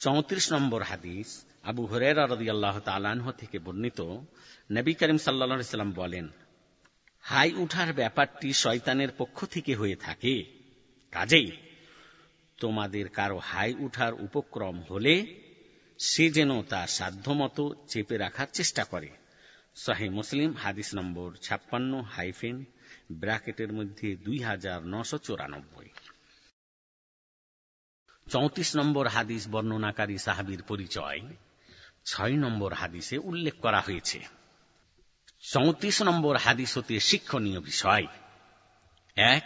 চৌত্রিশ 0.00 0.46
নম্বর 0.54 0.80
হাদিস 0.82 1.28
আবু 1.64 1.82
হরেরা 1.90 2.24
রদিয়াল্লাহ 2.26 2.76
তালানহ 2.80 3.26
থেকে 3.32 3.56
বর্ণিত 3.58 4.00
নবী 4.70 4.92
করিম 4.94 5.18
সাল্লা 5.18 5.68
সাল্লাম 5.68 5.92
বলেন 5.92 6.26
হাই 7.24 7.48
উঠার 7.62 7.90
ব্যাপারটি 7.92 8.48
শয়তানের 8.62 9.10
পক্ষ 9.18 9.38
থেকে 9.44 9.72
হয়ে 9.74 9.96
থাকে 9.96 10.34
কাজেই 11.12 11.48
তোমাদের 12.58 13.06
কারো 13.08 13.38
হাই 13.50 13.70
উঠার 13.84 14.12
উপক্রম 14.26 14.76
হলে 14.90 15.14
সে 16.00 16.24
যেন 16.30 16.50
তার 16.62 16.88
সাধ্যমতো 16.98 17.64
চেপে 17.88 18.16
রাখার 18.16 18.48
চেষ্টা 18.52 18.82
করে 18.84 19.10
সহি 19.76 20.08
মুসলিম 20.18 20.50
হাদিস 20.54 20.88
নম্বর 20.98 21.28
ছাপ্পান্ন 21.46 21.92
হাইফেন 22.08 22.56
ব্র্যাকেটের 23.11 23.73
মধ্যে 23.73 24.15
দুই 24.15 24.39
হাজার 24.39 24.85
নশো 24.85 25.17
চৌরানব্বই। 25.17 25.89
চৌত্রিশ 28.29 28.75
নম্বর 28.75 29.07
হাদিস 29.07 29.47
বর্ণনাকারী 29.47 30.17
সাহাবির 30.17 30.63
পরিচয়। 30.63 31.21
ছয় 32.05 32.33
নম্বর 32.33 32.73
হাদিসে 32.73 33.17
উল্লেখ 33.17 33.53
করা 33.53 33.81
হয়েছে। 33.81 34.19
চৌত্রিশ 35.51 36.01
নম্বর 36.01 36.37
হাদিস 36.37 36.77
হতে 36.77 36.99
শিক্ষণীয় 36.99 37.59
বিষয়। 37.59 38.07
এক, 39.15 39.43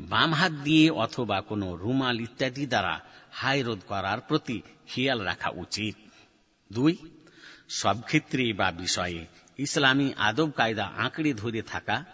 বাম 0.00 0.32
হাত 0.32 0.52
দিয়ে 0.52 0.90
অথবা 0.90 1.40
কোনো 1.40 1.76
রুমাল 1.76 2.20
ইত্যাদি 2.20 2.66
দ্বারা 2.66 3.00
হাই 3.32 3.62
রোধ 3.62 3.80
করার 3.88 4.20
প্রতি 4.20 4.62
খেয়াল 4.86 5.20
রাখা 5.20 5.50
উচিত। 5.50 5.96
দুই, 6.72 6.96
সব 7.68 8.02
ক্ষেত্রে 8.02 8.52
বা 8.52 8.72
বিষয়ে 8.72 9.26
ইসলামী 9.58 10.12
আদব 10.16 10.50
কায়দা 10.50 10.86
আঁকড়ে 10.86 11.32
ধরে 11.32 11.62
থাকা 11.62 12.04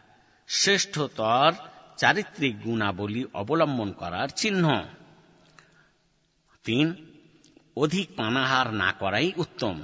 শ্রেষ্ঠতর 0.49 1.51
চারিত্রিক 1.97 2.55
গুণাবলী 2.63 3.21
অবলম্বন 3.33 3.89
করার 3.91 4.29
চিহ্ন 4.35 4.65
তিন 6.65 6.87
অধিক 7.77 8.07
পানাহার 8.15 8.67
না 8.73 8.89
করাই 8.99 9.27
উত্তম 9.37 9.75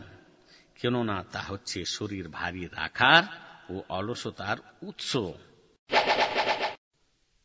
কেননা 0.80 1.18
তা 1.32 1.42
হচ্ছে 1.50 1.80
শরীর 1.88 2.26
ভারী 2.30 2.64
রাখার 2.74 3.24
ও 3.70 3.76
অলসতার 3.90 4.58
উৎস 4.82 5.12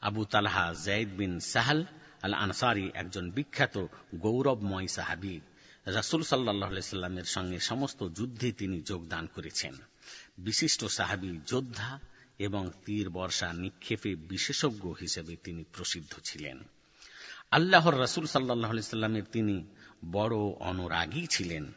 আবু 0.02 0.26
তালহা 0.26 0.74
জাইদ 0.86 1.10
বিন 1.18 1.40
সাহাল 1.40 1.86
আল 2.22 2.34
আনসারি 2.34 2.92
একজন 2.94 3.32
বিখ্যাত 3.32 3.86
গৌরবময় 4.16 4.88
সাহাবি। 4.88 5.42
রাসুল 5.86 6.24
সাল্লাহ 6.24 6.80
সাল্লামের 6.80 7.24
সঙ্গে 7.24 7.60
সমস্ত 7.60 8.08
যুদ্ধে 8.08 8.52
তিনি 8.52 8.82
যোগদান 8.82 9.28
করেছেন। 9.36 9.74
বিশিষ্ট 10.38 10.86
সাহাবি 10.86 11.40
যোদ্ধা 11.48 12.00
এবং 12.40 12.72
তীর 12.86 13.10
বর্ষা 13.10 13.54
নিক্ষেপে 13.54 14.16
বিশেষজ্ঞ 14.16 14.94
হিসেবে 15.02 15.36
তিনি 15.36 15.64
প্রসিদ্ধ 15.74 16.12
ছিলেন। 16.24 16.60
আল্লাহর 17.52 18.00
রসুল 18.00 18.26
সাল্লাহ 18.26 18.80
সাল্লামের 18.80 19.24
তিনি 19.32 19.64
বড় 20.12 20.36
অনুরাগী 20.60 21.28
ছিলেন। 21.28 21.72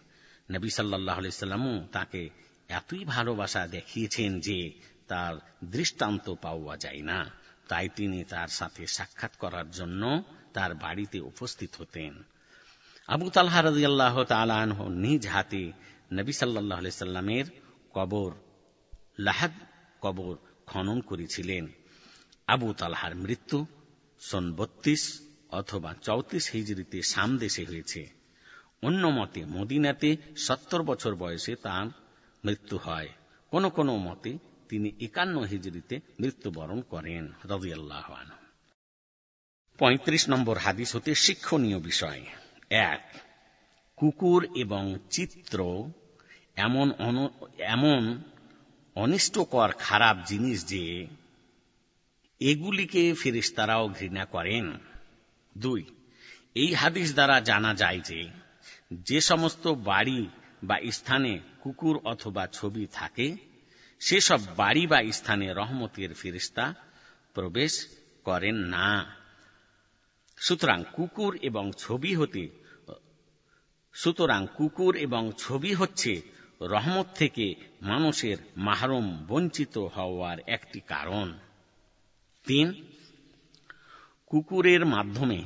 নবী 0.51 0.69
সাল্লাহ 0.69 1.29
সাল্লামও 1.31 1.87
তাকে 1.93 2.31
এতই 2.69 3.05
ভালোবাসা 3.05 3.67
দেখিয়েছেন 3.67 4.41
যে 4.41 4.73
তার 5.09 5.35
দৃষ্টান্ত 5.65 6.35
পাওয়া 6.35 6.77
যায় 6.77 7.03
না। 7.03 7.31
তাই 7.69 7.89
তিনি 7.97 8.25
তার 8.25 8.49
সাথে 8.49 8.87
সাক্ষাৎ 8.87 9.37
করার 9.37 9.71
জন্য 9.71 10.23
তার 10.53 10.75
বাড়িতে 10.75 11.21
উপস্থিত 11.21 11.71
হতেন। 11.79 12.23
আবু 13.07 13.31
তালহা 13.31 13.63
রাজিয়াল্লাহ 13.63 14.25
তালাহ 14.25 14.89
নিজ 14.89 15.27
হাতে 15.27 15.73
নবী 16.13 16.33
সাল্লাহ 16.33 16.89
সাল্লামের 16.89 17.45
কবর 17.95 18.33
লাহাদ 19.19 19.51
কবর 20.01 20.37
খনন 20.67 21.01
করেছিলেন। 21.01 21.67
আবু 22.47 22.73
তালহার 22.73 23.15
মৃত্যু 23.15 23.67
সন 24.21 24.53
বত্রিশ 24.53 25.21
অথবা 25.51 25.95
চৌত্রিশ 26.03 26.51
হিজড়িতে 26.51 27.03
সামদেশে 27.03 27.65
হয়েছে। 27.65 28.11
অন্য 28.83 29.07
মতে 29.07 29.45
মদিনাতে 29.45 30.17
সত্তর 30.37 30.83
বছর 30.83 31.15
বয়সে 31.15 31.55
তার 31.55 31.87
মৃত্যু 32.45 32.77
হয়। 32.77 33.09
কোন 33.51 33.69
কোনো 33.69 33.97
মতে 33.97 34.39
তিনি 34.75 34.93
একান্ন 35.01 35.41
হিজড়িতে 35.41 36.01
মৃত্যুবরণ 36.21 36.81
করেন 36.81 37.33
রবিআল্লাহ 37.45 38.23
পঁয়ত্রিশ 39.79 40.29
নম্বর 40.29 40.59
হাদিস 40.59 40.97
হতে 40.97 41.15
শিক্ষণীয় 41.15 41.81
বিষয়। 41.81 42.27
এক, 42.71 43.21
কুকুর 43.97 44.49
এবং 44.57 44.99
চিত্র 45.11 45.91
এমন 46.57 46.93
এমন 47.59 48.23
অনিষ্টকর 48.95 49.73
খারাপ 49.73 50.17
জিনিস 50.27 50.67
যে 50.67 51.07
এগুলিকে 52.41 53.15
ফেরিস্তারাও 53.15 53.89
ঘৃণা 53.89 54.25
করেন। 54.25 54.79
দুই, 55.59 55.85
এই 56.55 56.75
হাদিস 56.75 57.15
দ্বারা 57.15 57.41
জানা 57.41 57.75
যায় 57.75 58.01
যে 58.01 58.31
যে 58.93 59.21
সমস্ত 59.21 59.67
বাড়ি 59.67 60.27
বা 60.65 60.77
স্থানে 60.91 61.41
কুকুর 61.61 61.97
অথবা 62.05 62.47
ছবি 62.47 62.87
থাকে 62.93 63.54
সেসব 64.09 64.41
বাড়ি 64.57 64.87
বা 64.87 65.03
স্থানে 65.13 65.53
রহমতের 65.53 66.15
ফিরিস্তা 66.15 66.75
প্রবেশ 67.35 67.87
করেন 68.25 68.55
না। 68.55 69.17
সুতরাং 70.37 70.85
কুকুর 70.93 71.39
এবং 71.43 71.73
ছবি 71.79 72.15
হতে, 72.15 72.49
সুতরাং 73.95 74.47
কুকুর 74.57 74.97
এবং 74.97 75.33
ছবি 75.39 75.75
হচ্ছে 75.75 76.23
রহমত 76.61 77.07
থেকে 77.15 77.55
মানুষের 77.83 78.37
মাহরুম 78.57 79.25
বঞ্চিত 79.27 79.79
হওয়ার 79.79 80.39
একটি 80.47 80.81
কারণ। 80.81 81.39
তিন, 82.47 82.87
কুকুরের 84.27 84.87
মাধ্যমে 84.87 85.43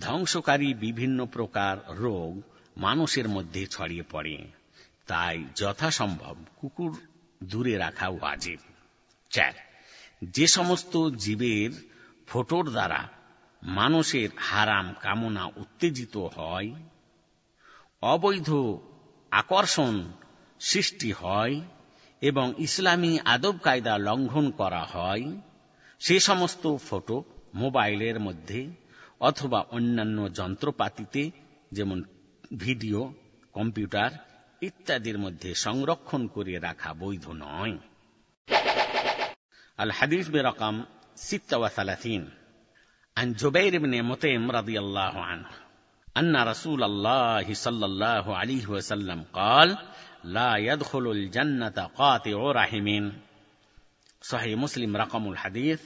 ধ্বংসকারী 0.00 0.74
বিভিন্ন 0.74 1.26
প্রকার 1.26 1.96
রোগ 1.96 2.42
মানুষের 2.76 3.28
মধ্যে 3.28 3.66
ছড়িয়ে 3.66 4.02
পড়ে। 4.02 4.50
তাই 5.06 5.44
যথাসম্ভব 5.56 6.36
কুকুর 6.56 7.00
দূরে 7.44 7.76
রাখা 7.76 8.08
ওয়াজিব। 8.08 8.58
চার, 9.30 9.52
যে 10.22 10.46
সমস্ত 10.46 11.08
জীবের 11.08 11.70
ফোটোর 12.26 12.70
দ্বারা 12.70 13.08
মানুষের 13.62 14.28
হারাম 14.36 14.94
কামনা 15.00 15.46
উত্তেজিত 15.46 16.16
হয়, 16.16 16.74
অবৈধ 18.02 18.54
আকর্ষণ 19.30 20.12
সৃষ্টি 20.60 21.12
হয় 21.12 21.60
এবং 22.20 22.54
ইসলামী 22.58 23.18
আদব 23.18 23.58
কায়দা 23.58 23.98
লঙ্ঘন 23.98 24.50
করা 24.50 24.84
হয়, 24.84 25.24
সে 26.00 26.20
সমস্ত 26.20 26.76
ফটো 26.76 27.24
মোবাইলের 27.54 28.20
মধ্যে 28.20 28.70
অথবা 29.20 29.60
অন্যান্য 29.60 30.34
যন্ত্রপাতিতে, 30.34 31.30
যেমন 31.72 32.02
ভিডিও, 32.56 33.14
কম্পিউটার 33.52 34.10
ইত্যাদির 34.61 35.17
মধ্যে 35.17 35.51
সংরক্ষণ 35.65 36.21
করে 36.27 36.55
রাখা 36.59 36.91
বৈধ 36.93 37.25
নয় 37.43 37.75
আল 39.77 39.91
হাদিস 39.91 40.25
বেরকম 40.29 40.75
সিত্তাওয়াসালাথিন 41.27 42.23
عن 43.17 43.33
جبير 43.33 43.73
بن 43.79 43.93
مطعم 44.03 44.51
رضي 44.51 44.79
الله 44.79 45.15
عنه 45.21 45.49
أن 46.17 46.33
رسول 46.43 46.83
الله 46.83 47.53
صلى 47.53 47.85
الله 47.85 48.25
عليه 48.35 48.65
وسلم 48.67 49.19
قال 49.33 49.77
لا 50.23 50.51
يدخل 50.57 51.11
الجنة 51.11 51.77
قاطع 51.95 52.51
رحم 52.51 53.11
صحيح 54.21 54.57
مسلم 54.57 54.97
رقم 54.97 55.23
الحديث 55.31 55.81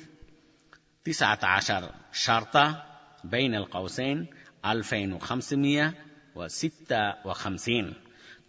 تسعة 1.06 1.40
عشر 1.44 1.92
شرطة 2.14 2.84
بين 3.24 3.56
القوسين 3.56 4.28
ألفين 4.66 5.14
وخمسمائة 5.14 5.94
وستة 6.36 7.14
وخمسين 7.26 7.94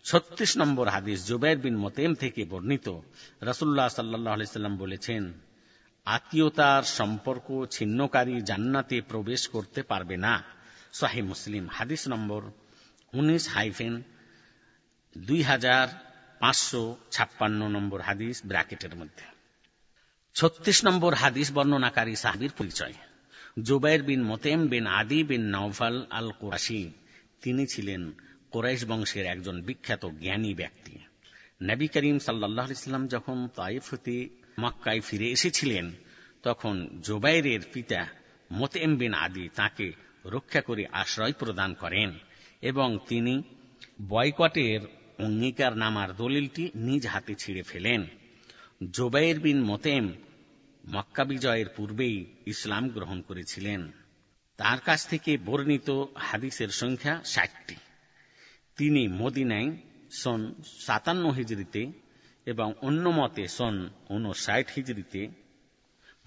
ছত্রিশ 0.03 0.57
নম্বর 0.57 0.87
হাদিস 0.87 1.27
জুবের 1.27 1.57
বিন 1.57 1.77
মতেম 1.77 2.15
থেকে 2.15 2.45
বর্ণিত। 2.45 2.99
রসুল্লাহ 3.41 3.87
সাল্লাহ 3.87 4.43
সাল্লাম 4.43 4.77
বলেছেন, 4.77 5.33
আত্মীয়তার 6.05 6.83
সম্পর্ক 6.83 7.65
ছিন্নকারী 7.71 8.41
জান্নাতে 8.41 9.01
প্রবেশ 9.01 9.47
করতে 9.47 9.83
পারবে 9.83 10.17
না। 10.17 10.43
সাহি 10.93 11.21
মুসলিম 11.21 11.67
হাদিস 11.71 12.07
নম্বর 12.07 12.41
উনিশ 13.13 13.49
হাইফেন 13.49 14.01
দুই 15.17 15.41
হাজার 15.41 15.87
পাঁচশো 16.39 16.97
ছাপ্পান্ন 17.11 17.67
নম্বর 17.67 18.01
হাদিস 18.01 18.41
ব্র্যাকেটের 18.45 18.95
মধ্যে। 18.95 19.25
ছত্রিশ 20.33 20.85
নম্বর 20.85 21.13
হাদিস 21.13 21.51
বর্ণনাকারী 21.51 22.15
সাহাবির 22.15 22.51
পরিচয়। 22.57 22.93
জুবাইর 23.61 24.03
বিন 24.03 24.23
মোতেম 24.23 24.67
বিন 24.67 24.87
আদি 24.87 25.23
বিন 25.23 25.41
নওফাল 25.41 26.05
আল 26.09 26.31
কোরাশি 26.31 26.91
তিনি 27.41 27.65
ছিলেন 27.67 28.11
কোরাইশ 28.51 28.85
বংশের 28.85 29.25
একজন 29.25 29.61
বিখ্যাত 29.61 30.05
জ্ঞানী 30.05 30.53
ব্যক্তি। 30.53 30.99
নবী 31.63 31.87
করিম 31.87 32.19
সাল্লাহ 32.19 32.71
ইসলাম 32.71 33.07
যখন 33.07 33.47
তাইফ 33.55 33.93
হতে 33.93 34.29
মক্কায় 34.59 34.99
ফিরে 34.99 35.31
এসেছিলেন, 35.31 35.91
তখন 36.43 36.87
জোবাইরের 37.01 37.59
পিতা 37.73 38.07
মোতেম 38.51 38.97
বিন 38.97 39.13
আদি 39.13 39.49
তাকে 39.55 39.91
রক্ষা 40.25 40.61
করে 40.61 40.85
আশ্রয় 40.91 41.33
প্রদান 41.33 41.73
করেন 41.73 42.11
এবং 42.61 42.99
তিনি 43.07 43.43
বয়কটের 44.07 44.79
অঙ্গীকার 45.19 45.77
নামার 45.77 46.15
দলিলটি 46.15 46.71
নিজ 46.75 47.07
হাতে 47.07 47.35
ছিঁড়ে 47.35 47.61
ফেলেন। 47.61 48.05
জোবাইর 48.91 49.39
বিন 49.39 49.63
মোতেম 49.63 50.13
মক্কা 50.89 51.23
বিজয়ের 51.23 51.65
পূর্বেই 51.69 52.25
ইসলাম 52.45 52.89
গ্রহণ 52.89 53.21
করেছিলেন। 53.21 53.91
তার 54.57 54.79
কাছ 54.79 55.07
থেকে 55.07 55.37
বর্ণিত 55.37 55.89
হাদিসের 56.15 56.69
সংখ্যা 56.69 57.23
ষাটটি। 57.25 57.75
তিনি 58.81 59.07
মদিনায় 59.07 59.77
সন 60.11 60.53
সাতান্ন 60.79 61.29
হিজড়িতে 61.29 61.91
এবং 62.45 62.73
অন্য 62.81 63.09
মতে 63.09 63.47
সন 63.47 63.89
উনষাট 64.09 64.65
হিজড়িতে 64.77 65.29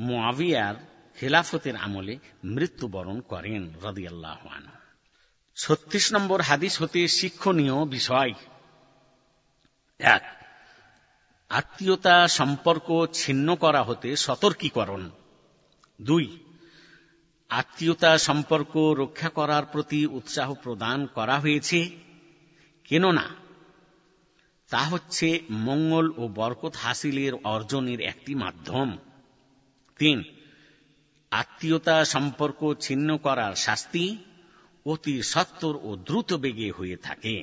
মোয়াবিয়ার 0.01 0.74
খেলাফতের 1.16 1.76
আমলে 1.76 2.18
মৃত্যুবরণ 2.44 3.20
করেন 3.20 3.70
রদিয়াল্লাহ 3.82 4.36
ছত্রিশ 5.56 6.12
নম্বর 6.12 6.40
হাদিস 6.40 6.82
হতে 6.82 7.09
শিক্ষণীয় 7.09 7.85
বিষয়। 7.85 8.32
এক, 9.98 10.44
আত্মীয়তা 11.48 12.28
সম্পর্ক 12.28 13.06
ছিন্ন 13.12 13.55
করা 13.55 13.82
হতে 13.82 14.16
সতর্কীকরণ। 14.16 15.10
দুই, 16.02 16.39
আত্মীয়তা 17.48 18.18
সম্পর্ক 18.18 18.76
রক্ষা 18.76 19.28
করার 19.28 19.66
প্রতি 19.66 20.06
উৎসাহ 20.06 20.55
প্রদান 20.55 21.06
করা 21.06 21.39
হয়েছে। 21.39 22.14
কেননা 22.90 23.26
তা 24.70 24.82
হচ্ছে 24.84 25.28
মঙ্গল 25.60 26.06
ও 26.18 26.24
বরকত 26.36 26.74
হাসিলের 26.76 27.34
অর্জনের 27.44 27.99
একটি 28.02 28.34
মাধ্যম 28.36 28.90
তিন 29.99 30.18
আত্মীয়তা 31.32 31.98
সম্পর্ক 32.06 32.60
ছিন্ন 32.82 33.10
করার 33.18 33.53
শাস্তি 33.56 34.06
অতি 34.86 35.16
সত্তর 35.24 35.74
ও 35.84 35.90
দ্রুত 36.07 36.30
বেগে 36.34 36.70
হয়ে 36.72 36.98
থাকে 36.98 37.36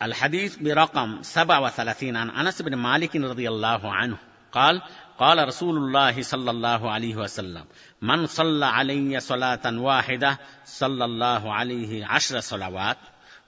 الحديث 0.00 0.52
برقم 0.56 1.10
37 1.22 2.16
عن 2.16 2.30
انس 2.32 2.62
بن 2.62 2.74
مالك 2.78 3.16
رضي 3.16 3.48
الله 3.48 3.82
عنه 3.92 4.18
قال 4.52 4.82
قال 5.18 5.48
رسول 5.48 5.76
الله 5.76 6.22
صلى 6.22 6.50
الله 6.50 6.90
عليه 6.90 7.16
وسلم 7.16 7.64
من 8.02 8.26
صلى 8.28 8.66
علي 8.68 9.20
صلاة 9.22 9.64
واحدة 9.80 10.38
صلى 10.64 11.04
الله 11.04 11.42
عليه 11.54 12.06
عشر 12.06 12.40
صلوات 12.42 12.98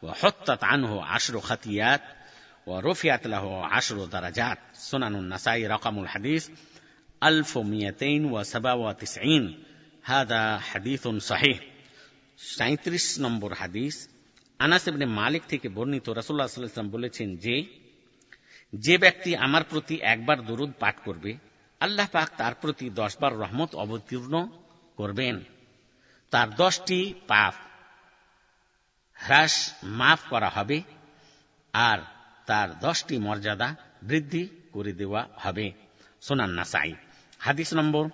وحطت 0.02 0.64
عنه 0.64 1.04
عشر 1.04 1.40
خطيات 1.40 2.00
ورفعت 2.66 3.26
له 3.26 3.66
عشر 3.66 4.04
درجات 4.04 4.58
سنن 4.72 5.14
النسائي 5.14 5.66
رقم 5.66 5.98
الحديث 5.98 6.48
1297 7.22 9.64
هذا 10.04 10.58
حديث 10.58 11.08
صحيح 11.08 11.60
37 12.36 13.22
নম্বর 13.22 13.54
হাদিস 13.54 14.08
আনাস 14.58 14.86
ইবনে 14.86 15.06
মালিক 15.06 15.42
থেকে 15.48 15.68
বর্ণিত 15.68 16.08
রাসূলুল্লাহ 16.08 16.48
সাল্লাল্লাহু 16.48 16.78
আলাইহি 16.78 16.92
বলেছেন 16.92 17.36
যে 17.36 17.66
যে 18.72 18.98
ব্যক্তি 18.98 19.36
আমার 19.36 19.64
প্রতি 19.64 19.98
একবার 20.02 20.46
দরুদ 20.46 20.72
পাঠ 20.78 20.96
করবে 21.04 21.38
আল্লাহ 21.80 22.06
পাক 22.12 22.28
তার 22.36 22.54
প্রতি 22.54 22.90
দশবার 22.90 23.38
রহমত 23.38 23.74
অবতীর্ণ 23.74 24.48
করবেন 24.96 25.44
তার 26.30 26.54
দশটি 26.54 27.14
পাপ 27.26 27.54
হ্রাস 29.19 29.53
মাফ 29.99 30.19
করা 30.29 30.49
হবে 30.49 30.77
আর 31.73 31.99
তার 32.45 32.69
দশটি 32.79 33.15
মর্যাদা 33.17 33.69
বৃদ্ধি 34.03 34.43
করে 34.71 34.91
দেওয়া 34.93 35.21
হবে। 35.43 35.67
সোনান 36.21 36.51
নাসাই, 36.59 36.91
হাদিস 37.39 37.69
নম্বর 37.73 38.05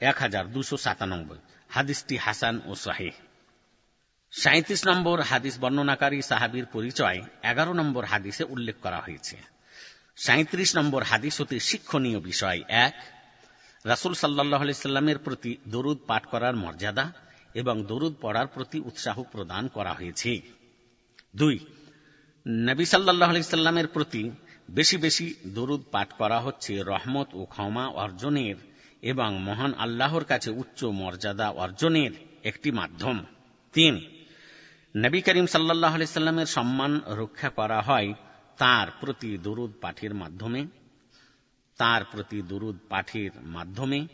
এক 0.00 0.16
হাজার 0.16 0.44
দুশো 0.52 0.76
সাতানব্বই, 0.76 1.40
হাদিসটি 1.70 2.16
হাসান 2.16 2.54
ও 2.66 2.72
শাহেহ 2.74 3.14
সাঁত্রিশ 4.32 4.82
নম্বর 4.86 5.16
হাদিস 5.20 5.54
বর্ণনাকারী 5.58 6.18
সাহাবির 6.22 6.66
পরিচয় 6.66 7.18
এগারো 7.42 7.72
নম্বর 7.72 8.04
হাদিসে 8.04 8.44
উল্লেখ 8.44 8.76
করা 8.82 9.00
হয়েছে। 9.00 9.36
সাঁত্রিশ 10.16 10.70
নম্বর 10.76 11.02
হাদিস 11.02 11.34
হতে 11.40 11.56
শিক্ষণীয় 11.60 12.20
বিষয় 12.20 12.60
এক, 12.68 12.94
রাসুল 13.84 14.14
সাল্লাহ 14.14 14.62
সাল্লামের 14.72 15.18
প্রতি 15.18 15.52
দরুদ 15.66 15.98
পাঠ 16.06 16.22
করার 16.26 16.54
মর্যাদা। 16.56 17.06
এবং 17.54 17.84
দরুদ 17.84 18.14
পড়ার 18.20 18.46
প্রতি 18.46 18.80
উৎসাহ 18.80 19.22
প্রদান 19.22 19.68
করা 19.68 19.92
হয়েছে। 19.92 20.40
দুই, 21.36 21.58
নবী 22.46 22.84
সাল্লাহ 22.84 23.40
সাল্লামের 23.40 23.86
প্রতি 23.86 24.30
বেশি 24.70 24.96
বেশি 24.96 25.34
দরুদ 25.46 25.82
পাঠ 25.90 26.12
করা 26.12 26.40
হচ্ছে 26.40 26.82
রহমত 26.82 27.28
ও 27.34 27.44
ক্ষমা 27.44 27.86
অর্জনের 27.86 28.54
এবং 29.02 29.42
মহান 29.42 29.74
আল্লাহর 29.74 30.24
কাছে 30.24 30.50
উচ্চ 30.50 30.84
মর্যাদা 30.84 31.50
অর্জনের 31.50 32.10
একটি 32.44 32.70
মাধ্যম। 32.70 33.24
তিন, 33.72 34.00
নবী 34.96 35.20
করিম 35.20 35.46
সাল্লাহ 35.46 36.02
সাল্লামের 36.04 36.46
সম্মান 36.46 37.00
রক্ষা 37.06 37.48
করা 37.48 37.80
হয় 37.80 38.14
তার 38.58 38.88
প্রতি 39.00 39.38
দরুদ 39.38 39.72
পাঠের 39.80 40.14
মাধ্যমে। 40.14 40.66
তার 41.76 42.04
প্রতি 42.04 42.42
দরুদ 42.42 42.78
পাঠের 42.88 43.30
মাধ্যমে, 43.42 44.06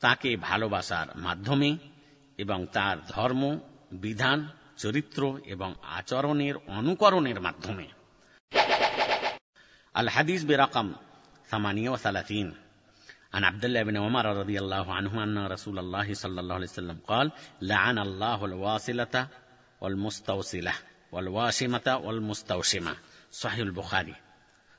তাকে 0.00 0.36
ভালোবাসার 0.36 1.06
মাধ্যমে 1.16 1.76
এবং 2.37 2.59
তার 2.65 2.97
ধর্ম 3.07 3.43
বিধান 4.03 4.39
চরিত্র 4.77 5.21
এবং 5.45 5.69
আচরণের 5.97 6.55
অনুকরণের 6.69 7.39
মাধ্যমে 7.39 7.87
আল 9.95 10.07
হাদিস 10.07 10.41
বেরকম 10.45 10.87
ثمانية 11.49 11.89
وثلاثين 11.89 12.47
عن 13.33 13.43
عبد 13.43 13.65
الله 13.65 13.83
بن 13.83 13.97
عمر 13.97 14.25
رضي 14.37 14.59
الله 14.59 14.93
عنه 14.93 15.23
أن 15.23 15.37
رسول 15.47 15.79
الله 15.79 16.13
صلى 16.13 16.39
الله 16.41 16.55
عليه 16.55 16.65
وسلم 16.65 16.97
قال 17.07 17.31
لعن 17.61 17.97
الله 17.99 18.39
الواصلة 18.45 19.15
والمستوصلة 19.81 20.73
والواشمة 21.11 21.87
والمستوشمة 21.97 22.93
صحيح 23.33 23.59
البخاري 23.59 24.15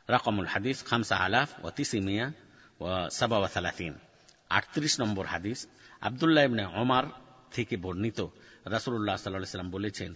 رقم 0.09 0.41
الحديث 0.41 0.79
خمسة 0.83 1.27
آلاف 1.27 1.65
وتسعمية 1.65 2.27
وسبعة 2.81 3.41
وثلاثين 3.41 3.95
আটত্রিশ 4.51 4.95
নম্বর 5.01 5.25
হাদিস 5.27 5.59
আবদুল্লাহ 6.01 6.43
ইবনে 6.45 6.65
ওমার 6.75 7.05
থেকে 7.52 7.78
বর্ণিত। 7.78 8.20
রাসুল্লাহ 8.66 9.16
সাল্লাহ 9.16 9.44
সাল্লাম 9.44 9.72
বলেছেন, 9.72 10.16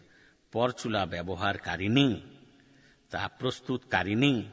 পরচুলা 0.51 1.05
ব্যবহারকারিনী 1.05 2.21
তা 3.09 3.27
প্রস্তুতকারিনী 3.27 4.43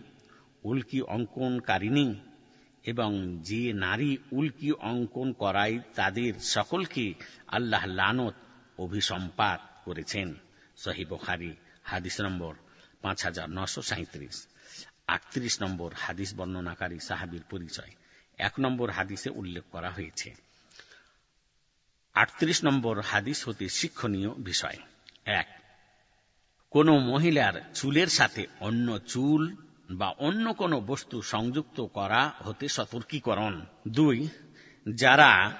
উল্কি 0.62 1.00
অঙ্কনকারিনী 1.00 2.14
এবং 2.84 3.38
যে 3.42 3.72
নারী 3.72 4.16
উল্কি 4.32 4.72
অঙ্কন 4.72 5.32
করায় 5.32 5.78
তাদের 5.94 6.34
সকলকে 6.40 7.14
আল্লাহ 7.46 7.86
লানত 7.86 8.34
অভিসম্পাত 8.78 9.60
করেছেন। 9.84 10.34
সহি 10.76 11.04
বখারি, 11.04 11.56
হাদিস 11.82 12.20
নম্বর 12.20 12.54
পাঁচ 13.02 13.24
হাজার 13.24 13.50
নশো 13.50 13.82
সাঁত্রিশ 13.82 14.46
আটত্রিশ 15.06 15.62
নম্বর 15.62 15.92
হাদিস 15.96 16.34
বর্ণনাকারী 16.34 16.98
সাহাবির 16.98 17.42
পরিচয়। 17.50 17.92
এক 18.38 18.52
নম্বর 18.60 18.90
হাদিসে 18.90 19.30
উল্লেখ 19.30 19.64
করা 19.70 19.90
হয়েছে 19.90 20.47
আটত্রিশ 22.18 22.64
নম্বর 22.64 23.00
হাদিস 23.00 23.48
হতে 23.48 23.68
শিক্ষণীয় 23.68 24.30
বিষয়। 24.34 24.76
এক, 25.24 25.60
কোন 26.70 26.98
মহিলার 26.98 27.70
চুলের 27.74 28.06
সাথে 28.06 28.46
অন্য 28.60 28.98
চুল 28.98 29.56
বা 29.90 30.08
অন্য 30.08 30.54
কোন 30.54 30.80
বস্তু 30.80 31.22
সংযুক্ত 31.22 31.80
করা 31.80 32.32
হতে 32.38 32.68
সতর্কীকরণ। 32.68 33.60
দুই, 33.88 34.28
যারা 34.94 35.56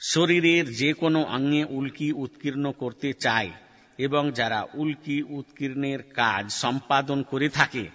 শরীরের 0.00 0.72
যে 0.72 0.92
কোনো 0.92 1.22
অঙ্গে 1.22 1.64
উল্কি 1.64 2.12
উৎকীর্ণ 2.12 2.72
করতে 2.72 3.12
চায় 3.12 3.50
এবং 3.98 4.32
যারা 4.32 4.66
উল্কি 4.74 5.22
উৎকীর্ণের 5.22 6.02
কাজ 6.02 6.52
সম্পাদন 6.52 7.22
করে 7.22 7.48
থাকে, 7.48 7.88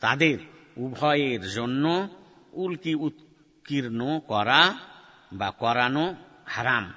তাদের 0.00 0.38
উভয়ের 0.76 1.50
জন্য 1.50 2.08
উল্কি 2.52 2.94
উৎকীর্ণ 2.94 4.18
করা 4.18 4.91
বা 5.32 5.50
করানো 5.50 6.14
হারাম। 6.46 6.92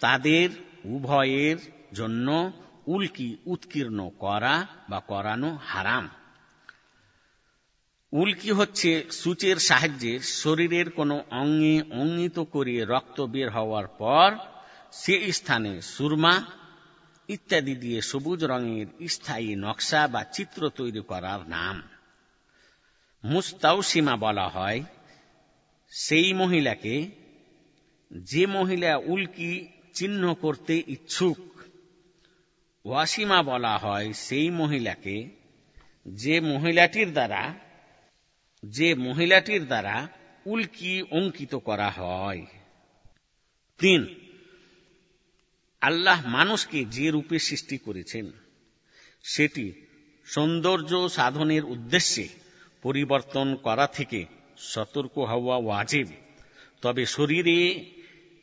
তাদের 0.00 0.50
উভয়ের 0.84 1.56
জন্য 1.94 2.52
উল্কি 2.86 3.36
উৎকীর্ণ 3.46 4.08
করা 4.08 4.66
বা 4.88 5.00
করানো 5.00 5.58
হারাম। 5.66 6.08
উল্কি 8.12 8.50
হচ্ছে 8.50 9.04
সূচের 9.10 9.56
সাহায্যে 9.56 10.18
শরীরের 10.18 10.90
কোনো 10.90 11.24
অঙ্গে 11.30 11.82
অঙ্গিত 11.90 12.38
করে 12.38 12.84
রক্ত 12.84 13.20
বের 13.20 13.50
হওয়ার 13.50 13.86
পর 13.86 14.36
সে 14.92 15.32
স্থানে 15.32 15.82
সুরমা 15.82 16.42
ইত্যাদি 17.28 17.74
দিয়ে 17.74 18.00
সবুজ 18.00 18.44
রঙের 18.44 19.08
স্থায়ী 19.08 19.54
নকশা 19.54 20.08
বা 20.08 20.24
চিত্র 20.24 20.70
তৈরি 20.70 21.00
করার 21.00 21.48
নাম। 21.48 21.82
মুস্তাউসীমা 23.24 24.16
বলা 24.16 24.48
হয়, 24.48 24.82
সেই 25.90 26.32
মহিলাকে 26.32 27.10
যে 28.10 28.46
মহিলা 28.46 28.96
উল্কি 28.96 29.68
চিহ্ন 29.94 30.34
করতে 30.34 30.82
ইচ্ছুক, 30.86 31.38
ওয়াসিমা 32.84 33.42
বলা 33.42 33.78
হয় 33.78 34.12
সেই 34.12 34.50
মহিলাকে 34.50 35.28
যে 36.08 36.40
মহিলাটির 36.40 37.12
দ্বারা, 37.12 37.54
যে 38.64 38.94
মহিলাটির 38.94 39.66
দ্বারা 39.66 40.08
উল্কি 40.46 41.02
অঙ্কিত 41.10 41.54
করা 41.54 41.90
হয়। 41.90 42.46
তিন, 43.78 44.14
আল্লাহ 45.80 46.26
মানুষকে 46.26 46.84
যে 46.84 47.10
রূপে 47.10 47.38
সৃষ্টি 47.38 47.78
করেছেন, 47.78 48.30
সেটি 49.22 49.72
সৌন্দর্য 50.24 51.08
সাধনের 51.08 51.64
উদ্দেশ্যে 51.64 52.28
পরিবর্তন 52.82 53.54
করা 53.54 53.86
থেকে 53.86 54.26
সতর্ক 54.56 55.18
হওয়া 55.18 55.56
ওয়াজিব। 55.56 56.08
তবে 56.82 57.06
শরীরে 57.06 57.84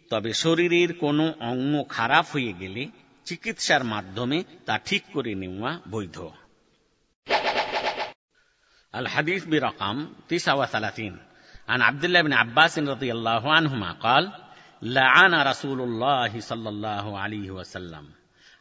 তবে 0.09 0.31
শরীরের 0.43 0.91
কোনো 1.03 1.25
অঙ্গ 1.51 1.73
খারাপ 1.95 2.25
হয়ে 2.33 2.53
গেলে 2.61 2.83
চিকিৎসার 3.27 3.83
মাধ্যমে 3.93 4.37
তা 4.65 4.75
ঠিক 4.87 5.03
করে 5.13 5.33
নেওয়া 5.41 5.71
বৈধ 5.93 6.17
الحديث 8.93 9.43
برقم 9.45 9.97
39 10.29 11.19
عن 11.69 11.79
عبد 11.81 12.03
الله 12.03 12.21
بن 12.21 12.33
عباس 12.33 12.79
رضي 12.79 13.11
الله 13.11 13.43
عنهما 13.53 13.91
قال 13.91 14.23
لعن 14.81 15.33
رسول 15.51 15.81
الله 15.81 16.39
صلى 16.39 16.69
الله 16.69 17.19
عليه 17.19 17.51
وسلم 17.51 18.05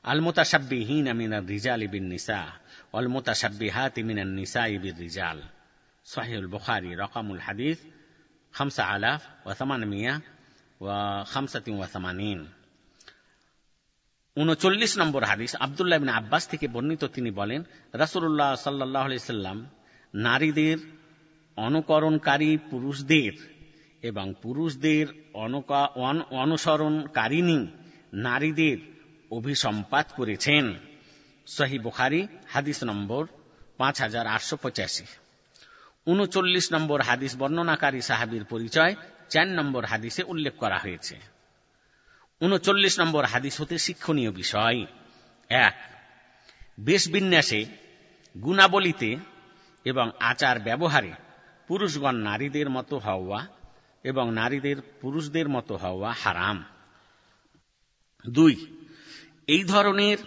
المتشبهين 0.09 1.17
من 1.17 1.35
الرجال 1.35 1.89
بالنساء 1.89 2.49
والمتشبهات 2.93 3.97
من 4.01 4.19
النساء 4.19 4.77
بالرجال 4.77 5.39
صحيح 6.05 6.37
البخاري 6.39 6.95
رقم 6.97 7.33
الحديث 7.33 7.79
5800 8.53 10.21
উনচল্লিশ 14.37 14.99
নম্বর 14.99 15.23
হাদিস, 15.23 15.57
আবদুল্লাহ 15.57 16.09
আব্বাস 16.09 16.49
থেকে 16.49 16.69
বর্ণিত, 16.69 17.05
তিনি 17.05 17.31
বলেন 17.31 17.63
রাসুল্লাহ 17.93 18.55
সাল্লাহ 18.55 19.17
সাল্লাম 19.19 19.71
নারীদের 20.15 20.79
অনুকরণকারী 21.57 22.57
পুরুষদের 22.71 23.33
এবং 24.03 24.35
পুরুষদের 24.43 25.07
অনুসরণকারিনী 26.31 27.67
নারীদের 28.13 28.79
অভিসম্পাত 29.31 30.13
করেছেন। 30.17 30.75
সহি 31.47 31.79
বুখারি, 31.79 32.29
হাদিস 32.49 32.85
নম্বর 32.85 33.27
পাঁচ 33.77 34.01
হাজার 34.01 34.27
আটশো 34.27 34.57
পঁচাশি। 34.57 35.05
উনচল্লিশ 36.07 36.73
নম্বর 36.73 37.01
হাদিস, 37.01 37.37
বর্ণনাকারী 37.37 38.01
সাহাবির 38.01 38.45
পরিচয় 38.45 38.95
চার 39.29 39.49
নম্বর 39.49 39.85
হাদিসে 39.85 40.23
উল্লেখ 40.23 40.55
করা 40.55 40.79
হয়েছে। 40.79 41.21
উনচল্লিশ 42.41 43.01
নম্বর 43.01 43.25
হাদিস 43.25 43.61
হতে 43.61 43.79
শিক্ষণীয় 43.79 44.31
বিষয়। 44.31 44.87
এক, 45.49 45.93
বেশ 46.81 47.09
বিন্যাসে 47.09 47.65
গুণাবলিতে 48.43 49.17
এবং 49.85 50.11
আচার 50.21 50.61
ব্যবহারে 50.61 51.13
পুরুষগণ 51.69 52.15
নারীদের 52.15 52.71
মতো 52.71 52.99
হওয়া 52.99 53.47
এবং 54.05 54.33
নারীদের 54.33 54.77
পুরুষদের 55.01 55.49
মতো 55.49 55.77
হওয়া 55.77 56.13
হারাম। 56.13 56.65
দুই, 58.31 58.67
এই 59.47 59.65
ধরনের 59.65 60.19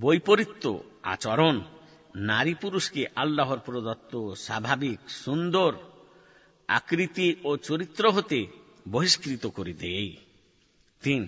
বৈপরীত্য 0.00 0.82
আচরণ 1.02 1.60
নারী 2.16 2.54
পুরুষকে 2.54 3.06
আল্লাহর 3.16 3.58
প্রদত্ত 3.58 4.32
স্বাভাবিক, 4.32 5.10
সুন্দর 5.10 5.74
আকৃতি 6.78 7.28
ও 7.44 7.50
চরিত্র 7.58 8.04
হতে 8.10 8.40
বহিষ্কৃত 8.90 9.44
করে 9.46 9.72
দেয় 9.74 10.10
তিন, 11.02 11.22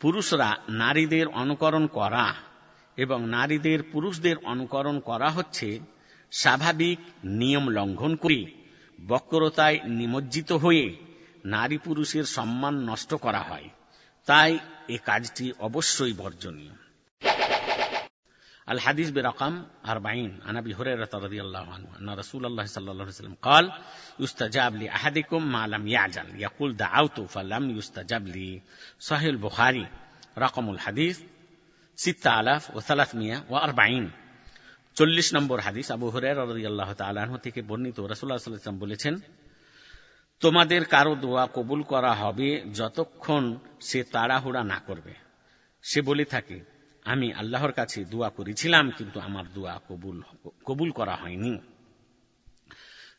পুরুষরা 0.00 0.50
নারীদের 0.74 1.26
অনুকরণ 1.34 1.84
করা 1.88 2.26
এবং 2.96 3.18
নারীদের 3.28 3.80
পুরুষদের 3.92 4.36
অনুকরণ 4.44 4.96
করা 5.00 5.28
হচ্ছে 5.30 5.68
স্বাভাবিক 6.32 6.98
নিয়ম 7.32 7.64
লঙ্ঘন 7.68 8.12
করে 8.16 8.40
বক্রতায় 8.98 9.78
নিমজ্জিত 9.90 10.50
হয়ে 10.52 10.86
নারী 11.46 11.76
পুরুষের 11.78 12.26
সম্মান 12.36 12.74
নষ্ট 12.90 13.10
করা 13.14 13.42
হয়। 13.42 13.68
তাই 14.28 14.52
এ 14.88 14.96
কাজটি 15.04 15.46
অবশ্যই 15.58 16.12
বর্জনীয়। 16.12 16.74
الحديث 18.69 19.09
برقم 19.09 19.65
أربعين 19.85 20.39
عن 20.45 20.57
أبي 20.57 20.73
هريرة 20.73 21.09
رضي 21.13 21.41
الله 21.41 21.73
عنه 21.73 21.87
أن 21.99 22.09
رسول 22.09 22.45
الله 22.45 22.65
صلى 22.65 22.91
الله 22.91 23.03
عليه 23.03 23.13
وسلم 23.13 23.35
قال 23.41 23.71
يستجاب 24.19 24.75
لأحدكم 24.75 25.51
ما 25.51 25.67
لم 25.67 25.87
يعجل 25.87 26.41
يقول 26.41 26.75
دعوت 26.77 27.21
فلم 27.21 27.77
يستجاب 27.77 28.27
لي 28.27 28.61
صحيح 28.99 29.23
البخاري 29.23 29.87
رقم 30.37 30.69
الحديث 30.69 31.21
ستة 31.97 32.39
آلاف 32.39 32.75
وثلاثمائة 32.75 33.43
وأربعين 33.49 34.11
চল্লিশ 34.97 35.27
নম্বর 35.33 35.57
হাদিস 35.59 35.87
আবু 35.91 36.07
হরের 36.09 36.37
আল্লাহ 36.39 36.89
তালাহ 36.93 37.31
থেকে 37.37 37.59
বর্ণিত 37.61 37.97
রাসুল্লাহ 38.11 38.37
সাল্লাম 38.37 38.77
বলেছেন 38.79 39.13
তোমাদের 40.41 40.81
কারো 40.85 41.13
দোয়া 41.15 41.45
কবুল 41.47 41.81
করা 41.83 42.13
হবে 42.13 42.49
যতক্ষণ 42.73 43.43
সে 43.79 43.99
তাড়াহুড়া 44.11 44.61
না 44.63 44.77
করবে 44.87 45.13
সে 45.83 45.99
বলে 46.01 46.25
থাকে 46.25 46.57
আমি 47.04 47.32
আল্লাহর 47.32 47.72
কাছে 47.72 48.04
দোয়া 48.04 48.30
করেছিলাম, 48.30 48.90
কিন্তু 48.90 49.20
আমার 49.20 49.52
দোয়া 49.52 49.80
কবুল 49.88 50.22
কবুল 50.64 50.90
করা 50.90 51.16
হয়নি। 51.16 51.58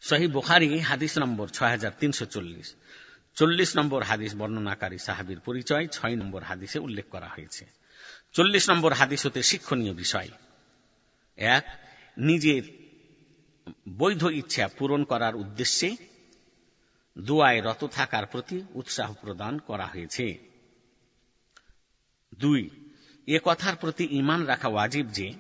সহি 0.02 0.28
বুখারি, 0.28 0.80
হাদিস 0.80 1.18
নম্বর 1.18 1.48
ছয় 1.48 1.70
হাজার 1.70 1.92
তিনশো 2.00 2.26
চল্লিশ। 2.26 2.76
চল্লিশ 3.36 3.78
নম্বর 3.78 4.04
হাদিস 4.04 4.36
বর্ণনাকারী 4.36 4.98
সাহাবির 4.98 5.40
পরিচয়, 5.40 5.88
ছয় 5.88 6.16
নম্বর 6.16 6.44
হাদিসে 6.44 6.80
উল্লেখ 6.80 7.06
করা 7.10 7.28
হয়েছে। 7.28 7.66
চল্লিশ 8.34 8.70
নম্বর 8.70 8.94
হাদিস 8.94 9.26
হতে 9.26 9.44
শিক্ষণীয় 9.44 9.94
বিষয়। 9.94 10.30
এক, 11.38 11.66
নিজের 12.18 12.64
বৈধ 13.98 14.24
ইচ্ছা 14.24 14.68
পূরণ 14.68 15.04
করার 15.04 15.36
উদ্দেশ্যে 15.36 15.96
দোয়ায় 17.18 17.62
রত 17.62 17.88
থাকার 17.92 18.26
প্রতি 18.26 18.64
উৎসাহ 18.74 19.14
প্রদান 19.14 19.58
করা 19.58 19.86
হয়েছে। 19.86 20.38
দুই 22.40 22.70
এ 23.32 23.40
কথার 23.44 23.76
প্রতি 23.76 24.08
ইমান 24.12 24.46
রাখা 24.46 24.68
ওয়াজিব 24.68 25.08
যে, 25.08 25.34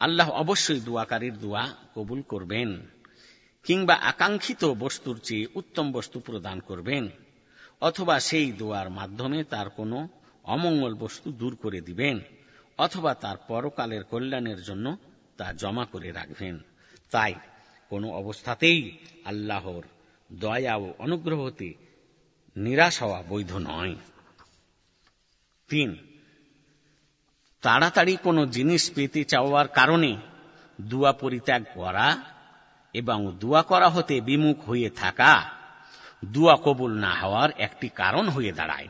আল্লাহ 0.00 0.30
অবশ্যই 0.30 0.80
দোয়াকারীর 0.80 1.38
দোয়া 1.38 1.74
কবুল 1.94 2.22
করবেন, 2.22 2.86
কিংবা 3.64 3.94
আকাঙ্ক্ষিত 3.94 4.64
বস্তুর 4.64 5.18
চেয়ে 5.18 5.46
উত্তম 5.54 5.92
বস্তু 5.92 6.20
প্রদান 6.20 6.60
করবেন, 6.60 7.08
অথবা 7.80 8.20
সেই 8.20 8.52
দোয়ার 8.52 8.90
মাধ্যমে 8.90 9.44
তার 9.44 9.70
কোনো 9.70 10.08
অমঙ্গল 10.44 10.94
বস্তু 10.94 11.32
দূর 11.32 11.56
করে 11.56 11.80
দিবেন, 11.80 12.20
অথবা 12.78 13.14
তার 13.14 13.36
পরকালের 13.48 14.04
কল্যাণের 14.04 14.62
জন্য 14.62 14.96
তা 15.36 15.52
জমা 15.52 15.84
করে 15.84 16.12
রাখবেন। 16.12 16.58
তাই 17.10 17.34
কোনো 17.88 18.10
অবস্থাতেই 18.10 18.98
আল্লাহর 19.24 19.82
দয়া 20.32 20.76
ও 20.76 20.94
অনুগ্রহতে 20.98 21.74
নিরাশ 22.56 23.02
হওয়া 23.02 23.22
বৈধ 23.22 23.52
নয়। 23.54 23.96
তিন 25.68 26.11
তাড়াতাড়ি 27.63 28.13
কোনো 28.23 28.41
জিনিস 28.55 28.83
পেতে 28.95 29.21
চাওয়ার 29.23 29.67
কারণে 29.69 30.11
দুয়া 30.79 31.11
পরিত্যাগ 31.21 31.61
করা 31.75 32.07
এবং 32.95 33.19
দুয়া 33.41 33.61
করা 33.61 33.87
হতে 33.89 34.15
বিমুখ 34.21 34.57
হয়ে 34.69 34.89
থাকা 35.01 35.33
দুয়া 36.25 36.55
কবুল 36.65 36.91
না 36.99 37.11
হওয়ার 37.21 37.49
একটি 37.57 37.87
কারণ 37.91 38.25
হয়ে 38.29 38.51
দাঁড়ায় 38.51 38.89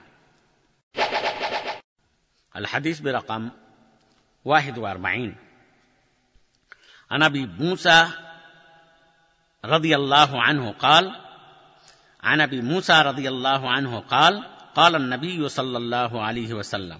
আল 2.55 2.65
হাদিস 2.65 2.97
বেরকম 3.05 3.43
ওয়াহিদ 4.45 4.77
ওয়ারমাইন 4.79 5.31
عن 7.11 7.21
ابي 7.23 7.43
موسى 7.55 7.99
رضي 9.63 9.95
الله 9.95 10.31
عنه 10.41 10.65
قال 10.75 11.05
عن 12.23 12.41
ابي 12.41 12.59
موسى 12.61 13.01
رضي 13.01 13.27
الله 13.29 13.61
عنه 13.69 13.93
قال 13.99 14.33
قال 14.75 14.93
النبي 14.95 15.49
صلى 15.49 15.77
الله 15.77 16.11
عليه 16.21 16.51
وسلم 16.53 16.99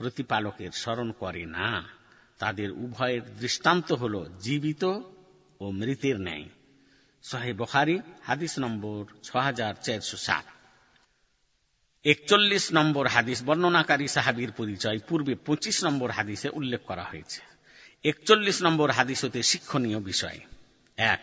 প্রতিপালকের 0.00 0.70
স্মরণ 0.70 1.12
করে 1.12 1.46
না। 1.46 1.84
তাদের 2.38 2.72
উভয়ের 2.72 3.36
দৃষ্টান্ত 3.38 3.92
হল 3.92 4.26
জীবিত 4.40 4.84
ও 5.60 5.70
মৃতের 5.70 6.20
ন্যায়। 6.20 6.44
সাহেব 7.22 7.56
বখারি, 7.56 8.00
হাদিস 8.22 8.58
নম্বর 8.58 9.04
ছ 9.22 9.36
হাজার 9.36 9.74
চারশো 9.82 10.16
সাত। 10.16 10.44
একচল্লিশ 12.04 12.72
নম্বর 12.72 13.06
হাদিস 13.06 13.42
বর্ণনাকারী 13.42 14.08
সাহাবির 14.08 14.52
পরিচয় 14.52 14.98
পূর্বে 14.98 15.34
পঁচিশ 15.34 15.84
নম্বর 15.84 16.10
হাদিসে 16.10 16.48
উল্লেখ 16.48 16.80
করা 16.80 17.04
হয়েছে। 17.04 17.40
একচল্লিশ 18.04 18.62
নম্বর 18.62 18.90
হাদিস 18.90 19.24
হতে 19.24 19.42
শিক্ষণীয় 19.42 20.00
বিষয়। 20.00 20.40
এক, 20.96 21.20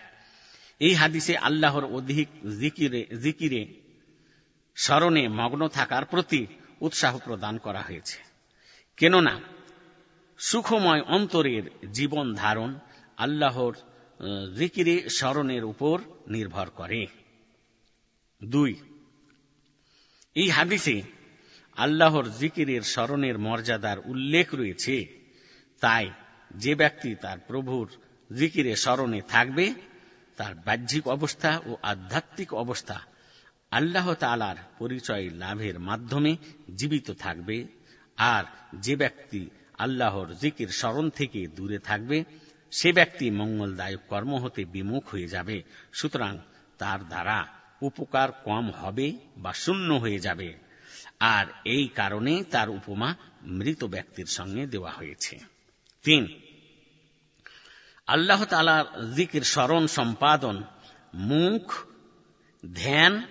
এই 0.80 0.94
হাদিসে 0.94 1.38
আল্লাহর 1.38 1.86
অধিক 1.86 2.28
জিকিরে 2.60 3.08
জিকিরে 3.24 3.74
স্মরণে 4.76 5.28
মগ্ন 5.28 5.68
থাকার 5.68 6.06
প্রতি 6.06 6.48
উৎসাহ 6.82 7.18
প্রদান 7.18 7.58
করা 7.58 7.82
হয়েছে। 7.82 8.37
কেননা 8.98 9.40
সুখময় 10.38 11.02
অন্তরের 11.02 11.91
জীবন 11.91 12.34
ধারণ 12.34 12.80
আল্লাহর 13.18 13.74
জিকিরে 14.57 15.10
স্মরণের 15.10 15.64
উপর 15.64 15.99
নির্ভর 16.28 16.69
করে। 16.69 17.07
দুই, 18.44 18.76
এই 20.36 20.49
হাদিসে 20.49 21.02
আল্লাহর 21.76 22.30
জিকিরের 22.30 22.82
স্মরণের 22.82 23.38
মর্যাদার 23.38 23.98
উল্লেখ 24.06 24.56
রয়েছে। 24.56 25.07
তাই 25.80 26.11
যে 26.56 26.76
ব্যক্তি 26.76 27.15
তার 27.15 27.38
প্রভুর 27.48 27.91
জিকিরে 28.36 28.76
স্মরণে 28.76 29.22
থাকবে, 29.22 29.74
তার 30.38 30.56
বাহ্যিক 30.56 31.07
অবস্থা 31.07 31.61
ও 31.65 31.78
আধ্যাত্মিক 31.82 32.53
অবস্থা 32.53 33.02
আল্লাহ 33.72 34.14
তালার 34.14 34.56
পরিচয় 34.80 35.30
লাভের 35.30 35.80
মাধ্যমে 35.80 36.38
জীবিত 36.76 37.11
থাকবে। 37.11 37.77
আর 38.18 38.44
যে 38.76 38.95
ব্যক্তি 38.95 39.49
আল্লাহর 39.77 40.34
জিকির 40.34 40.68
স্মরণ 40.68 41.10
থেকে 41.10 41.48
দূরে 41.48 41.80
থাকবে, 41.80 42.23
সে 42.72 42.94
ব্যক্তি 42.94 43.31
মঙ্গলদায়ক 43.31 43.99
কর্ম 44.10 44.35
হতে 44.35 44.65
বিমুখ 44.65 45.07
হয়ে 45.07 45.27
যাবে। 45.27 45.64
সুতরাং 45.94 46.38
তার 46.77 47.07
দ্বারা 47.07 47.48
উপকার 47.81 48.31
কম 48.31 48.72
হবে 48.72 49.18
বা 49.38 49.53
শূন্য 49.53 49.94
হয়ে 49.94 50.19
যাবে। 50.19 50.53
আর 51.19 51.45
এই 51.65 51.88
কারণে 51.88 52.44
তার 52.44 52.69
উপমা 52.69 53.15
মৃত 53.44 53.84
ব্যক্তির 53.84 54.26
সঙ্গে 54.26 54.68
দেওয়া 54.68 54.91
হয়েছে। 54.91 55.39
তিন, 56.03 56.27
আল্লাহ 58.07 58.45
তালার 58.45 59.14
জিকির 59.14 59.41
স্মরণ 59.41 59.88
সম্পাদন, 59.88 60.64
মুখ, 61.14 61.73
ধ্যান 62.76 63.27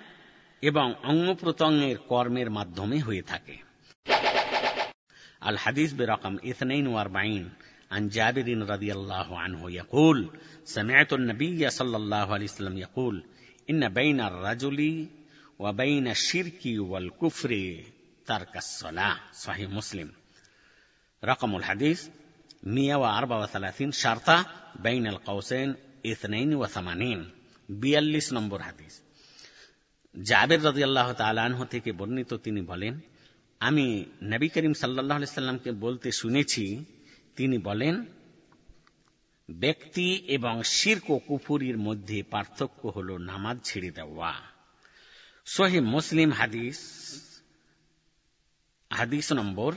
এবং 0.60 0.94
অঙ্গ 1.04 1.34
প্রত্যঙ্গের 1.34 1.98
কর্মের 1.98 2.50
মাধ্যমে 2.50 2.98
হয়ে 2.98 3.22
থাকে। 3.22 3.65
الحديث 5.47 5.93
برقم 5.93 6.35
42 6.35 7.49
عن 7.91 8.09
جابر 8.09 8.57
رضي 8.69 8.93
الله 8.93 9.39
عنه 9.39 9.71
يقول 9.71 10.29
سمعت 10.65 11.13
النبي 11.13 11.69
صلى 11.69 11.97
الله 11.97 12.33
عليه 12.33 12.45
وسلم 12.45 12.77
يقول 12.77 13.23
إن 13.69 13.89
بين 13.89 14.21
الرجل 14.21 15.07
وبين 15.59 16.07
الشرك 16.07 16.61
والكفر 16.65 17.51
ترك 18.25 18.57
الصلاة 18.57 19.17
صحيح 19.33 19.69
مسلم 19.69 20.11
رقم 21.25 21.55
الحديث 21.55 22.07
134 22.63 23.91
شرطة 23.91 24.45
بين 24.79 25.07
القوسين 25.07 25.75
82 26.05 27.31
বিয়াল্লিশ 27.81 28.33
নম্বর 28.33 28.59
হাদিস 28.61 28.93
জাবের 30.15 30.61
রাজি 30.63 30.83
আল্লাহ 30.83 31.13
তালাহ 31.13 31.63
থেকে 31.63 31.91
বর্ণিত 31.91 32.31
তিনি 32.33 32.61
বলেন 32.61 32.93
আমি 33.60 34.04
নবী 34.22 34.48
করিম 34.48 34.72
সাল্লাহ 34.72 35.24
সাল্লামকে 35.24 35.72
বলতে 35.72 36.12
শুনেছি, 36.12 36.84
তিনি 37.36 37.58
বলেন, 37.58 38.04
ব্যক্তি 39.50 40.14
এবং 40.14 40.62
শির্ক 40.62 41.18
কুফুরির 41.26 41.78
মধ্যে 41.78 42.22
পার্থক্য 42.22 42.88
হল 42.88 43.18
নামাজ 43.18 43.58
ছেড়ে 43.64 43.90
দেওয়া। 43.90 44.34
সোহে 45.44 45.80
মুসলিম 45.80 46.30
হাদিস 46.30 46.80
হাদিস 48.92 49.32
নম্বর 49.32 49.74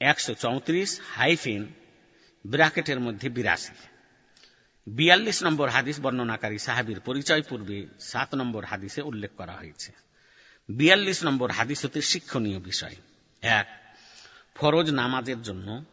একশো 0.00 0.34
চৌত্রিশ 0.34 1.00
হাইফিন 1.14 1.66
ব্রাকেটের 2.46 3.00
মধ্যে 3.00 3.28
বিরাশি। 3.28 3.74
বিয়াল্লিশ 4.86 5.42
নম্বর 5.42 5.68
হাদিস 5.68 6.00
বর্ণনাকারী 6.00 6.58
সাহাবির 6.58 7.00
পরিচয় 7.00 7.42
পূর্বে 7.42 7.86
সাত 8.00 8.34
নম্বর 8.34 8.64
হাদিসে 8.64 9.02
উল্লেখ 9.02 9.30
করা 9.36 9.52
হয়েছে। 9.52 10.03
বিয়াল্লিশ 10.68 11.24
নম্বর 11.24 11.50
হাদিস 11.50 11.84
হতে 11.84 12.02
শিক্ষণীয় 12.02 12.60
বিষয়। 12.60 12.96
এক, 13.42 13.96
ফরজ 14.54 14.90
নামাজের 14.90 15.42
জন্য 15.42 15.84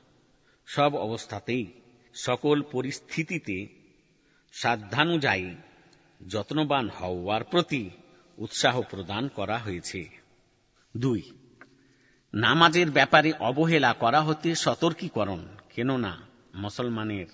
সব 0.65 0.95
অবস্থাতেই 0.95 1.72
সকল 2.14 2.61
পরিস্থিতিতে 2.61 3.68
সাধ্যানুযায়ী 4.52 5.56
যত্নবান 6.27 6.89
হওয়ার 6.89 7.43
প্রতি 7.43 7.89
উৎসাহ 8.38 8.81
প্রদান 8.81 9.27
করা 9.27 9.57
হয়েছে। 9.57 10.10
দুই, 10.98 11.22
নামাজের 12.34 12.91
ব্যাপারে 12.91 13.34
অবহেলা 13.39 13.93
করা 13.93 14.22
হতে 14.22 14.56
সতর্কীকরণ, 14.56 15.48
কেননা 15.76 16.18
মুসলমানের 16.56 17.26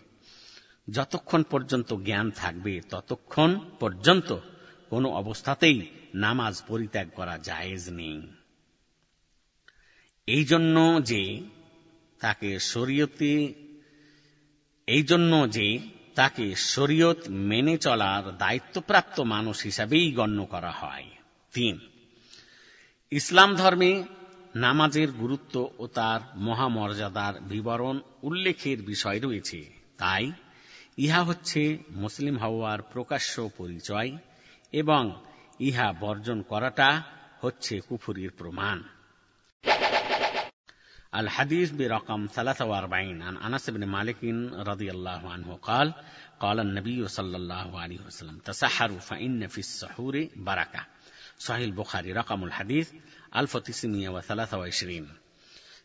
যতক্ষণ 0.90 1.44
পর্যন্ত 1.44 1.94
জ্ঞান 1.94 2.32
থাকবে 2.32 2.82
ততক্ষণ 2.90 3.60
পর্যন্ত 3.80 4.36
কোনো 4.90 5.10
অবস্থাতেই 5.10 5.97
নামাজ 6.14 6.64
পরিত্যাগ 6.68 7.10
করা 7.16 7.38
জায়েজ 7.38 7.90
নেই। 7.90 8.22
এই 10.28 10.44
জন্য 10.44 11.00
যে 11.04 11.42
তাকে 12.20 12.60
শরীয়তে, 12.60 13.54
এই 14.88 15.04
জন্য 15.04 15.50
যে 15.50 15.80
তাকে 16.16 16.56
শরীয়ত 16.56 17.18
মেনে 17.30 17.78
চলার 17.78 18.38
দায়িত্বপ্রাপ্ত 18.38 19.20
মানুষ 19.20 19.64
হিসাবেই 19.64 20.12
গণ্য 20.12 20.46
করা 20.46 20.72
হয়। 20.72 21.06
তিন, 21.54 21.80
ইসলাম 23.12 23.56
ধর্মে 23.56 24.04
নামাজের 24.56 25.12
গুরুত্ব 25.12 25.72
ও 25.78 25.88
তার 25.88 26.20
মহামর্যাদার 26.36 27.42
বিবরণ 27.42 28.00
উল্লেখের 28.24 28.82
বিষয় 28.82 29.20
রয়েছে। 29.20 29.66
তাই 29.98 30.32
ইহা 30.98 31.24
হচ্ছে 31.24 31.78
মুসলিম 31.92 32.38
হওয়ার 32.38 32.82
প্রকাশ্য 32.82 33.50
পরিচয় 33.58 34.18
এবং 34.72 35.22
ইহা 35.61 35.87
বর্জন 36.01 36.39
করাটা 36.43 36.89
হচ্ছে 37.41 37.74
কুফুরির 37.81 38.33
প্রমাণ 38.39 38.79
الحديث 41.15 41.69
برقم 41.70 42.20
43 42.27 43.23
عن 43.23 43.37
أنس 43.39 43.65
بن 43.70 43.83
مالك 43.87 44.20
رضي 44.70 44.89
الله 44.91 45.23
عنه 45.31 45.49
قال 45.62 45.89
قال 46.41 46.61
النبي 46.61 47.09
صلى 47.09 47.37
الله 47.37 47.81
عليه 47.81 48.01
وسلم 48.01 48.37
تسحروا 48.41 48.99
فإن 49.01 49.41
في 49.47 49.59
السحور 49.59 50.15
بركة 50.37 50.83
صحيح 51.39 51.65
البخاري 51.65 52.11
رقم 52.12 52.41
الحديث 52.45 52.87
1923 53.35 55.07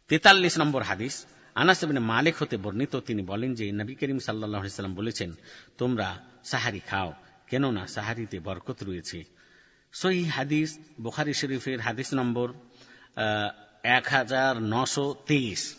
তেতাল্লিশ 0.09 0.53
নম্বর 0.57 0.81
হাদিস 0.81 1.15
আনাস 1.55 1.79
ইবনে 1.83 2.01
মালিক 2.13 2.35
হতে 2.39 2.55
বর্ণিত 2.57 2.93
তিনি 3.07 3.21
বলেন 3.21 3.51
যে 3.53 3.65
নবী 3.71 3.93
করিম 3.95 4.19
সাল্লাহ 4.19 4.63
সাল্লাম 4.69 4.95
বলেছেন 4.95 5.29
তোমরা 5.77 6.07
সাহারি 6.43 6.81
খাও 6.89 7.09
কেননা 7.49 7.83
সাহারিতে 7.95 8.37
বরকত 8.39 8.79
রয়েছে 8.83 9.19
সহি 9.92 10.24
হাদিস, 10.24 10.78
বুখারি 11.00 11.34
শরীফের 11.34 11.80
হাদিস 11.80 12.14
নম্বর 12.14 12.48
এক 13.82 14.08
হাজার 14.08 14.62
নশো 14.62 15.14
তেইশ। 15.26 15.74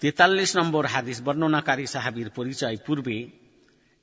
তেতাল্লিশ 0.00 0.56
নম্বর 0.56 0.86
হাদিস 0.86 1.22
বর্ণনাকারী 1.22 1.86
সাহাবির 1.86 2.30
পরিচয় 2.30 2.76
পূর্বে 2.86 3.30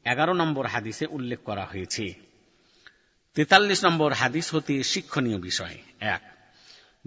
এগারো 0.06 0.34
নম্বর 0.34 0.65
হাদিসে 0.65 1.06
উল্লেখ 1.06 1.40
করা 1.45 1.65
হয়েছে। 1.65 2.14
তেতাল্লিশ 3.34 3.86
নম্বর 3.86 4.14
হাদিস 4.14 4.56
হতে 4.56 4.84
শিক্ষণীয় 4.84 5.40
বিষয়। 5.40 5.77
এক, 5.99 6.22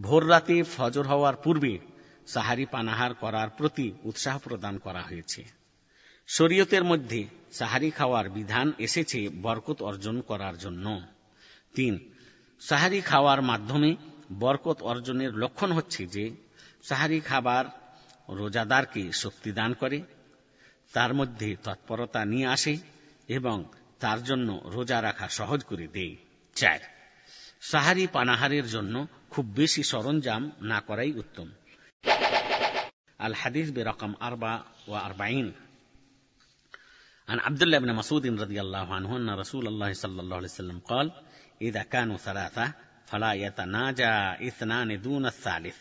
ভোর 0.01 0.29
রাতে 0.29 0.63
ফজর 0.63 1.07
হওয়ার 1.07 1.37
পূর্বে 1.37 1.79
সাহারি 2.27 2.67
পানাহার 2.67 3.15
করার 3.15 3.49
প্রতি 3.51 3.93
উৎসাহ 4.05 4.39
প্রদান 4.39 4.79
করা 4.79 5.03
হয়েছে। 5.03 5.45
শরীয়তের 6.27 6.85
মধ্যে 6.85 7.27
সাহারি 7.53 7.91
খাওয়ার 7.91 8.27
বিধান 8.31 8.73
এসেছে 8.79 9.29
বরকত 9.43 9.83
অর্জন 9.83 10.21
করার 10.21 10.59
জন্য। 10.59 11.01
তিন 11.76 11.94
সাহারি 12.62 13.00
খাওয়ার 13.02 13.42
মাধ্যমে 13.42 13.92
বরকত 14.40 14.78
অর্জনের 14.82 15.32
লক্ষণ 15.34 15.70
হচ্ছে 15.72 16.02
যে 16.06 16.26
সাহারি 16.84 17.20
খাবার 17.20 17.64
রোজাদারকে 18.30 19.04
শক্তি 19.14 19.52
দান 19.52 19.72
করে 19.74 20.00
তার 20.94 21.12
মধ্যে 21.14 21.50
তৎপরতা 21.64 22.22
নিয়ে 22.26 22.48
আসে 22.48 22.74
এবং 23.30 23.58
তার 24.00 24.20
জন্য 24.24 24.50
রোজা 24.66 24.98
রাখা 25.02 25.28
সহজ 25.30 25.60
করে 25.64 25.88
দেয় 25.88 26.16
চার 26.56 26.82
সাহারি 27.62 28.06
পানাহারের 28.08 28.66
জন্য 28.68 28.96
খুব 29.30 29.46
বেশি 29.56 29.82
সরঞ্জাম 29.84 30.44
না 30.62 30.80
করাই 30.80 31.12
উত্তম 31.14 31.48
আল 33.20 33.34
হাদিস 33.34 33.68
বেরকম 33.72 34.12
আরবা 34.20 34.54
ও 34.88 34.92
আরবাইন 35.02 35.48
عن 37.28 37.40
عبد 37.40 37.62
الله 37.64 37.80
بن 37.80 37.92
مسعود 37.92 38.26
رضي 38.42 38.60
الله 38.62 38.88
عنه 38.94 39.10
أن 39.18 39.30
رسول 39.34 39.66
الله 39.68 39.92
صلى 39.94 40.20
الله 40.22 40.36
عليه 40.36 40.54
وسلم 40.54 40.80
قال 40.82 41.08
إذا 41.62 41.84
كانوا 41.84 42.18
ثلاثة 42.18 42.74
فلا 43.06 43.34
يتناجى 43.36 44.48
اثنان 44.48 45.02
دون 45.02 45.26
الثالث 45.26 45.78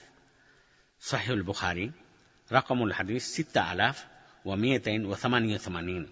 صحيح 1.02 1.28
البخاري 1.30 1.92
رقم 2.50 2.82
الحديث 2.82 3.22
ستة 3.24 3.72
آلاف 3.72 4.06
ومئتين 4.44 5.06
وثمانية 5.06 5.54
وثمانين 5.54 6.06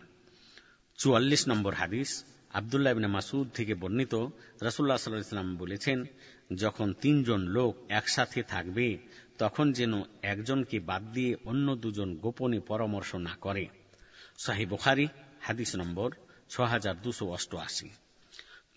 চুয়াল্লিশ 0.99 1.43
নম্বর 1.49 1.73
হাদিস 1.75 2.11
আবদুল্লাহ 2.55 2.91
ইবনে 2.93 3.09
মাসুদ 3.17 3.47
থেকে 3.55 3.75
বর্ণিত 3.75 4.15
রসুল্লাহ 4.63 4.99
সাল্লাহ 4.99 5.27
ইসলাম 5.29 5.51
বলেছেন 5.57 5.99
যখন 6.55 6.89
তিনজন 7.03 7.41
লোক 7.57 7.73
একসাথে 7.91 8.41
থাকবে 8.43 8.87
তখন 9.39 9.67
যেন 9.73 9.93
একজনকে 10.23 10.77
বাদ 10.81 11.03
দিয়ে 11.15 11.33
অন্য 11.45 11.67
দুজন 11.83 12.11
গোপনে 12.25 12.59
পরামর্শ 12.71 13.11
না 13.29 13.35
করে 13.41 13.65
শাহি 14.39 14.65
বুখারি 14.67 15.07
হাদিস 15.41 15.71
নম্বর 15.81 16.09
ছ 16.51 16.55
হাজার 16.73 16.97
দুশো 17.05 17.25
অষ্টআশি 17.29 17.89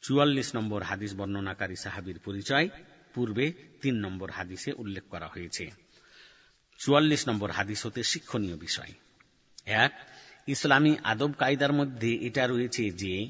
চুয়াল্লিশ 0.03 0.55
নম্বর 0.55 0.83
হাদিস 0.83 1.15
বর্ণনাকারী 1.15 1.77
সাহাবির 1.77 2.19
পরিচয়, 2.19 2.69
পূর্বে 3.15 3.53
তিন 3.83 3.95
নম্বর 3.95 4.31
হাদিসে 4.31 4.73
উল্লেখ 4.73 5.05
করা 5.11 5.27
হয়েছে। 5.27 5.71
চুয়াল্লিশ 6.79 7.29
নম্বর 7.29 7.51
হাদিস 7.51 7.87
হতে 7.87 8.03
শিক্ষণীয় 8.03 8.57
বিষয়। 8.57 8.93
এক, 9.65 10.11
ইসলামী 10.47 10.97
আদব 11.05 11.33
কায়দার 11.33 11.73
মধ্যে 11.73 12.15
এটা 12.15 12.47
রয়েছে 12.47 12.91
যে, 12.91 13.27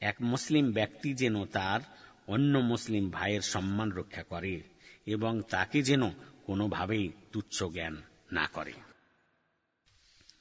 এক 0.00 0.16
মুসলিম 0.20 0.72
ব্যক্তি 0.72 1.14
যেন 1.14 1.44
তার 1.44 1.80
অন্য 2.26 2.58
মুসলিম 2.58 3.10
ভাইয়ের 3.10 3.40
সম্মান 3.40 3.92
রক্ষা 3.92 4.22
করে 4.22 4.62
এবং 5.06 5.42
তাকে 5.42 5.82
যেন 5.82 6.10
কোনোভাবেই 6.46 7.12
তুচ্ছ 7.32 7.64
জ্ঞান 7.64 8.02
না 8.32 8.46
করে। 8.46 8.72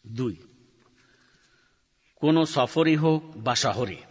দুই, 0.08 0.36
কোন 2.16 2.46
সফরে 2.46 2.96
হোক 2.98 3.38
বা 3.38 3.56
শহরে 3.56 4.11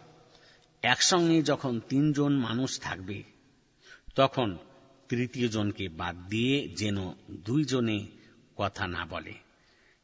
একসঙ্গে 0.82 1.43
যখন 1.43 1.81
তিনজন 1.89 2.32
মানুষ 2.32 2.81
থাকবে, 2.81 3.23
তখন 4.15 4.59
তৃতীয় 5.09 5.48
জনকে 5.48 5.89
বাদ 5.89 6.16
দিয়ে 6.28 6.69
যেন 6.69 7.15
দুইজনে 7.31 8.07
কথা 8.57 8.86
না 8.86 9.07
বলে। 9.07 9.35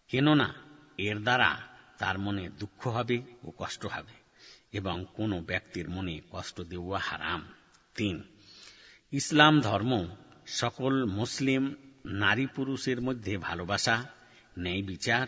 কেননা, 0.08 0.54
এর 0.98 1.18
দ্বারা 1.18 1.62
তার 1.98 2.18
মনে 2.18 2.48
দুঃখ 2.48 2.86
হবে 2.86 3.22
ও 3.44 3.52
কষ্ট 3.58 3.86
হবে, 3.86 4.12
এবং 4.72 5.04
কোন 5.16 5.40
ব্যক্তির 5.40 5.90
মনে 5.90 6.20
কষ্ট 6.30 6.60
দেওয়া 6.60 6.98
হারাম। 6.98 7.48
তিন, 7.94 8.22
ইসলাম 9.12 9.60
ধর্ম 9.60 10.06
সকল 10.46 11.04
মুসলিম 11.04 11.74
নারী 12.04 12.46
পুরুষের 12.46 13.00
মধ্যে 13.00 13.36
ভালোবাসা, 13.36 14.04
ন্যায় 14.58 14.82
বিচার 14.82 15.26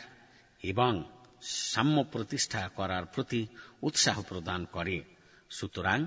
এবং 0.62 1.04
সাম্য 1.42 2.04
প্রতিষ্ঠা 2.12 2.68
করার 2.68 3.06
প্রতি 3.06 3.46
উৎসাহ 3.82 4.22
প্রদান 4.22 4.64
করে। 4.64 5.04
সুতরাং 5.50 6.06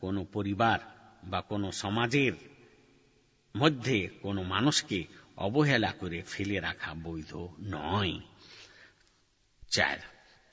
কোন 0.00 0.24
পরিবার 0.24 0.78
বা 1.24 1.40
কোন 1.40 1.70
সমাজের 1.70 2.32
মধ্যে 3.56 4.08
কোন 4.22 4.42
মানুষকে 4.42 5.04
অবহেলা 5.36 5.92
করে 5.92 6.22
ফেলে 6.22 6.60
রাখা 6.60 6.94
বৈধ 6.94 7.48
নয়। 7.60 8.20
চার, 9.70 9.96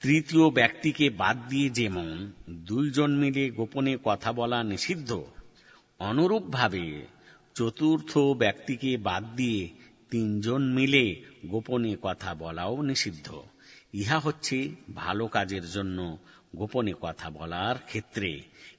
তৃতীয় 0.02 0.50
ব্যক্তিকে 0.50 1.10
বাদ 1.10 1.48
দিয়ে 1.48 1.70
যেমন 1.70 2.32
দুইজন 2.50 3.12
মিলে 3.18 3.50
গোপনে 3.50 3.98
কথা 4.04 4.34
বলা 4.34 4.64
নিষিদ্ধ, 4.64 5.26
অনুরূপভাবে 6.00 7.06
চতুর্থ 7.56 8.18
ব্যক্তিকে 8.18 8.98
বাদ 8.98 9.36
দিয়ে 9.36 9.70
তিনজন 10.12 10.74
মিলে 10.74 11.24
গোপনে 11.46 11.96
কথা 12.02 12.34
বলাও 12.34 12.82
নিষিদ্ধ। 12.82 13.42
ইহা 13.94 14.20
হচ্ছে 14.20 14.72
ভালো 14.94 15.28
কাজের 15.28 15.66
জন্য 15.66 16.18
গোপনে 16.57 16.95
কথা 17.01 17.29
বলার 17.31 17.77
ক্ষেত্রে 17.87 18.31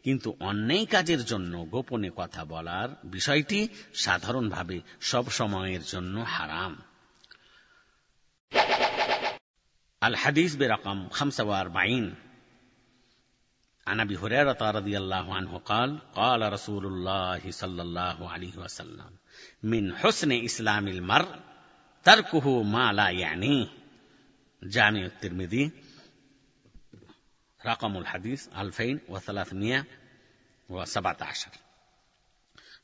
কিন্তু 0.03 0.29
অন্যায় 0.39 0.85
কাজের 0.85 1.21
জন্য 1.25 1.53
গোপনে 1.65 2.09
কথা 2.15 2.41
বলার 2.45 2.89
বিষয়টি 3.15 3.59
সাধারণভাবে 3.93 4.77
সব 5.01 5.25
সময়ের 5.29 5.83
জন্য 5.83 6.15
হারাম 6.35 6.73
الحديث 10.01 10.51
برقم 10.55 10.99
45 11.09 12.15
عن 13.87 13.99
ابي 13.99 14.15
هريره 14.17 14.71
رضي 14.71 14.97
الله 14.97 15.35
عنه 15.35 15.57
قال 15.57 15.99
قال 16.15 16.53
رسول 16.53 16.85
الله 16.85 17.51
صلى 17.51 17.81
الله 17.81 18.29
عليه 18.29 18.57
وسلم 18.57 19.11
من 19.63 19.95
حسن 19.95 20.31
اسلام 20.31 20.87
المرء 20.87 21.39
تركه 22.05 22.63
ما 22.63 22.93
لا 22.93 23.09
يعنيه 23.09 23.67
جامع 24.63 25.05
الترمذي 25.05 25.71
رقم 27.64 27.96
الحديث 27.96 28.48
2317 28.54 31.50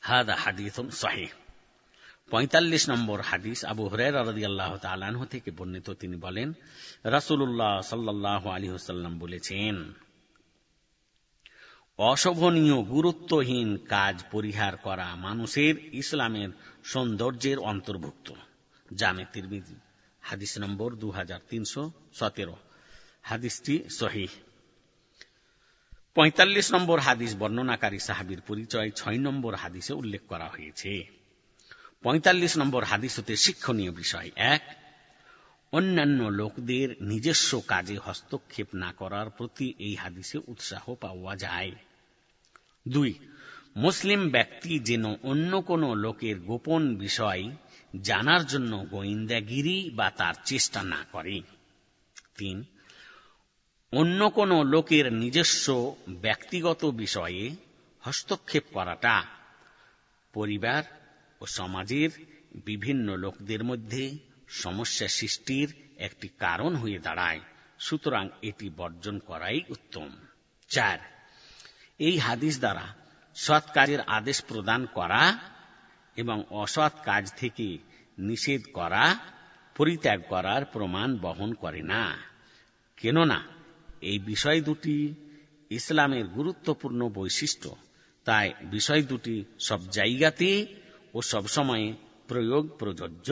هذا 0.00 0.34
حديث 0.34 0.90
صحيح 0.90 1.28
পঁয়তাল্লিশ 2.30 2.90
নম্বর 2.90 3.20
হাদিস 3.20 3.64
আবু 3.64 3.88
হরের 3.88 5.26
থেকে 5.26 5.50
বর্ণিত। 5.50 5.90
তিনি 5.90 6.16
বলেন 6.16 6.52
রাসুল্লাহ 7.04 7.80
সাল্লাহ 7.80 8.48
আলী 8.48 8.68
হুসাল্লাম 8.68 9.18
বলেছেন, 9.18 9.92
অশোভনীয়, 11.98 12.82
গুরুত্বহীন 12.82 13.76
কাজ 13.76 14.24
পরিহার 14.30 14.76
করা 14.76 15.14
মানুষের 15.14 15.94
ইসলামের 15.94 16.48
সৌন্দর্যের 16.84 17.58
অন্তর্ভুক্ত। 17.58 18.32
জামে 18.94 19.24
তিরমিজি, 19.32 19.74
হাদিস 20.20 20.58
নম্বর 20.58 20.94
দু 20.94 21.10
হাজার 21.10 21.40
তিনশো 21.48 21.92
সতেরো। 22.12 22.56
হাদিসটি 23.22 23.88
সহিহ। 23.88 24.28
৪৫ 26.14 26.72
নম্বর 26.72 26.98
হাদিস 26.98 27.36
বর্ণনাকারী 27.36 27.98
সাহাবির 27.98 28.40
পরিচয় 28.40 28.90
ছয় 28.90 29.18
নম্বর 29.18 29.54
হাদিসে 29.54 29.94
উল্লেখ 29.94 30.20
করা 30.28 30.44
হয়েছে। 30.44 31.06
৪৫ 32.02 32.58
নম্বর 32.58 32.84
হাদিস 32.84 33.18
হতে 33.18 33.36
শিক্ষণীয় 33.36 33.90
বিষয় 33.90 34.30
এক, 34.36 34.76
অন্যান্য 35.72 36.22
লোকদের 36.22 36.96
নিজস্ব 37.00 37.60
কাজে 37.60 37.98
হস্তক্ষেপ 38.04 38.66
না 38.74 38.92
করার 38.92 39.30
প্রতি 39.30 39.74
এই 39.78 39.94
হাদিসে 39.94 40.38
উৎসাহ 40.46 40.94
পাওয়া 40.94 41.36
যায়। 41.36 41.72
দুই, 42.88 43.14
মুসলিম 43.76 44.30
ব্যক্তি 44.30 44.78
যেন 44.78 45.04
অন্য 45.22 45.60
কোনো 45.60 45.94
লোকের 45.94 46.40
গোপন 46.40 46.94
বিষয় 46.94 47.50
জানার 48.00 48.46
জন্য 48.46 48.86
গোয়েন্দাগিরি 48.90 49.90
বা 49.90 50.10
তার 50.10 50.34
চেষ্টা 50.44 50.82
না 50.82 51.04
করে। 51.12 51.40
তিন 52.38 52.64
অন্য 53.96 54.30
কোন 54.30 54.66
লোকের 54.66 55.12
নিজস্ব 55.12 55.94
ব্যক্তিগত 56.08 56.84
বিষয়ে 56.84 57.56
হস্তক্ষেপ 58.00 58.64
করাটা 58.72 59.22
পরিবার 60.32 60.82
ও 61.40 61.46
সমাজের 61.46 62.10
বিভিন্ন 62.54 63.16
লোকদের 63.16 63.64
মধ্যে 63.64 64.18
সমস্যা 64.48 65.08
সৃষ্টির 65.08 65.74
একটি 65.98 66.28
কারণ 66.28 66.76
হয়ে 66.76 66.98
দাঁড়ায়। 66.98 67.40
সুতরাং 67.78 68.28
এটি 68.42 68.70
বর্জন 68.76 69.18
করাই 69.18 69.60
উত্তম। 69.68 70.10
চার, 70.68 70.98
এই 71.98 72.18
হাদিস 72.18 72.58
দ্বারা 72.58 72.94
সৎ 73.34 73.72
কাজের 73.72 74.00
আদেশ 74.00 74.44
প্রদান 74.44 74.86
করা 74.86 75.38
এবং 76.16 76.44
অসৎ 76.50 76.92
কাজ 77.04 77.34
থেকে 77.34 77.78
নিষেধ 78.18 78.62
করা, 78.74 79.18
পরিত্যাগ 79.76 80.22
করার 80.28 80.64
প্রমাণ 80.64 81.18
বহন 81.18 81.54
করে 81.54 81.82
না। 81.82 82.16
কেননা 82.96 83.53
এই 84.03 84.17
বিষয় 84.31 84.59
দুটি 84.61 84.97
ইসলামের 85.71 86.25
গুরুত্বপূর্ণ 86.29 87.01
বৈশিষ্ট্য 87.09 87.69
তাই 88.25 88.47
বিষয় 88.75 89.01
দুটি 89.01 89.35
সব 89.59 89.79
জায়গাতে 89.97 90.51
ও 91.13 91.19
সবসময় 91.31 91.85
প্রয়োগ 92.29 92.63
প্রযোজ্য 92.79 93.29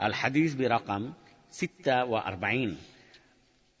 الحديث 0.00 0.54
برقم 0.54 1.02
ستة 1.52 2.04
وأربعين 2.04 2.70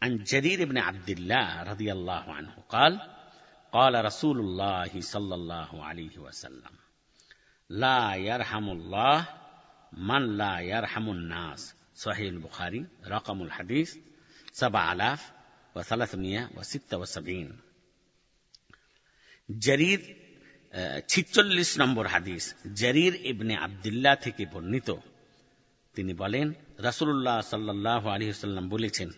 عن 0.02 0.12
جرير 0.22 0.64
بن 0.64 0.78
عبد 0.78 1.10
الله 1.10 1.62
رضي 1.62 1.92
الله 1.92 2.24
عنه 2.28 2.54
قال 2.68 2.92
قال 3.72 4.04
رسول 4.04 4.38
الله 4.40 5.00
صلى 5.00 5.34
الله 5.34 5.84
عليه 5.84 6.18
وسلم 6.18 6.74
لا 7.70 8.14
يرحم 8.14 8.66
الله 8.68 9.18
من 9.92 10.36
لا 10.36 10.54
يرحم 10.62 11.10
الناس 11.10 11.74
صحيح 11.96 12.28
البخاري 12.28 12.86
رقم 13.06 13.42
الحديث 13.42 13.90
سبع 14.56 14.92
آلاف 14.92 15.20
وثلاثمائة 15.76 16.50
وستة 16.56 16.92
وسبعين 16.92 17.48
جرير 19.48 20.00
ছিচল্লিশ 21.08 21.70
নম্বর 21.78 22.04
হাদিস 22.06 22.44
জরির 22.80 23.14
ইবনে 23.32 23.54
আবদুল্লাহ 23.56 24.14
থেকে 24.16 24.42
বর্ণিত 24.46 24.88
তিনি 25.94 26.12
বলেন 26.14 26.46
রাসুল্লাহ 26.78 27.38
সাল্লাহ 27.52 28.02
আলহিহাল্লাম 28.08 28.66
বলেছেন 28.68 29.08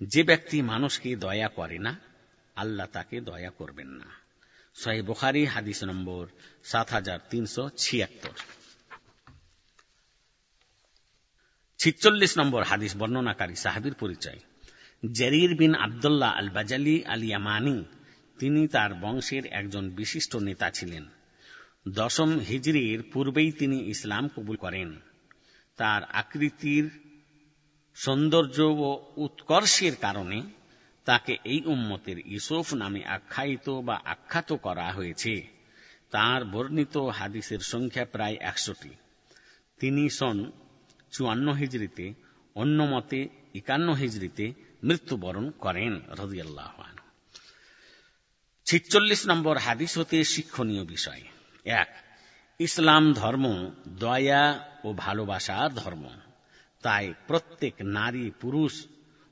যে 0.00 0.22
ব্যক্তি 0.22 0.56
মানুষকে 0.62 1.10
দয়া 1.16 1.48
করে 1.58 1.78
না 1.78 1.92
আল্লাহ 2.56 2.86
তাকে 2.86 3.16
দয়া 3.20 3.50
করবেন 3.50 3.90
না 4.00 4.08
সহি 4.76 5.00
বুখারি 5.02 5.42
হাদিস 5.46 5.80
নম্বর 5.84 6.24
সাত 6.64 6.88
হাজার 6.90 7.18
তিনশো 7.30 7.64
ছিয়াত্তর 7.78 8.36
ছিচল্লিশ 11.80 12.32
নম্বর 12.38 12.62
হাদিস 12.64 12.92
বর্ণনাকারী 12.96 13.56
সাহাবির 13.56 13.94
পরিচয় 13.94 14.40
জরির 15.03 15.55
বিন 15.55 15.73
আবদুল্লাহ 15.75 16.31
আল 16.37 16.49
বাজালি 16.49 16.95
আল 17.05 17.23
ইয়ামানি 17.23 17.77
তিনি 18.39 18.67
তার 18.67 18.91
বংশের 18.93 19.45
একজন 19.45 19.89
বিশিষ্ট 19.89 20.35
নেতা 20.35 20.67
ছিলেন। 20.69 21.05
দশম 21.89 22.39
হিজরির 22.39 22.99
পূর্বেই 23.13 23.51
তিনি 23.51 23.77
ইসলাম 23.89 24.27
কবুল 24.27 24.55
করেন। 24.55 24.89
তার 25.77 26.01
আকৃতির 26.03 26.85
সৌন্দর্য 27.95 28.57
ও 28.61 28.89
উৎকর্ষের 29.17 29.95
কারণে 29.95 30.39
তাকে 31.05 31.33
এই 31.45 31.61
উম্মতের 31.65 32.17
ইসুফ 32.27 32.73
নামে 32.73 33.01
আখ্যায়িত 33.05 33.67
বা 33.69 33.95
আখ্যাত 34.05 34.53
করা 34.53 34.87
হয়েছে। 34.91 35.33
তার 36.11 36.45
বর্ণিত 36.45 36.97
হাদিসের 36.97 37.59
সংখ্যা 37.59 38.05
প্রায় 38.05 38.37
একশোটি। 38.41 38.91
তিনি 39.79 40.03
সন 40.09 40.37
চুয়ান্ন 41.11 41.47
হিজড়িতে 41.51 42.05
অন্য 42.55 42.79
মতে 42.83 43.19
একান্ন 43.55 43.89
হিজড়িতে 43.93 44.64
মৃত্যুবরণ 44.85 45.49
করেন 45.49 46.01
রদিয়াল্লাহ 46.09 46.83
ছিচল্লিশ 48.65 49.27
নম্বর 49.27 49.57
হাদিস 49.57 49.97
হতে 49.97 50.23
শিক্ষণীয় 50.23 50.85
বিষয়। 50.85 51.21
এক, 51.65 52.03
ইসলাম 52.59 53.13
ধর্ম 53.13 53.71
দয়া 53.87 54.69
ও 54.83 54.93
ভালোবাসার 54.93 55.73
ধর্ম। 55.73 56.09
তাই 56.81 57.13
প্রত্যেক 57.27 57.73
নারী, 57.81 58.31
পুরুষ 58.41 58.85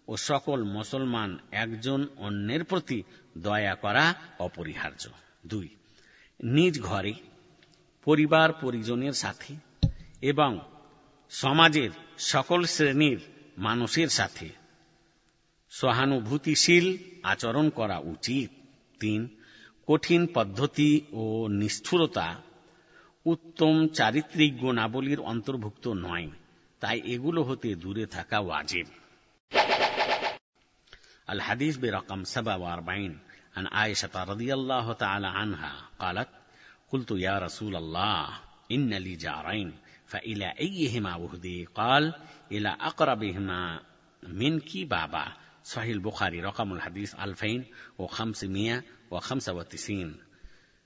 ও 0.07 0.17
সকল 0.17 0.63
মুসলমান 0.63 1.39
একজন 1.51 2.07
অন্যের 2.17 2.63
প্রতি 2.63 3.03
দয়া 3.37 3.75
করা 3.75 4.13
অপরিহার্য। 4.39 5.09
দুই, 5.47 5.69
নিজ 6.43 6.81
ঘরে 6.81 7.13
পরিবার 8.05 8.53
পরিজনের 8.53 9.13
সাথে 9.13 9.55
এবং 10.21 10.59
সমাজের 11.29 11.89
সকল 12.17 12.65
শ্রেণির 12.65 13.19
মানুষের 13.57 14.07
সাথে 14.07 14.62
সহানুভূতিশীল 15.72 16.86
আচরণ 17.22 17.66
করা 17.70 17.98
উচিত 18.14 18.50
তিন 19.00 19.20
কঠিন 19.88 20.22
পদ্ধতি 20.34 20.90
ও 21.12 21.22
নিষ্ঠুরতা 21.60 22.28
উত্তম 23.26 23.74
চারিত্রিক 23.88 24.52
গুণাবলীর 24.60 25.20
অন্তর্ভুক্ত 25.24 25.84
নয় 26.04 26.28
তাই 26.82 26.98
এগুলো 27.14 27.40
হতে 27.42 27.68
দূরে 27.74 28.04
থাকা 28.06 28.38
ওয়াজিব 28.40 28.88
الحديث 31.28 31.74
برقم 31.76 32.20
47 32.24 33.12
عن 33.56 33.66
عائشة 33.68 34.14
رضي 34.24 34.54
الله 34.54 34.92
تعالى 34.94 35.26
عنها 35.28 35.72
قالت 35.98 36.28
قلت 36.92 37.10
يا 37.10 37.38
رسول 37.38 37.76
الله 37.76 38.28
إن 38.72 38.90
لي 38.96 39.14
جارين 39.16 39.68
فإلى 40.06 40.48
أيهما 40.58 41.12
وهدي 41.16 41.64
قال 41.66 42.04
إلى 42.52 42.68
أقربهما 42.80 43.80
منك 44.22 44.70
بابا 44.76 45.26
صحيح 45.64 45.90
البخاري 45.90 46.40
رقم 46.40 46.72
الحديث 46.72 47.14
2595 47.14 50.14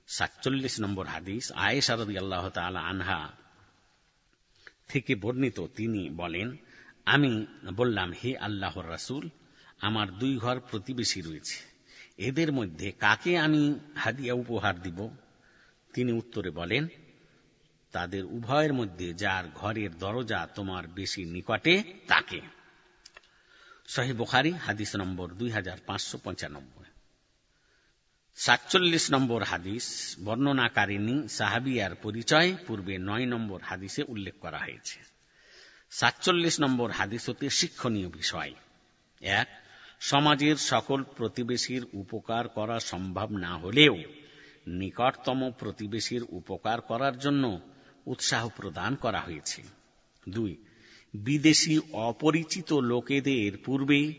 সাতচল্লিশ 0.07 0.79
নম্বর 0.79 1.05
হাদিস 1.05 1.51
আয়েশা 1.55 1.95
রদি 1.95 2.17
আল্লাহ 2.17 2.49
তালা 2.49 2.81
আনহা 2.81 3.29
থেকে 4.87 5.15
বর্ণিত 5.15 5.67
তিনি 5.75 6.09
বলেন 6.09 6.57
আমি 7.05 7.47
বললাম 7.75 8.11
হে 8.11 8.37
আল্লাহর 8.37 8.89
রাসুল 8.89 9.29
আমার 9.79 10.11
দুই 10.11 10.37
ঘর 10.37 10.59
প্রতিবেশী 10.59 11.21
রয়েছে 11.21 11.73
এদের 12.17 12.51
মধ্যে 12.51 12.93
কাকে 12.99 13.39
আমি 13.39 13.79
হাদিয়া 13.95 14.33
উপহার 14.33 14.81
দিব 14.81 15.09
তিনি 15.93 16.11
উত্তরে 16.11 16.49
বলেন 16.49 16.87
তাদের 17.93 18.25
উভয়ের 18.25 18.73
মধ্যে 18.73 19.13
যার 19.13 19.45
ঘরের 19.55 19.97
দরজা 19.97 20.47
তোমার 20.55 20.87
বেশি 20.87 21.25
নিকটে 21.25 21.83
তাকে 22.07 22.41
শহীদ 23.88 24.16
বুখারি, 24.16 24.52
হাদিস 24.52 24.96
নম্বর 24.96 25.32
দুই 25.32 25.50
হাজার 25.50 25.78
পাঁচশো 25.86 26.18
পঁচানব্বই। 26.18 26.84
সাতচল্লিশ 28.36 29.10
নম্বর 29.10 29.42
হাদিস, 29.42 30.16
বর্ণনাকারিণী 30.24 31.28
সাহাবিয়ার 31.28 31.94
পরিচয় 31.94 32.56
পূর্বে 32.66 32.98
নয় 32.98 33.26
নম্বর 33.26 33.60
হাদিসে 33.62 34.02
উল্লেখ 34.08 34.34
করা 34.40 34.58
হয়েছে। 34.58 35.00
সাতচল্লিশ 35.90 36.60
নম্বর 36.60 36.90
হাদিস 36.90 37.28
হতে 37.28 37.50
শিক্ষণীয় 37.50 38.08
বিষয়। 38.08 38.54
এক, 39.20 39.48
সমাজের 40.00 40.56
সকল 40.56 41.02
প্রতিবেশীর 41.02 41.86
উপকার 41.92 42.48
করা 42.48 42.80
সম্ভব 42.80 43.30
না 43.30 43.56
হলেও 43.56 43.96
নিকটতম 44.66 45.50
প্রতিবেশীর 45.58 46.24
উপকার 46.28 46.80
করার 46.80 47.18
জন্য 47.18 47.60
উৎসাহ 48.06 48.48
প্রদান 48.48 48.94
করা 48.94 49.20
হয়েছে। 49.20 49.62
দুই 50.28 50.64
বিদেশি 51.24 51.80
অপরিচিত 51.92 52.72
লোকেদের 52.72 53.58
পূর্বে 53.58 54.14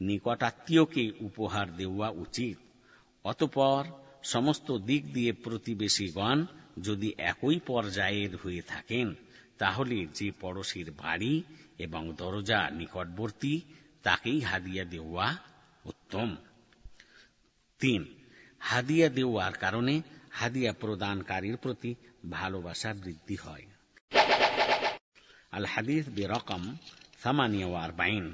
নিকটাত্মীয়কে 0.00 1.12
উপহার 1.20 1.76
দেওয়া 1.76 2.10
উচিত। 2.10 2.56
অতপর 3.24 3.84
সমস্ত 4.22 4.76
দিক 4.76 5.12
দিয়ে 5.12 5.32
প্রতিবেশীগণ 5.32 6.44
যদি 6.82 7.12
একই 7.18 7.58
পর্যায়ের 7.66 8.36
হয়ে 8.36 8.62
থাকেন, 8.62 9.14
তাহলে 9.58 10.06
যে 10.06 10.30
পড়শির 10.40 10.90
বাড়ি 10.90 11.42
এবং 11.78 12.12
দরজা 12.16 12.70
নিকটবর্তী, 12.70 13.60
তাকেই 14.02 14.40
হাদিয়া 14.40 14.84
দেওয়া 14.84 15.36
উত্তম। 15.84 16.36
তিন, 17.78 18.04
হাদিয়া 18.58 19.08
দেওয়ার 19.08 19.52
কারণে 19.52 20.02
হাদিয়া 20.30 20.72
প্রদানকারীর 20.72 21.56
প্রতি 21.56 21.94
ভালোবাসা 22.30 22.94
বৃদ্ধি 22.94 23.36
হয়। 23.36 23.66
আল 25.57 25.65
হাদিস 25.67 26.03
বেরকম 26.09 26.63
ثمانية 27.19 27.65
وأربعين 27.65 28.25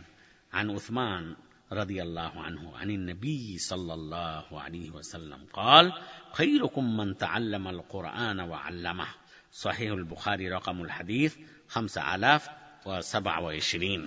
عن 0.52 0.66
عثمان 0.70 1.24
رضي 1.72 2.02
الله 2.02 2.34
عنه 2.38 2.78
عن 2.78 2.90
النبي 2.90 3.58
صلى 3.60 3.94
الله 3.94 4.62
عليه 4.62 4.90
وسلم 4.90 5.46
قال 5.54 5.94
خيركم 6.34 6.86
من 6.98 7.18
تعلم 7.18 7.68
القرآن 7.68 8.40
وعلمه 8.42 9.08
صحيح 9.56 9.92
البخاري 9.92 10.50
رقم 10.50 10.78
الحديث 10.82 11.32
خمسة 11.68 12.16
آلاف 12.16 12.44
وسبعة 12.86 13.40
وعشرين 13.42 14.04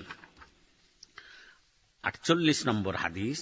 আটচল্লিশ 2.05 2.59
নম্বর 2.67 2.95
হাদিস 2.95 3.39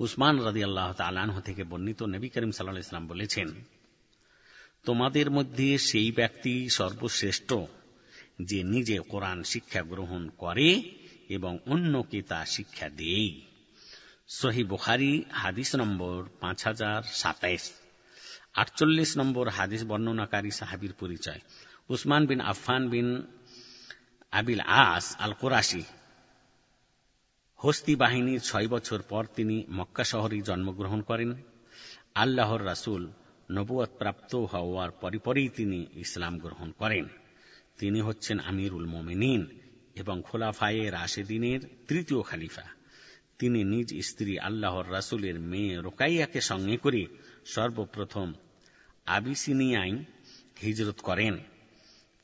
উসমান 0.00 0.36
রাজি 0.46 0.62
আল্লাহ 0.68 0.88
তালানহ 0.94 1.36
থেকে 1.40 1.62
বর্ণিত 1.64 2.00
নবী 2.14 2.28
করিম 2.34 2.52
সাল্লাহ 2.54 2.84
ইসলাম 2.86 3.04
বলেছেন 3.12 3.48
তোমাদের 4.84 5.28
মধ্যে 5.30 5.68
সেই 5.88 6.08
ব্যক্তি 6.12 6.54
সর্বশ্রেষ্ঠ 6.78 7.50
যে 8.41 8.63
নিজে 8.63 8.99
কোরআন 8.99 9.43
শিক্ষা 9.43 9.81
গ্রহণ 9.81 10.29
করে 10.29 10.81
এবং 11.29 11.59
অন্যকে 11.65 12.21
তা 12.21 12.45
শিক্ষা 12.45 12.89
দেয়। 12.89 13.41
সহি 14.27 14.63
বুখারি, 14.63 15.23
হাদিস 15.31 15.75
নম্বর 15.75 16.29
পাঁচ 16.39 16.65
হাজার 16.65 17.03
সাতাইশ। 17.03 17.71
আটচল্লিশ 18.53 19.17
নম্বর 19.17 19.49
হাদিস 19.49 19.83
বর্ণনাকারী 19.83 20.51
সাহাবির 20.51 20.93
পরিচয়। 20.93 21.39
উসমান 21.89 22.25
বিন 22.25 22.41
আফফান 22.41 22.89
বিন 22.89 23.21
আবিল 24.31 24.59
আস 24.59 25.15
আল 25.19 25.33
কোরাশি 25.33 25.83
হস্তি 27.57 27.95
বাহিনীর 27.95 28.41
ছয় 28.41 28.67
বছর 28.67 29.01
পর 29.01 29.25
তিনি 29.35 29.65
মক্কা 29.71 30.03
শহরে 30.03 30.41
জন্মগ্রহণ 30.41 31.01
করেন। 31.01 31.33
আল্লাহর 32.15 32.65
রাসুল 32.65 33.11
নবুয়াত 33.51 33.89
প্রাপ্ত 33.97 34.35
হওয়ার 34.35 34.91
পরপরই 34.91 35.49
তিনি 35.49 35.85
ইসলাম 35.93 36.39
গ্রহণ 36.39 36.71
করেন। 36.71 37.07
তিনি 37.77 38.01
হচ্ছেন 38.01 38.39
আমিরুল 38.39 38.85
মোমিনিন 38.85 39.47
এবং 39.95 40.21
খোলাফায়ে 40.21 40.89
রাশেদিনের 40.89 41.59
তৃতীয় 41.87 42.21
খালিফা। 42.21 42.63
তিনি 43.39 43.63
নিজ 43.63 44.05
স্ত্রী 44.05 44.39
আল্লাহর 44.39 44.91
রাসুলের 44.91 45.39
মেয়ে 45.39 45.75
রোকাইয়াকে 45.75 46.41
সঙ্গে 46.41 46.77
করে 46.77 47.05
সর্বপ্রথম 47.45 48.33
আবিসিনিয়ায় 49.05 50.03
হিজরত 50.63 50.99
করেন। 50.99 51.37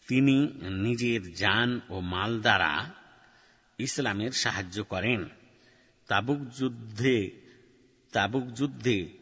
তিনি 0.08 0.48
নিজের 0.72 1.34
যান 1.34 1.80
ও 1.90 2.00
মাল 2.00 2.42
দ্বারা 2.42 2.94
ইসলামের 3.78 4.32
সাহায্য 4.32 4.84
করেন। 4.84 5.26
তাবুক 6.08 6.40
যুদ্ধে 6.50 7.32
তাবুক 8.12 8.46
যুদ্ধে 8.48 9.19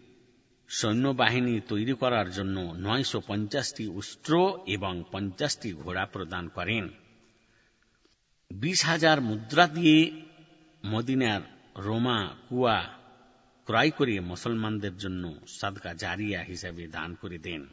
সৈন্যবাহিনী 0.69 1.59
তৈরি 1.59 1.93
করার 1.93 2.31
জন্য 2.31 2.73
নয়শো 2.77 3.21
পঞ্চাশটি 3.27 3.87
উষ্ট্র 3.87 4.59
এবং 4.67 5.03
পঞ্চাশটি 5.11 5.73
ঘোড়া 5.73 6.05
প্রদান 6.05 6.47
করেন। 6.47 6.89
বিশ 8.51 8.85
হাজার 8.85 9.21
মুদ্রা 9.21 9.67
দিয়ে 9.67 10.21
মদিনার 10.85 11.41
রোমা, 11.77 12.29
কুয়া, 12.49 12.93
ক্রয় 13.65 13.91
করে 13.91 14.19
মুসলমানদের 14.19 14.97
জন্য 14.97 15.33
সাদকা 15.47 15.93
জারিয়া 15.93 16.43
হিসাবে 16.43 16.87
দান 16.87 17.15
করে 17.15 17.37
দেন। 17.37 17.65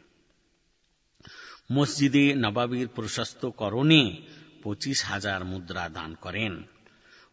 মসজিদে 1.71 2.33
নবাবির 2.33 2.87
প্রশস্তকরণে 2.87 4.21
পঁচিশ 4.63 5.05
হাজার 5.05 5.45
মুদ্রা 5.45 5.89
দান 5.89 6.15
করেন। 6.15 6.63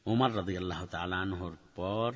ওমর 0.07 0.37
রাজি 0.37 0.57
আল্লাহ 0.57 0.87
তালানহর 0.87 1.57
পর 1.75 2.13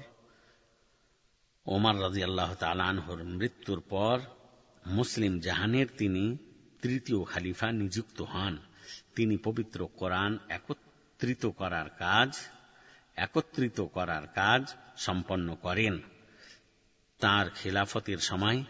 ওমর 1.67 2.03
রাজি 2.03 2.23
আল্লাহ 2.23 2.55
তালানহর 2.55 3.23
মৃত্যুর 3.25 3.83
পর 3.89 4.21
মুসলিম 4.87 5.41
জাহানের 5.41 5.87
তিনি 5.99 6.37
তৃতীয় 6.83 7.25
খালিফা 7.25 7.73
নিযুক্ত 7.73 8.23
হন। 8.23 8.59
তিনি 9.17 9.37
পবিত্র 9.37 9.89
কোরআন 9.97 10.39
একত্রিত 10.49 11.47
করার 11.47 11.89
কাজ, 11.89 12.39
একত্রিত 13.17 13.81
করার 13.81 14.27
কাজ 14.27 14.75
সম্পন্ন 14.97 15.55
করেন। 15.55 16.01
তার 17.19 17.51
খেলাফতের 17.51 18.19
সময় 18.19 18.65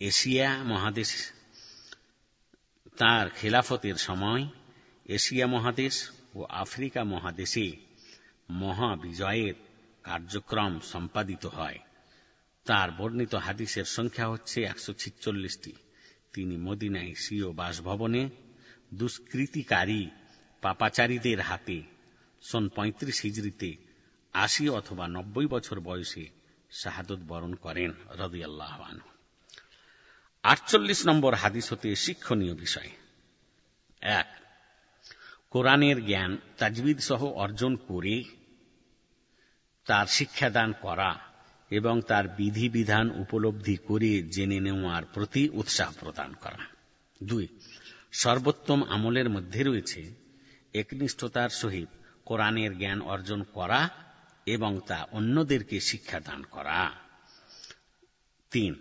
এশিয়া 0.00 0.64
মহাদেশ, 0.64 1.32
তার 2.96 3.30
খেলাফতের 3.30 3.94
সময় 3.94 4.46
এশিয়া 5.04 5.46
মহাদেশ 5.46 6.10
ও 6.34 6.44
আফ্রিকা 6.44 7.04
মহাদেশে 7.04 7.76
মহাবিজয়ের 8.50 9.54
কার্যক্রম 10.02 10.80
সম্পাদিত 10.80 11.46
হয়। 11.46 11.78
তার 12.70 12.90
বর্ণিত 12.90 13.34
হাদিসের 13.34 13.84
সংখ্যা 13.84 14.28
হচ্ছে 14.28 14.62
একশো 14.62 14.92
ছিচল্লিশটি। 14.92 15.72
তিনি 16.32 16.56
মদিনায় 16.56 17.14
স্বীয় 17.14 17.52
বাসভবনে 17.52 18.30
দুষ্কৃতিকারী 18.94 20.10
পাপাচারীদের 20.62 21.40
হাতে 21.40 21.82
সন 22.42 22.68
পঁয়ত্রিশ 22.68 23.22
হিজড়িতে 23.22 23.76
আশি 24.32 24.68
অথবা 24.68 25.08
নব্বই 25.08 25.46
বছর 25.46 25.80
বয়সে 25.80 26.28
শাহাদত 26.70 27.18
বরণ 27.28 27.54
করেন, 27.54 27.92
রদিয়াল্লাহ 28.18 28.98
আটচল্লিশ 30.42 31.06
নম্বর 31.06 31.34
হাদিস 31.34 31.72
হতে 31.72 31.96
শিক্ষণীয় 31.96 32.54
বিষয়। 32.54 32.90
এক, 34.00 34.40
কোরআনের 35.50 36.06
জ্ঞান 36.06 36.38
তাজবিদ 36.58 36.98
সহ 36.98 37.24
অর্জন 37.24 37.76
করে 37.76 38.24
তার 39.84 40.06
শিক্ষাদান 40.06 40.72
করা 40.72 41.29
এবং 41.70 42.00
তার 42.00 42.28
বিধিবিধান 42.28 43.10
উপলব্ধি 43.10 43.76
করে 43.76 44.22
জেনে 44.22 44.60
নেওয়ার 44.60 45.02
প্রতি 45.14 45.48
উৎসাহ 45.48 45.92
প্রদান 46.00 46.32
করা। 46.32 46.58
দুই, 47.22 47.48
সর্বোত্তম 48.12 48.82
আমলের 48.82 49.30
মধ্যে 49.30 49.62
রয়েছে 49.62 50.14
একনিষ্ঠতার 50.74 51.48
সহিত 51.48 51.88
কোরআনের 52.24 52.78
জ্ঞান 52.78 53.00
অর্জন 53.00 53.42
করা 53.42 53.90
এবং 54.46 54.80
তা 54.86 55.06
অন্যদেরকে 55.12 55.80
শিক্ষাদান 55.80 56.42
করা। 56.42 56.90
তিন, 58.50 58.74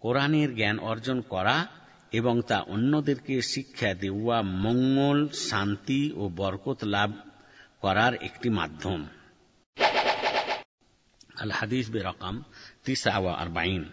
কোরআনের 0.00 0.54
জ্ঞান 0.54 0.78
অর্জন 0.78 1.20
করা 1.20 1.66
এবং 2.12 2.42
তা 2.42 2.60
অন্যদেরকে 2.60 3.42
শিক্ষা 3.42 3.94
দেওয়া 3.94 4.42
মঙ্গল, 4.42 5.28
শান্তি 5.28 6.12
ও 6.12 6.28
বরকত 6.28 6.84
লাভ 6.84 7.12
করার 7.80 8.14
একটি 8.14 8.48
মাধ্যম। 8.48 9.06
الحديث 11.41 11.89
برقم 11.89 12.43
تسعة 12.83 13.19
وأربعين 13.19 13.91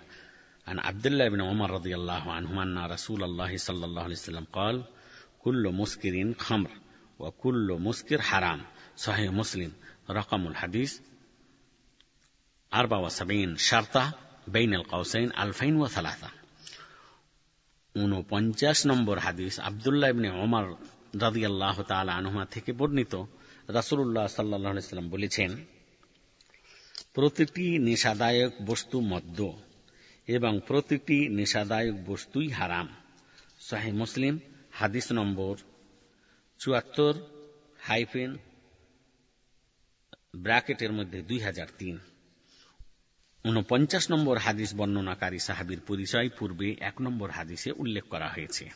عن 0.66 0.78
عبد 0.78 1.06
الله 1.06 1.28
بن 1.28 1.40
عمر 1.40 1.70
رضي 1.70 1.94
الله 1.94 2.32
عنهما 2.32 2.62
أن 2.62 2.78
رسول 2.78 3.24
الله 3.24 3.56
صلى 3.56 3.84
الله 3.84 4.02
عليه 4.02 4.14
وسلم 4.14 4.44
قال 4.52 4.84
كل 5.38 5.70
مسكر 5.72 6.34
خمر 6.38 6.70
وكل 7.18 7.78
مسكر 7.80 8.22
حرام 8.22 8.60
صحيح 8.96 9.32
مسلم 9.32 9.72
رقم 10.10 10.46
الحديث 10.46 11.00
أربعة 12.72 13.00
وسبعين 13.00 13.56
شرطة 13.56 14.12
بين 14.48 14.74
القوسين 14.74 15.32
ألفين 15.32 15.76
وثلاثة 15.76 16.30
উনপঞ্চাশ 17.94 18.78
নম্বর 18.86 19.16
হাদিস 19.18 19.54
আবদুল্লাহ 19.60 20.08
ইবনে 20.10 20.28
ওমর 20.42 20.66
রাদিয়াল্লাহ 21.20 21.76
তাআলা 21.82 22.12
আনহুমা 22.14 22.44
থেকে 22.44 22.70
বর্ণিত 22.72 23.14
রাসূলুল্লাহ 23.68 24.26
সাল্লাল্লাহু 24.26 24.72
আলাইহি 24.72 24.88
সাল্লাম 24.88 25.08
বলেছেন 25.10 25.50
প্রতিটি 27.13 27.79
নেশাদায়ক 27.79 28.53
বস্তু 28.65 29.01
মদ্য 29.01 29.61
এবং 30.27 30.61
প্রতিটি 30.67 31.29
নেশাদায়ক 31.29 31.95
বস্তুই 32.05 32.49
হারাম। 32.49 32.95
সাহে 33.59 33.91
মুসলিম, 33.91 34.39
হাদিস 34.71 35.11
নম্বর 35.11 35.57
চুয়াত্তর 36.59 37.13
হাইফেন 37.79 38.37
ব্র্যাকেটের 40.35 40.91
মধ্যে 40.91 41.21
দুই 41.21 41.39
হাজার 41.39 41.67
তিন। 41.77 41.99
উনপঞ্চাশ 43.45 44.11
নম্বর 44.11 44.37
হাদিস 44.37 44.75
বর্ণনাকারী 44.75 45.39
সাহাবির 45.39 45.79
পরিচয় 45.79 46.29
পূর্বে 46.29 46.75
এক 46.79 47.01
নম্বর 47.01 47.29
হাদিসে 47.29 47.71
উল্লেখ 47.71 48.03
করা 48.03 48.27
হয়েছে। 48.27 48.69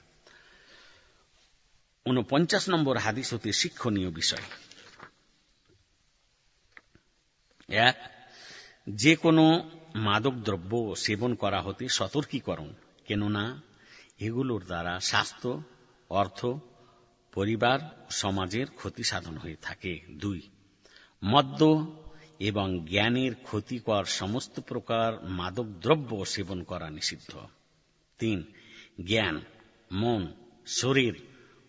উনপঞ্চাশ 2.05 2.69
নম্বর 2.69 2.97
হাদিস 2.97 3.33
হতে 3.33 3.53
শিক্ষণীয় 3.53 4.11
বিষয়। 4.11 4.43
এক 7.67 8.14
যে 8.87 9.15
কোনো 9.15 9.69
মাদক 9.95 10.33
দ্রব্য 10.33 10.95
সেবন 10.97 11.35
করা 11.35 11.61
হতে 11.61 11.87
সতর্কীকরণ, 11.87 12.73
কেননা 13.05 13.61
এগুলোর 14.19 14.63
দ্বারা 14.65 14.99
স্বাস্থ্য, 14.99 15.63
অর্থ, 16.09 16.45
পরিবার 17.33 17.79
সমাজের 18.09 18.67
ক্ষতি 18.75 19.03
সাধন 19.03 19.37
হয়ে 19.37 19.55
থাকে। 19.61 19.99
দুই, 20.11 20.41
মদ্য 21.23 21.91
এবং 22.39 22.85
জ্ঞানের 22.85 23.35
ক্ষতিকর 23.43 24.05
সমস্ত 24.05 24.59
প্রকার 24.59 25.23
মাদক 25.23 25.65
দ্রব্য 25.65 26.25
সেবন 26.25 26.63
করা 26.63 26.89
নিষিদ্ধ। 26.89 27.37
তিন, 28.19 28.43
জ্ঞান, 29.05 29.41
মন, 29.91 30.33
শরীর, 30.67 31.13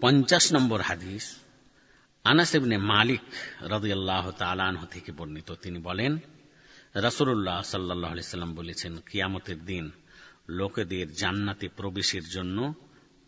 পঞ্চাশ 0.00 0.52
নম্বর 0.52 0.80
হাদিস 0.80 1.36
আনাস 2.24 2.54
ইবনে 2.54 2.76
মালিক 2.92 3.20
রদিয়াল্লাহ 3.72 4.30
তালানহ 4.30 4.86
থেকে 4.86 5.12
বর্ণিত 5.12 5.54
তিনি 5.62 5.78
বলেন 5.78 6.18
রসুল্লাহ 6.94 7.62
সাল্লাহ 7.62 8.26
সাল্লাম 8.26 8.54
বলেছেন 8.54 8.98
কিয়ামতের 9.10 9.64
দিন 9.64 9.90
লোকেদের 10.48 11.12
জান্নাতে 11.12 11.68
প্রবেশের 11.68 12.28
জন্য 12.28 12.74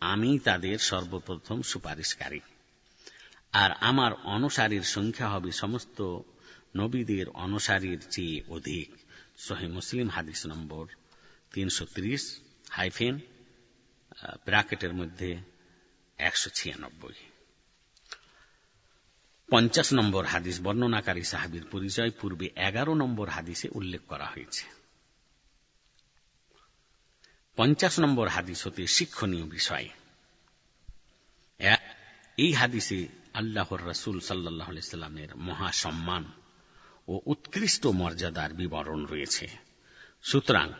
আমি 0.01 0.39
তাদের 0.39 0.79
সর্বপ্রথম 0.79 1.61
সুপারিশকারী 1.61 2.39
আর 3.62 3.70
আমার 3.80 4.12
অনুসারীর 4.36 4.82
সংখ্যা 4.82 5.28
হবে 5.28 5.52
সমস্ত 5.52 5.98
নবীদের 6.76 7.26
অনুসারীর 7.28 8.00
চেয়ে 8.10 8.38
অধিক। 8.48 8.88
সহি 9.38 9.66
মুসলিম 9.66 10.08
হাদিস 10.08 10.40
নম্বর 10.46 10.84
তিনশো 11.52 11.84
ত্রিশ 11.94 12.22
হাইফেন 12.70 13.14
ব্র্যাকেটের 14.44 14.92
মধ্যে 14.94 15.30
একশো 16.18 16.48
ছিয়ানব্বই। 16.54 17.16
পঞ্চাশ 19.50 19.88
নম্বর 19.92 20.24
হাদিস, 20.24 20.56
বর্ণনাকারী 20.60 21.24
সাহাবির 21.24 21.64
পরিচয় 21.70 22.12
পূর্বে 22.20 22.46
এগারো 22.68 22.92
নম্বর 22.94 23.26
হাদিসে 23.28 23.68
উল্লেখ 23.72 24.02
করা 24.08 24.26
হয়েছে। 24.26 24.64
পঞ্চাশ 27.58 27.94
নম্বর 28.00 28.26
হাদিস 28.28 28.66
হতে 28.66 28.82
শিক্ষণীয় 28.86 29.46
বিষয়। 29.46 29.88
এই 32.38 32.52
হাদিসে 32.52 32.98
আল্লাহর 33.34 33.86
রসুল 33.86 34.20
সাল্লাহ 34.20 34.78
সাল্লামের 34.80 35.36
মহাসম্মান 35.36 36.24
ও 37.08 37.20
উৎকৃষ্ট 37.26 37.86
মর্যাদার 37.86 38.54
বিবরণ 38.54 39.06
রয়েছে। 39.06 39.48
সুতরাং 40.22 40.72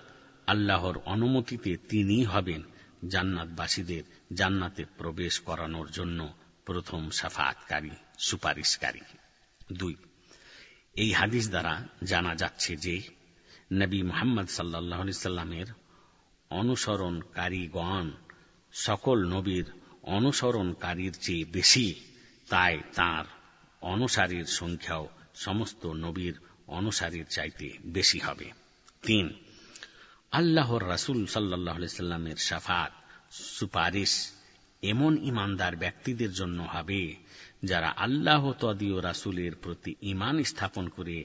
আল্লাহর 0.47 0.99
অনুমতিতে 0.99 1.77
তিনি 1.77 2.25
হবেন 2.25 2.63
জান্নাতবাসীদের 3.09 4.03
জান্নাতে 4.33 4.85
প্রবেশ 4.99 5.41
করানোর 5.41 5.91
জন্য 5.91 6.33
প্রথম 6.65 7.11
সাফাতকারী, 7.11 7.91
সুপারিশকারী। 8.19 9.01
দুই, 9.73 9.95
এই 10.95 11.13
হাদিস 11.13 11.49
দ্বারা 11.49 11.89
জানা 12.05 12.35
যাচ্ছে 12.35 12.77
যে 12.77 13.03
নবী 13.73 14.03
মোহাম্মদ 14.03 14.49
সাল্লাহ 14.49 15.11
সাল্লামের 15.11 15.67
অনুসরণকারীগণ 16.51 18.11
সকল 18.73 19.25
নবীর 19.25 19.65
অনুসরণকারীর 20.03 21.13
চেয়ে 21.21 21.45
বেশি 21.45 21.95
তাই 22.49 22.81
তার 22.95 23.25
অনুসারীর 23.81 24.45
সংখ্যাও 24.45 25.09
সমস্ত 25.35 25.87
নবীর 25.87 26.35
অনুসারীর 26.67 27.27
চাইতে 27.27 27.71
বেশি 27.87 28.19
হবে। 28.19 28.53
তিন, 29.03 29.35
আল্লাহর 30.31 30.89
রাসুল 30.89 31.27
সাল্লাহ 31.27 31.87
সাল্লামের 31.87 32.37
সাফাত 32.37 32.93
সুপারিশ 33.31 34.33
এমন 34.83 35.19
ইমানদার 35.23 35.77
ব্যক্তিদের 35.77 36.33
জন্য 36.33 36.63
হবে 36.63 37.17
যারা 37.65 37.89
আল্লাহ 37.97 38.53
তদীয় 38.53 39.03
রাসুলের 39.03 39.55
প্রতি 39.55 39.95
ইমান 40.03 40.43
স্থাপন 40.43 40.89
করে 40.89 41.25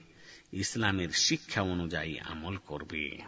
ইসলামের 0.53 1.09
শিক্ষা 1.09 1.61
অনুযায়ী 1.61 2.19
আমল 2.19 2.57
করবে। 2.57 3.21